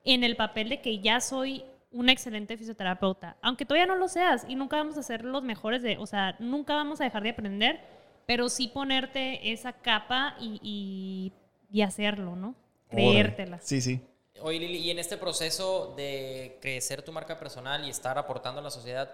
en 0.05 0.23
el 0.23 0.35
papel 0.35 0.69
de 0.69 0.81
que 0.81 0.99
ya 0.99 1.19
soy 1.21 1.63
una 1.91 2.11
excelente 2.11 2.57
fisioterapeuta. 2.57 3.37
Aunque 3.41 3.65
todavía 3.65 3.85
no 3.85 3.95
lo 3.95 4.07
seas 4.07 4.45
y 4.47 4.55
nunca 4.55 4.77
vamos 4.77 4.97
a 4.97 5.03
ser 5.03 5.23
los 5.23 5.43
mejores 5.43 5.81
de, 5.81 5.97
o 5.97 6.05
sea, 6.05 6.35
nunca 6.39 6.75
vamos 6.75 7.01
a 7.01 7.03
dejar 7.03 7.23
de 7.23 7.29
aprender, 7.29 7.79
pero 8.25 8.49
sí 8.49 8.67
ponerte 8.67 9.51
esa 9.51 9.73
capa 9.73 10.35
y, 10.39 10.59
y, 10.61 11.33
y 11.71 11.81
hacerlo, 11.81 12.35
¿no? 12.35 12.55
Creértela. 12.89 13.59
Sí, 13.59 13.81
sí. 13.81 14.01
Oye, 14.41 14.59
Lili, 14.59 14.77
y 14.77 14.91
en 14.91 14.99
este 14.99 15.17
proceso 15.17 15.93
de 15.97 16.57
crecer 16.61 17.01
tu 17.01 17.11
marca 17.11 17.37
personal 17.39 17.85
y 17.85 17.89
estar 17.89 18.17
aportando 18.17 18.61
a 18.61 18.63
la 18.63 18.71
sociedad, 18.71 19.11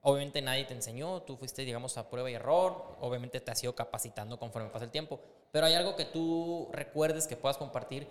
obviamente 0.00 0.42
nadie 0.42 0.64
te 0.64 0.74
enseñó, 0.74 1.22
tú 1.22 1.36
fuiste, 1.36 1.64
digamos, 1.64 1.98
a 1.98 2.08
prueba 2.08 2.30
y 2.30 2.34
error, 2.34 2.96
obviamente 3.00 3.40
te 3.40 3.50
has 3.50 3.62
ido 3.62 3.74
capacitando 3.74 4.38
conforme 4.38 4.68
pasa 4.68 4.84
el 4.84 4.90
tiempo, 4.90 5.20
pero 5.50 5.66
hay 5.66 5.74
algo 5.74 5.96
que 5.96 6.04
tú 6.04 6.68
recuerdes 6.72 7.26
que 7.26 7.36
puedas 7.36 7.56
compartir 7.56 8.08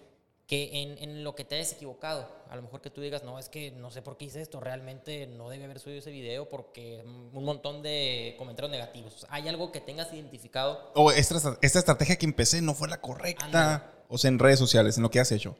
que 0.49 0.81
en, 0.81 0.97
en 0.97 1.23
lo 1.23 1.35
que 1.35 1.45
te 1.45 1.55
hayas 1.55 1.73
equivocado, 1.73 2.27
a 2.49 2.55
lo 2.55 2.63
mejor 2.63 2.81
que 2.81 2.89
tú 2.89 3.01
digas, 3.01 3.23
no, 3.23 3.37
es 3.37 3.49
que 3.49 3.69
no 3.69 3.91
sé 3.91 4.01
por 4.01 4.17
qué 4.17 4.25
hice 4.25 4.41
esto, 4.41 4.59
realmente 4.59 5.27
no 5.27 5.47
debe 5.47 5.65
haber 5.65 5.77
subido 5.77 5.99
ese 5.99 6.09
video 6.09 6.49
porque 6.49 7.03
un 7.05 7.43
montón 7.45 7.83
de 7.83 8.33
comentarios 8.35 8.71
negativos. 8.71 9.27
¿Hay 9.29 9.47
algo 9.47 9.71
que 9.71 9.79
tengas 9.79 10.11
identificado? 10.11 10.91
O 10.95 11.11
esta, 11.11 11.35
esta 11.61 11.79
estrategia 11.79 12.15
que 12.15 12.25
empecé 12.25 12.63
no 12.63 12.73
fue 12.73 12.87
la 12.87 12.99
correcta. 12.99 13.93
O 14.07 14.17
sea, 14.17 14.29
en 14.29 14.39
redes 14.39 14.57
sociales, 14.57 14.97
en 14.97 15.03
lo 15.03 15.11
que 15.11 15.19
has 15.19 15.31
hecho. 15.31 15.55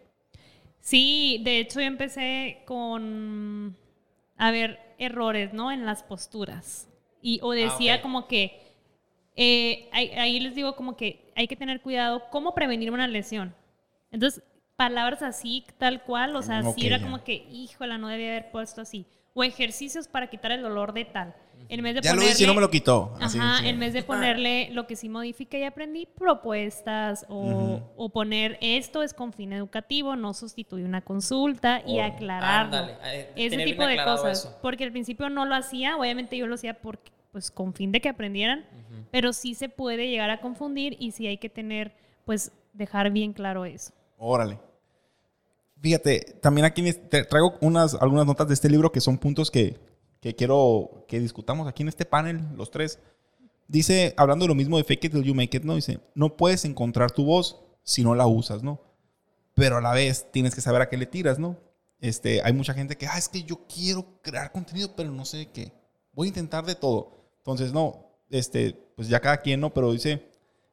Sí, 0.80 1.40
de 1.44 1.60
hecho 1.60 1.82
yo 1.82 1.86
empecé 1.86 2.64
con, 2.66 3.78
a 4.38 4.50
ver, 4.50 4.80
errores, 4.98 5.54
¿no? 5.54 5.72
En 5.72 5.86
las 5.86 6.02
posturas. 6.02 6.88
Y, 7.22 7.40
o 7.44 7.52
decía 7.52 7.98
ok. 7.98 8.02
como 8.02 8.28
que, 8.28 8.74
eh, 9.36 9.88
ahí, 9.92 10.10
ahí 10.18 10.40
les 10.40 10.56
digo 10.56 10.76
como 10.76 10.98
que 10.98 11.32
hay 11.36 11.48
que 11.48 11.56
tener 11.56 11.80
cuidado 11.84 12.24
cómo 12.32 12.56
prevenir 12.56 12.90
una 12.90 13.08
lesión. 13.08 13.54
Entonces, 14.12 14.42
palabras 14.80 15.22
así, 15.22 15.66
tal 15.78 16.02
cual, 16.04 16.34
o 16.38 16.42
sea, 16.42 16.62
Ok, 16.62 16.76
sí 16.78 16.88
era 16.88 16.98
ya. 17.00 17.04
como 17.04 17.22
que, 17.22 17.34
híjola, 17.52 17.98
no 17.98 18.08
debía 18.08 18.30
haber 18.30 18.50
puesto 18.50 18.80
así. 18.82 19.06
O 19.34 19.44
ejercicios 19.44 20.08
para 20.08 20.28
quitar 20.28 20.54
el 20.54 20.62
dolor 20.62 20.94
de 20.94 21.04
tal. 21.04 21.36
En 21.68 21.84
vez 21.84 21.96
de 21.96 22.02
Ya 22.02 22.12
lo 22.12 22.16
ponerle, 22.16 22.32
hice 22.34 22.44
y 22.46 22.48
no 22.48 22.54
me 22.54 22.62
lo 22.62 22.72
quitó. 22.72 23.14
Así, 23.20 23.38
Ajá, 23.38 23.58
sí. 23.60 23.68
en 23.68 23.78
vez 23.80 23.92
de 23.92 24.04
ponerle 24.04 24.70
lo 24.72 24.88
que 24.88 24.96
sí 24.96 25.10
modifique 25.10 25.60
y 25.60 25.64
aprendí, 25.66 26.06
propuestas 26.06 27.26
o, 27.30 27.82
o 27.98 28.10
poner 28.10 28.58
esto 28.62 29.04
es 29.04 29.14
con 29.14 29.34
fin 29.34 29.52
educativo, 29.54 30.16
no 30.16 30.34
sustituye 30.34 30.86
una 30.86 31.02
consulta 31.02 31.82
y 31.86 32.00
Oh. 32.00 32.04
aclararlo. 32.04 32.78
Ándale, 32.78 32.96
Ese 33.36 33.58
tipo 33.66 33.86
de 33.86 33.98
cosas. 34.04 34.40
eso. 34.40 34.58
Porque 34.62 34.86
al 34.86 34.92
principio 34.92 35.30
no 35.30 35.46
lo 35.46 35.54
hacía, 35.56 35.98
obviamente 35.98 36.38
yo 36.38 36.48
lo 36.48 36.56
hacía 36.56 36.74
porque, 36.82 37.12
pues 37.32 37.52
con 37.52 37.74
fin 37.74 37.92
de 37.92 38.00
que 38.02 38.10
aprendieran, 38.10 38.66
pero 39.12 39.34
sí 39.34 39.54
se 39.54 39.68
puede 39.70 40.08
llegar 40.10 40.30
a 40.30 40.40
confundir 40.40 40.96
y 41.00 41.12
sí 41.12 41.28
hay 41.28 41.38
que 41.38 41.50
tener, 41.50 41.94
pues 42.26 42.52
dejar 42.74 43.12
bien 43.12 43.34
claro 43.34 43.66
eso. 43.66 43.92
Órale. 44.18 44.58
Fíjate, 45.82 46.38
también 46.42 46.66
aquí 46.66 46.92
te 46.94 47.24
traigo 47.24 47.56
unas, 47.62 47.94
algunas 47.96 48.26
notas 48.26 48.48
de 48.48 48.54
este 48.54 48.70
libro 48.70 48.92
que 48.92 49.00
son 49.00 49.18
puntos 49.18 49.50
que, 49.50 49.80
que 50.20 50.36
quiero 50.36 51.06
que 51.08 51.20
discutamos 51.20 51.68
aquí 51.68 51.84
en 51.84 51.90
este 51.90 52.06
panel, 52.06 52.42
los 52.56 52.70
tres. 52.70 53.00
Dice, 53.68 54.14
hablando 54.18 54.44
de 54.44 54.50
lo 54.50 54.56
mismo 54.56 54.78
de 54.78 54.84
fake 54.84 55.06
it 55.06 55.12
till 55.14 55.24
you 55.24 55.34
make 55.34 55.56
it, 55.56 55.64
¿no? 55.64 55.76
Dice, 55.76 56.00
no 56.16 56.36
puedes 56.36 56.66
encontrar 56.66 57.12
tu 57.12 57.24
voz 57.24 57.62
si 57.84 58.04
no 58.04 58.16
la 58.16 58.28
usas, 58.28 58.64
¿no? 58.64 58.82
Pero 59.54 59.78
a 59.78 59.82
la 59.82 59.94
vez 59.94 60.32
tienes 60.32 60.56
que 60.56 60.62
saber 60.62 60.82
a 60.82 60.90
qué 60.90 60.98
le 60.98 61.06
tiras, 61.06 61.40
¿no? 61.40 61.58
Este, 62.00 62.42
hay 62.44 62.54
mucha 62.54 62.74
gente 62.74 62.98
que, 62.98 63.08
ah, 63.08 63.18
es 63.18 63.30
que 63.30 63.44
yo 63.44 63.66
quiero 63.68 64.22
crear 64.22 64.52
contenido, 64.52 64.96
pero 64.96 65.12
no 65.12 65.26
sé 65.26 65.50
qué. 65.54 65.72
Voy 66.14 66.28
a 66.28 66.30
intentar 66.30 66.66
de 66.66 66.76
todo. 66.76 67.32
Entonces, 67.38 67.72
no, 67.74 68.18
este, 68.30 68.74
pues 68.96 69.08
ya 69.08 69.20
cada 69.20 69.38
quien, 69.38 69.60
¿no? 69.60 69.74
Pero 69.74 69.92
dice, 69.92 70.29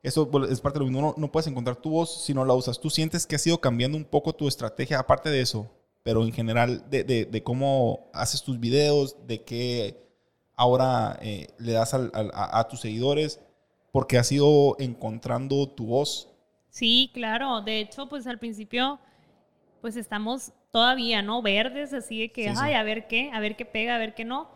eso 0.07 0.31
es 0.49 0.61
parte 0.61 0.79
de 0.79 0.85
lo 0.85 0.91
mismo. 0.91 1.03
No, 1.03 1.15
no 1.17 1.33
puedes 1.33 1.47
encontrar 1.47 1.77
tu 1.77 1.91
voz 1.91 2.25
si 2.25 2.33
no 2.35 2.45
la 2.45 2.55
usas. 2.55 2.81
Tú 2.81 2.91
sientes 2.91 3.27
que 3.27 3.37
has 3.37 3.47
ido 3.47 3.61
cambiando 3.61 3.97
un 3.99 4.05
poco 4.05 4.33
tu 4.35 4.49
estrategia, 4.49 4.99
aparte 4.99 5.31
de 5.31 5.41
eso, 5.41 5.71
pero 6.03 6.23
en 6.25 6.33
general 6.33 6.89
de, 6.91 7.05
de- 7.05 7.25
de 7.25 7.43
cómo 7.43 8.09
haces 8.13 8.43
tus 8.43 8.59
videos, 8.61 9.17
de 9.27 9.43
qué 9.43 9.97
ahora 10.57 11.19
eh, 11.23 11.49
le 11.59 11.73
das 11.73 11.95
al- 11.95 12.11
al- 12.15 12.31
a, 12.35 12.59
a 12.61 12.69
tus 12.69 12.81
seguidores, 12.81 13.41
porque 13.93 14.19
has 14.19 14.31
ido 14.33 14.77
encontrando 14.79 15.69
tu 15.69 15.87
voz. 15.87 16.29
Sí, 16.71 17.11
claro. 17.15 17.61
De 17.63 17.81
hecho, 17.81 18.09
pues 18.09 18.27
al 18.27 18.39
principio, 18.39 18.99
pues 19.81 19.97
estamos 19.97 20.53
todavía, 20.71 21.23
¿no? 21.23 21.43
Verdes, 21.43 21.93
así 21.93 22.21
de 22.21 22.33
que, 22.33 22.45
Sí, 22.51 22.51
sí. 22.55 22.57
ay, 22.63 22.75
a 22.75 22.83
ver 22.83 23.07
qué, 23.09 23.31
a 23.33 23.41
ver 23.41 23.57
qué 23.57 23.65
pega, 23.65 23.95
a 23.97 23.99
ver 23.99 24.15
qué 24.15 24.25
no. 24.25 24.49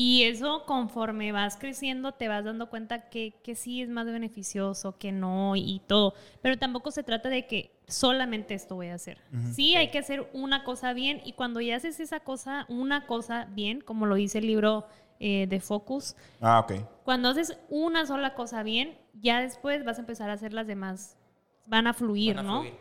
Y 0.00 0.22
eso 0.22 0.62
conforme 0.64 1.32
vas 1.32 1.56
creciendo 1.56 2.12
te 2.12 2.28
vas 2.28 2.44
dando 2.44 2.70
cuenta 2.70 3.08
que, 3.10 3.34
que 3.42 3.56
sí 3.56 3.82
es 3.82 3.88
más 3.88 4.06
beneficioso, 4.06 4.96
que 4.96 5.10
no 5.10 5.56
y 5.56 5.80
todo. 5.88 6.14
Pero 6.40 6.56
tampoco 6.56 6.92
se 6.92 7.02
trata 7.02 7.28
de 7.28 7.48
que 7.48 7.72
solamente 7.88 8.54
esto 8.54 8.76
voy 8.76 8.86
a 8.88 8.94
hacer. 8.94 9.18
Sí 9.52 9.74
hay 9.74 9.90
que 9.90 9.98
hacer 9.98 10.30
una 10.32 10.62
cosa 10.62 10.92
bien 10.92 11.20
y 11.24 11.32
cuando 11.32 11.60
ya 11.60 11.74
haces 11.74 11.98
esa 11.98 12.20
cosa, 12.20 12.64
una 12.68 13.06
cosa 13.08 13.46
bien, 13.50 13.80
como 13.80 14.06
lo 14.06 14.14
dice 14.14 14.38
el 14.38 14.46
libro 14.46 14.86
eh, 15.18 15.48
de 15.48 15.58
Focus, 15.58 16.14
Ah, 16.40 16.60
ok. 16.60 16.74
cuando 17.02 17.30
haces 17.30 17.58
una 17.68 18.06
sola 18.06 18.34
cosa 18.34 18.62
bien, 18.62 18.96
ya 19.14 19.40
después 19.40 19.84
vas 19.84 19.96
a 19.98 20.02
empezar 20.02 20.30
a 20.30 20.34
hacer 20.34 20.52
las 20.52 20.68
demás. 20.68 21.16
Van 21.66 21.88
a 21.88 21.92
fluir, 21.92 22.36
Van 22.36 22.46
a 22.46 22.48
¿no? 22.48 22.60
fluir. 22.60 22.74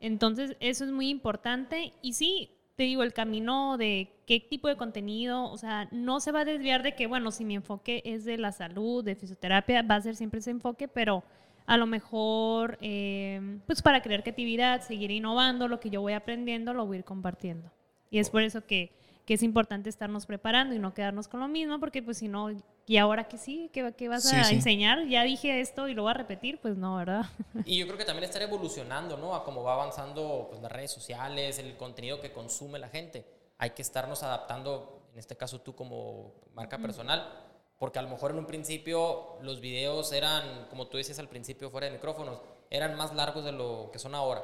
Entonces, 0.00 0.54
eso 0.60 0.84
es 0.84 0.90
muy 0.90 1.08
importante. 1.08 1.94
Y 2.02 2.12
sí, 2.12 2.57
te 2.78 2.84
digo, 2.84 3.02
el 3.02 3.12
camino 3.12 3.76
de 3.76 4.08
qué 4.24 4.38
tipo 4.38 4.68
de 4.68 4.76
contenido, 4.76 5.50
o 5.50 5.56
sea, 5.58 5.88
no 5.90 6.20
se 6.20 6.30
va 6.30 6.42
a 6.42 6.44
desviar 6.44 6.84
de 6.84 6.94
que, 6.94 7.08
bueno, 7.08 7.32
si 7.32 7.44
mi 7.44 7.56
enfoque 7.56 8.02
es 8.04 8.24
de 8.24 8.38
la 8.38 8.52
salud, 8.52 9.04
de 9.04 9.16
fisioterapia, 9.16 9.82
va 9.82 9.96
a 9.96 10.00
ser 10.00 10.14
siempre 10.14 10.38
ese 10.38 10.52
enfoque, 10.52 10.86
pero 10.86 11.24
a 11.66 11.76
lo 11.76 11.86
mejor, 11.86 12.78
eh, 12.80 13.58
pues 13.66 13.82
para 13.82 14.00
crear 14.00 14.22
creatividad, 14.22 14.80
seguir 14.82 15.10
innovando, 15.10 15.66
lo 15.66 15.80
que 15.80 15.90
yo 15.90 16.02
voy 16.02 16.12
aprendiendo 16.12 16.72
lo 16.72 16.86
voy 16.86 16.98
a 16.98 17.00
ir 17.00 17.04
compartiendo. 17.04 17.68
Y 18.12 18.20
es 18.20 18.30
por 18.30 18.44
eso 18.44 18.64
que, 18.64 18.92
que 19.28 19.34
es 19.34 19.42
importante 19.42 19.90
estarnos 19.90 20.24
preparando 20.24 20.74
y 20.74 20.78
no 20.78 20.94
quedarnos 20.94 21.28
con 21.28 21.40
lo 21.40 21.48
mismo, 21.48 21.78
porque 21.78 22.02
pues 22.02 22.16
si 22.16 22.28
no, 22.28 22.48
¿y 22.86 22.96
ahora 22.96 23.28
que 23.28 23.36
sí? 23.36 23.68
¿Qué, 23.74 23.92
qué 23.92 24.08
vas 24.08 24.22
Sí, 24.26 24.34
a 24.34 24.42
sí. 24.44 24.54
enseñar? 24.54 25.06
Ya 25.06 25.22
dije 25.22 25.60
esto 25.60 25.86
y 25.86 25.92
lo 25.92 26.04
voy 26.04 26.12
a 26.12 26.14
repetir, 26.14 26.58
pues 26.62 26.78
no, 26.78 26.96
¿verdad? 26.96 27.26
Y 27.66 27.76
yo 27.76 27.84
creo 27.84 27.98
que 27.98 28.06
también 28.06 28.24
estar 28.24 28.40
evolucionando, 28.40 29.18
¿no? 29.18 29.34
A 29.34 29.44
cómo 29.44 29.62
va 29.62 29.74
avanzando 29.74 30.46
pues, 30.48 30.62
las 30.62 30.72
redes 30.72 30.92
sociales, 30.92 31.58
el 31.58 31.76
contenido 31.76 32.22
que 32.22 32.32
consume 32.32 32.78
la 32.78 32.88
gente. 32.88 33.26
Hay 33.58 33.72
que 33.72 33.82
estarnos 33.82 34.22
adaptando, 34.22 35.10
en 35.12 35.18
este 35.18 35.36
caso 35.36 35.60
tú 35.60 35.74
como 35.74 36.32
marca 36.54 36.78
personal, 36.78 37.30
porque 37.78 37.98
a 37.98 38.02
lo 38.02 38.08
mejor 38.08 38.30
en 38.30 38.38
un 38.38 38.46
principio 38.46 39.36
los 39.42 39.60
videos 39.60 40.10
eran, 40.12 40.68
como 40.70 40.86
tú 40.86 40.96
decías 40.96 41.18
al 41.18 41.28
principio 41.28 41.68
fuera 41.68 41.86
de 41.86 41.92
micrófonos, 41.92 42.40
eran 42.70 42.96
más 42.96 43.14
largos 43.14 43.44
de 43.44 43.52
lo 43.52 43.90
que 43.92 43.98
son 43.98 44.14
ahora. 44.14 44.40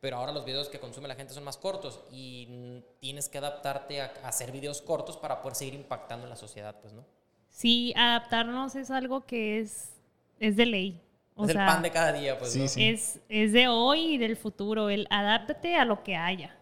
Pero 0.00 0.16
ahora 0.16 0.32
los 0.32 0.44
videos 0.44 0.68
que 0.68 0.78
consume 0.78 1.08
la 1.08 1.16
gente 1.16 1.34
son 1.34 1.42
más 1.44 1.56
cortos 1.56 2.00
y 2.12 2.82
tienes 3.00 3.28
que 3.28 3.38
adaptarte 3.38 4.00
a, 4.00 4.12
a 4.22 4.28
hacer 4.28 4.52
videos 4.52 4.80
cortos 4.80 5.16
para 5.16 5.42
poder 5.42 5.56
seguir 5.56 5.74
impactando 5.74 6.24
en 6.24 6.30
la 6.30 6.36
sociedad, 6.36 6.76
pues, 6.80 6.92
¿no? 6.92 7.04
Sí, 7.50 7.92
adaptarnos 7.96 8.76
es 8.76 8.90
algo 8.92 9.26
que 9.26 9.58
es, 9.58 9.90
es 10.38 10.56
de 10.56 10.66
ley. 10.66 11.00
O 11.34 11.46
es 11.46 11.52
sea, 11.52 11.62
el 11.66 11.66
pan 11.72 11.82
de 11.82 11.90
cada 11.90 12.12
día, 12.12 12.38
pues, 12.38 12.52
Sí, 12.52 12.60
¿no? 12.60 12.68
sí. 12.68 12.84
es, 12.84 13.20
es 13.28 13.52
de 13.52 13.66
hoy 13.68 14.14
y 14.14 14.18
del 14.18 14.36
futuro, 14.36 14.88
el 14.88 15.06
adáptate 15.10 15.74
a 15.74 15.84
lo 15.84 16.02
que 16.04 16.14
haya. 16.14 16.56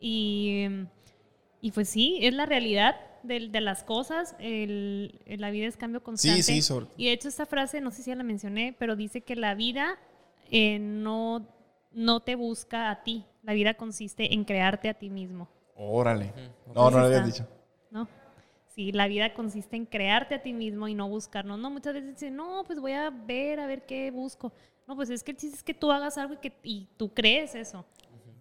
Y, 0.00 0.66
y 1.60 1.70
pues 1.72 1.88
sí, 1.88 2.18
es 2.22 2.34
la 2.34 2.46
realidad 2.46 2.96
de, 3.22 3.48
de 3.48 3.60
las 3.60 3.82
cosas, 3.84 4.34
el, 4.38 5.20
la 5.26 5.50
vida 5.50 5.66
es 5.66 5.76
cambio 5.76 6.02
constante. 6.02 6.42
sí, 6.42 6.62
sobre- 6.62 6.86
Y 6.96 7.06
de 7.06 7.12
hecho 7.12 7.28
esta 7.28 7.46
frase, 7.46 7.80
no 7.80 7.90
sé 7.90 8.02
si 8.02 8.10
ya 8.10 8.16
la 8.16 8.22
mencioné, 8.24 8.74
pero 8.78 8.96
dice 8.96 9.20
que 9.22 9.36
la 9.36 9.54
vida 9.54 9.98
eh, 10.50 10.78
no, 10.78 11.46
no 11.96 12.20
te 12.20 12.34
busca 12.36 12.90
a 12.90 13.02
ti, 13.02 13.24
la 13.42 13.54
vida 13.54 13.74
consiste 13.74 14.34
en 14.34 14.44
crearte 14.44 14.90
a 14.90 14.94
ti 14.94 15.08
mismo. 15.08 15.48
Órale. 15.74 16.32
No, 16.74 16.90
no 16.90 16.98
lo 16.98 17.06
habías 17.06 17.26
está. 17.26 17.44
dicho. 17.44 17.48
¿no? 17.90 18.06
Sí, 18.74 18.92
la 18.92 19.08
vida 19.08 19.32
consiste 19.32 19.76
en 19.76 19.86
crearte 19.86 20.34
a 20.34 20.42
ti 20.42 20.52
mismo 20.52 20.88
y 20.88 20.94
no 20.94 21.08
buscarnos. 21.08 21.58
No, 21.58 21.70
muchas 21.70 21.94
veces 21.94 22.10
dicen, 22.10 22.36
no, 22.36 22.64
pues 22.66 22.78
voy 22.78 22.92
a 22.92 23.08
ver, 23.08 23.60
a 23.60 23.66
ver 23.66 23.86
qué 23.86 24.10
busco. 24.10 24.52
No, 24.86 24.94
pues 24.94 25.08
es 25.08 25.24
que 25.24 25.30
el 25.30 25.38
chiste 25.38 25.56
es 25.56 25.62
que 25.62 25.72
tú 25.72 25.90
hagas 25.90 26.18
algo 26.18 26.34
y, 26.34 26.36
que, 26.36 26.52
y 26.62 26.86
tú 26.98 27.12
crees 27.14 27.54
eso. 27.54 27.86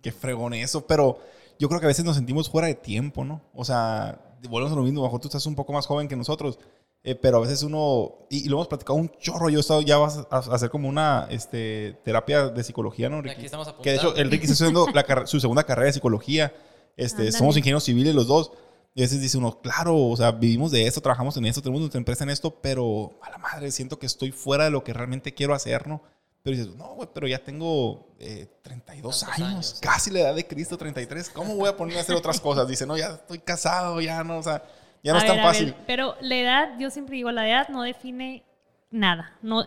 Qué 0.02 0.12
fregón 0.12 0.54
eso, 0.54 0.86
pero 0.86 1.20
yo 1.58 1.70
creo 1.70 1.80
que 1.80 1.86
a 1.86 1.88
veces 1.88 2.04
nos 2.04 2.18
sentimos 2.18 2.50
fuera 2.50 2.68
de 2.68 2.76
tiempo, 2.76 3.24
¿no? 3.24 3.42
O 3.54 3.64
sea, 3.64 4.20
volvemos 4.50 4.74
a 4.74 4.76
lo 4.76 4.84
mismo, 4.84 5.02
bajo 5.02 5.18
tú 5.20 5.30
estás 5.30 5.46
un 5.46 5.56
poco 5.56 5.72
más 5.72 5.88
joven 5.88 6.10
que 6.10 6.18
nosotros, 6.18 6.60
eh, 7.08 7.14
pero 7.14 7.38
a 7.38 7.42
veces 7.42 7.62
uno, 7.62 8.16
y, 8.32 8.46
y 8.46 8.50
lo 8.50 8.56
hemos 8.56 8.68
platicado 8.68 8.98
un 8.98 9.12
chorro, 9.20 9.48
yo 9.52 9.60
he 9.60 9.62
estado, 9.62 9.82
ya 9.82 9.98
vas 9.98 10.26
a, 10.32 10.38
a 10.38 10.40
hacer 10.40 10.72
como 10.72 10.90
una 10.90 11.28
este, 11.30 12.00
terapia 12.04 12.50
de 12.50 12.64
psicología, 12.64 13.10
¿no, 13.10 13.22
Ricky? 13.22 13.36
Aquí 13.36 13.46
estamos 13.46 13.72
Que 13.84 13.92
de 13.92 13.98
hecho 13.98 14.16
el 14.16 14.32
Ricky 14.32 14.46
está 14.46 14.66
haciendo 14.66 14.88
la 14.92 15.28
su 15.28 15.40
segunda 15.40 15.64
carrera 15.64 15.86
de 15.86 15.94
psicología, 15.94 16.52
este, 16.98 17.32
somos 17.32 17.56
ingenieros 17.58 17.84
civiles 17.84 18.16
los 18.16 18.26
dos, 18.26 18.54
y 18.96 19.02
a 19.02 19.04
veces 19.04 19.22
dice 19.22 19.38
uno, 19.38 19.62
claro, 19.62 19.96
o 19.96 20.18
sea, 20.18 20.32
vivimos 20.32 20.72
de 20.72 20.88
esto, 20.88 21.00
trabajamos 21.00 21.38
en 21.38 21.46
esto, 21.46 21.62
tenemos 21.62 21.82
nuestra 21.82 22.00
empresa 22.00 22.24
en 22.24 22.32
esto, 22.32 22.60
pero 22.60 23.20
a 23.22 23.30
la 23.30 23.38
madre, 23.38 23.70
siento 23.70 24.00
que 24.00 24.08
estoy 24.08 24.32
fuera 24.32 24.64
de 24.64 24.72
lo 24.72 24.84
que 24.84 24.92
realmente 24.92 25.32
quiero 25.32 25.54
hacer, 25.54 25.86
¿no? 25.86 26.02
Pero 26.42 26.58
dices, 26.58 26.76
no, 26.76 26.96
güey, 26.96 27.10
pero 27.14 27.28
ya 27.28 27.44
tengo 27.44 28.16
eh, 28.18 28.48
32 28.64 29.20
Tantos 29.20 29.38
años, 29.38 29.50
años, 29.50 29.66
sí. 29.76 29.82
casi 29.82 30.10
la 30.10 30.22
edad 30.22 30.34
de 30.34 30.48
Cristo, 30.48 30.76
33. 30.76 31.30
¿Cómo 31.30 31.56
voy 31.56 31.70
a 31.70 31.78
ponerme 31.78 32.00
a 32.00 32.02
hacer 32.02 32.16
otras 32.16 32.40
cosas? 32.40 32.68
Dice, 32.68 32.88
no, 32.88 32.98
ya 32.98 33.10
estoy 33.10 33.38
casado, 33.38 34.02
ya 34.02 34.24
no, 34.24 34.40
o 34.40 34.44
sea, 34.44 34.64
ya 35.06 35.14
no 35.14 35.20
A 35.20 35.22
es 35.22 35.28
tan 35.28 35.38
ver, 35.38 35.46
fácil. 35.46 35.74
pero 35.88 36.18
la 36.20 36.36
edad, 36.36 36.80
yo 36.80 36.90
siempre 36.90 37.16
digo, 37.16 37.32
la 37.32 37.48
edad 37.48 37.70
no 37.70 37.84
define 37.84 38.44
nada. 38.92 39.38
No, 39.42 39.66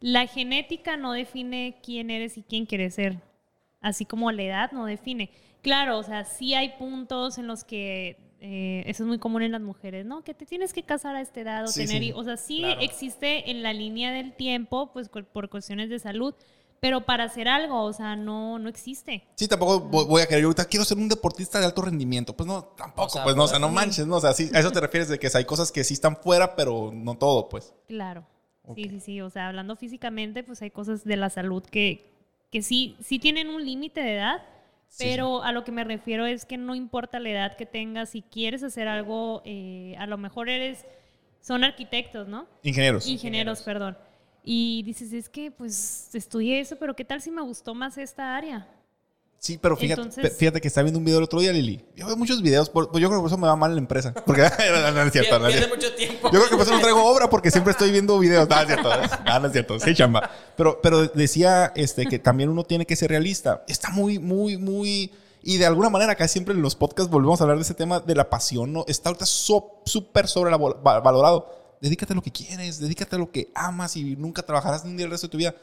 la 0.00 0.26
genética 0.26 0.96
no 0.96 1.12
define 1.12 1.76
quién 1.82 2.10
eres 2.10 2.36
y 2.38 2.42
quién 2.42 2.66
quieres 2.66 2.94
ser. 2.94 3.18
Así 3.80 4.04
como 4.04 4.32
la 4.32 4.42
edad 4.42 4.72
no 4.72 4.86
define. 4.86 5.30
Claro, 5.62 5.98
o 5.98 6.02
sea, 6.02 6.24
sí 6.24 6.54
hay 6.54 6.70
puntos 6.78 7.38
en 7.38 7.46
los 7.46 7.62
que 7.64 8.16
eh, 8.40 8.82
eso 8.86 9.02
es 9.02 9.08
muy 9.08 9.18
común 9.18 9.42
en 9.42 9.52
las 9.52 9.60
mujeres, 9.60 10.06
¿no? 10.06 10.22
Que 10.22 10.32
te 10.34 10.46
tienes 10.46 10.72
que 10.72 10.82
casar 10.84 11.16
a 11.16 11.20
esta 11.20 11.40
edad 11.40 11.64
o 11.64 11.68
Sí, 11.68 11.86
tener 11.86 12.02
sí. 12.02 12.12
O 12.14 12.22
sea, 12.24 12.36
sí 12.36 12.58
Claro. 12.60 12.80
existe 12.80 13.50
en 13.50 13.62
la 13.62 13.72
línea 13.72 14.12
del 14.12 14.32
tiempo, 14.32 14.90
pues 14.92 15.08
por 15.08 15.48
cuestiones 15.48 15.90
de 15.90 15.98
salud. 15.98 16.34
Pero 16.80 17.04
para 17.04 17.24
hacer 17.24 17.48
algo, 17.48 17.82
o 17.82 17.92
sea, 17.92 18.14
no, 18.14 18.58
no 18.58 18.68
existe. 18.68 19.26
Sí, 19.34 19.48
tampoco 19.48 19.90
vo- 19.90 20.06
voy 20.06 20.22
a 20.22 20.26
querer, 20.26 20.42
yo 20.42 20.48
ahorita 20.48 20.64
quiero 20.66 20.84
ser 20.84 20.96
un 20.98 21.08
deportista 21.08 21.58
de 21.58 21.66
alto 21.66 21.82
rendimiento. 21.82 22.36
Pues 22.36 22.46
no, 22.46 22.64
tampoco, 22.76 23.06
O 23.06 23.10
sea, 23.10 23.24
pues 23.24 23.34
no, 23.34 23.44
o 23.44 23.48
sea, 23.48 23.58
no 23.58 23.68
manches, 23.68 24.06
no, 24.06 24.16
o 24.16 24.20
sea, 24.20 24.32
sí, 24.32 24.48
a 24.54 24.60
eso 24.60 24.70
te 24.70 24.80
refieres 24.80 25.08
de 25.08 25.18
que 25.18 25.28
hay 25.34 25.44
cosas 25.44 25.72
que 25.72 25.82
sí 25.82 25.94
están 25.94 26.16
fuera, 26.16 26.54
pero 26.54 26.90
no 26.94 27.16
todo, 27.16 27.48
pues. 27.48 27.74
Claro. 27.88 28.24
Sí, 28.74 28.84
sí, 28.90 29.00
sí. 29.00 29.20
O 29.22 29.30
sea, 29.30 29.48
hablando 29.48 29.76
físicamente, 29.76 30.44
pues 30.44 30.60
hay 30.62 30.70
cosas 30.70 31.02
de 31.04 31.16
la 31.16 31.30
salud 31.30 31.62
que, 31.64 32.12
que 32.50 32.62
sí, 32.62 32.96
sí 33.02 33.18
tienen 33.18 33.48
un 33.48 33.64
límite 33.64 34.00
de 34.00 34.14
edad, 34.16 34.42
Sí, 34.90 35.04
pero 35.04 35.42
a 35.42 35.52
lo 35.52 35.64
que 35.64 35.72
me 35.72 35.84
refiero 35.84 36.24
es 36.26 36.44
que 36.46 36.56
no 36.58 36.74
importa 36.74 37.18
la 37.20 37.28
edad 37.30 37.56
que 37.56 37.66
tengas, 37.66 38.10
si 38.10 38.22
quieres 38.22 38.62
hacer 38.62 38.88
algo, 38.88 39.42
eh, 39.44 39.94
a 39.98 40.06
lo 40.06 40.16
mejor 40.16 40.48
eres, 40.48 40.86
son 41.40 41.62
arquitectos, 41.64 42.26
¿no? 42.28 42.46
Ingenieros. 42.62 43.06
Ingenieros, 43.06 43.62
perdón. 43.62 43.98
Y 44.44 44.82
dices, 44.84 45.12
es 45.12 45.28
que 45.28 45.50
pues 45.50 46.08
estudié 46.14 46.60
eso, 46.60 46.76
pero 46.76 46.94
¿qué 46.96 47.04
tal 47.04 47.20
si 47.20 47.30
me 47.30 47.42
gustó 47.42 47.74
más 47.74 47.98
esta 47.98 48.36
área? 48.36 48.66
Sí, 49.40 49.56
pero 49.56 49.76
fíjate, 49.76 50.00
Entonces- 50.02 50.36
fíjate 50.36 50.60
que 50.60 50.66
estaba 50.66 50.82
viendo 50.84 50.98
un 50.98 51.04
video 51.04 51.18
el 51.18 51.24
otro 51.24 51.38
día, 51.38 51.52
Lili. 51.52 51.84
Yo 51.94 52.06
veo 52.06 52.16
muchos 52.16 52.42
videos, 52.42 52.68
por- 52.70 52.90
pues 52.90 53.00
yo 53.00 53.08
creo 53.08 53.20
que 53.20 53.22
por 53.22 53.28
eso 53.30 53.38
me 53.38 53.46
va 53.46 53.54
mal 53.54 53.72
la 53.72 53.78
empresa. 53.78 54.12
Porque 54.26 54.42
no, 54.72 54.90
no 54.90 55.02
es 55.02 55.12
cierto, 55.12 55.38
no 55.38 55.46
es 55.46 55.54
Pierde 55.54 55.66
cierto. 55.68 55.76
mucho 55.76 55.94
tiempo. 55.94 56.30
Yo 56.32 56.38
creo 56.40 56.48
que 56.50 56.56
por 56.56 56.62
eso 56.66 56.72
no 56.74 56.80
traigo 56.80 57.04
obra 57.04 57.30
porque 57.30 57.50
siempre 57.52 57.70
estoy 57.70 57.92
viendo 57.92 58.18
videos. 58.18 58.48
No, 58.48 58.56
no 58.56 58.60
es 58.62 58.66
cierto. 58.66 58.88
No, 59.24 59.38
no 59.40 59.46
es 59.46 59.52
cierto. 59.52 59.78
Sí, 59.78 59.94
chamba. 59.94 60.28
Pero, 60.56 60.80
pero 60.82 61.06
decía 61.06 61.72
este, 61.76 62.06
que 62.06 62.18
también 62.18 62.48
uno 62.48 62.64
tiene 62.64 62.84
que 62.84 62.96
ser 62.96 63.10
realista. 63.10 63.62
Está 63.68 63.90
muy, 63.90 64.18
muy, 64.18 64.56
muy... 64.56 65.12
Y 65.40 65.56
de 65.58 65.66
alguna 65.66 65.88
manera 65.88 66.12
acá 66.12 66.26
siempre 66.26 66.52
en 66.52 66.60
los 66.60 66.74
podcasts 66.74 67.08
volvemos 67.10 67.40
a 67.40 67.44
hablar 67.44 67.58
de 67.58 67.62
ese 67.62 67.74
tema 67.74 68.00
de 68.00 68.16
la 68.16 68.28
pasión. 68.28 68.72
¿no? 68.72 68.84
Está 68.88 69.10
ahorita 69.10 69.24
so- 69.24 69.82
súper 69.84 70.26
sobrevalorado. 70.26 71.57
Dedícate 71.80 72.12
a 72.12 72.16
lo 72.16 72.22
que 72.22 72.32
quieres, 72.32 72.78
dedícate 72.78 73.16
a 73.16 73.18
lo 73.18 73.30
que 73.30 73.50
amas 73.54 73.96
y 73.96 74.16
nunca 74.16 74.42
trabajarás 74.42 74.84
ni 74.84 74.90
un 74.90 74.96
día 74.96 75.06
el 75.06 75.12
resto 75.12 75.26
de 75.26 75.30
tu 75.30 75.38
vida. 75.38 75.54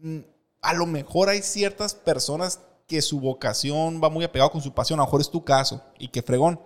Mm, 0.00 0.18
A 0.62 0.74
lo 0.74 0.86
mejor 0.86 1.28
hay 1.28 1.42
ciertas 1.42 1.94
personas 1.94 2.60
que 2.86 3.02
su 3.02 3.20
vocación 3.20 4.00
va 4.02 4.08
muy 4.10 4.24
apegado 4.24 4.50
con 4.50 4.62
su 4.62 4.72
pasión. 4.72 4.98
A 4.98 5.02
lo 5.02 5.06
mejor 5.06 5.20
es 5.20 5.30
tu 5.30 5.44
caso 5.44 5.82
y 5.98 6.08
que 6.08 6.22
fregón 6.22 6.58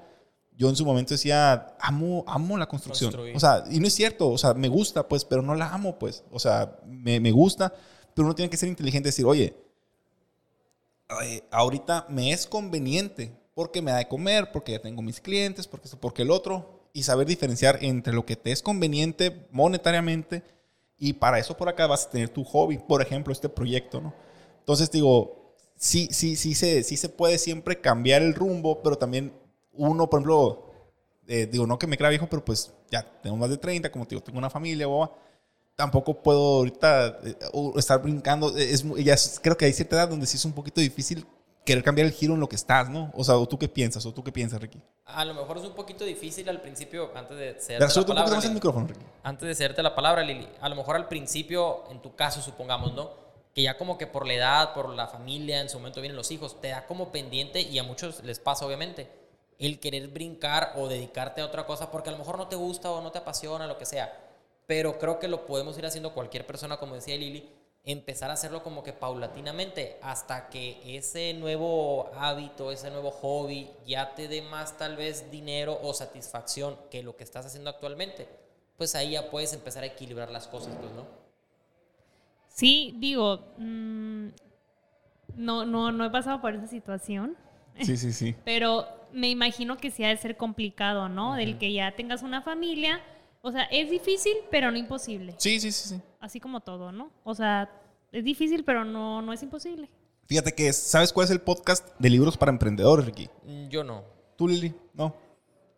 yo 0.57 0.69
en 0.69 0.77
su 0.77 0.85
momento 0.85 1.15
decía, 1.15 1.75
amo, 1.81 2.23
amo 2.27 2.59
la 2.59 2.69
construcción. 2.69 3.11
Construir. 3.11 3.35
O 3.35 3.41
sea, 3.41 3.65
y 3.71 3.81
no 3.81 3.87
es 3.87 3.95
cierto, 3.95 4.29
o 4.29 4.37
sea, 4.37 4.53
me 4.53 4.69
gusta, 4.69 5.09
pues, 5.09 5.25
pero 5.25 5.41
no 5.41 5.55
la 5.55 5.73
amo, 5.73 5.99
pues. 5.99 6.23
O 6.31 6.39
sea, 6.39 6.79
me, 6.85 7.19
me 7.19 7.33
gusta, 7.33 7.73
pero 8.15 8.27
uno 8.27 8.35
tiene 8.35 8.51
que 8.51 8.59
ser 8.59 8.69
inteligente 8.69 9.09
y 9.09 9.11
decir, 9.11 9.25
oye, 9.25 9.57
eh, 11.25 11.43
ahorita 11.51 12.07
me 12.11 12.33
es 12.33 12.47
conveniente 12.47 13.35
porque 13.55 13.81
me 13.81 13.91
da 13.91 13.99
de 13.99 14.09
comer, 14.09 14.53
porque 14.53 14.73
ya 14.73 14.83
tengo 14.83 15.01
mis 15.01 15.21
clientes, 15.21 15.67
porque 15.67 15.87
esto, 15.87 15.99
porque 15.99 16.23
el 16.23 16.31
otro, 16.31 16.80
y 16.93 17.03
saber 17.05 17.27
diferenciar 17.27 17.79
entre 17.83 18.13
lo 18.13 18.27
que 18.27 18.37
te 18.37 18.53
es 18.53 18.63
conveniente 18.63 19.47
monetariamente 19.53 20.43
y 20.99 21.15
para 21.15 21.39
eso 21.39 21.57
por 21.57 21.69
acá 21.69 21.87
vas 21.87 22.07
a 22.07 22.11
tener 22.11 22.29
tu 22.29 22.45
hobby, 22.45 22.79
por 22.79 23.01
ejemplo, 23.03 23.33
este 23.33 23.49
proyecto, 23.49 24.01
¿no? 24.01 24.13
Entonces 24.59 24.91
digo, 24.91 25.55
sí, 25.77 26.09
sí, 26.11 26.37
sí 26.37 26.55
se, 26.55 26.83
sí 26.83 26.97
se 26.97 27.09
puede 27.09 27.39
siempre 27.39 27.81
cambiar 27.81 28.23
el 28.23 28.35
rumbo, 28.35 28.83
pero 28.83 28.97
también 28.99 29.33
uno, 29.73 30.09
por 30.11 30.19
ejemplo, 30.21 30.67
eh, 31.27 31.47
digo, 31.51 31.67
no 31.67 31.79
que 31.79 31.87
me 31.87 31.97
crea 31.97 32.11
viejo, 32.11 32.29
pero 32.29 32.45
pues 32.45 32.73
ya 32.91 33.03
tengo 33.23 33.37
más 33.37 33.51
de 33.51 33.57
30, 33.57 33.91
como 33.91 34.05
te 34.07 34.15
digo, 34.15 34.23
tengo 34.23 34.39
una 34.39 34.51
familia, 34.51 34.87
boba. 34.87 35.13
Tampoco 35.77 36.23
puedo 36.23 36.59
ahorita 36.59 37.21
eh, 37.25 37.35
estar 37.77 38.03
brincando. 38.03 38.57
eh, 38.59 38.71
Es, 38.73 38.85
ya 39.05 39.15
es- 39.15 39.41
creo 39.43 39.57
que 39.57 39.65
hay 39.65 39.73
cierta 39.73 39.97
edad 39.97 40.09
donde 40.09 40.27
sí 40.27 40.37
es 40.37 40.45
un 40.45 40.53
poquito 40.53 40.81
difícil 40.81 41.27
querer 41.65 41.85
cambiar 41.85 42.07
el 42.07 42.13
giro 42.13 42.35
en 42.35 42.41
lo 42.41 42.49
que 42.49 42.57
estás, 42.57 42.89
¿no? 42.89 43.11
O 43.15 43.25
sea, 43.25 43.37
¿o 43.37 43.47
¿tú 43.47 43.59
qué 43.59 43.69
piensas? 43.69 44.05
¿O 44.07 44.13
tú 44.13 44.25
qué 44.25 44.33
piensas, 44.33 44.61
Ricky? 44.61 44.81
A 45.05 45.25
lo 45.25 45.35
mejor 45.35 45.59
es 45.59 45.65
un 45.65 45.75
poquito 45.75 46.05
difícil 46.05 46.49
al 46.49 46.61
principio, 46.61 47.11
antes 47.15 47.37
de 47.37 47.55
cederte 47.61 47.85
la 47.85 47.91
súbete 47.91 48.13
un 48.13 48.17
palabra. 48.17 48.37
más 48.37 48.45
el 48.45 48.53
micrófono, 48.53 48.87
Ricky. 48.87 49.05
Antes 49.23 49.49
de 49.49 49.55
cederte 49.55 49.83
la 49.83 49.95
palabra, 49.95 50.23
Lili, 50.23 50.49
a 50.61 50.69
lo 50.69 50.77
mejor 50.77 50.97
al 50.97 51.09
principio, 51.09 51.85
en 51.91 52.01
tu 52.01 52.15
caso, 52.15 52.41
supongamos, 52.41 52.95
¿no? 52.95 53.11
Que 53.55 53.63
ya 53.63 53.77
como 53.77 53.99
que 53.99 54.07
por 54.07 54.27
la 54.27 54.35
edad, 54.35 54.75
por 54.75 54.89
la 54.91 55.09
familia, 55.09 55.61
en 55.61 55.69
su 55.69 55.79
momento 55.79 56.01
vienen 56.01 56.17
los 56.17 56.31
hijos, 56.31 56.61
te 56.61 56.69
da 56.69 56.87
como 56.87 57.11
pendiente, 57.11 57.61
y 57.61 57.79
a 57.79 57.83
muchos 57.83 58.23
les 58.25 58.39
pasa, 58.39 58.65
obviamente, 58.65 59.11
el 59.59 59.79
querer 59.79 60.09
brincar 60.09 60.73
o 60.77 60.89
dedicarte 60.89 61.43
a 61.43 61.47
otra 61.47 61.67
cosa 61.67 61.91
porque 61.91 62.09
a 62.09 62.13
lo 62.13 62.19
mejor 62.19 62.39
no 62.39 62.49
te 62.49 62.57
gusta 62.57 62.91
o 62.91 63.03
no 63.03 63.13
te 63.13 63.19
apasiona, 63.19 63.67
lo 63.67 63.77
que 63.77 63.85
sea. 63.85 64.19
Pero 64.67 64.99
creo 64.99 65.19
que 65.19 65.29
lo 65.29 65.45
podemos 65.45 65.77
ir 65.77 65.85
haciendo 65.85 66.15
cualquier 66.15 66.47
persona, 66.47 66.79
como 66.79 66.95
decía 66.95 67.17
Lili, 67.17 67.51
empezar 67.85 68.31
a 68.31 68.35
hacerlo 68.35 68.63
como 68.63 68.83
que 68.83 68.93
paulatinamente 68.93 69.99
hasta 70.03 70.49
que 70.49 70.81
ese 70.85 71.35
nuevo 71.35 72.11
hábito, 72.15 72.71
ese 72.71 72.91
nuevo 72.91 73.11
hobby 73.11 73.71
ya 73.87 74.15
te 74.15 74.29
dé 74.29 74.43
más 74.43 74.77
tal 74.77 74.97
vez 74.97 75.31
dinero 75.31 75.79
o 75.83 75.95
satisfacción 75.95 76.77
que 76.91 77.03
lo 77.03 77.17
que 77.17 77.25
estás 77.25 77.47
haciendo 77.47 77.71
actualmente. 77.71 78.29
Pues 78.77 78.95
ahí 78.95 79.13
ya 79.13 79.31
puedes 79.31 79.53
empezar 79.53 79.83
a 79.83 79.87
equilibrar 79.87 80.31
las 80.31 80.47
cosas, 80.47 80.75
pues, 80.81 80.93
¿no? 80.93 81.07
Sí, 82.49 82.95
digo, 82.99 83.55
mm, 83.59 84.29
no, 85.37 85.65
no, 85.65 85.93
no 85.93 86.05
he 86.05 86.11
pasado 86.11 86.41
por 86.41 86.55
esa 86.55 86.67
situación. 86.67 87.37
Sí, 87.81 87.97
sí, 87.97 88.13
sí. 88.13 88.35
Pero 88.45 88.87
me 89.13 89.31
imagino 89.31 89.77
que 89.77 89.91
sí 89.91 90.05
ha 90.05 90.09
de 90.09 90.17
ser 90.17 90.37
complicado, 90.37 91.09
¿no? 91.09 91.35
Del 91.35 91.59
que 91.59 91.73
ya 91.73 91.93
tengas 91.93 92.23
una 92.23 92.43
familia. 92.43 93.01
O 93.43 93.51
sea, 93.53 93.63
es 93.65 93.91
difícil, 93.91 94.35
pero 94.51 94.71
no 94.71 94.77
imposible. 94.77 95.35
Sí, 95.39 95.59
sí, 95.61 95.73
sí, 95.73 95.89
sí. 95.91 96.01
así 96.21 96.41
como 96.41 96.61
todo, 96.61 96.93
¿no? 96.93 97.11
O 97.25 97.35
sea, 97.35 97.71
es 98.13 98.25
difícil, 98.25 98.65
pero 98.65 98.85
no, 98.85 99.23
no 99.23 99.33
es 99.33 99.43
imposible. 99.43 99.89
Fíjate 100.27 100.53
que, 100.53 100.73
¿sabes 100.73 101.13
cuál 101.13 101.25
es 101.25 101.31
el 101.31 101.41
podcast 101.41 101.89
de 101.99 102.11
libros 102.11 102.37
para 102.37 102.53
emprendedores, 102.53 103.07
Ricky? 103.07 103.29
Mm, 103.47 103.69
Yo 103.69 103.83
no. 103.83 104.05
¿Tú, 104.37 104.47
Lili? 104.47 104.75
No. 104.95 105.15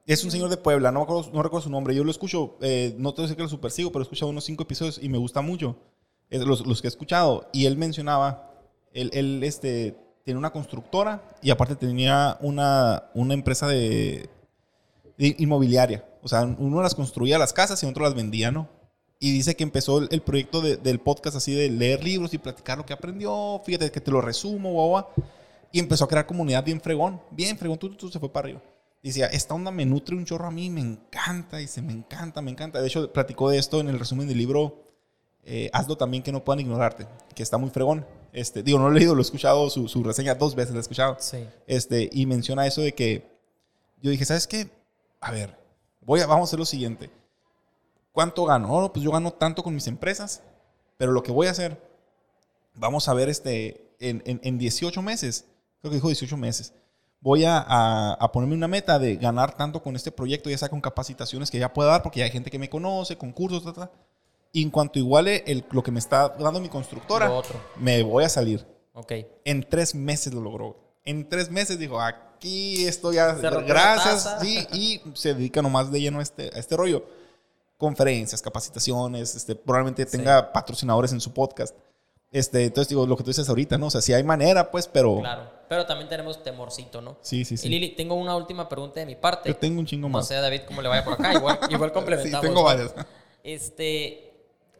Es 0.06 0.24
un 0.24 0.30
señor 0.32 0.50
de 0.50 0.56
Puebla, 0.56 0.90
no, 0.90 1.00
me 1.00 1.04
acuerdo- 1.04 1.30
no 1.32 1.42
recuerdo 1.42 1.64
su 1.64 1.70
nombre. 1.70 1.94
Yo 1.94 2.02
lo 2.04 2.10
escucho, 2.10 2.56
eh, 2.60 2.94
no 2.98 3.12
te 3.12 3.16
voy 3.18 3.24
a 3.24 3.26
decir 3.28 3.36
que 3.36 3.42
lo 3.44 3.48
supersigo, 3.48 3.90
pero 3.92 4.02
he 4.02 4.04
escuchado 4.04 4.30
unos 4.30 4.44
cinco 4.44 4.64
episodios 4.64 4.98
y 5.02 5.08
me 5.08 5.16
gusta 5.18 5.40
mucho. 5.40 5.76
Es 6.28 6.40
los, 6.42 6.66
los 6.66 6.82
que 6.82 6.88
he 6.88 6.90
escuchado. 6.90 7.48
Y 7.52 7.66
él 7.66 7.76
mencionaba, 7.76 8.50
él, 8.92 9.10
él, 9.14 9.42
este, 9.44 9.96
tiene 10.24 10.38
una 10.38 10.50
constructora 10.50 11.22
y 11.40 11.50
aparte 11.50 11.76
tenía 11.76 12.36
una, 12.40 13.04
una 13.14 13.34
empresa 13.34 13.68
de, 13.68 14.28
de 15.16 15.36
inmobiliaria. 15.38 16.04
O 16.22 16.28
sea, 16.28 16.42
uno 16.42 16.80
las 16.82 16.94
construía 16.94 17.38
las 17.38 17.52
casas 17.52 17.82
y 17.82 17.86
otro 17.86 18.04
las 18.04 18.14
vendía, 18.14 18.50
¿no? 18.50 18.68
Y 19.18 19.32
dice 19.32 19.54
que 19.56 19.62
empezó 19.64 19.98
el, 19.98 20.08
el 20.10 20.22
proyecto 20.22 20.60
de- 20.60 20.76
del 20.76 20.98
podcast 21.00 21.36
así 21.36 21.52
de 21.52 21.70
leer 21.70 22.02
libros 22.02 22.32
y 22.34 22.38
platicar 22.38 22.78
lo 22.78 22.86
que 22.86 22.92
aprendió. 22.92 23.60
Fíjate 23.64 23.90
que 23.90 24.00
te 24.00 24.10
lo 24.10 24.20
resumo, 24.20 24.72
guau, 24.72 24.88
guau. 24.88 25.06
Y 25.70 25.78
empezó 25.78 26.04
a 26.04 26.08
crear 26.08 26.26
comunidad 26.26 26.64
bien 26.64 26.80
fregón. 26.80 27.20
Bien 27.30 27.56
fregón, 27.56 27.78
tú, 27.78 27.88
tú, 27.90 27.96
tú, 27.96 28.08
se 28.10 28.18
fue 28.18 28.32
para 28.32 28.46
arriba. 28.46 28.62
Y 29.00 29.08
decía, 29.08 29.26
esta 29.26 29.54
onda 29.54 29.70
me 29.70 29.84
nutre 29.86 30.14
un 30.16 30.24
chorro 30.24 30.46
a 30.46 30.50
mí, 30.50 30.70
me 30.70 30.80
encanta. 30.80 31.56
Dice, 31.58 31.82
me 31.82 31.92
encanta, 31.92 32.40
me 32.42 32.50
encanta. 32.50 32.80
De 32.80 32.86
hecho, 32.88 33.12
platicó 33.12 33.48
de 33.50 33.58
esto 33.58 33.80
en 33.80 33.88
el 33.88 33.98
resumen 33.98 34.28
del 34.28 34.38
libro 34.38 34.84
eh, 35.44 35.70
Hazlo 35.72 35.96
también 35.96 36.22
que 36.22 36.30
no 36.30 36.44
puedan 36.44 36.60
ignorarte, 36.60 37.06
que 37.34 37.42
está 37.42 37.58
muy 37.58 37.70
fregón. 37.70 38.06
Este, 38.32 38.62
digo, 38.62 38.78
no 38.78 38.88
lo 38.88 38.96
he 38.96 38.98
leído, 39.00 39.14
lo 39.14 39.20
he 39.20 39.22
escuchado, 39.22 39.68
su, 39.70 39.88
su 39.88 40.02
reseña 40.04 40.34
dos 40.36 40.54
veces 40.54 40.72
la 40.72 40.78
he 40.78 40.82
escuchado. 40.82 41.16
Sí. 41.18 41.38
Este, 41.66 42.08
y 42.12 42.26
menciona 42.26 42.66
eso 42.66 42.80
de 42.80 42.92
que 42.94 43.26
yo 44.00 44.10
dije, 44.10 44.24
¿sabes 44.24 44.46
qué? 44.46 44.68
A 45.20 45.30
ver, 45.32 45.56
voy 46.04 46.20
a, 46.20 46.26
vamos 46.26 46.48
a 46.48 46.50
hacer 46.50 46.58
lo 46.58 46.64
siguiente. 46.66 47.10
¿Cuánto 48.12 48.44
gano? 48.44 48.68
Oh, 48.72 48.92
pues 48.92 49.02
yo 49.04 49.10
gano 49.10 49.32
tanto 49.32 49.62
con 49.62 49.74
mis 49.74 49.86
empresas, 49.86 50.42
pero 50.98 51.12
lo 51.12 51.22
que 51.22 51.32
voy 51.32 51.46
a 51.46 51.50
hacer, 51.50 51.80
vamos 52.74 53.08
a 53.08 53.14
ver 53.14 53.28
este, 53.28 53.90
en, 54.00 54.22
en, 54.26 54.40
en 54.42 54.58
18 54.58 55.00
meses, 55.02 55.46
creo 55.80 55.90
que 55.90 55.96
dijo 55.96 56.08
18 56.08 56.36
meses, 56.36 56.74
voy 57.20 57.44
a, 57.44 57.58
a- 57.58 58.14
a 58.14 58.32
ponerme 58.32 58.54
una 58.54 58.68
meta 58.68 58.98
de 58.98 59.16
ganar 59.16 59.56
tanto 59.56 59.82
con 59.82 59.96
este 59.96 60.12
proyecto, 60.12 60.50
ya 60.50 60.58
sea 60.58 60.68
con 60.68 60.80
capacitaciones 60.80 61.50
que 61.50 61.58
ya 61.58 61.72
pueda 61.72 61.90
dar, 61.90 62.02
porque 62.02 62.18
ya 62.18 62.26
hay 62.26 62.30
gente 62.30 62.50
que 62.50 62.58
me 62.58 62.68
conoce, 62.68 63.16
con 63.16 63.32
cursos, 63.32 63.64
ta, 63.64 63.72
ta. 63.72 63.90
Y 64.52 64.62
en 64.62 64.70
cuanto 64.70 64.98
iguale 64.98 65.42
el- 65.46 65.64
lo 65.70 65.82
que 65.82 65.90
me 65.90 65.98
está 65.98 66.28
dando 66.30 66.60
mi 66.60 66.68
constructora, 66.68 67.30
otro. 67.32 67.58
me 67.76 68.02
voy 68.02 68.24
a 68.24 68.28
salir. 68.28 68.66
Ok. 68.92 69.12
En 69.46 69.62
tres 69.66 69.94
meses 69.94 70.34
lo 70.34 70.42
logró. 70.42 70.76
En 71.04 71.26
tres 71.28 71.50
meses 71.50 71.78
dijo, 71.78 71.98
aquí 72.42 72.84
estoy 72.86 73.16
ya, 73.16 73.34
gracias, 73.34 74.38
sí, 74.40 74.66
y 74.72 75.00
se 75.14 75.32
dedica 75.34 75.62
nomás 75.62 75.92
de 75.92 76.00
lleno 76.00 76.18
a 76.18 76.22
este, 76.22 76.50
a 76.52 76.58
este 76.58 76.76
rollo. 76.76 77.04
Conferencias, 77.78 78.42
capacitaciones, 78.42 79.34
este, 79.34 79.54
probablemente 79.54 80.06
tenga 80.06 80.52
patrocinadores 80.52 81.12
en 81.12 81.20
su 81.20 81.32
podcast. 81.32 81.74
Este, 82.32 82.64
entonces 82.64 82.88
digo, 82.88 83.06
lo 83.06 83.16
que 83.16 83.22
tú 83.22 83.30
dices 83.30 83.48
ahorita, 83.48 83.76
¿no? 83.78 83.86
O 83.86 83.90
sea, 83.90 84.00
si 84.00 84.12
hay 84.12 84.24
manera, 84.24 84.70
pues, 84.70 84.88
pero... 84.88 85.18
Claro. 85.20 85.50
Pero 85.68 85.86
también 85.86 86.08
tenemos 86.08 86.42
temorcito, 86.42 87.00
¿no? 87.00 87.16
Sí, 87.22 87.44
sí, 87.44 87.54
Y 87.54 87.58
sí. 87.58 87.68
Lili, 87.68 87.90
tengo 87.94 88.14
una 88.14 88.36
última 88.36 88.68
pregunta 88.68 89.00
de 89.00 89.06
mi 89.06 89.16
parte. 89.16 89.48
Yo 89.48 89.56
tengo 89.56 89.80
un 89.80 89.86
chingo 89.86 90.08
No 90.08 90.18
más. 90.18 90.28
sé, 90.28 90.34
David, 90.34 90.62
cómo 90.66 90.82
le 90.82 90.88
vaya 90.88 91.04
por 91.04 91.14
acá. 91.14 91.32
Igual, 91.32 91.58
igual 91.70 91.90
sí, 91.90 91.94
complementamos. 91.94 92.40
tengo 92.42 92.60
¿no? 92.60 92.64
varias. 92.64 92.94
Este, 93.42 94.34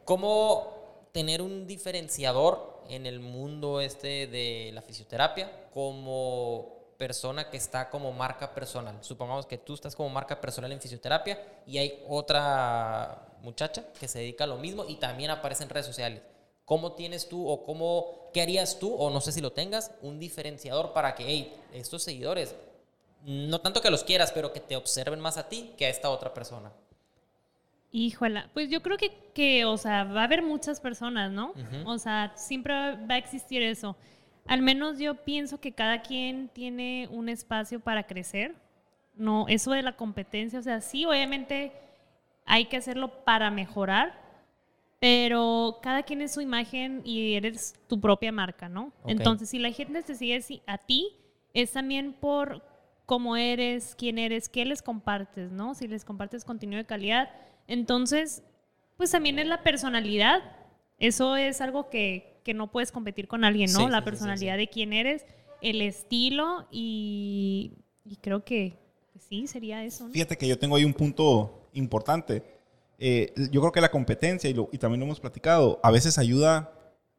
¿cómo 0.05 1.07
tener 1.11 1.41
un 1.41 1.65
diferenciador 1.67 2.83
en 2.89 3.05
el 3.05 3.19
mundo 3.19 3.81
este 3.81 4.27
de 4.27 4.71
la 4.73 4.81
fisioterapia 4.81 5.69
como 5.73 6.82
persona 7.03 7.49
que 7.49 7.57
está 7.57 7.89
como 7.89 8.13
marca 8.13 8.53
personal? 8.53 8.95
Supongamos 9.01 9.45
que 9.45 9.57
tú 9.57 9.73
estás 9.73 9.93
como 9.93 10.07
marca 10.07 10.39
personal 10.39 10.71
en 10.71 10.79
fisioterapia 10.79 11.37
y 11.67 11.77
hay 11.77 12.01
otra 12.07 13.27
muchacha 13.41 13.83
que 13.99 14.07
se 14.07 14.19
dedica 14.19 14.45
a 14.45 14.47
lo 14.47 14.55
mismo 14.55 14.85
y 14.87 14.95
también 14.95 15.29
aparece 15.29 15.63
en 15.63 15.69
redes 15.69 15.85
sociales. 15.85 16.21
¿Cómo 16.63 16.93
tienes 16.93 17.27
tú 17.27 17.45
o 17.45 17.65
cómo, 17.65 18.29
qué 18.33 18.41
harías 18.41 18.79
tú, 18.79 18.95
o 18.95 19.09
no 19.09 19.19
sé 19.19 19.33
si 19.33 19.41
lo 19.41 19.51
tengas, 19.51 19.91
un 20.01 20.17
diferenciador 20.17 20.93
para 20.93 21.13
que, 21.13 21.25
hey, 21.27 21.53
estos 21.73 22.03
seguidores, 22.03 22.55
no 23.25 23.59
tanto 23.59 23.81
que 23.81 23.91
los 23.91 24.05
quieras, 24.05 24.31
pero 24.31 24.53
que 24.53 24.61
te 24.61 24.77
observen 24.77 25.19
más 25.19 25.35
a 25.35 25.49
ti 25.49 25.73
que 25.77 25.87
a 25.87 25.89
esta 25.89 26.09
otra 26.09 26.33
persona? 26.33 26.71
Híjola, 27.91 28.49
pues 28.53 28.69
yo 28.69 28.81
creo 28.81 28.97
que, 28.97 29.11
que, 29.33 29.65
o 29.65 29.75
sea, 29.75 30.05
va 30.05 30.21
a 30.21 30.23
haber 30.23 30.41
muchas 30.41 30.79
personas, 30.79 31.29
¿no? 31.33 31.49
Ujú. 31.49 31.83
O 31.85 31.97
sea, 31.99 32.31
siempre 32.37 32.73
va 32.73 33.15
a 33.15 33.17
existir 33.17 33.61
eso. 33.61 33.97
Al 34.45 34.61
menos 34.61 34.99
yo 34.99 35.15
pienso 35.15 35.59
que 35.59 35.71
cada 35.71 36.01
quien 36.01 36.49
tiene 36.49 37.07
un 37.11 37.29
espacio 37.29 37.79
para 37.79 38.03
crecer. 38.03 38.55
No, 39.15 39.47
eso 39.47 39.71
de 39.71 39.83
la 39.83 39.95
competencia, 39.95 40.59
o 40.59 40.63
sea, 40.63 40.81
sí, 40.81 41.05
obviamente 41.05 41.71
hay 42.45 42.65
que 42.65 42.77
hacerlo 42.77 43.23
para 43.23 43.51
mejorar, 43.51 44.19
pero 44.99 45.79
cada 45.81 46.03
quien 46.03 46.21
es 46.21 46.33
su 46.33 46.41
imagen 46.41 47.01
y 47.03 47.35
eres 47.35 47.75
tu 47.87 47.99
propia 47.99 48.31
marca, 48.31 48.69
¿no? 48.69 48.91
Entonces, 49.05 49.49
si 49.49 49.59
la 49.59 49.71
gente 49.71 50.01
te 50.01 50.15
sigue 50.15 50.41
a 50.65 50.77
ti, 50.77 51.15
es 51.53 51.71
también 51.73 52.13
por 52.13 52.63
cómo 53.05 53.35
eres, 53.35 53.95
quién 53.97 54.17
eres, 54.17 54.49
qué 54.49 54.65
les 54.65 54.81
compartes, 54.81 55.51
¿no? 55.51 55.75
Si 55.75 55.87
les 55.87 56.05
compartes 56.05 56.45
contenido 56.45 56.77
de 56.77 56.85
calidad. 56.85 57.29
Entonces, 57.67 58.43
pues 58.97 59.11
también 59.11 59.39
es 59.39 59.47
la 59.47 59.61
personalidad. 59.61 60.41
Eso 60.99 61.35
es 61.35 61.61
algo 61.61 61.89
que, 61.89 62.32
que 62.43 62.53
no 62.53 62.71
puedes 62.71 62.91
competir 62.91 63.27
con 63.27 63.43
alguien, 63.43 63.71
¿no? 63.71 63.79
Sí, 63.79 63.85
sí, 63.85 63.91
la 63.91 63.97
sí, 63.99 64.01
sí, 64.03 64.05
personalidad 64.05 64.57
de 64.57 64.67
quién 64.69 64.93
eres, 64.93 65.25
el 65.61 65.81
estilo 65.81 66.67
y, 66.71 67.71
y 68.05 68.17
creo 68.17 68.43
que 68.43 68.77
pues 69.13 69.25
sí, 69.29 69.47
sería 69.47 69.83
eso, 69.83 70.07
¿no? 70.07 70.13
Fíjate 70.13 70.37
que 70.37 70.47
yo 70.47 70.57
tengo 70.59 70.75
ahí 70.75 70.85
un 70.85 70.93
punto 70.93 71.69
importante. 71.73 72.43
Eh, 72.99 73.33
yo 73.51 73.61
creo 73.61 73.71
que 73.71 73.81
la 73.81 73.91
competencia, 73.91 74.49
y, 74.49 74.53
lo- 74.53 74.69
y 74.71 74.77
también 74.77 74.99
lo 74.99 75.05
hemos 75.05 75.19
platicado, 75.19 75.79
a 75.83 75.91
veces 75.91 76.17
ayuda. 76.17 76.71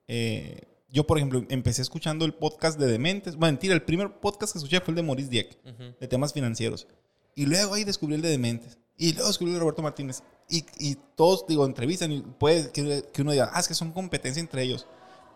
eh, 0.09 0.61
yo, 0.91 1.05
por 1.07 1.19
ejemplo, 1.19 1.43
empecé 1.49 1.83
escuchando 1.83 2.25
el 2.25 2.35
podcast 2.35 2.79
de 2.79 2.87
Dementes. 2.87 3.35
Bueno, 3.35 3.53
mentira, 3.55 3.75
el 3.75 3.83
primer 3.83 4.13
podcast 4.21 4.53
que 4.53 4.59
escuché 4.59 4.81
fue 4.81 4.93
el 4.93 4.97
de 4.97 5.03
Maurice 5.03 5.29
Dieck, 5.29 5.59
Ujú. 5.65 5.95
de 5.99 6.07
temas 6.09 6.33
financieros. 6.33 6.87
Y 7.35 7.47
luego 7.47 7.75
ahí 7.75 7.83
descubrí 7.83 8.15
el 8.15 8.23
de 8.23 8.29
Dementes. 8.29 8.79
Y 8.97 9.13
luego 9.13 9.27
descubrí 9.27 9.51
el 9.51 9.55
de 9.57 9.61
Roberto 9.61 9.83
Martínez. 9.83 10.23
Y, 10.49 10.65
y 10.79 10.97
todos, 11.17 11.47
digo, 11.49 11.67
entrevistan 11.67 12.13
y 12.13 12.21
puede 12.21 12.71
que, 12.71 13.03
que 13.13 13.23
uno 13.23 13.33
diga, 13.33 13.51
ah, 13.53 13.59
es 13.59 13.67
que 13.67 13.75
son 13.75 13.91
competencia 13.91 14.39
entre 14.41 14.63
ellos. 14.63 14.87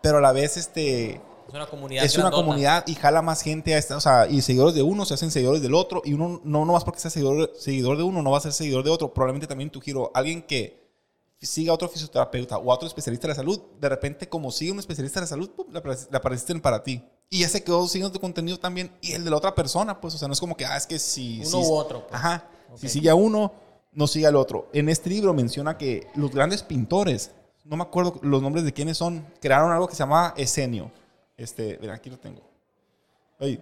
Pero 0.01 0.17
a 0.17 0.21
la 0.21 0.31
vez, 0.31 0.57
este, 0.57 1.21
Es 1.47 1.53
una 1.53 1.65
comunidad. 1.67 2.03
es 2.05 2.17
una 2.17 2.31
comunidad 2.31 2.83
y 2.87 2.95
jala 2.95 3.21
más 3.21 3.41
gente 3.41 3.73
a 3.75 3.77
esta, 3.77 3.97
o 3.97 4.01
sea, 4.01 4.27
y 4.27 4.41
seguidores 4.41 4.75
de 4.75 4.81
uno 4.83 5.03
se 5.05 5.13
hacen 5.15 5.31
seguidores 5.31 5.61
del 5.61 5.73
otro 5.75 6.01
y 6.05 6.13
uno 6.13 6.41
no 6.43 6.65
no 6.65 6.73
más 6.73 6.83
porque 6.83 6.99
sea 6.99 7.11
seguidor, 7.11 7.51
seguidor 7.57 7.97
de 7.97 8.03
uno 8.03 8.21
no 8.21 8.31
va 8.31 8.37
a 8.37 8.41
ser 8.41 8.53
seguidor 8.53 8.83
de 8.83 8.89
otro, 8.91 9.13
probablemente 9.13 9.47
también 9.47 9.69
tu 9.69 9.81
giro, 9.81 10.11
alguien 10.13 10.41
que 10.41 10.79
siga 11.41 11.71
a 11.71 11.75
otro 11.75 11.87
fisioterapeuta 11.87 12.57
o 12.57 12.69
a 12.71 12.75
otro 12.75 12.87
especialista 12.87 13.27
de 13.27 13.29
la 13.29 13.35
salud, 13.35 13.59
de 13.79 13.87
repente 13.89 14.27
como 14.27 14.51
sigue 14.51 14.71
un 14.73 14.79
especialista 14.79 15.19
de 15.19 15.23
la 15.23 15.27
salud, 15.27 15.49
pum, 15.51 15.67
le, 15.71 15.81
aparec- 15.81 16.07
le 16.11 16.17
apareciste 16.17 16.53
para 16.59 16.83
ti. 16.83 17.01
Y 17.29 17.39
ya 17.39 17.47
se 17.49 17.63
quedó 17.63 17.87
siguiendo 17.87 18.11
tu 18.11 18.19
contenido 18.19 18.59
también 18.59 18.91
y 19.01 19.13
el 19.13 19.23
de 19.23 19.29
la 19.29 19.37
otra 19.37 19.55
persona, 19.55 20.01
pues, 20.01 20.15
o 20.15 20.17
sea, 20.17 20.27
no 20.27 20.33
es 20.33 20.39
como 20.39 20.57
que, 20.57 20.65
ah, 20.65 20.75
es 20.75 20.85
que 20.87 20.99
si... 20.99 21.39
Uno 21.39 21.49
si- 21.49 21.55
u 21.57 21.73
otro. 21.73 22.07
pues. 22.07 22.13
Ajá. 22.19 22.47
Si 22.75 22.89
sigue 22.89 23.09
a 23.09 23.15
uno, 23.15 23.53
no 23.93 24.05
sigue 24.07 24.27
al 24.27 24.35
otro. 24.35 24.67
En 24.73 24.89
este 24.89 25.09
libro 25.09 25.33
menciona 25.33 25.77
que 25.77 26.07
los 26.15 26.29
grandes 26.31 26.61
pintores, 26.63 27.31
no 27.69 27.77
me 27.77 27.83
acuerdo 27.83 28.19
los 28.23 28.41
nombres 28.41 28.65
de 28.65 28.73
quiénes 28.73 28.97
son, 28.97 29.25
crearon 29.39 29.71
algo 29.71 29.87
que 29.87 29.93
se 29.95 29.99
llama 29.99 30.33
Esenio. 30.35 30.91
Este, 31.37 31.77
mira, 31.79 31.93
aquí 31.93 32.09
lo 32.09 32.17
tengo. 32.17 32.41
Oye, 33.39 33.61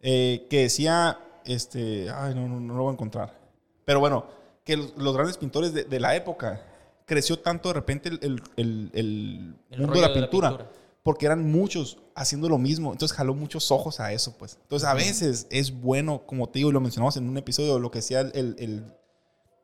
eh, 0.00 0.46
que 0.48 0.62
decía, 0.62 1.18
este, 1.44 2.08
ay, 2.10 2.34
no, 2.34 2.48
no, 2.48 2.60
no 2.60 2.74
lo 2.74 2.82
voy 2.84 2.90
a 2.90 2.94
encontrar. 2.94 3.36
Pero 3.84 4.00
bueno, 4.00 4.26
que 4.64 4.76
los, 4.76 4.96
los 4.96 5.14
grandes 5.14 5.36
pintores 5.36 5.74
de, 5.74 5.84
de 5.84 6.00
la 6.00 6.14
época 6.14 6.62
creció 7.04 7.38
tanto 7.38 7.68
de 7.68 7.74
repente 7.74 8.08
el, 8.08 8.18
el- 8.56 8.90
el- 8.94 9.54
mundo 9.78 9.94
de 9.94 10.00
la 10.00 10.08
de 10.08 10.14
la 10.14 10.20
pintura, 10.20 10.70
porque 11.02 11.26
eran 11.26 11.50
muchos 11.50 11.98
haciendo 12.14 12.48
lo 12.48 12.58
mismo. 12.58 12.92
Entonces 12.92 13.16
jaló 13.16 13.34
muchos 13.34 13.70
ojos 13.70 14.00
a 14.00 14.12
eso, 14.12 14.36
pues. 14.38 14.58
Entonces 14.62 14.88
a 14.88 14.94
veces 14.94 15.46
es 15.50 15.72
bueno, 15.80 16.22
como 16.26 16.48
te 16.48 16.60
digo, 16.60 16.70
y 16.70 16.72
lo 16.72 16.80
mencionamos 16.80 17.16
en 17.16 17.28
un 17.28 17.36
episodio, 17.36 17.78
lo 17.78 17.90
que 17.90 17.98
decía 17.98 18.20
el... 18.20 18.84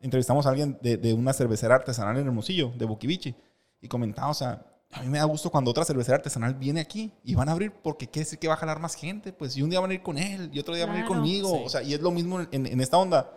entrevistamos 0.01 0.47
a 0.47 0.51
alguien 0.51 0.79
de, 0.83 0.97
de 0.97 1.15
una 1.15 1.33
cervecera 1.33 1.77
artesanal 1.77 2.17
en 2.19 2.27
Hermosillo, 2.27 2.73
de 2.77 2.85
Boquivichi, 2.85 3.35
y 3.83 3.89
comentaba, 3.89 4.31
o 4.31 4.35
sea, 4.35 4.65
a 4.93 5.03
mí 5.03 5.09
me 5.09 5.19
da 5.19 5.25
gusto 5.25 5.51
cuando 5.51 5.71
otra 5.71 5.85
cervecera 5.85 6.17
artesanal 6.17 6.55
viene 6.55 6.81
aquí 6.81 7.13
y 7.25 7.35
van 7.35 7.49
a 7.49 7.53
abrir 7.53 7.73
porque 7.73 8.07
quiere 8.09 8.25
decir 8.25 8.39
que 8.39 8.49
va 8.49 8.55
a 8.55 8.59
jalar 8.59 8.79
más 8.79 8.95
gente, 8.95 9.33
pues, 9.33 9.57
y 9.57 9.63
un 9.63 9.69
día 9.71 9.81
van 9.81 9.91
a 9.91 9.95
ir 9.95 10.03
con 10.03 10.17
él 10.19 10.49
y 10.53 10.59
otro 10.59 10.75
día 10.75 10.87
van 10.87 10.97
a 10.97 11.01
ir 11.01 11.05
conmigo, 11.07 11.49
Sí. 11.59 11.63
o 11.65 11.69
sea, 11.69 11.83
y 11.83 11.93
es 11.95 12.01
lo 12.01 12.11
mismo 12.11 12.41
en, 12.51 12.67
en 12.67 12.81
esta 12.81 12.97
onda. 12.99 13.31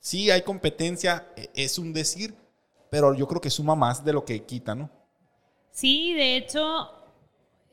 Sí 0.00 0.30
hay 0.30 0.42
competencia, 0.42 1.26
e- 1.36 1.50
es 1.54 1.78
un 1.78 1.92
decir, 1.92 2.34
pero 2.90 3.14
yo 3.14 3.26
creo 3.28 3.40
que 3.40 3.50
suma 3.50 3.74
más 3.74 4.04
de 4.04 4.12
lo 4.12 4.24
que 4.24 4.42
quita, 4.44 4.74
¿no? 4.74 4.88
Sí, 5.72 6.12
de 6.14 6.36
hecho, 6.36 6.90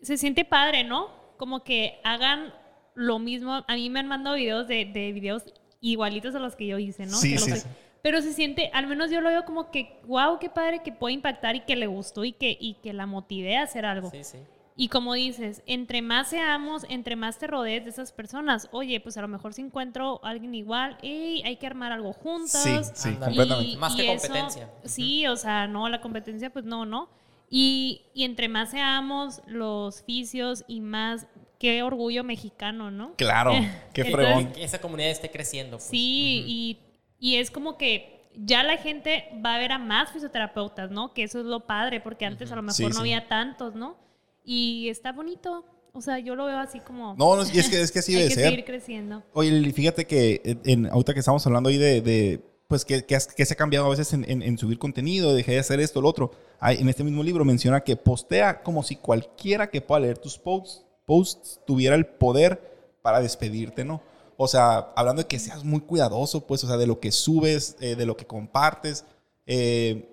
se 0.01 0.18
siente 0.18 0.43
padre, 0.45 0.84
¿no? 0.84 1.09
Como 1.38 1.64
que 1.64 1.99
hagan 2.03 2.53
lo 2.95 3.20
mismo. 3.20 3.64
A 3.68 3.76
mí 3.76 3.89
me 3.91 3.99
han 3.99 4.07
mandado 4.07 4.36
videos 4.36 4.68
de, 4.68 4.86
de 4.86 5.12
videos 5.12 5.43
igualitos 5.80 6.34
a 6.36 6.39
los 6.39 6.55
que 6.55 6.66
yo 6.68 6.80
hice, 6.80 7.05
¿no? 7.05 7.16
Sí, 7.18 7.34
Que 7.34 7.39
sí. 7.39 7.68
Pero 8.02 8.22
se 8.22 8.34
siente, 8.34 8.70
al 8.74 8.88
menos 8.88 9.12
yo 9.12 9.22
lo 9.22 9.30
veo 9.30 9.45
como 9.45 9.70
que, 9.72 9.99
wow, 10.08 10.39
qué 10.39 10.49
padre 10.49 10.82
que 10.84 10.91
puede 10.91 11.14
impactar 11.14 11.56
y 11.56 11.62
que 11.62 11.76
le 11.76 11.88
gustó 11.88 12.24
y 12.26 12.34
que, 12.34 12.58
y 12.60 12.76
que 12.76 12.93
la 12.93 13.06
motive 13.06 13.58
a 13.58 13.64
hacer 13.64 13.86
algo. 13.86 14.10
Sí, 14.10 14.24
sí. 14.24 14.38
Y 14.76 14.88
como 14.88 15.14
dices, 15.14 15.62
entre 15.68 16.02
más 16.02 16.30
seamos, 16.30 16.86
entre 16.89 17.16
más 17.16 17.38
te 17.38 17.45
rodees 17.45 17.84
de 17.84 17.91
esas 17.91 18.12
personas, 18.12 18.70
oye, 18.72 18.99
pues 19.02 19.18
a 19.18 19.22
lo 19.22 19.28
mejor 19.28 19.54
si 19.54 19.62
encuentro 19.62 20.20
a 20.24 20.30
alguien 20.30 20.56
igual, 20.56 20.97
ey, 21.04 21.43
hay 21.43 21.58
que 21.58 21.68
armar 21.68 21.91
algo 21.91 22.14
juntos. 22.14 22.49
Sí, 22.52 22.80
sí, 22.93 23.14
completamente. 23.16 23.78
Más 23.78 23.95
que 23.95 24.12
eso- 24.14 24.28
competencia. 24.28 24.70
Sí, 24.86 25.28
o 25.28 25.36
sea, 25.36 25.68
no, 25.68 25.88
la 25.89 26.02
competencia, 26.02 26.49
pues 26.52 26.66
no, 26.66 26.86
no. 26.86 27.10
Y, 27.49 28.04
y 28.16 28.24
entre 28.24 28.47
más 28.47 28.72
seamos 28.72 29.41
los 29.45 30.02
fisios 30.04 30.64
y 30.68 30.80
más, 30.80 31.28
qué 31.60 31.84
orgullo 31.84 32.24
mexicano, 32.24 32.89
¿no? 32.89 33.14
Claro, 33.18 33.52
qué 33.93 34.02
Entonces, 34.02 34.14
fregón. 34.16 34.54
Que 34.54 34.64
esa 34.64 34.80
comunidad 34.82 35.12
esté 35.12 35.30
creciendo. 35.30 35.78
pues. 35.78 35.84
Sí, 35.89 36.43
y, 36.47 36.80
y 37.22 37.38
es 37.38 37.50
como 37.52 37.78
que 37.78 38.30
ya 38.36 38.64
la 38.64 38.76
gente 38.78 39.26
va 39.46 39.56
a 39.56 39.60
ver 39.60 39.72
a 39.72 39.78
más 39.78 40.12
fisioterapeutas, 40.12 40.92
¿no? 40.92 41.14
Que 41.14 41.24
eso 41.24 41.40
es 41.40 41.46
lo 41.46 41.66
padre, 41.68 42.02
porque 42.02 42.26
antes 42.26 42.52
a 42.52 42.56
lo 42.58 42.64
mejor 42.64 42.76
Sí, 42.76 42.84
no 42.86 42.92
sí. 42.92 43.00
había 43.00 43.28
tantos, 43.30 43.76
¿no? 43.76 43.96
Y 44.44 44.90
está 44.90 45.14
bonito. 45.14 45.66
O 45.94 46.00
sea, 46.02 46.20
yo 46.20 46.36
lo 46.36 46.46
veo 46.46 46.58
así 46.58 46.80
como... 46.80 47.16
No, 47.18 47.36
no, 47.36 47.44
y 47.54 47.60
es 47.60 47.70
que, 47.70 47.82
es 47.82 47.92
que 47.92 48.00
así 48.04 48.14
hay 48.16 48.20
debe 48.24 48.30
que 48.30 48.36
ser. 48.36 48.50
seguir 48.50 48.66
creciendo. 48.66 49.24
Oye, 49.34 49.72
fíjate 49.74 50.06
que 50.08 50.42
en, 50.66 50.88
ahorita 50.88 51.14
que 51.14 51.20
estamos 51.20 51.46
hablando 51.46 51.68
ahí 51.70 51.78
de, 51.78 52.02
de, 52.02 52.42
pues 52.70 52.86
que, 52.86 53.06
que, 53.06 53.16
has- 53.18 53.28
que 53.28 53.46
se 53.46 53.54
ha 53.54 53.58
cambiado 53.58 53.86
a 53.88 53.90
veces 53.90 54.14
en, 54.14 54.24
en- 54.30 54.42
en 54.42 54.58
subir 54.58 54.80
contenido, 54.80 55.36
dejé 55.36 55.52
de 55.52 55.60
hacer 55.60 55.82
esto, 55.82 56.00
lo 56.02 56.08
otro. 56.08 56.32
Ahí, 56.62 56.78
en 56.80 56.88
este 56.88 57.04
mismo 57.04 57.22
libro 57.24 57.44
menciona 57.44 57.82
que 57.82 57.98
postea 57.98 58.64
como 58.64 58.82
si 58.84 58.96
cualquiera 58.96 59.70
que 59.70 59.82
pueda 59.82 60.00
leer 60.00 60.18
tus 60.18 60.38
posts, 60.40 60.86
posts 61.06 61.60
tuviera 61.68 61.96
el 61.98 62.06
poder 62.06 62.98
para 63.02 63.20
despedirte, 63.20 63.84
¿no? 63.84 64.02
O 64.38 64.48
sea, 64.48 64.92
hablando 64.96 65.22
de 65.22 65.28
que 65.28 65.40
seas 65.40 65.64
muy 65.64 65.82
cuidadoso, 65.82 66.46
pues, 66.48 66.64
o 66.64 66.68
sea, 66.68 66.78
de 66.78 66.88
lo 66.88 67.00
que 67.00 67.12
subes, 67.12 67.76
eh, 67.80 67.96
de 67.96 68.06
lo 68.06 68.16
que 68.18 68.26
compartes. 68.26 69.06
eh, 69.46 70.08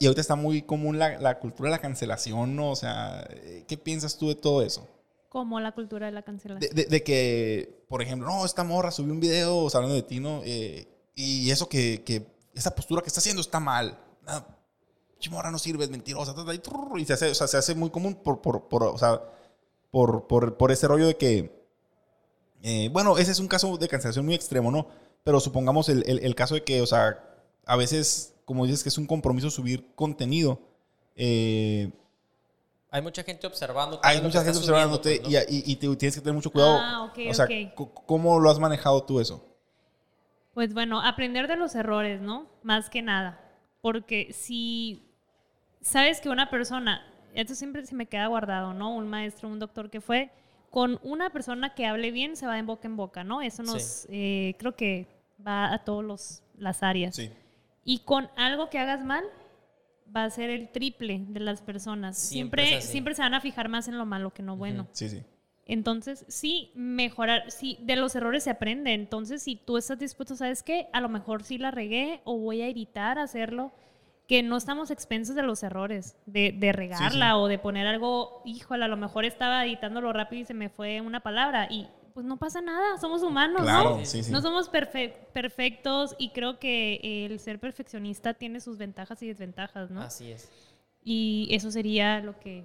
y 0.00 0.06
ahorita 0.06 0.20
está 0.20 0.36
muy 0.36 0.62
común 0.62 0.96
la, 1.00 1.18
la 1.18 1.40
cultura 1.40 1.70
de 1.70 1.76
la 1.76 1.80
cancelación, 1.82 2.54
¿no? 2.54 2.70
O 2.70 2.76
sea, 2.76 3.26
eh, 3.30 3.64
¿qué 3.66 3.76
piensas 3.76 4.16
tú 4.16 4.28
de 4.28 4.36
todo 4.36 4.62
eso? 4.62 4.86
Como 5.28 5.58
la 5.58 5.72
cultura 5.72 6.06
de 6.06 6.12
la 6.12 6.22
cancelación. 6.22 6.60
De, 6.60 6.82
de- 6.84 6.88
de 6.88 7.02
que, 7.02 7.84
por 7.88 8.00
ejemplo, 8.00 8.28
no, 8.28 8.44
esta 8.44 8.62
morra 8.62 8.92
subió 8.92 9.12
un 9.12 9.18
video 9.18 9.56
o 9.58 9.68
sea, 9.70 9.78
hablando 9.78 9.96
de 9.96 10.02
ti, 10.02 10.20
¿no? 10.20 10.40
Eh, 10.44 10.86
y 11.16 11.50
eso 11.50 11.68
que, 11.68 12.04
que, 12.04 12.24
esa 12.54 12.74
postura 12.76 13.02
que 13.02 13.08
está 13.08 13.18
haciendo 13.18 13.42
está 13.42 13.58
mal. 13.58 13.98
No, 14.24 14.44
chimorra 15.18 15.50
no 15.50 15.58
sirve, 15.58 15.82
es 15.84 15.90
mentirosa. 15.90 16.32
y 16.96 17.04
se 17.04 17.12
hace, 17.14 17.30
o 17.30 17.34
sea, 17.34 17.48
se 17.48 17.56
hace 17.56 17.74
muy 17.74 17.90
común 17.90 18.14
por, 18.14 18.40
por, 18.40 18.68
por, 18.68 18.84
o 18.84 18.98
sea, 18.98 19.20
por, 19.90 20.28
por, 20.28 20.56
por 20.56 20.70
ese 20.70 20.86
rollo 20.86 21.08
de 21.08 21.16
que, 21.16 21.57
eh, 22.62 22.88
bueno, 22.92 23.18
ese 23.18 23.32
es 23.32 23.40
un 23.40 23.48
caso 23.48 23.76
de 23.76 23.88
cancelación 23.88 24.24
muy 24.24 24.34
extremo, 24.34 24.70
¿no? 24.70 24.88
Pero 25.24 25.40
supongamos 25.40 25.88
el, 25.88 26.02
el, 26.06 26.18
el 26.24 26.34
caso 26.34 26.54
de 26.54 26.64
que, 26.64 26.80
o 26.80 26.86
sea, 26.86 27.18
a 27.66 27.76
veces, 27.76 28.34
como 28.44 28.64
dices, 28.64 28.82
que 28.82 28.88
es 28.88 28.98
un 28.98 29.06
compromiso 29.06 29.50
subir 29.50 29.86
contenido. 29.94 30.60
eh, 31.16 31.90
Hay 32.90 33.02
mucha 33.02 33.22
gente 33.22 33.46
observando. 33.46 34.00
hay 34.02 34.20
mucha 34.22 34.42
gente 34.44 34.54
subiendo, 34.58 34.96
observándote 34.96 35.20
pues, 35.20 35.32
¿no? 35.48 35.52
y, 35.54 35.56
y- 35.58 35.72
y 35.72 35.76
te- 35.76 35.96
tienes 35.96 36.14
que 36.14 36.20
tener 36.20 36.34
mucho 36.34 36.50
cuidado. 36.50 36.78
Ah, 36.80 37.04
ok, 37.04 37.18
o 37.30 37.34
sea, 37.34 37.46
¿cómo 38.06 38.38
lo 38.40 38.50
has 38.50 38.58
manejado 38.58 39.02
tú 39.04 39.20
eso? 39.20 39.44
Pues 40.54 40.72
bueno, 40.74 41.00
aprender 41.00 41.46
de 41.46 41.56
los 41.56 41.74
errores, 41.74 42.20
¿no? 42.20 42.46
Más 42.62 42.88
que 42.90 43.02
nada. 43.02 43.40
Porque 43.80 44.32
si 44.32 45.04
sabes 45.80 46.20
que 46.20 46.28
una 46.30 46.50
persona, 46.50 47.06
esto 47.34 47.54
siempre 47.54 47.86
se 47.86 47.94
me 47.94 48.06
queda 48.06 48.26
guardado, 48.26 48.72
¿no? 48.74 48.94
Un 48.94 49.08
maestro, 49.08 49.48
un 49.48 49.58
doctor 49.60 49.88
que 49.90 50.00
fue, 50.00 50.30
con 50.70 50.98
una 51.02 51.30
persona 51.30 51.74
que 51.74 51.86
hable 51.86 52.10
bien 52.10 52.36
se 52.36 52.46
va 52.46 52.56
de 52.56 52.62
boca 52.62 52.86
en 52.88 52.96
boca, 52.96 53.24
¿no? 53.24 53.40
Eso 53.42 53.62
nos, 53.62 53.82
Sí. 53.82 54.08
eh, 54.10 54.54
creo 54.58 54.76
que 54.76 55.06
va 55.46 55.72
a 55.72 55.84
todas 55.84 56.42
las 56.56 56.82
áreas. 56.82 57.16
Sí. 57.16 57.30
Y 57.84 58.00
con 58.00 58.28
algo 58.36 58.68
que 58.68 58.78
hagas 58.78 59.04
mal, 59.04 59.24
va 60.14 60.24
a 60.24 60.30
ser 60.30 60.50
el 60.50 60.68
triple 60.70 61.24
de 61.28 61.40
las 61.40 61.62
personas. 61.62 62.18
Siempre 62.18 62.80
Siempre, 62.82 63.14
se 63.14 63.22
van 63.22 63.34
a 63.34 63.40
fijar 63.40 63.68
más 63.68 63.88
en 63.88 63.98
lo 63.98 64.06
malo 64.06 64.32
que 64.32 64.42
en 64.42 64.46
lo 64.46 64.56
bueno. 64.56 64.86
Sí, 64.92 65.08
sí. 65.08 65.22
Entonces, 65.66 66.24
sí, 66.28 66.70
mejorar, 66.74 67.50
sí, 67.50 67.76
de 67.82 67.96
los 67.96 68.14
errores 68.16 68.44
se 68.44 68.50
aprende. 68.50 68.94
Entonces, 68.94 69.42
si 69.42 69.54
tú 69.56 69.76
estás 69.76 69.98
dispuesto, 69.98 70.34
¿sabes 70.34 70.62
qué? 70.62 70.88
A 70.94 71.00
lo 71.02 71.10
mejor 71.10 71.42
sí 71.44 71.58
la 71.58 71.70
regué 71.70 72.22
o 72.24 72.38
voy 72.38 72.62
a 72.62 72.68
evitar 72.68 73.18
hacerlo, 73.18 73.72
que 74.28 74.42
no 74.44 74.56
estamos 74.58 74.90
expensos 74.92 75.34
de 75.34 75.42
los 75.42 75.62
errores, 75.62 76.16
de, 76.26 76.52
de 76.52 76.70
regarla 76.72 77.38
o 77.38 77.48
de 77.48 77.58
poner 77.58 77.86
algo, 77.86 78.42
híjole, 78.44 78.84
a 78.84 78.88
lo 78.88 78.96
mejor 78.96 79.24
estaba 79.24 79.64
editándolo 79.64 80.12
rápido 80.12 80.42
y 80.42 80.44
se 80.44 80.54
me 80.54 80.68
fue 80.68 81.00
una 81.00 81.20
palabra 81.20 81.66
y 81.70 81.88
pues 82.12 82.26
no 82.26 82.36
pasa 82.36 82.60
nada, 82.60 82.98
somos 82.98 83.22
humanos, 83.22 83.62
Claro, 83.62 83.96
¿no? 83.98 84.04
sí, 84.04 84.22
sí. 84.22 84.30
No 84.30 84.42
somos 84.42 84.70
perfe- 84.70 85.14
perfectos 85.32 86.14
y 86.18 86.30
creo 86.30 86.58
que 86.58 87.00
el 87.26 87.40
ser 87.40 87.58
perfeccionista 87.58 88.34
tiene 88.34 88.60
sus 88.60 88.76
ventajas 88.76 89.22
y 89.22 89.28
desventajas, 89.28 89.90
¿no? 89.90 90.02
Así 90.02 90.30
es. 90.32 90.50
Y 91.02 91.48
eso 91.52 91.70
sería 91.70 92.20
lo 92.20 92.38
que... 92.38 92.64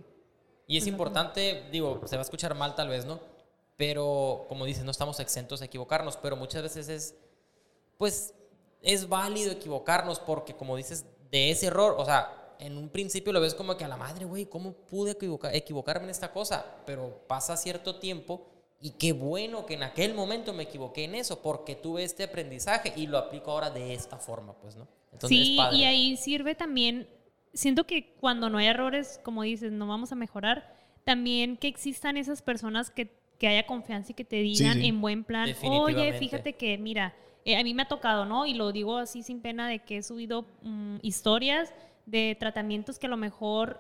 Y 0.68 0.78
es 0.78 0.84
Pues, 0.84 0.88
importante, 0.92 1.64
digo, 1.72 2.02
se 2.06 2.16
va 2.16 2.22
a 2.22 2.26
escuchar 2.26 2.56
mal 2.56 2.74
tal 2.76 2.90
vez, 2.90 3.06
¿no? 3.06 3.20
Pero, 3.78 4.46
como 4.50 4.66
dices, 4.66 4.84
no 4.84 4.92
estamos 4.92 5.20
exentos 5.20 5.62
a 5.62 5.66
equivocarnos, 5.66 6.18
pero 6.18 6.36
muchas 6.36 6.64
veces 6.64 6.90
es, 6.90 7.16
pues, 7.98 8.34
es 8.82 9.08
válido 9.08 9.52
equivocarnos 9.52 10.20
porque, 10.20 10.56
como 10.56 10.76
dices, 10.76 11.06
de 11.34 11.50
ese 11.50 11.66
error, 11.66 11.96
o 11.98 12.06
sea, 12.06 12.56
en 12.60 12.78
un 12.78 12.90
principio 12.90 13.34
lo 13.34 13.42
ves 13.42 13.56
como 13.56 13.76
que 13.76 13.84
a 13.84 13.88
la 13.88 13.98
madre, 13.98 14.24
güey, 14.24 14.46
¿cómo 14.46 14.74
pude 14.74 15.14
equivoca- 15.18 15.52
equivocarme 15.52 16.04
en 16.04 16.12
esta 16.12 16.32
cosa? 16.32 16.64
Pero 16.86 17.24
pasa 17.28 17.58
cierto 17.58 17.96
tiempo 17.96 18.46
y 18.80 18.92
qué 18.92 19.14
bueno 19.14 19.66
que 19.66 19.74
en 19.74 19.82
aquel 19.82 20.14
momento 20.14 20.54
me 20.54 20.64
equivoqué 20.64 21.06
en 21.06 21.16
eso 21.16 21.42
porque 21.42 21.76
tuve 21.76 22.04
este 22.04 22.24
aprendizaje 22.24 22.94
y 22.96 23.08
lo 23.08 23.18
aplico 23.18 23.50
ahora 23.50 23.72
de 23.72 23.96
esta 23.96 24.18
forma, 24.18 24.54
pues, 24.62 24.76
¿no? 24.76 24.88
Entonces, 25.12 25.40
sí, 25.40 25.56
padre. 25.58 25.78
y 25.78 25.84
ahí 25.86 26.18
sirve 26.18 26.54
también, 26.54 27.10
siento 27.52 27.86
que 27.86 28.14
cuando 28.20 28.52
no 28.52 28.60
hay 28.60 28.68
errores, 28.68 29.20
como 29.24 29.42
dices, 29.42 29.72
no 29.72 29.88
vamos 29.88 30.12
a 30.12 30.16
mejorar, 30.16 30.72
también 31.04 31.58
que 31.58 31.68
existan 31.68 32.16
esas 32.16 32.44
personas 32.44 32.92
que, 32.92 33.10
que 33.40 33.48
haya 33.48 33.66
confianza 33.66 34.12
y 34.12 34.16
que 34.16 34.24
te 34.24 34.36
digan 34.36 34.82
sí. 34.82 34.88
en 34.88 35.02
buen 35.02 35.24
plan, 35.24 35.50
oye, 35.64 36.14
fíjate 36.20 36.54
que, 36.54 36.78
mira, 36.78 37.16
eh, 37.46 37.58
a 37.58 37.64
mí 37.64 37.74
me 37.74 37.84
ha 37.84 37.88
tocado, 37.88 38.26
¿no? 38.26 38.46
Y 38.46 38.54
lo 38.54 38.72
digo 38.72 38.98
así 38.98 39.24
sin 39.24 39.42
pena 39.42 39.68
de 39.68 39.80
que 39.80 39.98
he 39.98 40.04
subido 40.04 40.46
mm, 40.62 40.98
historias 41.02 41.74
de 42.06 42.36
tratamientos 42.40 43.00
que 43.00 43.08
a 43.08 43.10
lo 43.10 43.18
mejor 43.18 43.80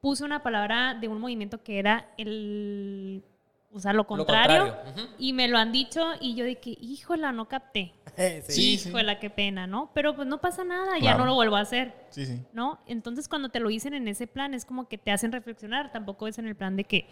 puse 0.00 0.24
una 0.24 0.42
palabra 0.42 0.94
de 0.94 1.08
un 1.08 1.20
movimiento 1.20 1.62
que 1.62 1.78
era 1.78 2.08
el... 2.16 3.24
O 3.72 3.80
sea, 3.80 3.92
lo 3.92 3.98
Lo 3.98 4.06
contrario. 4.06 4.74
Y 5.18 5.32
me 5.34 5.48
lo 5.48 5.58
han 5.58 5.70
dicho 5.70 6.02
y 6.20 6.34
yo 6.34 6.44
de 6.44 6.56
que, 6.56 6.70
híjola, 6.80 7.32
no 7.32 7.48
capté. 7.48 7.92
Sí, 8.48 8.78
sí. 8.78 8.88
Híjola, 8.88 9.18
qué 9.18 9.28
pena, 9.28 9.66
¿no? 9.66 9.90
Pero 9.92 10.16
pues 10.16 10.26
no 10.26 10.40
pasa 10.40 10.64
nada, 10.64 10.98
ya 10.98 11.18
no 11.18 11.26
lo 11.26 11.34
vuelvo 11.34 11.56
a 11.56 11.60
hacer, 11.60 11.92
Sí, 12.08 12.24
sí. 12.24 12.40
¿no? 12.54 12.78
Entonces 12.86 13.28
cuando 13.28 13.50
te 13.50 13.60
lo 13.60 13.68
dicen 13.68 13.92
en 13.92 14.08
ese 14.08 14.26
plan 14.26 14.54
es 14.54 14.64
como 14.64 14.88
que 14.88 14.96
te 14.96 15.10
hacen 15.10 15.32
reflexionar, 15.32 15.92
tampoco 15.92 16.26
es 16.26 16.38
en 16.38 16.46
el 16.46 16.56
plan 16.56 16.76
de 16.76 16.84
que 16.84 17.06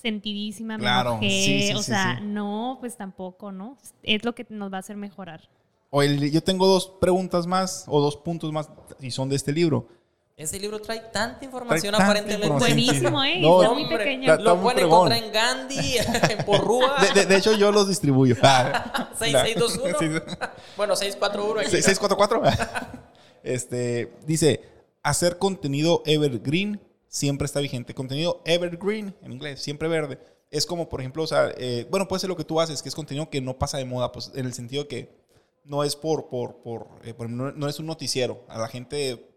sentidísima, 0.00 0.76
me 0.76 0.82
Claro, 0.84 1.10
enojé, 1.12 1.28
sí, 1.30 1.62
sí, 1.68 1.72
o 1.74 1.78
sí, 1.78 1.84
sea, 1.84 2.16
sí. 2.18 2.24
no, 2.26 2.78
pues 2.80 2.96
tampoco, 2.96 3.52
¿no? 3.52 3.76
Es 4.02 4.24
lo 4.24 4.34
que 4.34 4.46
nos 4.50 4.72
va 4.72 4.78
a 4.78 4.80
hacer 4.80 4.96
mejorar. 4.96 5.48
Oye, 5.90 6.08
Lili, 6.08 6.30
yo 6.30 6.42
tengo 6.42 6.66
dos 6.66 6.92
preguntas 7.00 7.46
más 7.46 7.84
o 7.88 8.00
dos 8.00 8.16
puntos 8.16 8.52
más 8.52 8.68
y 9.00 9.10
son 9.10 9.28
de 9.28 9.36
este 9.36 9.52
libro. 9.52 9.88
Ese 10.36 10.58
libro 10.58 10.78
trae 10.80 11.00
tanta 11.12 11.44
información 11.44 11.92
tanta 11.92 12.06
aparentemente. 12.06 12.46
información, 12.46 12.78
sí. 12.78 12.84
Buenísimo, 12.86 13.24
¿eh? 13.24 13.40
No, 13.40 13.60
Está 13.62 13.74
muy 13.74 13.82
Hombre, 13.82 13.98
pequeño. 13.98 14.32
Está 14.32 14.42
Lo 14.42 14.56
muy 14.56 14.62
pueden 14.72 14.86
encontrar 14.86 15.22
en 15.22 15.32
Gandhi, 15.32 15.96
en 16.30 16.44
Porrúa. 16.46 16.96
De, 17.02 17.20
de- 17.20 17.26
de 17.26 17.36
hecho, 17.36 17.52
yo 17.58 17.70
los 17.72 17.88
distribuyo. 17.88 18.36
Ah, 18.42 19.10
6621. 19.18 19.98
Sí, 19.98 20.36
Bueno, 20.78 20.96
641. 20.96 21.60
aquí. 21.60 21.70
644. 21.70 22.42
Este, 23.42 24.12
dice, 24.26 24.60
hacer 25.02 25.38
contenido 25.38 26.02
evergreen 26.06 26.80
siempre 27.10 27.44
está 27.44 27.60
vigente. 27.60 27.92
Contenido 27.92 28.40
evergreen, 28.46 29.14
en 29.20 29.32
inglés, 29.32 29.60
siempre 29.60 29.88
verde. 29.88 30.18
Es 30.50 30.64
como, 30.64 30.88
por 30.88 31.00
ejemplo, 31.00 31.22
o 31.22 31.26
sea, 31.26 31.52
eh, 31.58 31.86
bueno, 31.90 32.08
puede 32.08 32.20
ser 32.20 32.30
lo 32.30 32.36
que 32.36 32.44
tú 32.44 32.60
haces, 32.60 32.82
que 32.82 32.88
es 32.88 32.94
contenido 32.94 33.28
que 33.28 33.42
no 33.42 33.58
pasa 33.58 33.76
de 33.76 33.84
moda, 33.84 34.10
pues 34.10 34.32
en 34.34 34.46
el 34.46 34.54
sentido 34.54 34.88
que 34.88 35.20
no 35.64 35.84
es 35.84 35.94
por, 35.94 36.28
por, 36.28 36.62
por, 36.62 36.88
eh, 37.04 37.14
no, 37.28 37.68
es 37.68 37.78
un 37.78 37.86
noticiero. 37.86 38.44
A 38.48 38.58
la 38.58 38.68
gente, 38.68 39.28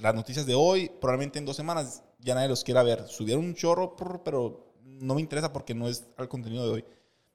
las 0.00 0.14
noticias 0.14 0.44
de 0.44 0.54
hoy, 0.54 0.90
probablemente 1.00 1.38
en 1.38 1.46
dos 1.46 1.56
semanas 1.56 2.02
ya 2.18 2.34
nadie 2.34 2.48
los 2.48 2.62
quiera 2.62 2.82
ver. 2.82 3.06
Subieron 3.08 3.44
un 3.44 3.54
chorro, 3.54 3.96
pero 4.24 4.74
no 4.84 5.14
me 5.14 5.20
interesa 5.20 5.52
porque 5.52 5.74
no 5.74 5.88
es 5.88 6.04
al 6.16 6.28
contenido 6.28 6.64
de 6.66 6.70
hoy. 6.70 6.84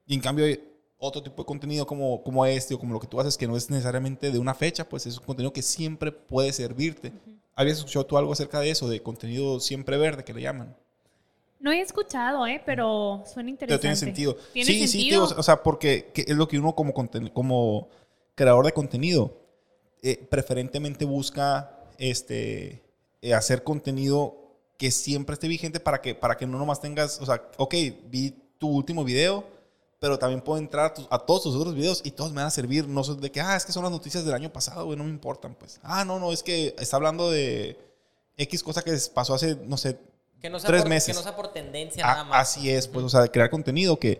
Y 0.06 0.14
en 0.14 0.22
cambio, 0.22 0.46
otro 0.98 1.24
tipo 1.24 1.42
de 1.42 1.46
contenido 1.46 1.86
como, 1.88 2.24
como 2.24 2.46
este 2.46 2.76
o 2.76 2.80
como 2.80 2.94
lo 2.94 3.00
que 3.00 3.08
tú 3.08 3.20
haces, 3.20 3.38
que 3.38 3.48
no 3.48 3.58
es 3.58 3.70
necesariamente 3.70 4.32
de 4.32 4.40
una 4.40 4.54
fecha, 4.54 4.88
pues 4.88 5.06
es 5.06 5.18
un 5.18 5.26
contenido 5.26 5.52
que 5.52 5.62
siempre 5.62 6.12
puede 6.12 6.54
servirte. 6.54 7.12
¿Habías 7.56 7.78
escuchado 7.78 8.06
tú 8.06 8.18
algo 8.18 8.34
acerca 8.34 8.60
de 8.60 8.72
eso, 8.72 8.90
de 8.90 9.02
contenido 9.02 9.60
siempre 9.60 9.98
verde, 9.98 10.24
que 10.24 10.34
le 10.34 10.42
llaman? 10.42 10.76
No 11.60 11.72
he 11.72 11.80
escuchado, 11.80 12.48
¿eh? 12.48 12.62
Pero 12.66 13.24
suena 13.26 13.48
Pero 13.48 13.50
interesante. 13.50 13.82
tiene 13.82 13.96
sentido. 13.96 14.36
¿Tiene 14.54 14.66
sí, 14.66 14.80
sí, 14.80 14.88
sentido? 14.88 15.28
tío, 15.28 15.38
o 15.38 15.44
sea, 15.44 15.62
porque 15.62 16.12
que 16.14 16.22
es 16.22 16.36
lo 16.36 16.48
que 16.48 16.58
uno 16.58 16.74
como, 16.74 16.94
como 17.34 17.90
creador 18.36 18.66
de 18.66 18.72
contenido 18.72 19.38
eh, 20.02 20.18
preferentemente 20.30 21.06
busca 21.06 21.86
este, 22.00 22.82
eh, 23.22 23.34
hacer 23.36 23.64
contenido 23.64 24.58
que 24.78 24.90
siempre 24.90 25.34
esté 25.34 25.48
vigente 25.48 25.80
para 25.80 26.02
que, 26.02 26.16
para 26.16 26.38
que 26.38 26.48
no 26.48 26.58
nomás 26.58 26.82
tengas, 26.82 27.22
o 27.22 27.26
sea, 27.28 27.50
ok, 27.58 27.76
vi 28.08 28.34
tu 28.58 28.68
último 28.68 29.04
video, 29.04 29.46
pero 30.02 30.18
también 30.18 30.42
puedo 30.42 30.58
entrar 30.58 30.88
a, 30.88 30.94
tus- 30.96 31.08
a 31.12 31.20
todos 31.20 31.44
tus 31.44 31.56
otros 31.56 31.76
videos 31.76 32.02
y 32.04 32.10
todos 32.10 32.32
me 32.32 32.38
van 32.38 32.48
a 32.48 32.50
servir, 32.50 32.88
no 32.88 33.04
son 33.04 33.22
de 33.22 33.32
que, 33.32 33.40
ah, 33.40 33.56
es 33.56 33.64
que 33.66 33.72
son 33.72 33.84
las 33.84 33.92
noticias 33.92 34.26
del 34.26 34.34
año 34.34 34.52
pasado, 34.52 34.86
güey, 34.86 34.98
no 34.98 35.04
me 35.04 35.12
importan, 35.12 35.54
pues. 35.54 35.80
Ah, 35.84 36.04
no, 36.04 36.20
no, 36.20 36.32
es 36.32 36.42
que 36.42 36.76
está 36.80 36.98
hablando 36.98 37.30
de 37.30 37.78
X 38.36 38.64
cosa 38.64 38.82
que 38.82 38.98
pasó 39.14 39.36
hace, 39.36 39.56
no 39.64 39.78
sé, 39.78 40.00
Que 40.42 40.50
no 40.50 40.58
sea, 40.60 40.68
tres 40.68 40.82
por, 40.82 40.90
meses. 40.90 41.16
Que 41.16 41.20
no 41.20 41.22
sea 41.24 41.36
por 41.36 41.54
tendencia 41.54 42.04
nada 42.04 42.24
más. 42.24 42.42
Así 42.50 42.72
es, 42.72 42.88
pues, 42.88 43.06
o 43.06 43.10
sea, 43.10 43.22
de 43.22 43.30
crear 43.30 43.52
contenido 43.52 44.00
que, 44.00 44.20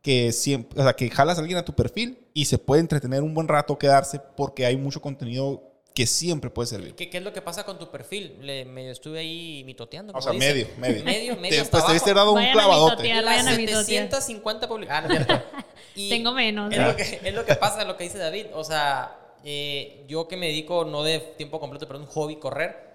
que 0.00 0.32
siempre, 0.32 0.80
o 0.80 0.82
sea, 0.82 0.94
que 0.96 1.10
jalas 1.10 1.36
a 1.36 1.42
alguien 1.42 1.58
a 1.58 1.64
tu 1.64 1.74
perfil 1.74 2.26
y 2.32 2.46
se 2.46 2.56
puede 2.56 2.80
entretener 2.80 3.22
un 3.22 3.34
buen 3.34 3.48
rato, 3.48 3.76
quedarse, 3.78 4.20
porque 4.34 4.64
hay 4.64 4.78
mucho 4.78 5.02
contenido 5.02 5.62
que 5.98 6.06
siempre 6.06 6.48
puede 6.48 6.68
servir. 6.68 6.94
¿Qué, 6.94 7.10
qué 7.10 7.18
es 7.18 7.24
lo 7.24 7.32
que 7.32 7.42
pasa 7.42 7.64
con 7.64 7.76
tu 7.76 7.90
perfil? 7.90 8.38
Le, 8.40 8.64
medio 8.64 8.92
estuve 8.92 9.18
ahí 9.18 9.64
mitoteando. 9.64 10.12
O 10.16 10.22
sea, 10.22 10.32
medio, 10.32 10.68
medio. 10.78 11.04
Medio, 11.04 11.36
medio. 11.40 11.56
Te- 11.56 11.60
hasta 11.60 11.84
pues 11.84 12.04
te 12.04 12.10
abajo. 12.10 12.14
dado 12.14 12.30
un 12.32 12.36
Vayan 12.36 12.52
clavadote. 12.52 12.92
mitotear. 13.02 13.24
Las 13.24 13.36
vayan 13.36 13.48
a 13.48 13.56
mitotear. 13.56 13.84
750 13.84 14.68
publicaciones. 14.68 15.26
Ah, 15.28 15.44
no. 15.52 15.68
Y 15.96 16.08
Tengo 16.10 16.32
menos. 16.32 16.72
Es 16.72 16.78
lo, 16.78 16.94
que, 16.94 17.02
es 17.24 17.34
lo 17.34 17.44
que 17.44 17.56
pasa, 17.56 17.84
lo 17.84 17.96
que 17.96 18.04
dice 18.04 18.18
David. 18.18 18.46
O 18.54 18.62
sea, 18.62 19.18
eh, 19.42 20.04
yo 20.06 20.28
que 20.28 20.36
me 20.36 20.46
dedico 20.46 20.84
no 20.84 21.02
de 21.02 21.18
tiempo 21.18 21.58
completo, 21.58 21.88
pero 21.88 21.98
un 21.98 22.06
hobby, 22.06 22.36
correr. 22.36 22.86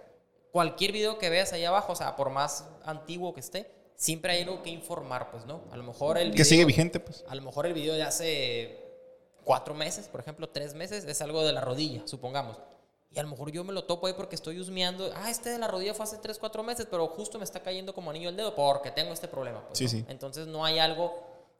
Cualquier 0.54 0.94
video 0.94 1.18
que 1.18 1.30
veas 1.30 1.52
ahí 1.52 1.66
abajo, 1.66 1.92
o 1.92 1.96
sea, 1.98 2.16
por 2.16 2.30
más 2.30 2.66
antiguo 2.86 3.34
que 3.34 3.42
esté, 3.42 3.70
siempre 3.98 4.32
hay 4.32 4.44
algo 4.44 4.64
que 4.64 4.70
informar, 4.70 5.32
pues, 5.32 5.46
¿no? 5.46 5.66
A 5.72 5.76
lo 5.76 5.84
mejor 5.84 6.18
el 6.18 6.28
Que 6.28 6.34
video- 6.36 6.46
sigue 6.46 6.64
vigente, 6.64 7.02
pues. 7.02 7.26
A 7.28 7.36
lo 7.36 7.42
mejor 7.42 7.66
el 7.66 7.74
video 7.74 7.94
de 7.96 8.04
hace 8.04 8.78
cuatro 9.44 9.74
meses, 9.74 10.08
por 10.08 10.22
ejemplo, 10.22 10.48
tres 10.48 10.74
meses, 10.74 11.04
es 11.04 11.22
algo 11.22 11.44
de 11.44 11.52
la 11.52 11.60
rodilla, 11.60 12.04
supongamos. 12.06 12.58
Y 13.16 13.20
a 13.20 13.24
lo 13.24 13.30
mejor 13.30 13.52
yo 13.52 13.64
me 13.64 13.74
lo 13.74 13.84
topo 13.84 14.08
ahí 14.08 14.14
porque 14.18 14.36
estoy 14.36 14.60
husmeando. 14.60 15.12
Ah, 15.16 15.30
este 15.30 15.50
de 15.50 15.60
la 15.60 15.68
rodilla 15.68 15.94
fue 15.94 16.04
hace 16.04 16.18
tres, 16.18 16.40
cuatro 16.40 16.64
meses, 16.64 16.88
pero 16.90 17.08
justo 17.08 17.38
me 17.38 17.44
está 17.44 17.62
cayendo 17.62 17.94
como 17.94 18.10
anillo 18.10 18.30
el 18.30 18.36
dedo 18.36 18.56
porque 18.56 18.90
tengo 18.92 19.14
este 19.14 19.28
problema. 19.28 19.62
pues, 19.68 19.78
Sí, 19.78 19.84
¿no? 19.86 19.90
sí. 19.92 20.06
Entonces 20.08 20.48
no 20.48 20.66
hay 20.66 20.80
algo 20.80 21.14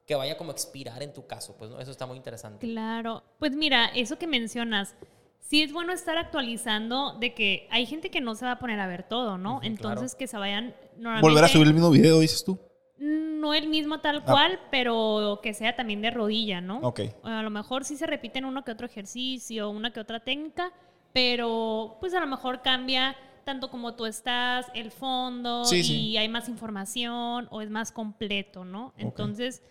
que 0.08 0.16
vaya 0.16 0.36
como 0.38 0.50
a 0.50 0.54
expirar 0.54 1.02
en 1.04 1.14
tu 1.14 1.28
caso, 1.28 1.56
pues, 1.58 1.70
¿no? 1.70 1.80
Eso 1.80 1.92
está 1.92 2.06
muy 2.08 2.18
interesante. 2.18 2.66
Claro. 2.68 3.24
Pues 3.38 3.56
mira, 3.56 3.86
eso 3.96 4.18
que 4.18 4.26
mencionas, 4.26 4.96
sí 5.40 5.62
es 5.62 5.72
bueno 5.72 5.94
estar 5.94 6.18
actualizando 6.18 7.14
de 7.20 7.36
que 7.36 7.68
hay 7.72 7.86
gente 7.86 8.10
que 8.10 8.20
no 8.20 8.34
se 8.34 8.46
va 8.46 8.54
a 8.54 8.60
poner 8.60 8.80
a 8.80 8.88
ver 8.88 9.04
todo, 9.04 9.38
¿no? 9.38 9.60
Entonces 9.62 10.16
que 10.16 10.26
se 10.28 10.38
vayan 10.38 10.76
normalmente, 10.96 11.22
Volver 11.30 11.44
a 11.44 11.48
subir 11.48 11.68
el 11.68 11.74
mismo 11.76 11.92
video, 11.92 12.20
dices 12.20 12.44
tú. 12.44 12.58
No 12.98 13.54
el 13.54 13.68
mismo 13.68 14.00
tal 14.02 14.18
Ah. 14.20 14.26
cual, 14.26 14.60
pero 14.72 15.40
que 15.44 15.54
sea 15.54 15.76
también 15.76 16.02
de 16.02 16.10
rodilla, 16.10 16.62
¿no? 16.62 16.80
Ok. 16.80 17.02
A 17.24 17.44
lo 17.44 17.50
mejor 17.52 17.86
sí 17.86 17.96
se 17.96 18.08
repiten 18.08 18.44
uno 18.46 18.64
que 18.64 18.72
otro 18.72 18.88
ejercicio, 18.88 19.70
una 19.70 19.92
que 19.94 20.00
otra 20.00 20.22
técnica, 20.22 20.72
pero 21.14 21.98
pues 22.00 22.14
a 22.14 22.20
lo 22.20 22.28
mejor 22.28 22.62
cambia 22.62 23.16
tanto 23.46 23.70
como 23.70 23.94
tú 23.96 24.06
estás, 24.06 24.68
el 24.74 24.92
fondo, 24.92 25.66
Sí, 25.66 25.78
y 25.80 25.84
sí. 25.84 26.18
hay 26.18 26.30
más 26.30 26.48
información 26.50 27.48
o 27.52 27.62
es 27.62 27.70
más 27.70 27.92
completo, 27.92 28.64
¿no? 28.66 28.94
Entonces, 28.98 29.62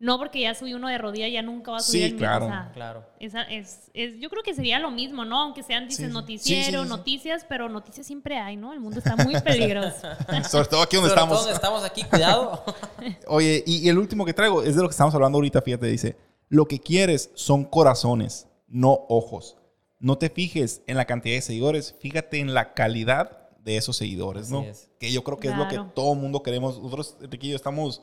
no 0.00 0.16
porque 0.16 0.40
ya 0.40 0.54
subí 0.54 0.72
uno 0.74 0.88
de 0.88 0.96
rodilla 0.96 1.28
ya 1.28 1.42
nunca 1.42 1.72
va 1.72 1.78
a 1.78 1.80
subir 1.80 2.00
Sí, 2.02 2.06
el 2.06 2.12
mismo. 2.14 2.26
claro. 2.26 2.46
o 2.46 2.48
sea, 2.48 2.70
Claro. 2.72 3.04
esa 3.20 3.42
es, 3.42 3.90
es- 3.94 4.18
yo 4.18 4.30
creo 4.30 4.42
que 4.42 4.54
sería 4.54 4.78
lo 4.78 4.90
mismo, 4.90 5.24
¿no? 5.26 5.40
Aunque 5.40 5.62
sean, 5.62 5.88
dices, 5.88 6.06
Sí, 6.06 6.12
noticiero, 6.12 6.62
Sí, 6.64 6.70
sí, 6.70 6.76
sí, 6.78 6.82
sí. 6.84 6.88
noticias, 6.88 7.44
pero 7.48 7.68
noticias 7.68 8.06
siempre 8.06 8.38
hay, 8.38 8.56
¿no? 8.56 8.72
El 8.72 8.80
mundo 8.80 9.00
está 9.00 9.14
muy 9.16 9.38
peligroso. 9.42 10.06
Sobre 10.48 10.68
todo 10.68 10.82
aquí 10.82 10.96
donde 10.96 11.10
Sobre 11.10 11.20
todo 11.20 11.34
estamos. 11.34 11.38
donde 11.40 11.52
estamos 11.52 11.84
aquí, 11.84 12.04
cuidado. 12.04 12.64
Oye, 13.26 13.62
y, 13.66 13.84
y 13.84 13.88
el 13.90 13.98
último 13.98 14.24
que 14.24 14.32
traigo 14.32 14.62
es 14.62 14.74
de 14.74 14.80
lo 14.82 14.88
que 14.88 14.92
estamos 14.92 15.14
hablando 15.14 15.36
ahorita, 15.36 15.60
fíjate, 15.60 15.86
dice, 15.86 16.16
lo 16.48 16.64
que 16.66 16.78
quieres 16.80 17.30
son 17.34 17.64
corazones, 17.64 18.48
no 18.68 19.00
ojos. 19.10 19.56
No 20.00 20.16
te 20.18 20.30
fijes 20.30 20.82
en 20.86 20.96
la 20.96 21.04
cantidad 21.06 21.34
de 21.34 21.42
seguidores, 21.42 21.94
fíjate 22.00 22.38
en 22.38 22.54
la 22.54 22.74
calidad 22.74 23.48
de 23.64 23.76
esos 23.76 23.96
seguidores, 23.96 24.50
¿no? 24.50 24.62
Es. 24.62 24.88
Que 24.98 25.10
yo 25.12 25.24
creo 25.24 25.38
que 25.38 25.48
es 25.48 25.56
lo 25.56 25.68
que 25.68 25.78
todo 25.94 26.14
mundo 26.14 26.42
queremos. 26.42 26.80
Nosotros, 26.80 27.16
yo, 27.40 27.56
estamos 27.56 28.02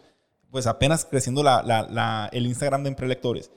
pues 0.52 0.68
apenas 0.68 1.06
creciendo 1.06 1.42
la, 1.44 1.64
la- 1.64 1.88
la- 1.90 2.30
el 2.32 2.46
Instagram 2.46 2.84
de 2.84 2.90
Emprelectores. 2.90 3.52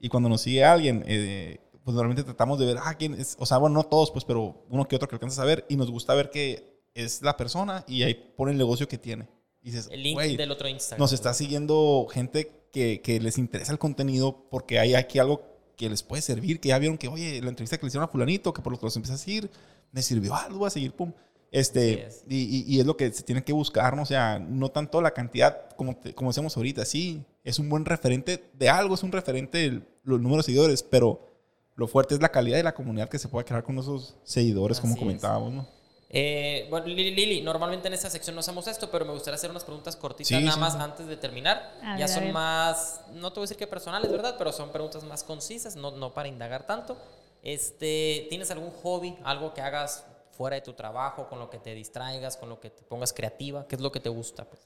Y 0.00 0.08
cuando 0.08 0.28
nos 0.28 0.40
sigue 0.42 0.64
alguien, 0.64 1.04
eh, 1.06 1.58
pues 1.84 1.94
normalmente 1.94 2.24
tratamos 2.24 2.58
de 2.58 2.66
ver, 2.66 2.78
ah, 2.82 2.94
quién 2.98 3.14
es, 3.14 3.36
o 3.38 3.46
sea, 3.46 3.58
bueno, 3.58 3.74
no 3.74 3.84
todos, 3.84 4.10
pues, 4.10 4.24
pero 4.24 4.64
uno 4.68 4.86
que 4.88 4.96
otro 4.96 5.08
que 5.08 5.14
alcanzas 5.16 5.38
a 5.38 5.44
ver 5.44 5.64
y 5.68 5.76
nos 5.76 5.90
gusta 5.90 6.14
ver 6.14 6.30
que 6.30 6.80
es 6.94 7.22
la 7.22 7.36
persona 7.36 7.84
y 7.86 8.02
ahí 8.02 8.14
pone 8.36 8.52
el 8.52 8.58
negocio 8.58 8.88
que 8.88 8.98
tiene. 8.98 9.28
Y 9.62 9.70
dices, 9.70 9.88
El 9.92 10.02
link 10.02 10.14
"Güey, 10.14 10.36
del 10.36 10.50
otro 10.50 10.68
Instagram. 10.68 10.98
nos 11.00 11.12
está 11.12 11.32
siguiendo 11.32 12.06
gente 12.10 12.68
que, 12.72 13.00
que 13.00 13.20
les 13.20 13.38
interesa 13.38 13.72
el 13.72 13.78
contenido 13.78 14.48
porque 14.50 14.78
hay 14.80 14.94
aquí 14.94 15.18
algo 15.20 15.42
que 15.82 15.90
les 15.90 16.02
puede 16.02 16.22
servir, 16.22 16.60
que 16.60 16.68
ya 16.68 16.78
vieron 16.78 16.96
que, 16.96 17.08
oye, 17.08 17.40
la 17.42 17.48
entrevista 17.48 17.76
que 17.76 17.84
le 17.84 17.88
hicieron 17.88 18.04
a 18.08 18.12
fulanito, 18.12 18.52
que 18.52 18.62
por 18.62 18.72
lo 18.72 18.78
que 18.78 18.86
los 18.86 18.94
empieza 18.96 19.14
a 19.14 19.18
seguir, 19.18 19.50
me 19.90 20.00
sirvió 20.02 20.34
algo, 20.34 20.58
voy 20.60 20.66
a 20.68 20.70
seguir, 20.70 20.92
pum. 20.92 21.12
Este, 21.50 22.04
Así 22.06 22.16
es. 22.18 22.24
y, 22.28 22.36
y- 22.36 22.76
y 22.76 22.80
es 22.80 22.86
lo 22.86 22.96
que 22.96 23.12
se 23.12 23.22
tiene 23.24 23.42
que 23.44 23.52
buscar, 23.52 23.94
¿no? 23.96 24.02
O 24.02 24.06
sea, 24.06 24.38
no 24.38 24.70
tanto 24.70 25.02
la 25.02 25.10
cantidad, 25.12 25.68
como, 25.76 25.96
te- 25.96 26.14
como 26.14 26.30
decíamos 26.30 26.56
ahorita, 26.56 26.84
sí, 26.84 27.24
es 27.44 27.58
un 27.58 27.68
buen 27.68 27.84
referente 27.84 28.42
de 28.54 28.68
algo, 28.70 28.94
es 28.94 29.02
un 29.02 29.12
referente 29.12 29.64
el- 29.64 29.86
los 30.04 30.20
números 30.20 30.46
de 30.46 30.52
seguidores, 30.52 30.82
pero 30.82 31.28
lo 31.74 31.88
fuerte 31.88 32.14
es 32.14 32.20
la 32.22 32.30
calidad 32.30 32.56
de 32.56 32.62
la 32.62 32.74
comunidad 32.74 33.08
que 33.08 33.18
se 33.18 33.28
puede 33.28 33.44
crear 33.44 33.64
con 33.64 33.78
esos 33.78 34.16
seguidores, 34.24 34.80
como 34.80 34.94
Así 34.94 35.00
es. 35.02 35.06
comentábamos, 35.06 35.52
¿no? 35.52 35.68
Eh, 36.14 36.66
bueno, 36.68 36.86
Lili, 36.86 37.10
Lili, 37.10 37.40
normalmente 37.40 37.88
en 37.88 37.94
esta 37.94 38.10
sección 38.10 38.36
no 38.36 38.40
hacemos 38.40 38.66
esto, 38.66 38.90
pero 38.90 39.06
me 39.06 39.12
gustaría 39.12 39.36
hacer 39.36 39.50
unas 39.50 39.64
preguntas 39.64 39.96
cortitas 39.96 40.28
Sí, 40.28 40.44
nada 40.44 40.52
sí, 40.52 40.60
más 40.60 40.74
sí. 40.74 40.78
antes 40.78 41.06
de 41.06 41.16
terminar. 41.16 41.72
A 41.82 41.96
ya 41.98 42.04
ver, 42.04 42.14
son 42.14 42.32
más, 42.32 43.00
no 43.14 43.32
te 43.32 43.40
voy 43.40 43.44
a 43.44 43.46
decir 43.46 43.56
que 43.56 43.66
personales, 43.66 44.12
¿verdad? 44.12 44.34
Pero 44.36 44.52
son 44.52 44.70
preguntas 44.70 45.02
más 45.04 45.24
concisas, 45.24 45.74
no, 45.74 45.90
no 45.92 46.12
para 46.12 46.28
indagar 46.28 46.66
tanto. 46.66 46.98
Este, 47.42 48.26
¿Tienes 48.28 48.50
algún 48.50 48.70
hobby, 48.82 49.16
algo 49.24 49.54
que 49.54 49.62
hagas 49.62 50.04
fuera 50.36 50.54
de 50.56 50.62
tu 50.62 50.74
trabajo, 50.74 51.28
con 51.28 51.38
lo 51.38 51.48
que 51.48 51.58
te 51.58 51.74
distraigas, 51.74 52.36
con 52.36 52.50
lo 52.50 52.60
que 52.60 52.68
te 52.68 52.82
pongas 52.82 53.14
creativa? 53.14 53.66
¿Qué 53.66 53.76
es 53.76 53.80
lo 53.80 53.90
que 53.90 54.00
te 54.00 54.10
gusta? 54.10 54.44
pues? 54.44 54.60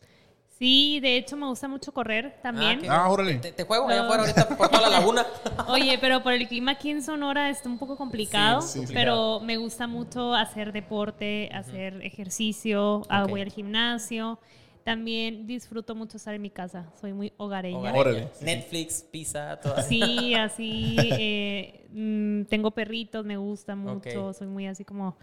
Sí, 0.58 1.00
de 1.00 1.18
hecho 1.18 1.36
me 1.36 1.46
gusta 1.46 1.68
mucho 1.68 1.92
correr 1.92 2.38
también. 2.42 2.80
qué 2.80 2.88
Ah, 2.88 3.02
bien. 3.02 3.12
órale. 3.12 3.34
Te, 3.34 3.52
te 3.52 3.64
juego 3.64 3.88
allá 3.88 3.98
No. 3.98 4.04
afuera 4.04 4.22
ahorita 4.22 4.56
por 4.56 4.68
toda 4.70 4.88
la 4.88 5.00
laguna. 5.00 5.26
Oye, 5.68 5.98
pero 6.00 6.22
por 6.22 6.32
el 6.32 6.48
clima 6.48 6.72
aquí 6.72 6.90
en 6.90 7.02
Sonora 7.02 7.50
está 7.50 7.68
un 7.68 7.78
poco 7.78 7.96
complicado, 7.96 8.62
Sí, 8.62 8.80
sí, 8.80 8.86
sí. 8.86 8.94
pero 8.94 9.40
me 9.40 9.58
gusta 9.58 9.86
mucho 9.86 10.34
hacer 10.34 10.72
deporte, 10.72 11.50
hacer 11.52 12.00
ejercicio, 12.02 13.02
ah, 13.10 13.24
Ok. 13.24 13.30
voy 13.30 13.40
al 13.42 13.50
gimnasio. 13.50 14.38
También 14.82 15.46
disfruto 15.48 15.94
mucho 15.96 16.16
estar 16.16 16.32
en 16.32 16.40
mi 16.40 16.50
casa, 16.50 16.90
soy 17.00 17.12
muy 17.12 17.32
hogareña. 17.38 17.76
Hogareña. 17.78 18.00
Órale. 18.00 18.28
Netflix, 18.40 19.02
pizza, 19.02 19.58
todo. 19.60 19.74
Sí, 19.82 20.32
así, 20.34 20.96
eh, 21.18 21.86
mm, 21.90 22.44
tengo 22.44 22.70
perritos, 22.70 23.24
me 23.26 23.36
gusta 23.36 23.74
mucho, 23.74 24.28
Ok. 24.28 24.34
soy 24.34 24.46
muy 24.46 24.66
así 24.68 24.84
como 24.84 25.18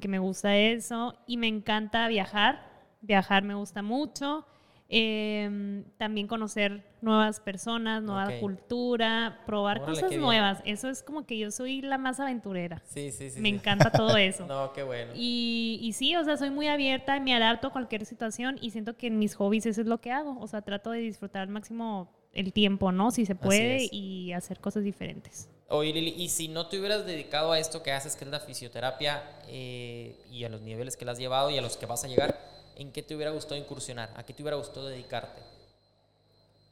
que 0.00 0.06
me 0.08 0.18
gusta 0.18 0.54
eso 0.56 1.14
y 1.26 1.38
me 1.38 1.48
encanta 1.48 2.06
viajar, 2.08 2.60
viajar 3.00 3.42
me 3.42 3.54
gusta 3.54 3.80
mucho. 3.82 4.46
Eh, 4.90 5.84
también 5.98 6.26
conocer 6.26 6.82
nuevas 7.02 7.40
personas, 7.40 8.02
nueva 8.02 8.40
cultura, 8.40 9.42
probar 9.44 9.80
Órale, 9.82 10.00
cosas 10.00 10.16
nuevas. 10.18 10.60
Eso 10.64 10.88
es 10.88 11.02
como 11.02 11.26
que 11.26 11.36
yo 11.36 11.50
soy 11.50 11.82
la 11.82 11.98
más 11.98 12.20
aventurera. 12.20 12.82
Sí, 12.86 13.12
sí, 13.12 13.30
sí. 13.30 13.40
me 13.40 13.50
sí. 13.50 13.54
encanta 13.56 13.90
todo 13.90 14.16
eso. 14.16 14.46
No, 14.46 14.72
qué 14.72 14.82
bueno. 14.82 15.12
Y, 15.14 15.78
y 15.82 15.92
sí, 15.92 16.16
o 16.16 16.24
sea, 16.24 16.38
soy 16.38 16.50
muy 16.50 16.68
abierta, 16.68 17.20
me 17.20 17.34
adapto 17.34 17.68
a 17.68 17.72
cualquier 17.72 18.06
situación 18.06 18.58
y 18.62 18.70
siento 18.70 18.96
que 18.96 19.08
en 19.08 19.18
mis 19.18 19.34
hobbies 19.34 19.66
eso 19.66 19.82
es 19.82 19.86
lo 19.86 20.00
que 20.00 20.10
hago. 20.10 20.38
O 20.40 20.46
sea, 20.46 20.62
trato 20.62 20.90
de 20.90 21.00
disfrutar 21.00 21.42
al 21.42 21.48
máximo 21.48 22.10
el 22.32 22.52
tiempo, 22.52 22.92
¿no? 22.92 23.10
Si 23.10 23.26
se 23.26 23.34
puede 23.34 23.88
y 23.90 24.32
hacer 24.32 24.60
cosas 24.60 24.84
diferentes. 24.84 25.50
Oye, 25.68 25.92
Lili, 25.92 26.14
y 26.16 26.30
si 26.30 26.48
no 26.48 26.66
te 26.66 26.78
hubieras 26.78 27.04
dedicado 27.04 27.52
a 27.52 27.58
esto 27.58 27.82
que 27.82 27.92
haces, 27.92 28.16
que 28.16 28.24
es 28.24 28.30
la 28.30 28.40
fisioterapia, 28.40 29.22
eh, 29.48 30.16
y 30.30 30.44
a 30.44 30.48
los 30.48 30.62
niveles 30.62 30.96
que 30.96 31.04
la 31.04 31.12
has 31.12 31.18
llevado 31.18 31.50
y 31.50 31.58
a 31.58 31.60
los 31.60 31.76
que 31.76 31.84
vas 31.84 32.04
a 32.04 32.08
llegar, 32.08 32.38
¿en 32.78 32.90
qué 32.92 33.02
te 33.02 33.14
hubiera 33.14 33.30
gustado 33.32 33.56
incursionar? 33.56 34.10
¿A 34.16 34.22
qué 34.22 34.32
te 34.32 34.42
hubiera 34.42 34.56
gustado 34.56 34.86
dedicarte? 34.88 35.42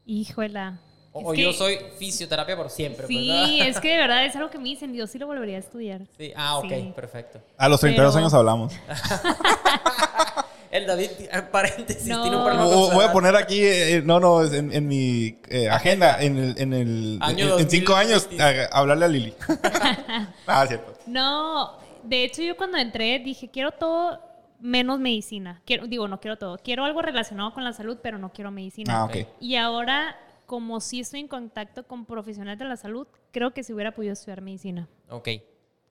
Híjola. 0.06 0.78
O, 1.12 1.20
Es 1.20 1.26
o 1.28 1.32
que- 1.32 1.42
yo 1.42 1.52
soy 1.52 1.78
fisioterapia 1.98 2.56
por 2.56 2.68
siempre, 2.70 3.06
Sí, 3.06 3.28
¿verdad? 3.28 3.68
es 3.68 3.80
que 3.80 3.88
de 3.92 3.96
verdad 3.98 4.24
es 4.26 4.36
algo 4.36 4.50
que 4.50 4.58
me 4.58 4.64
dicen, 4.64 4.94
yo 4.94 5.06
sí 5.06 5.18
lo 5.18 5.26
volvería 5.26 5.56
a 5.56 5.60
estudiar. 5.60 6.02
Sí. 6.18 6.32
Ah, 6.36 6.58
ok, 6.58 6.68
Sí. 6.68 6.92
perfecto. 6.94 7.40
A 7.56 7.68
los 7.68 7.80
32 7.80 8.12
Pero- 8.14 8.18
años 8.24 8.34
hablamos. 8.34 8.72
El 10.70 10.84
David, 10.86 11.10
eh, 11.20 11.42
paréntesis, 11.50 12.06
No. 12.06 12.22
tiene 12.22 12.36
un 12.36 12.44
problema 12.44 12.64
con 12.68 12.94
Voy 12.94 13.04
a 13.04 13.12
poner 13.12 13.34
aquí, 13.36 13.60
eh, 13.64 14.02
no, 14.04 14.20
no, 14.20 14.42
es 14.42 14.52
en, 14.52 14.72
en 14.74 14.86
mi 14.86 15.38
eh, 15.48 15.70
agenda, 15.70 16.20
en 16.20 16.36
el, 16.36 16.54
en 16.58 16.72
el, 16.74 17.18
Año 17.22 17.54
en, 17.54 17.60
en 17.60 17.70
cinco 17.70 17.94
años, 17.94 18.24
2020. 18.24 18.62
a- 18.64 18.78
hablarle 18.78 19.04
a 19.04 19.08
Lili. 19.08 19.34
ah, 20.46 20.66
cierto. 20.66 20.92
No, 21.06 21.78
de 22.02 22.24
hecho 22.24 22.42
yo 22.42 22.56
cuando 22.56 22.76
entré 22.78 23.18
dije, 23.20 23.48
quiero 23.48 23.70
todo 23.72 24.18
menos 24.60 24.98
medicina. 25.00 25.62
Quiero, 25.66 25.86
digo, 25.86 26.08
no 26.08 26.20
quiero 26.20 26.38
todo. 26.38 26.58
Quiero 26.58 26.84
algo 26.84 27.02
relacionado 27.02 27.52
con 27.54 27.64
la 27.64 27.72
salud, 27.72 27.98
pero 28.02 28.18
no 28.18 28.32
quiero 28.32 28.50
medicina. 28.50 29.00
Ah, 29.00 29.04
ok. 29.04 29.16
Y 29.40 29.56
ahora, 29.56 30.16
como 30.46 30.80
sí 30.80 31.00
estoy 31.00 31.20
en 31.20 31.28
contacto 31.28 31.86
con 31.86 32.06
profesionales 32.06 32.58
de 32.58 32.64
la 32.64 32.76
salud, 32.76 33.06
creo 33.32 33.52
que 33.52 33.62
si 33.62 33.72
hubiera 33.72 33.92
podido 33.94 34.12
estudiar 34.12 34.40
medicina. 34.42 34.88
Ok, 35.10 35.28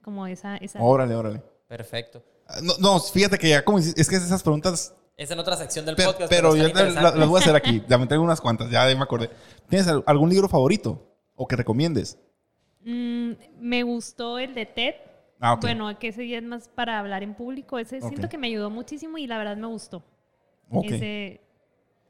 Como 0.01 0.25
esa... 0.27 0.57
esa 0.57 0.81
Órale, 0.81 1.15
órale. 1.15 1.41
perfecto. 1.67 2.23
Ah, 2.47 2.59
No, 2.61 2.73
no, 2.79 2.99
fíjate 2.99 3.37
que 3.37 3.49
ya 3.49 3.63
como 3.65 3.77
dices, 3.79 3.95
es 3.97 4.07
que 4.09 4.15
esas 4.15 4.43
preguntas, 4.43 4.95
Es 5.17 5.31
en 5.31 5.39
otra 5.39 5.55
sección 5.57 5.85
del 5.85 5.95
podcast. 5.95 6.29
pero, 6.29 6.55
yo 6.55 6.67
están 6.67 6.87
te- 6.93 7.01
la- 7.01 7.11
las 7.15 7.27
voy 7.27 7.37
a 7.39 7.41
hacer 7.41 7.55
aquí. 7.55 7.83
Ya 7.87 7.97
me 7.97 8.05
traigo 8.07 8.23
unas 8.23 8.39
cuantas, 8.41 8.69
ya 8.69 8.85
me 8.85 9.01
acordé. 9.03 9.29
¿Tienes 9.69 9.87
al- 9.87 10.03
algún 10.05 10.29
libro 10.29 10.47
favorito 10.47 11.01
o 11.35 11.47
que 11.47 11.55
recomiendes? 11.55 12.17
Mm, 12.83 13.31
me 13.59 13.83
gustó 13.83 14.37
el 14.39 14.53
de 14.53 14.65
TED. 14.65 14.93
Ah, 15.39 15.53
ok. 15.53 15.61
Bueno, 15.61 15.99
que 15.99 16.07
ese 16.09 16.27
ya 16.27 16.37
es 16.37 16.43
más 16.43 16.67
para 16.69 16.99
hablar 16.99 17.23
en 17.23 17.33
público. 17.35 17.77
Ese 17.77 17.97
Ok. 18.01 18.07
siento 18.09 18.29
que 18.29 18.37
me 18.37 18.47
ayudó 18.47 18.69
muchísimo 18.69 19.17
y 19.17 19.27
la 19.27 19.37
verdad 19.37 19.57
me 19.57 19.67
gustó. 19.67 20.03
Ok. 20.71 20.85
Ese, 20.85 21.41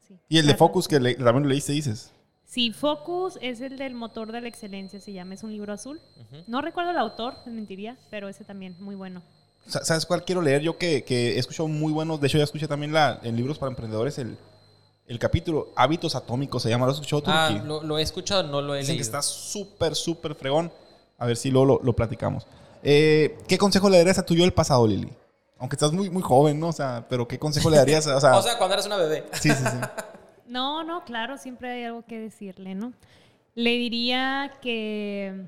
sí, 0.08 0.16
y 0.30 0.38
el 0.38 0.48
de. 0.48 0.56
Focus 0.56 0.88
que 0.88 1.00
le- 1.00 1.16
también 1.16 1.44
lo 1.44 1.50
leíste, 1.50 1.72
dices. 1.74 2.12
Sí, 2.46 2.72
Focus 2.72 3.38
es 3.42 3.60
el 3.62 3.78
del 3.78 3.96
motor 3.96 4.32
de 4.32 4.40
la 4.42 4.48
excelencia, 4.48 5.00
se 5.02 5.12
llama, 5.12 5.34
es 5.34 5.44
un 5.44 5.52
libro 5.52 5.74
azul. 5.74 6.00
Ujú. 6.18 6.44
No 6.48 6.62
recuerdo 6.62 6.92
el 6.92 6.98
autor, 6.98 7.34
les 7.46 7.54
mentiría, 7.54 7.98
pero 8.12 8.30
ese 8.30 8.44
también, 8.44 8.76
muy 8.80 8.96
bueno. 8.96 9.24
Sa- 9.66 9.84
¿Sabes 9.84 10.06
cuál 10.06 10.24
quiero 10.24 10.44
leer? 10.44 10.62
Yo 10.62 10.78
que, 10.78 11.04
que 11.04 11.34
he 11.36 11.40
escuchado 11.40 11.68
muy 11.68 11.92
buenos. 11.92 12.22
De 12.22 12.28
hecho, 12.28 12.38
ya 12.38 12.44
escuché 12.44 12.68
también 12.68 12.94
la, 12.94 13.20
en 13.24 13.36
libros 13.36 13.58
para 13.58 13.72
emprendedores 13.72 14.20
el, 14.20 14.38
el 15.08 15.18
capítulo 15.20 15.70
Hábitos 15.76 16.14
Atómicos. 16.16 16.62
Se 16.62 16.70
llama. 16.70 16.86
¿Lo 16.86 16.92
has 16.92 16.98
escuchado 17.00 17.24
tú, 17.24 17.32
Ah, 17.34 17.50
lo, 17.66 17.82
lo 17.82 17.98
he 17.98 18.04
escuchado, 18.04 18.44
no 18.44 18.62
lo 18.62 18.76
he 18.76 18.80
Dicen 18.82 18.94
que 18.94 19.00
leído. 19.00 19.06
está 19.18 19.24
súper, 19.24 19.96
súper 19.96 20.36
fregón. 20.36 20.72
A 21.18 21.26
ver 21.26 21.36
si 21.38 21.50
luego 21.50 21.66
lo, 21.66 21.80
lo 21.82 21.94
platicamos. 21.96 22.46
Eh, 22.88 23.36
¿Qué 23.48 23.58
consejo 23.58 23.90
le 23.90 23.98
darías 23.98 24.20
a 24.20 24.26
tu 24.26 24.36
yo 24.36 24.44
del 24.44 24.54
pasado, 24.54 24.86
Lili? 24.86 25.10
Aunque 25.58 25.76
estás 25.76 25.92
muy, 25.92 26.12
muy 26.12 26.22
joven, 26.22 26.60
¿no? 26.60 26.68
O 26.68 26.72
sea, 26.72 27.04
pero 27.10 27.28
¿qué 27.28 27.40
consejo 27.40 27.72
le 27.72 27.78
darías? 27.78 28.06
O 28.06 28.20
sea, 28.20 28.36
O 28.38 28.42
sea, 28.44 28.60
cuando 28.60 28.76
eras 28.76 28.86
una 28.86 28.98
bebé. 28.98 29.26
sí, 29.34 29.50
sí, 29.50 29.64
sí. 29.64 29.78
No, 30.48 30.84
no, 30.84 31.04
claro, 31.04 31.40
siempre 31.40 31.72
hay 31.72 31.84
algo 31.86 32.04
que 32.06 32.20
decirle, 32.20 32.76
¿no? 32.76 32.94
Le 33.56 33.72
diría 33.72 34.54
que, 34.62 35.48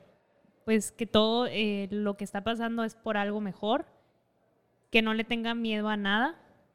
pues, 0.65 0.91
que 0.91 1.05
todo 1.05 1.45
eh, 1.45 1.88
lo 1.91 2.18
que 2.18 2.23
está 2.23 2.43
pasando 2.43 2.84
es 2.84 2.95
por 2.95 3.15
algo 3.15 3.39
mejor, 3.39 3.85
que 4.89 5.03
no 5.03 5.14
le 5.14 5.23
tenga 5.23 5.53
miedo 5.53 5.89
a 5.89 5.97
nada, 5.97 6.34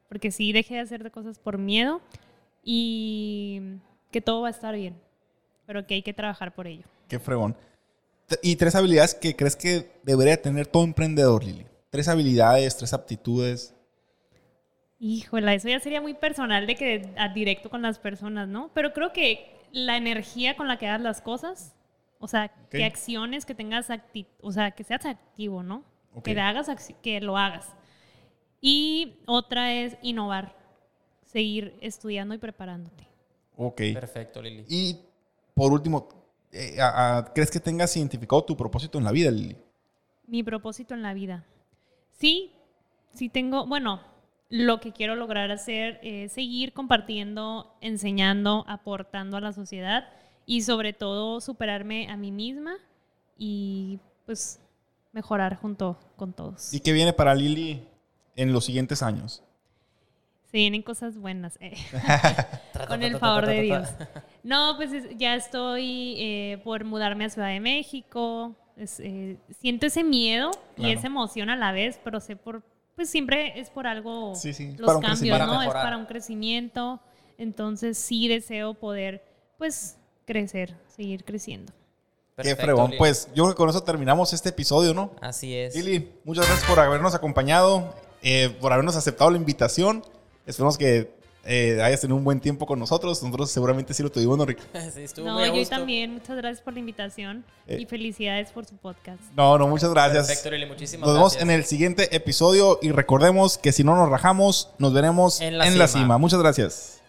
porque 0.08 0.30
sí 0.30 0.52
deje 0.52 0.74
de 0.74 0.80
hacer 0.80 1.10
cosas 1.10 1.40
por 1.40 1.58
miedo 1.58 2.00
y 2.62 3.80
que 4.12 4.20
todo 4.20 4.42
va 4.42 4.48
a 4.48 4.52
estar 4.52 4.76
bien, 4.76 4.94
pero 5.66 5.84
que 5.84 5.94
hay 5.94 6.02
que 6.02 6.14
trabajar 6.14 6.54
por 6.54 6.68
ello. 6.68 6.84
Qué 7.08 7.18
fregón. 7.18 7.56
Y 8.42 8.56
tres 8.56 8.74
habilidades 8.74 9.14
que 9.14 9.36
crees 9.36 9.56
que 9.56 9.90
debería 10.02 10.40
tener 10.40 10.66
todo 10.66 10.84
emprendedor, 10.84 11.44
Lili. 11.44 11.66
Tres 11.90 12.08
habilidades, 12.08 12.76
tres 12.76 12.92
aptitudes. 12.94 13.74
Híjola, 14.98 15.54
eso 15.54 15.68
ya 15.68 15.80
sería 15.80 16.00
muy 16.00 16.14
personal 16.14 16.66
de 16.66 16.76
que 16.76 17.12
a 17.18 17.28
directo 17.28 17.68
con 17.68 17.82
las 17.82 17.98
personas, 17.98 18.48
¿no? 18.48 18.70
Pero 18.72 18.92
creo 18.92 19.12
que 19.12 19.60
la 19.72 19.96
energía 19.96 20.56
con 20.56 20.68
la 20.68 20.78
que 20.78 20.86
hagas 20.86 21.00
las 21.00 21.20
cosas, 21.20 21.74
o 22.20 22.28
sea, 22.28 22.52
Ok. 22.64 22.70
que 22.70 22.84
acciones 22.84 23.44
que 23.44 23.54
tengas, 23.54 23.90
acti- 23.90 24.28
o 24.40 24.52
sea, 24.52 24.70
que 24.70 24.84
seas 24.84 25.04
activo, 25.04 25.62
¿no? 25.62 25.84
Ok. 26.14 26.24
Que, 26.24 26.34
le 26.34 26.40
hagas 26.40 26.70
que 27.02 27.20
lo 27.20 27.36
hagas. 27.36 27.66
Y 28.60 29.14
otra 29.26 29.74
es 29.74 29.96
innovar, 30.02 30.54
seguir 31.24 31.76
estudiando 31.80 32.34
y 32.34 32.38
preparándote. 32.38 33.08
Ok. 33.56 33.82
Perfecto, 33.92 34.40
Lili. 34.40 34.64
Y 34.68 35.00
por 35.54 35.72
último, 35.72 36.08
eh, 36.52 36.80
a- 36.80 37.18
a- 37.18 37.32
¿crees 37.32 37.50
que 37.50 37.60
tengas 37.60 37.96
identificado 37.96 38.44
tu 38.44 38.56
propósito 38.56 38.98
en 38.98 39.04
la 39.04 39.12
vida, 39.12 39.30
Lili? 39.30 39.56
Mi 40.26 40.42
propósito 40.42 40.94
en 40.94 41.02
la 41.02 41.14
vida. 41.14 41.44
Sí, 42.18 42.52
sí 43.12 43.28
tengo, 43.28 43.66
bueno, 43.66 44.00
lo 44.48 44.80
que 44.80 44.92
quiero 44.92 45.16
lograr 45.16 45.50
hacer 45.50 45.98
es 46.02 46.32
seguir 46.32 46.72
compartiendo, 46.72 47.74
enseñando, 47.80 48.64
aportando 48.68 49.36
a 49.38 49.40
la 49.40 49.52
sociedad 49.52 50.08
y 50.46 50.62
sobre 50.62 50.92
todo 50.92 51.40
superarme 51.40 52.08
a 52.10 52.16
mí 52.16 52.30
misma 52.30 52.74
y 53.38 53.98
pues 54.26 54.60
mejorar 55.12 55.56
junto 55.56 55.98
con 56.16 56.32
todos. 56.32 56.72
¿Y 56.74 56.80
qué 56.80 56.92
viene 56.92 57.12
para 57.12 57.34
Lili 57.34 57.86
en 58.36 58.52
los 58.52 58.64
siguientes 58.66 59.02
años? 59.02 59.42
Se 60.50 60.58
vienen 60.58 60.82
cosas 60.82 61.16
buenas. 61.16 61.56
eh. 61.60 61.74
Con 62.88 63.02
el 63.02 63.16
favor 63.18 63.46
de 63.46 63.62
Dios. 63.62 63.88
No, 64.42 64.74
pues 64.76 64.92
es- 64.92 65.16
ya 65.18 65.34
estoy 65.36 66.14
eh, 66.18 66.60
por 66.64 66.84
mudarme 66.84 67.24
a 67.26 67.30
Ciudad 67.30 67.48
de 67.48 67.60
México. 67.60 68.54
Es, 68.76 68.98
eh, 69.00 69.36
siento 69.60 69.86
ese 69.86 70.02
miedo 70.02 70.50
y 70.76 70.90
esa 70.90 71.06
emoción 71.06 71.50
a 71.50 71.56
la 71.56 71.72
vez, 71.72 72.00
pero 72.02 72.20
sé 72.20 72.36
por, 72.36 72.62
pues 72.96 73.08
siempre 73.10 73.58
es 73.60 73.70
por 73.70 73.86
algo, 73.86 74.34
Sí, 74.34 74.52
sí, 74.52 74.74
los 74.78 74.86
para 74.86 74.96
un 74.98 75.02
cambios. 75.04 75.38
¿no? 75.38 75.46
Para 75.54 75.64
es 75.66 75.72
para 75.72 75.96
un 75.96 76.06
crecimiento. 76.06 77.00
Entonces 77.38 77.98
sí 77.98 78.28
deseo 78.28 78.74
poder, 78.74 79.24
pues, 79.58 79.96
crecer, 80.26 80.74
seguir 80.88 81.24
creciendo. 81.24 81.72
qué 81.72 82.42
Perfecto, 82.42 82.62
fregón. 82.64 82.86
Lili. 82.86 82.98
Pues 82.98 83.28
yo 83.34 83.44
creo 83.44 83.48
que 83.54 83.56
con 83.58 83.68
eso 83.68 83.82
terminamos 83.82 84.32
este 84.32 84.48
episodio, 84.48 84.94
¿no? 84.94 85.12
Así 85.20 85.54
es. 85.54 85.74
Lili, 85.76 86.10
muchas 86.24 86.46
gracias 86.46 86.68
por 86.68 86.80
habernos 86.80 87.14
acompañado, 87.14 87.94
eh, 88.22 88.48
por 88.60 88.72
habernos 88.72 88.96
aceptado 88.96 89.30
la 89.30 89.36
invitación. 89.36 90.02
Esperamos 90.46 90.78
que 90.78 91.12
eh, 91.44 91.80
hayas 91.82 92.00
tenido 92.00 92.16
un 92.16 92.24
buen 92.24 92.40
tiempo 92.40 92.66
con 92.66 92.78
nosotros. 92.78 93.22
Nosotros 93.22 93.50
seguramente 93.50 93.92
sí 93.94 94.02
lo 94.02 94.10
tuvimos, 94.10 94.38
¿no, 94.38 94.44
Rick? 94.46 94.60
Sí, 94.94 95.02
estuvo 95.02 95.26
No, 95.26 95.34
muy 95.34 95.42
a 95.44 95.46
yo 95.48 95.54
gusto. 95.54 95.74
también, 95.76 96.12
muchas 96.14 96.36
gracias 96.36 96.60
por 96.62 96.72
la 96.74 96.80
invitación 96.80 97.44
Eh. 97.66 97.78
y 97.80 97.86
felicidades 97.86 98.50
por 98.50 98.64
su 98.64 98.76
podcast. 98.76 99.20
No, 99.36 99.58
no, 99.58 99.66
muchas 99.68 99.90
gracias. 99.90 100.26
Perfecto, 100.28 100.50
Lili. 100.50 100.66
Muchísimas 100.66 101.06
Nos 101.06 101.14
vemos 101.16 101.32
gracias. 101.32 101.42
en 101.42 101.50
el 101.58 101.64
siguiente 101.64 102.14
episodio 102.16 102.78
y 102.80 102.92
recordemos 102.92 103.58
que 103.58 103.72
si 103.72 103.82
no 103.84 103.96
nos 103.96 104.08
rajamos, 104.08 104.70
nos 104.78 104.92
veremos 104.92 105.40
en 105.40 105.60
En 105.60 105.78
la, 105.78 105.88
cima. 105.88 106.16
Muchas 106.18 106.38
gracias. 106.40 107.01